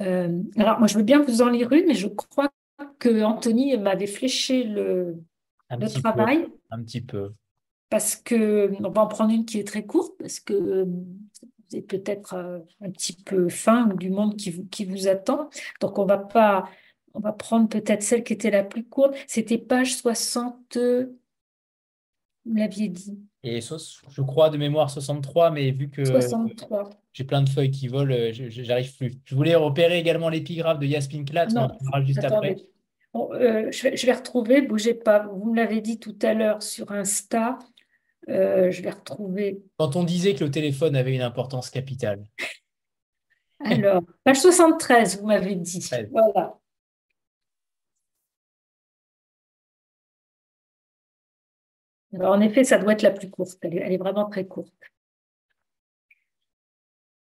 Euh, 0.00 0.42
alors, 0.56 0.78
moi, 0.78 0.86
je 0.86 0.96
veux 0.96 1.02
bien 1.02 1.22
vous 1.22 1.42
en 1.42 1.48
lire 1.48 1.72
une, 1.72 1.86
mais 1.86 1.94
je 1.94 2.08
crois 2.08 2.50
que 2.98 3.22
Anthony 3.22 3.76
m'avait 3.76 4.06
fléché 4.06 4.64
le, 4.64 5.16
le 5.70 6.00
travail. 6.00 6.46
un 6.70 6.82
petit 6.82 7.00
peu. 7.00 7.32
Parce 7.90 8.16
que, 8.16 8.70
on 8.80 8.90
va 8.90 9.02
en 9.02 9.06
prendre 9.06 9.32
une 9.32 9.46
qui 9.46 9.58
est 9.58 9.66
très 9.66 9.86
courte, 9.86 10.14
parce 10.18 10.40
que 10.40 10.84
vous 10.84 11.76
êtes 11.76 11.86
peut-être 11.86 12.34
euh, 12.34 12.58
un 12.82 12.90
petit 12.90 13.14
peu 13.14 13.48
fin 13.48 13.86
du 13.86 14.10
monde 14.10 14.36
qui 14.36 14.50
vous, 14.50 14.64
qui 14.66 14.84
vous 14.84 15.08
attend. 15.08 15.48
Donc, 15.80 15.98
on 15.98 16.04
va 16.04 16.18
pas, 16.18 16.68
on 17.14 17.20
va 17.20 17.32
prendre 17.32 17.68
peut-être 17.68 18.02
celle 18.02 18.24
qui 18.24 18.34
était 18.34 18.50
la 18.50 18.64
plus 18.64 18.84
courte. 18.84 19.14
C'était 19.26 19.58
page 19.58 19.96
60, 19.96 20.76
vous 20.76 22.54
l'aviez 22.54 22.88
dit. 22.88 23.18
Et 23.44 23.60
je 23.60 24.22
crois 24.22 24.50
de 24.50 24.56
mémoire 24.56 24.90
63, 24.90 25.50
mais 25.50 25.70
vu 25.70 25.88
que 25.88 26.02
j'ai 27.12 27.24
plein 27.24 27.42
de 27.42 27.48
feuilles 27.48 27.70
qui 27.70 27.86
volent, 27.86 28.12
euh, 28.12 28.32
j'arrive 28.32 28.96
plus. 28.96 29.12
Je 29.24 29.34
voulais 29.34 29.54
repérer 29.54 29.98
également 29.98 30.28
l'épigraphe 30.28 30.80
de 30.80 30.86
Yasmin 30.86 31.24
Klat, 31.24 31.46
mais 31.46 31.60
on 31.60 31.68
parlera 31.68 32.02
juste 32.04 32.24
après. 32.24 32.56
Euh, 33.14 33.70
je, 33.70 33.82
vais, 33.82 33.96
je, 33.96 34.06
vais, 34.06 34.12
retrouver, 34.12 34.60
bougez 34.62 34.94
pas, 34.94 35.26
vous 35.26 35.52
me 35.52 35.56
l'avez 35.56 35.80
dit 35.80 35.98
tout 35.98 36.16
à 36.22 36.34
l'heure 36.34 36.62
sur 36.62 36.92
Insta, 36.92 37.58
euh, 38.28 38.70
je 38.70 38.82
vais 38.82 38.90
retrouver. 38.90 39.62
Quand 39.78 39.96
on 39.96 40.04
disait 40.04 40.34
que 40.34 40.44
le 40.44 40.50
téléphone 40.50 40.94
avait 40.94 41.14
une 41.14 41.22
importance 41.22 41.70
capitale. 41.70 42.22
Alors, 43.64 44.02
page 44.24 44.40
73, 44.40 45.20
vous 45.20 45.26
m'avez 45.26 45.56
dit. 45.56 45.88
Voilà. 46.10 46.57
En 52.14 52.40
effet, 52.40 52.64
ça 52.64 52.78
doit 52.78 52.92
être 52.92 53.02
la 53.02 53.10
plus 53.10 53.30
courte. 53.30 53.58
Elle 53.62 53.92
est, 53.92 53.98
vraiment 53.98 54.28
très 54.28 54.46
courte. 54.46 54.72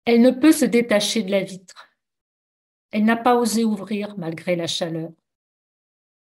Elle 0.04 0.20
ne 0.20 0.30
peut 0.30 0.52
se 0.52 0.64
détacher 0.64 1.22
de 1.22 1.30
la 1.30 1.42
vitre. 1.42 1.88
Elle 2.92 3.04
n'a 3.04 3.16
pas 3.16 3.36
osé 3.36 3.64
ouvrir 3.64 4.16
malgré 4.16 4.54
la 4.54 4.66
chaleur. 4.66 5.10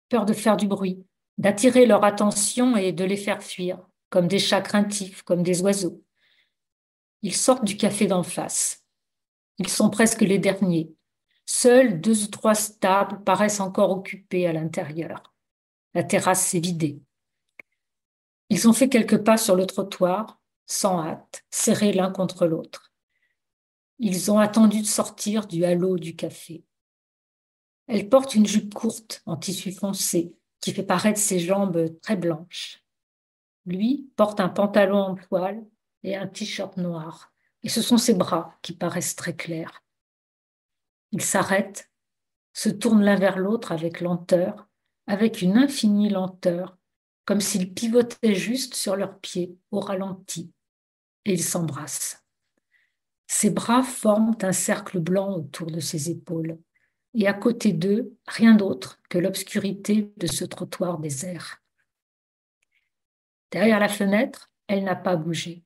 Peur 0.08 0.26
de 0.26 0.32
faire 0.32 0.56
du 0.56 0.66
bruit, 0.66 1.06
d'attirer 1.38 1.86
leur 1.86 2.04
attention 2.04 2.76
et 2.76 2.92
de 2.92 3.04
les 3.04 3.16
faire 3.16 3.42
fuir, 3.42 3.78
comme 4.08 4.26
des 4.26 4.40
chats 4.40 4.60
craintifs, 4.60 5.22
comme 5.22 5.44
des 5.44 5.62
oiseaux. 5.62 6.02
Ils 7.22 7.36
sortent 7.36 7.64
du 7.64 7.76
café 7.76 8.08
d'en 8.08 8.24
face. 8.24 8.84
Ils 9.58 9.68
sont 9.68 9.90
presque 9.90 10.22
les 10.22 10.38
derniers. 10.38 10.92
Seuls 11.46 12.00
deux 12.00 12.24
ou 12.24 12.26
trois 12.28 12.54
tables 12.80 13.22
paraissent 13.22 13.60
encore 13.60 13.90
occupées 13.90 14.46
à 14.46 14.52
l'intérieur. 14.52 15.34
La 15.94 16.02
terrasse 16.02 16.46
s'est 16.46 16.60
vidée. 16.60 17.00
Ils 18.50 18.68
ont 18.68 18.72
fait 18.72 18.88
quelques 18.88 19.22
pas 19.22 19.36
sur 19.36 19.54
le 19.54 19.64
trottoir, 19.64 20.40
sans 20.66 21.00
hâte, 21.04 21.44
serrés 21.50 21.92
l'un 21.92 22.10
contre 22.10 22.46
l'autre. 22.46 22.92
Ils 24.00 24.30
ont 24.32 24.38
attendu 24.38 24.80
de 24.80 24.86
sortir 24.86 25.46
du 25.46 25.64
halo 25.64 25.98
du 25.98 26.16
café. 26.16 26.64
Elle 27.86 28.08
porte 28.08 28.34
une 28.34 28.46
jupe 28.46 28.74
courte 28.74 29.22
en 29.26 29.36
tissu 29.36 29.72
foncé 29.72 30.34
qui 30.60 30.72
fait 30.72 30.82
paraître 30.82 31.20
ses 31.20 31.38
jambes 31.38 32.00
très 32.02 32.16
blanches. 32.16 32.84
Lui 33.66 34.10
porte 34.16 34.40
un 34.40 34.48
pantalon 34.48 34.98
en 34.98 35.14
poil 35.14 35.64
et 36.02 36.16
un 36.16 36.26
t-shirt 36.26 36.76
noir, 36.76 37.32
et 37.62 37.68
ce 37.68 37.82
sont 37.82 37.98
ses 37.98 38.14
bras 38.14 38.56
qui 38.62 38.72
paraissent 38.72 39.16
très 39.16 39.36
clairs. 39.36 39.84
Ils 41.12 41.22
s'arrêtent, 41.22 41.90
se 42.52 42.68
tournent 42.68 43.04
l'un 43.04 43.16
vers 43.16 43.38
l'autre 43.38 43.70
avec 43.70 44.00
lenteur, 44.00 44.68
avec 45.06 45.40
une 45.40 45.56
infinie 45.56 46.08
lenteur, 46.08 46.78
comme 47.30 47.40
s'ils 47.40 47.72
pivotaient 47.72 48.34
juste 48.34 48.74
sur 48.74 48.96
leurs 48.96 49.20
pieds 49.20 49.56
au 49.70 49.78
ralenti, 49.78 50.52
et 51.24 51.34
ils 51.34 51.44
s'embrassent. 51.44 52.24
Ses 53.28 53.50
bras 53.50 53.84
forment 53.84 54.36
un 54.42 54.50
cercle 54.50 54.98
blanc 54.98 55.36
autour 55.36 55.70
de 55.70 55.78
ses 55.78 56.10
épaules, 56.10 56.58
et 57.14 57.28
à 57.28 57.32
côté 57.32 57.72
d'eux, 57.72 58.16
rien 58.26 58.56
d'autre 58.56 58.98
que 59.08 59.18
l'obscurité 59.18 60.12
de 60.16 60.26
ce 60.26 60.44
trottoir 60.44 60.98
désert. 60.98 61.62
Derrière 63.52 63.78
la 63.78 63.88
fenêtre, 63.88 64.50
elle 64.66 64.82
n'a 64.82 64.96
pas 64.96 65.14
bougé. 65.14 65.62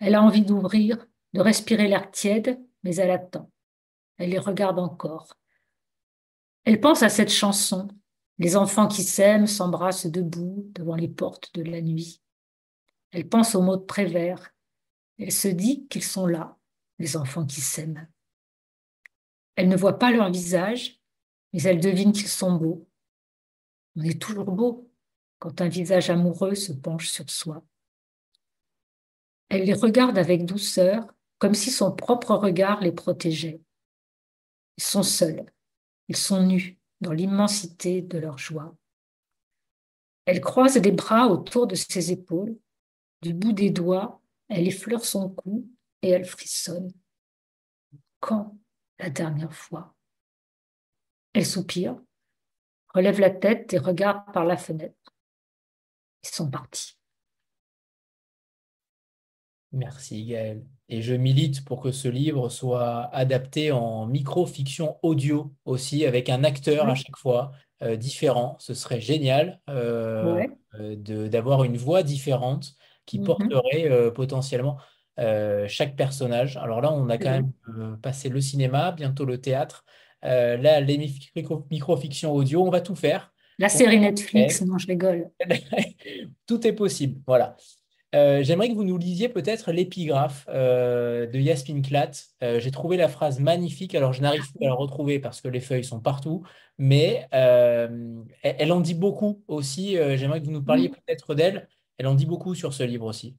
Elle 0.00 0.16
a 0.16 0.22
envie 0.24 0.42
d'ouvrir, 0.42 1.06
de 1.34 1.40
respirer 1.40 1.86
l'air 1.86 2.10
tiède, 2.10 2.60
mais 2.82 2.96
elle 2.96 3.12
attend. 3.12 3.48
Elle 4.18 4.30
les 4.30 4.40
regarde 4.40 4.80
encore. 4.80 5.38
Elle 6.64 6.80
pense 6.80 7.04
à 7.04 7.08
cette 7.08 7.30
chanson 7.30 7.86
les 8.38 8.56
enfants 8.56 8.88
qui 8.88 9.02
s'aiment 9.02 9.46
s'embrassent 9.46 10.06
debout 10.06 10.70
devant 10.74 10.96
les 10.96 11.08
portes 11.08 11.54
de 11.54 11.62
la 11.62 11.80
nuit. 11.80 12.20
Elle 13.12 13.28
pense 13.28 13.54
aux 13.54 13.62
mots 13.62 13.76
de 13.76 13.84
Prévert. 13.84 14.52
Elle 15.18 15.32
se 15.32 15.48
dit 15.48 15.86
qu'ils 15.88 16.02
sont 16.02 16.26
là, 16.26 16.58
les 16.98 17.16
enfants 17.16 17.46
qui 17.46 17.60
s'aiment. 17.60 18.08
Elle 19.54 19.68
ne 19.68 19.76
voit 19.76 19.98
pas 19.98 20.10
leur 20.10 20.30
visage, 20.30 21.00
mais 21.52 21.62
elle 21.62 21.80
devine 21.80 22.12
qu'ils 22.12 22.28
sont 22.28 22.56
beaux. 22.56 22.88
On 23.96 24.02
est 24.02 24.20
toujours 24.20 24.50
beau 24.50 24.90
quand 25.38 25.60
un 25.60 25.68
visage 25.68 26.10
amoureux 26.10 26.56
se 26.56 26.72
penche 26.72 27.08
sur 27.08 27.30
soi. 27.30 27.64
Elle 29.48 29.64
les 29.64 29.74
regarde 29.74 30.18
avec 30.18 30.44
douceur, 30.44 31.06
comme 31.38 31.54
si 31.54 31.70
son 31.70 31.92
propre 31.92 32.34
regard 32.34 32.80
les 32.80 32.90
protégeait. 32.90 33.60
Ils 34.76 34.82
sont 34.82 35.04
seuls, 35.04 35.44
ils 36.08 36.16
sont 36.16 36.42
nus, 36.42 36.80
dans 37.04 37.12
l'immensité 37.12 38.00
de 38.02 38.18
leur 38.18 38.38
joie. 38.38 38.74
Elle 40.24 40.40
croise 40.40 40.78
les 40.78 40.90
bras 40.90 41.28
autour 41.28 41.66
de 41.66 41.74
ses 41.74 42.10
épaules, 42.10 42.58
du 43.20 43.34
bout 43.34 43.52
des 43.52 43.70
doigts, 43.70 44.22
elle 44.48 44.66
effleure 44.66 45.04
son 45.04 45.28
cou 45.28 45.70
et 46.02 46.08
elle 46.08 46.24
frissonne. 46.24 46.90
Quand 48.20 48.56
la 48.98 49.10
dernière 49.10 49.52
fois? 49.52 49.94
Elle 51.34 51.44
soupire, 51.44 52.00
relève 52.94 53.20
la 53.20 53.30
tête 53.30 53.72
et 53.74 53.78
regarde 53.78 54.32
par 54.32 54.44
la 54.44 54.56
fenêtre. 54.56 55.14
Ils 56.22 56.30
sont 56.30 56.50
partis. 56.50 56.96
Merci 59.74 60.24
Gaël. 60.24 60.62
Et 60.88 61.02
je 61.02 61.14
milite 61.14 61.64
pour 61.64 61.80
que 61.80 61.90
ce 61.90 62.08
livre 62.08 62.48
soit 62.48 63.10
adapté 63.12 63.72
en 63.72 64.06
micro-fiction 64.06 64.96
audio 65.02 65.52
aussi, 65.64 66.04
avec 66.06 66.28
un 66.28 66.44
acteur 66.44 66.88
à 66.88 66.94
chaque 66.94 67.16
fois 67.16 67.52
euh, 67.82 67.96
différent. 67.96 68.56
Ce 68.60 68.74
serait 68.74 69.00
génial 69.00 69.60
euh, 69.68 70.46
euh, 70.78 70.96
d'avoir 71.28 71.64
une 71.64 71.76
voix 71.76 72.02
différente 72.02 72.74
qui 73.06 73.18
mm-hmm. 73.18 73.24
porterait 73.24 74.12
potentiellement 74.14 74.78
chaque 75.68 75.96
personnage. 75.96 76.56
Alors 76.56 76.80
là, 76.80 76.92
on 76.92 77.08
a 77.08 77.18
quand 77.18 77.30
même 77.30 77.98
passé 78.02 78.28
le 78.28 78.40
cinéma, 78.40 78.92
bientôt 78.92 79.24
le 79.24 79.40
théâtre. 79.40 79.84
là, 80.22 80.80
les 80.80 81.12
micro-fictions 81.70 82.32
audio, 82.32 82.64
on 82.66 82.70
va 82.70 82.80
tout 82.80 82.96
faire. 82.96 83.32
La 83.58 83.68
série 83.68 84.00
Netflix, 84.00 84.62
non, 84.62 84.78
je 84.78 84.86
rigole. 84.88 85.30
tout 86.46 86.66
est 86.66 86.72
possible, 86.72 87.20
voilà. 87.26 87.56
Euh, 88.14 88.42
j'aimerais 88.44 88.68
que 88.68 88.74
vous 88.74 88.84
nous 88.84 88.96
lisiez 88.96 89.28
peut-être 89.28 89.72
l'épigraphe 89.72 90.46
euh, 90.48 91.26
de 91.26 91.38
Yasmin 91.38 91.82
Klatt. 91.82 92.26
Euh, 92.42 92.60
j'ai 92.60 92.70
trouvé 92.70 92.96
la 92.96 93.08
phrase 93.08 93.40
magnifique. 93.40 93.94
Alors, 93.94 94.12
je 94.12 94.22
n'arrive 94.22 94.48
plus 94.52 94.64
à 94.64 94.68
la 94.68 94.74
retrouver 94.74 95.18
parce 95.18 95.40
que 95.40 95.48
les 95.48 95.60
feuilles 95.60 95.84
sont 95.84 96.00
partout, 96.00 96.44
mais 96.78 97.26
elle, 97.32 98.72
en 98.72 98.80
dit 98.80 98.94
beaucoup 98.94 99.42
aussi. 99.48 99.96
j'aimerais 100.16 100.40
que 100.40 100.46
vous 100.46 100.52
nous 100.52 100.62
parliez 100.62 100.88
peut-être 100.88 101.34
d'elle. 101.34 101.68
Elle 101.98 102.06
en 102.06 102.14
dit 102.14 102.26
beaucoup 102.26 102.54
sur 102.54 102.72
ce 102.72 102.82
livre 102.82 103.06
aussi. 103.06 103.36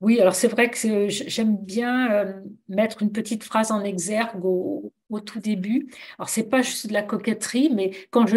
Oui, 0.00 0.20
alors 0.20 0.34
c'est 0.36 0.46
vrai 0.46 0.70
que 0.70 1.08
j'aime 1.08 1.56
bien 1.56 2.12
euh, 2.12 2.40
mettre 2.68 3.02
une 3.02 3.10
petite 3.10 3.42
phrase 3.42 3.72
en 3.72 3.82
exergue 3.82 4.44
au, 4.44 4.92
tout 5.24 5.40
début. 5.40 5.88
Alors 6.18 6.28
c'est 6.28 6.48
pas 6.48 6.62
juste 6.62 6.86
de 6.86 6.92
la 6.92 7.02
coquetterie, 7.02 7.70
mais 7.74 7.90
quand 8.10 8.26
je, 8.26 8.36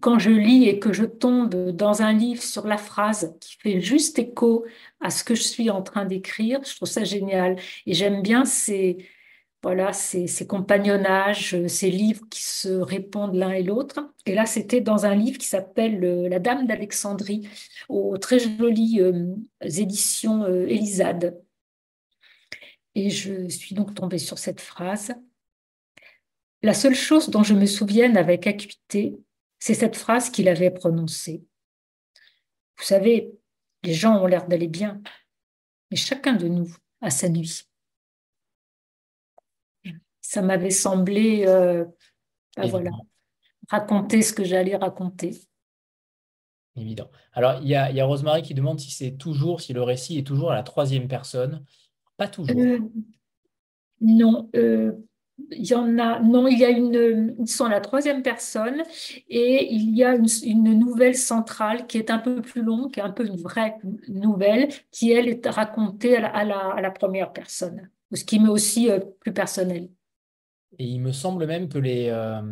quand 0.00 0.18
je 0.18 0.30
lis 0.30 0.66
et 0.68 0.78
que 0.78 0.92
je 0.92 1.04
tombe 1.04 1.72
dans 1.72 2.00
un 2.02 2.12
livre 2.14 2.42
sur 2.42 2.66
la 2.66 2.78
phrase 2.78 3.36
qui 3.40 3.56
fait 3.58 3.80
juste 3.80 4.18
écho 4.18 4.64
à 5.00 5.10
ce 5.10 5.24
que 5.24 5.34
je 5.34 5.42
suis 5.42 5.68
en 5.70 5.82
train 5.82 6.06
d'écrire, 6.06 6.60
je 6.64 6.74
trouve 6.76 6.88
ça 6.88 7.04
génial. 7.04 7.56
Et 7.86 7.92
j'aime 7.92 8.22
bien 8.22 8.44
ces, 8.46 8.96
voilà, 9.64 9.94
ces, 9.94 10.46
compagnonnages, 10.46 11.54
euh, 11.54 11.68
ces 11.68 11.90
livres 11.90 12.28
qui 12.28 12.42
se 12.42 12.68
répondent 12.68 13.34
l'un 13.34 13.52
et 13.52 13.62
l'autre. 13.62 14.12
Et 14.26 14.34
là, 14.34 14.44
c'était 14.44 14.82
dans 14.82 15.06
un 15.06 15.14
livre 15.14 15.38
qui 15.38 15.46
s'appelle 15.46 16.04
euh, 16.04 16.28
La 16.28 16.38
Dame 16.38 16.66
d'Alexandrie, 16.66 17.48
aux 17.88 18.18
très 18.18 18.38
jolies 18.38 19.00
euh, 19.00 19.34
éditions 19.62 20.46
Élisade. 20.66 21.40
Et 22.94 23.08
je 23.08 23.48
suis 23.48 23.74
donc 23.74 23.94
tombée 23.94 24.18
sur 24.18 24.36
cette 24.36 24.60
phrase. 24.60 25.14
La 26.62 26.74
seule 26.74 26.94
chose 26.94 27.30
dont 27.30 27.42
je 27.42 27.54
me 27.54 27.64
souvienne 27.64 28.18
avec 28.18 28.46
acuité, 28.46 29.16
c'est 29.58 29.72
cette 29.72 29.96
phrase 29.96 30.28
qu'il 30.28 30.48
avait 30.48 30.70
prononcée. 30.70 31.42
Vous 32.76 32.84
savez, 32.84 33.32
les 33.82 33.94
gens 33.94 34.22
ont 34.22 34.26
l'air 34.26 34.46
d'aller 34.46 34.68
bien, 34.68 35.00
mais 35.90 35.96
chacun 35.96 36.34
de 36.34 36.48
nous 36.48 36.76
a 37.00 37.08
sa 37.08 37.30
nuit 37.30 37.66
ça 40.34 40.42
m'avait 40.42 40.70
semblé 40.70 41.44
euh, 41.46 41.84
ben 42.56 42.66
voilà, 42.66 42.90
raconter 43.68 44.20
ce 44.22 44.32
que 44.32 44.44
j'allais 44.44 44.76
raconter. 44.76 45.38
Évident. 46.76 47.08
Alors, 47.32 47.60
il 47.62 47.68
y 47.68 47.76
a, 47.76 47.92
y 47.92 48.00
a 48.00 48.04
Rosemary 48.04 48.42
qui 48.42 48.52
demande 48.52 48.80
si 48.80 48.90
c'est 48.90 49.12
toujours, 49.12 49.60
si 49.60 49.72
le 49.72 49.82
récit 49.82 50.18
est 50.18 50.26
toujours 50.26 50.50
à 50.50 50.56
la 50.56 50.64
troisième 50.64 51.06
personne. 51.06 51.64
Pas 52.16 52.26
toujours. 52.26 52.60
Euh, 52.60 52.80
non, 54.00 54.50
euh, 54.56 54.92
il 55.52 55.66
y 55.66 55.74
en 55.74 55.98
a. 56.00 56.18
Non, 56.18 56.48
il 56.48 56.58
y 56.58 56.64
a 56.64 56.70
une. 56.70 57.36
Ils 57.38 57.46
sont 57.46 57.66
à 57.66 57.70
la 57.70 57.80
troisième 57.80 58.22
personne 58.22 58.82
et 59.28 59.72
il 59.72 59.96
y 59.96 60.02
a 60.02 60.16
une, 60.16 60.78
nouvelle 60.78 61.14
centrale 61.14 61.86
qui 61.86 61.98
est 61.98 62.10
un 62.10 62.18
peu 62.18 62.42
plus 62.42 62.62
longue, 62.62 62.92
qui 62.92 62.98
est 62.98 63.04
un 63.04 63.12
peu 63.12 63.24
une 63.24 63.36
vraie 63.36 63.78
nouvelle, 64.08 64.68
qui 64.90 65.12
elle 65.12 65.28
est 65.28 65.46
racontée 65.46 66.16
à 66.16 66.44
la, 66.44 66.58
à 66.70 66.80
la 66.80 66.90
première 66.90 67.32
personne, 67.32 67.88
ce 68.12 68.24
qui 68.24 68.40
m'est 68.40 68.48
aussi 68.48 68.88
plus 69.20 69.32
personnel. 69.32 69.90
Et 70.78 70.84
il 70.84 71.00
me 71.00 71.12
semble 71.12 71.46
même 71.46 71.68
que 71.68 71.78
les, 71.78 72.08
euh, 72.08 72.42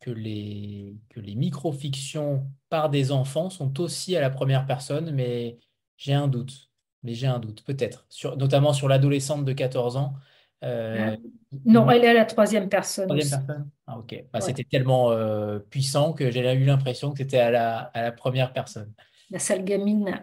que 0.00 0.10
les, 0.10 0.96
que 1.10 1.20
les 1.20 1.34
micro-fictions 1.34 2.46
par 2.68 2.90
des 2.90 3.12
enfants 3.12 3.50
sont 3.50 3.80
aussi 3.80 4.16
à 4.16 4.20
la 4.20 4.30
première 4.30 4.66
personne, 4.66 5.10
mais 5.12 5.58
j'ai 5.96 6.14
un 6.14 6.28
doute. 6.28 6.70
Mais 7.02 7.14
j'ai 7.14 7.26
un 7.26 7.40
doute, 7.40 7.64
peut-être, 7.64 8.06
sur, 8.08 8.36
notamment 8.36 8.72
sur 8.72 8.86
l'adolescente 8.88 9.44
de 9.44 9.52
14 9.52 9.96
ans. 9.96 10.14
Euh, 10.62 11.16
non, 11.64 11.90
elle 11.90 12.04
est 12.04 12.08
à 12.08 12.14
la 12.14 12.24
troisième 12.24 12.68
personne. 12.68 13.08
Troisième 13.08 13.44
personne? 13.44 13.70
Ah, 13.88 13.98
ok. 13.98 14.24
Bah, 14.32 14.40
C'était 14.40 14.62
tellement 14.62 15.10
euh, 15.10 15.58
puissant 15.58 16.12
que 16.12 16.30
j'ai 16.30 16.52
eu 16.52 16.64
l'impression 16.64 17.10
que 17.10 17.18
c'était 17.18 17.40
à 17.40 17.50
la, 17.50 17.78
à 17.78 18.02
la 18.02 18.12
première 18.12 18.52
personne. 18.52 18.92
La 19.30 19.40
sale 19.40 19.64
gamine. 19.64 20.20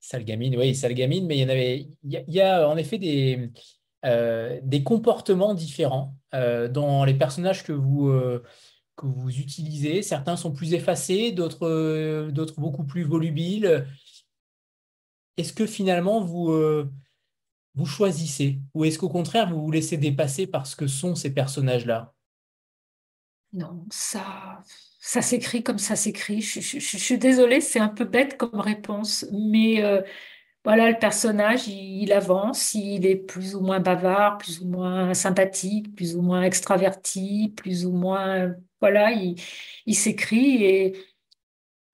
Sale 0.00 0.24
gamine, 0.24 0.56
oui, 0.56 0.74
sale 0.74 0.94
gamine, 0.94 1.26
mais 1.26 1.36
il 1.36 1.40
y 1.42 1.44
en 1.44 1.50
avait. 1.50 1.86
Il 2.02 2.24
y 2.26 2.40
a 2.40 2.68
en 2.68 2.76
effet 2.76 2.98
des 2.98 3.50
des 4.04 4.82
comportements 4.82 5.54
différents 5.54 6.14
euh, 6.34 6.68
dans 6.68 7.04
les 7.04 7.14
personnages 7.14 7.64
que 7.64 7.72
vous, 7.72 8.08
euh, 8.08 8.42
que 8.96 9.06
vous 9.06 9.38
utilisez. 9.38 10.02
Certains 10.02 10.36
sont 10.36 10.52
plus 10.52 10.74
effacés, 10.74 11.32
d'autres 11.32 12.30
beaucoup 12.56 12.84
plus 12.84 13.02
volubiles. 13.02 13.86
Est-ce 15.36 15.52
que 15.52 15.66
finalement 15.66 16.20
vous, 16.20 16.52
vous 17.74 17.86
choisissez 17.86 18.60
ou 18.74 18.84
est-ce 18.84 18.98
qu'au 18.98 19.08
contraire 19.08 19.50
vous 19.50 19.62
vous 19.62 19.70
laissez 19.70 19.96
dépasser 19.96 20.46
par 20.46 20.66
ce 20.66 20.76
que 20.76 20.86
sont 20.86 21.14
ces 21.14 21.32
personnages-là? 21.32 22.14
Non, 23.52 23.84
ça, 23.90 24.62
ça 25.00 25.22
s'écrit 25.22 25.62
comme 25.62 25.78
ça 25.78 25.96
s'écrit. 25.96 26.40
Je, 26.42 26.60
suis 26.78 27.18
désolée, 27.18 27.60
c'est 27.60 27.80
un 27.80 27.88
peu 27.88 28.04
bête 28.04 28.36
comme 28.36 28.60
réponse, 28.60 29.26
mais 29.32 29.82
voilà, 30.64 30.90
le 30.90 30.98
personnage, 30.98 31.68
il, 31.68 32.12
avance, 32.12 32.74
il 32.74 33.06
est 33.06 33.16
plus 33.16 33.54
ou 33.54 33.60
moins 33.60 33.80
bavard, 33.80 34.36
plus 34.36 34.60
ou 34.60 34.68
moins 34.68 35.14
sympathique, 35.14 35.94
plus 35.94 36.16
ou 36.16 36.22
moins 36.22 36.42
extraverti, 36.42 37.54
plus 37.56 37.86
ou 37.86 37.92
moins... 37.92 38.54
Voilà, 38.80 39.12
il, 39.12 39.94
s'écrit 39.94 40.64
et 40.64 40.96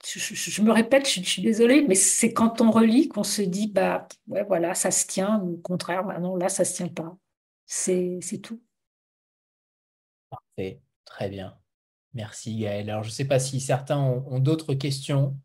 je, 0.05 0.63
me 0.63 0.73
répète, 0.73 1.09
je, 1.09 1.21
suis 1.21 1.43
désolée, 1.43 1.85
mais 1.87 1.95
c'est 1.97 2.33
quand 2.33 2.61
on 2.61 2.71
relit 2.71 3.09
qu'on 3.09 3.25
se 3.25 3.43
dit, 3.43 3.69
bah 3.69 4.07
ouais, 4.29 4.45
voilà, 4.45 4.75
ça 4.75 4.91
se 4.91 5.07
tient, 5.07 5.41
ou 5.41 5.55
au 5.55 5.59
contraire, 5.59 6.05
bah 6.05 6.19
non, 6.19 6.37
là, 6.37 6.49
ça 6.49 6.65
se 6.65 6.75
tient 6.75 6.89
pas. 6.89 7.17
C'est 7.67 8.21
tout. 8.43 8.63
Parfait, 10.31 10.81
très 11.05 11.29
bien. 11.29 11.57
Merci 12.15 12.57
Gaël. 12.57 12.89
Alors, 12.91 13.03
je 13.03 13.09
ne 13.09 13.15
sais 13.15 13.27
pas 13.27 13.39
si 13.39 13.61
certains 13.61 13.99
ont 13.99 14.39
d'autres 14.39 14.75
questions. 14.75 15.37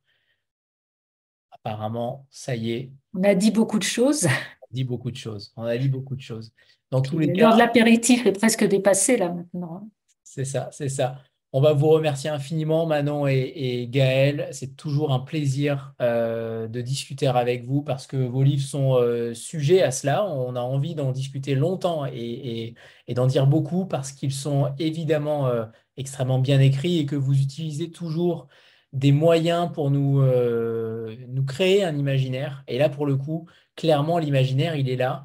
Apparemment, 1.63 2.25
ça 2.29 2.55
y 2.55 2.71
est. 2.71 2.91
On 3.13 3.23
a 3.23 3.35
dit 3.35 3.51
beaucoup 3.51 3.77
de 3.77 3.83
choses. 3.83 4.25
On 4.25 4.65
a 4.65 4.73
dit 4.73 4.83
beaucoup 4.83 5.11
de 5.11 5.17
choses. 5.17 5.51
On 5.55 5.63
a 5.63 5.77
dit 5.77 5.89
beaucoup 5.89 6.15
de 6.15 6.21
choses. 6.21 6.51
Dans 6.89 7.01
tous 7.01 7.19
les 7.19 7.27
L'heure 7.27 7.53
de 7.53 7.59
l'apéritif 7.59 8.25
est 8.25 8.31
presque 8.31 8.65
dépassée 8.65 9.17
là 9.17 9.29
maintenant. 9.29 9.87
C'est 10.23 10.45
ça, 10.45 10.69
c'est 10.71 10.89
ça. 10.89 11.21
On 11.53 11.59
va 11.59 11.73
vous 11.73 11.89
remercier 11.89 12.29
infiniment, 12.29 12.85
Manon 12.85 13.27
et, 13.27 13.85
Gaël. 13.91 14.47
C'est 14.51 14.77
toujours 14.77 15.11
un 15.11 15.19
plaisir 15.19 15.93
euh, 16.01 16.69
de 16.69 16.79
discuter 16.79 17.27
avec 17.27 17.65
vous 17.65 17.81
parce 17.81 18.07
que 18.07 18.15
vos 18.15 18.41
livres 18.41 18.65
sont 18.65 18.95
euh, 18.95 19.33
sujets 19.33 19.81
à 19.81 19.91
cela. 19.91 20.25
On 20.25 20.55
a 20.55 20.61
envie 20.61 20.95
d'en 20.95 21.11
discuter 21.11 21.55
longtemps 21.55 22.05
et, 22.05 22.75
d'en 23.09 23.27
dire 23.27 23.47
beaucoup 23.47 23.85
parce 23.85 24.13
qu'ils 24.13 24.31
sont 24.31 24.73
évidemment 24.79 25.47
euh, 25.47 25.65
extrêmement 25.97 26.39
bien 26.39 26.61
écrits 26.61 26.99
et 26.99 27.05
que 27.05 27.17
vous 27.17 27.37
utilisez 27.37 27.91
toujours 27.91 28.47
des 28.93 29.11
moyens 29.11 29.71
pour 29.71 29.89
nous, 29.91 30.19
euh, 30.21 31.15
nous 31.29 31.45
créer 31.45 31.83
un 31.83 31.97
imaginaire. 31.97 32.63
Et 32.67 32.77
là, 32.77 32.89
pour 32.89 33.05
le 33.05 33.15
coup, 33.15 33.47
clairement, 33.75 34.17
l'imaginaire, 34.17 34.75
il 34.75 34.89
est 34.89 34.95
là, 34.95 35.23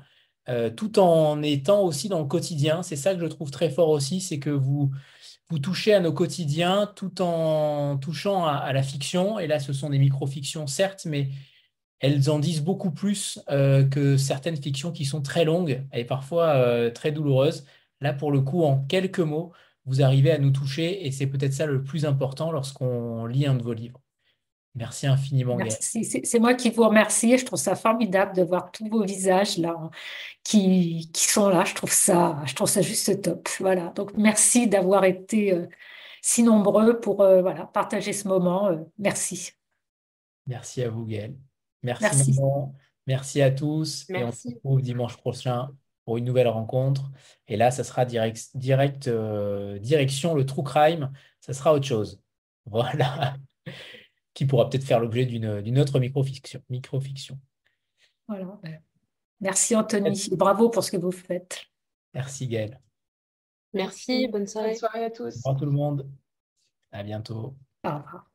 euh, 0.48 0.70
tout 0.70 0.98
en 0.98 1.42
étant 1.42 1.82
aussi 1.82 2.08
dans 2.08 2.20
le 2.20 2.26
quotidien. 2.26 2.82
C'est 2.82 2.96
ça 2.96 3.14
que 3.14 3.20
je 3.20 3.26
trouve 3.26 3.50
très 3.50 3.70
fort 3.70 3.90
aussi, 3.90 4.20
c'est 4.20 4.38
que 4.38 4.50
vous, 4.50 4.92
vous 5.48 5.58
touchez 5.58 5.94
à 5.94 6.00
nos 6.00 6.12
quotidiens 6.12 6.92
tout 6.94 7.22
en 7.22 7.98
touchant 7.98 8.46
à, 8.46 8.72
la 8.72 8.82
fiction. 8.82 9.38
Et 9.38 9.46
là, 9.46 9.58
ce 9.58 9.72
sont 9.72 9.90
des 9.90 9.98
micro-fictions, 9.98 10.66
certes, 10.66 11.06
mais 11.06 11.30
elles 12.00 12.30
en 12.30 12.38
disent 12.38 12.62
beaucoup 12.62 12.92
plus 12.92 13.40
euh, 13.50 13.84
que 13.84 14.16
certaines 14.16 14.56
fictions 14.62 14.92
qui 14.92 15.04
sont 15.04 15.22
très 15.22 15.44
longues 15.44 15.84
et 15.92 16.04
parfois 16.04 16.90
très 16.92 17.10
douloureuses. 17.10 17.64
Là, 18.00 18.12
pour 18.12 18.30
le 18.30 18.42
coup, 18.42 18.62
en 18.64 18.84
quelques 18.84 19.20
mots, 19.20 19.52
vous 19.86 20.02
arrivez 20.02 20.32
à 20.32 20.38
nous 20.38 20.50
toucher 20.50 21.06
et 21.06 21.12
c'est 21.12 21.26
peut-être 21.26 21.54
ça 21.54 21.66
le 21.66 21.82
plus 21.82 22.04
important 22.04 22.50
lorsqu'on 22.50 23.26
lit 23.26 23.46
un 23.46 23.54
de 23.54 23.62
vos 23.62 23.72
livres. 23.72 24.00
Merci 24.74 25.06
infiniment. 25.06 25.56
Merci. 25.56 26.04
C'est 26.04 26.38
moi 26.38 26.52
qui 26.52 26.68
vous 26.70 26.86
remercie. 26.86 27.38
Je 27.38 27.46
trouve 27.46 27.58
ça 27.58 27.74
formidable 27.74 28.36
de 28.36 28.42
voir 28.42 28.70
tous 28.70 28.86
vos 28.88 29.04
visages 29.04 29.56
là 29.56 29.74
qui, 30.44 31.10
qui 31.14 31.24
sont 31.24 31.48
là. 31.48 31.64
Je 31.64 31.74
trouve 31.74 31.92
ça, 31.92 32.42
je 32.44 32.54
trouve 32.54 32.68
ça 32.68 32.82
juste 32.82 33.22
top. 33.22 33.48
Voilà. 33.58 33.88
Donc 33.96 34.12
merci 34.18 34.66
d'avoir 34.66 35.04
été 35.04 35.54
euh, 35.54 35.66
si 36.20 36.42
nombreux 36.42 37.00
pour 37.00 37.22
euh, 37.22 37.40
voilà 37.40 37.64
partager 37.64 38.12
ce 38.12 38.28
moment. 38.28 38.68
Euh, 38.68 38.76
merci. 38.98 39.52
Merci 40.46 40.82
à 40.82 40.90
vous, 40.90 41.06
Gaëlle. 41.06 41.36
Merci. 41.82 42.38
Merci. 43.06 43.40
à 43.40 43.50
tous. 43.50 44.04
Et 44.10 44.24
on 44.24 44.32
se 44.32 44.48
retrouve 44.48 44.82
dimanche 44.82 45.16
prochain 45.16 45.70
pour 46.06 46.16
une 46.16 46.24
nouvelle 46.24 46.48
rencontre. 46.48 47.10
Et 47.48 47.56
là, 47.56 47.70
ça 47.70 47.84
sera 47.84 48.06
direct, 48.06 48.56
direct 48.56 49.08
euh, 49.08 49.78
direction 49.80 50.34
le 50.34 50.46
true 50.46 50.62
crime. 50.62 51.12
Ça 51.40 51.52
sera 51.52 51.74
autre 51.74 51.86
chose. 51.86 52.22
Voilà. 52.68 53.36
Qui 54.34 54.44
pourra 54.44 54.68
peut-être 54.68 54.82
faire 54.82 54.98
l'objet 54.98 55.24
d'une 55.24 55.78
autre 55.78 56.00
microfiction. 56.00 56.60
microfiction. 56.68 57.38
Voilà. 58.26 58.58
Merci 59.40 59.76
Anthony. 59.76 60.30
Bravo 60.32 60.68
pour 60.68 60.82
ce 60.82 60.90
que 60.90 60.96
vous 60.96 61.12
faites. 61.12 61.64
Merci 62.12 62.48
Gaëlle. 62.48 62.80
Merci. 63.72 64.26
Bonne 64.26 64.48
soirée. 64.48 64.70
Bonne 64.70 64.78
soirée 64.78 65.04
à 65.04 65.10
tous. 65.10 65.36
Au 65.44 65.50
revoir 65.50 65.56
tout 65.56 65.64
le 65.64 65.70
monde. 65.70 66.10
À 66.90 67.04
bientôt. 67.04 67.54
Au 67.84 67.88
revoir. 67.88 68.28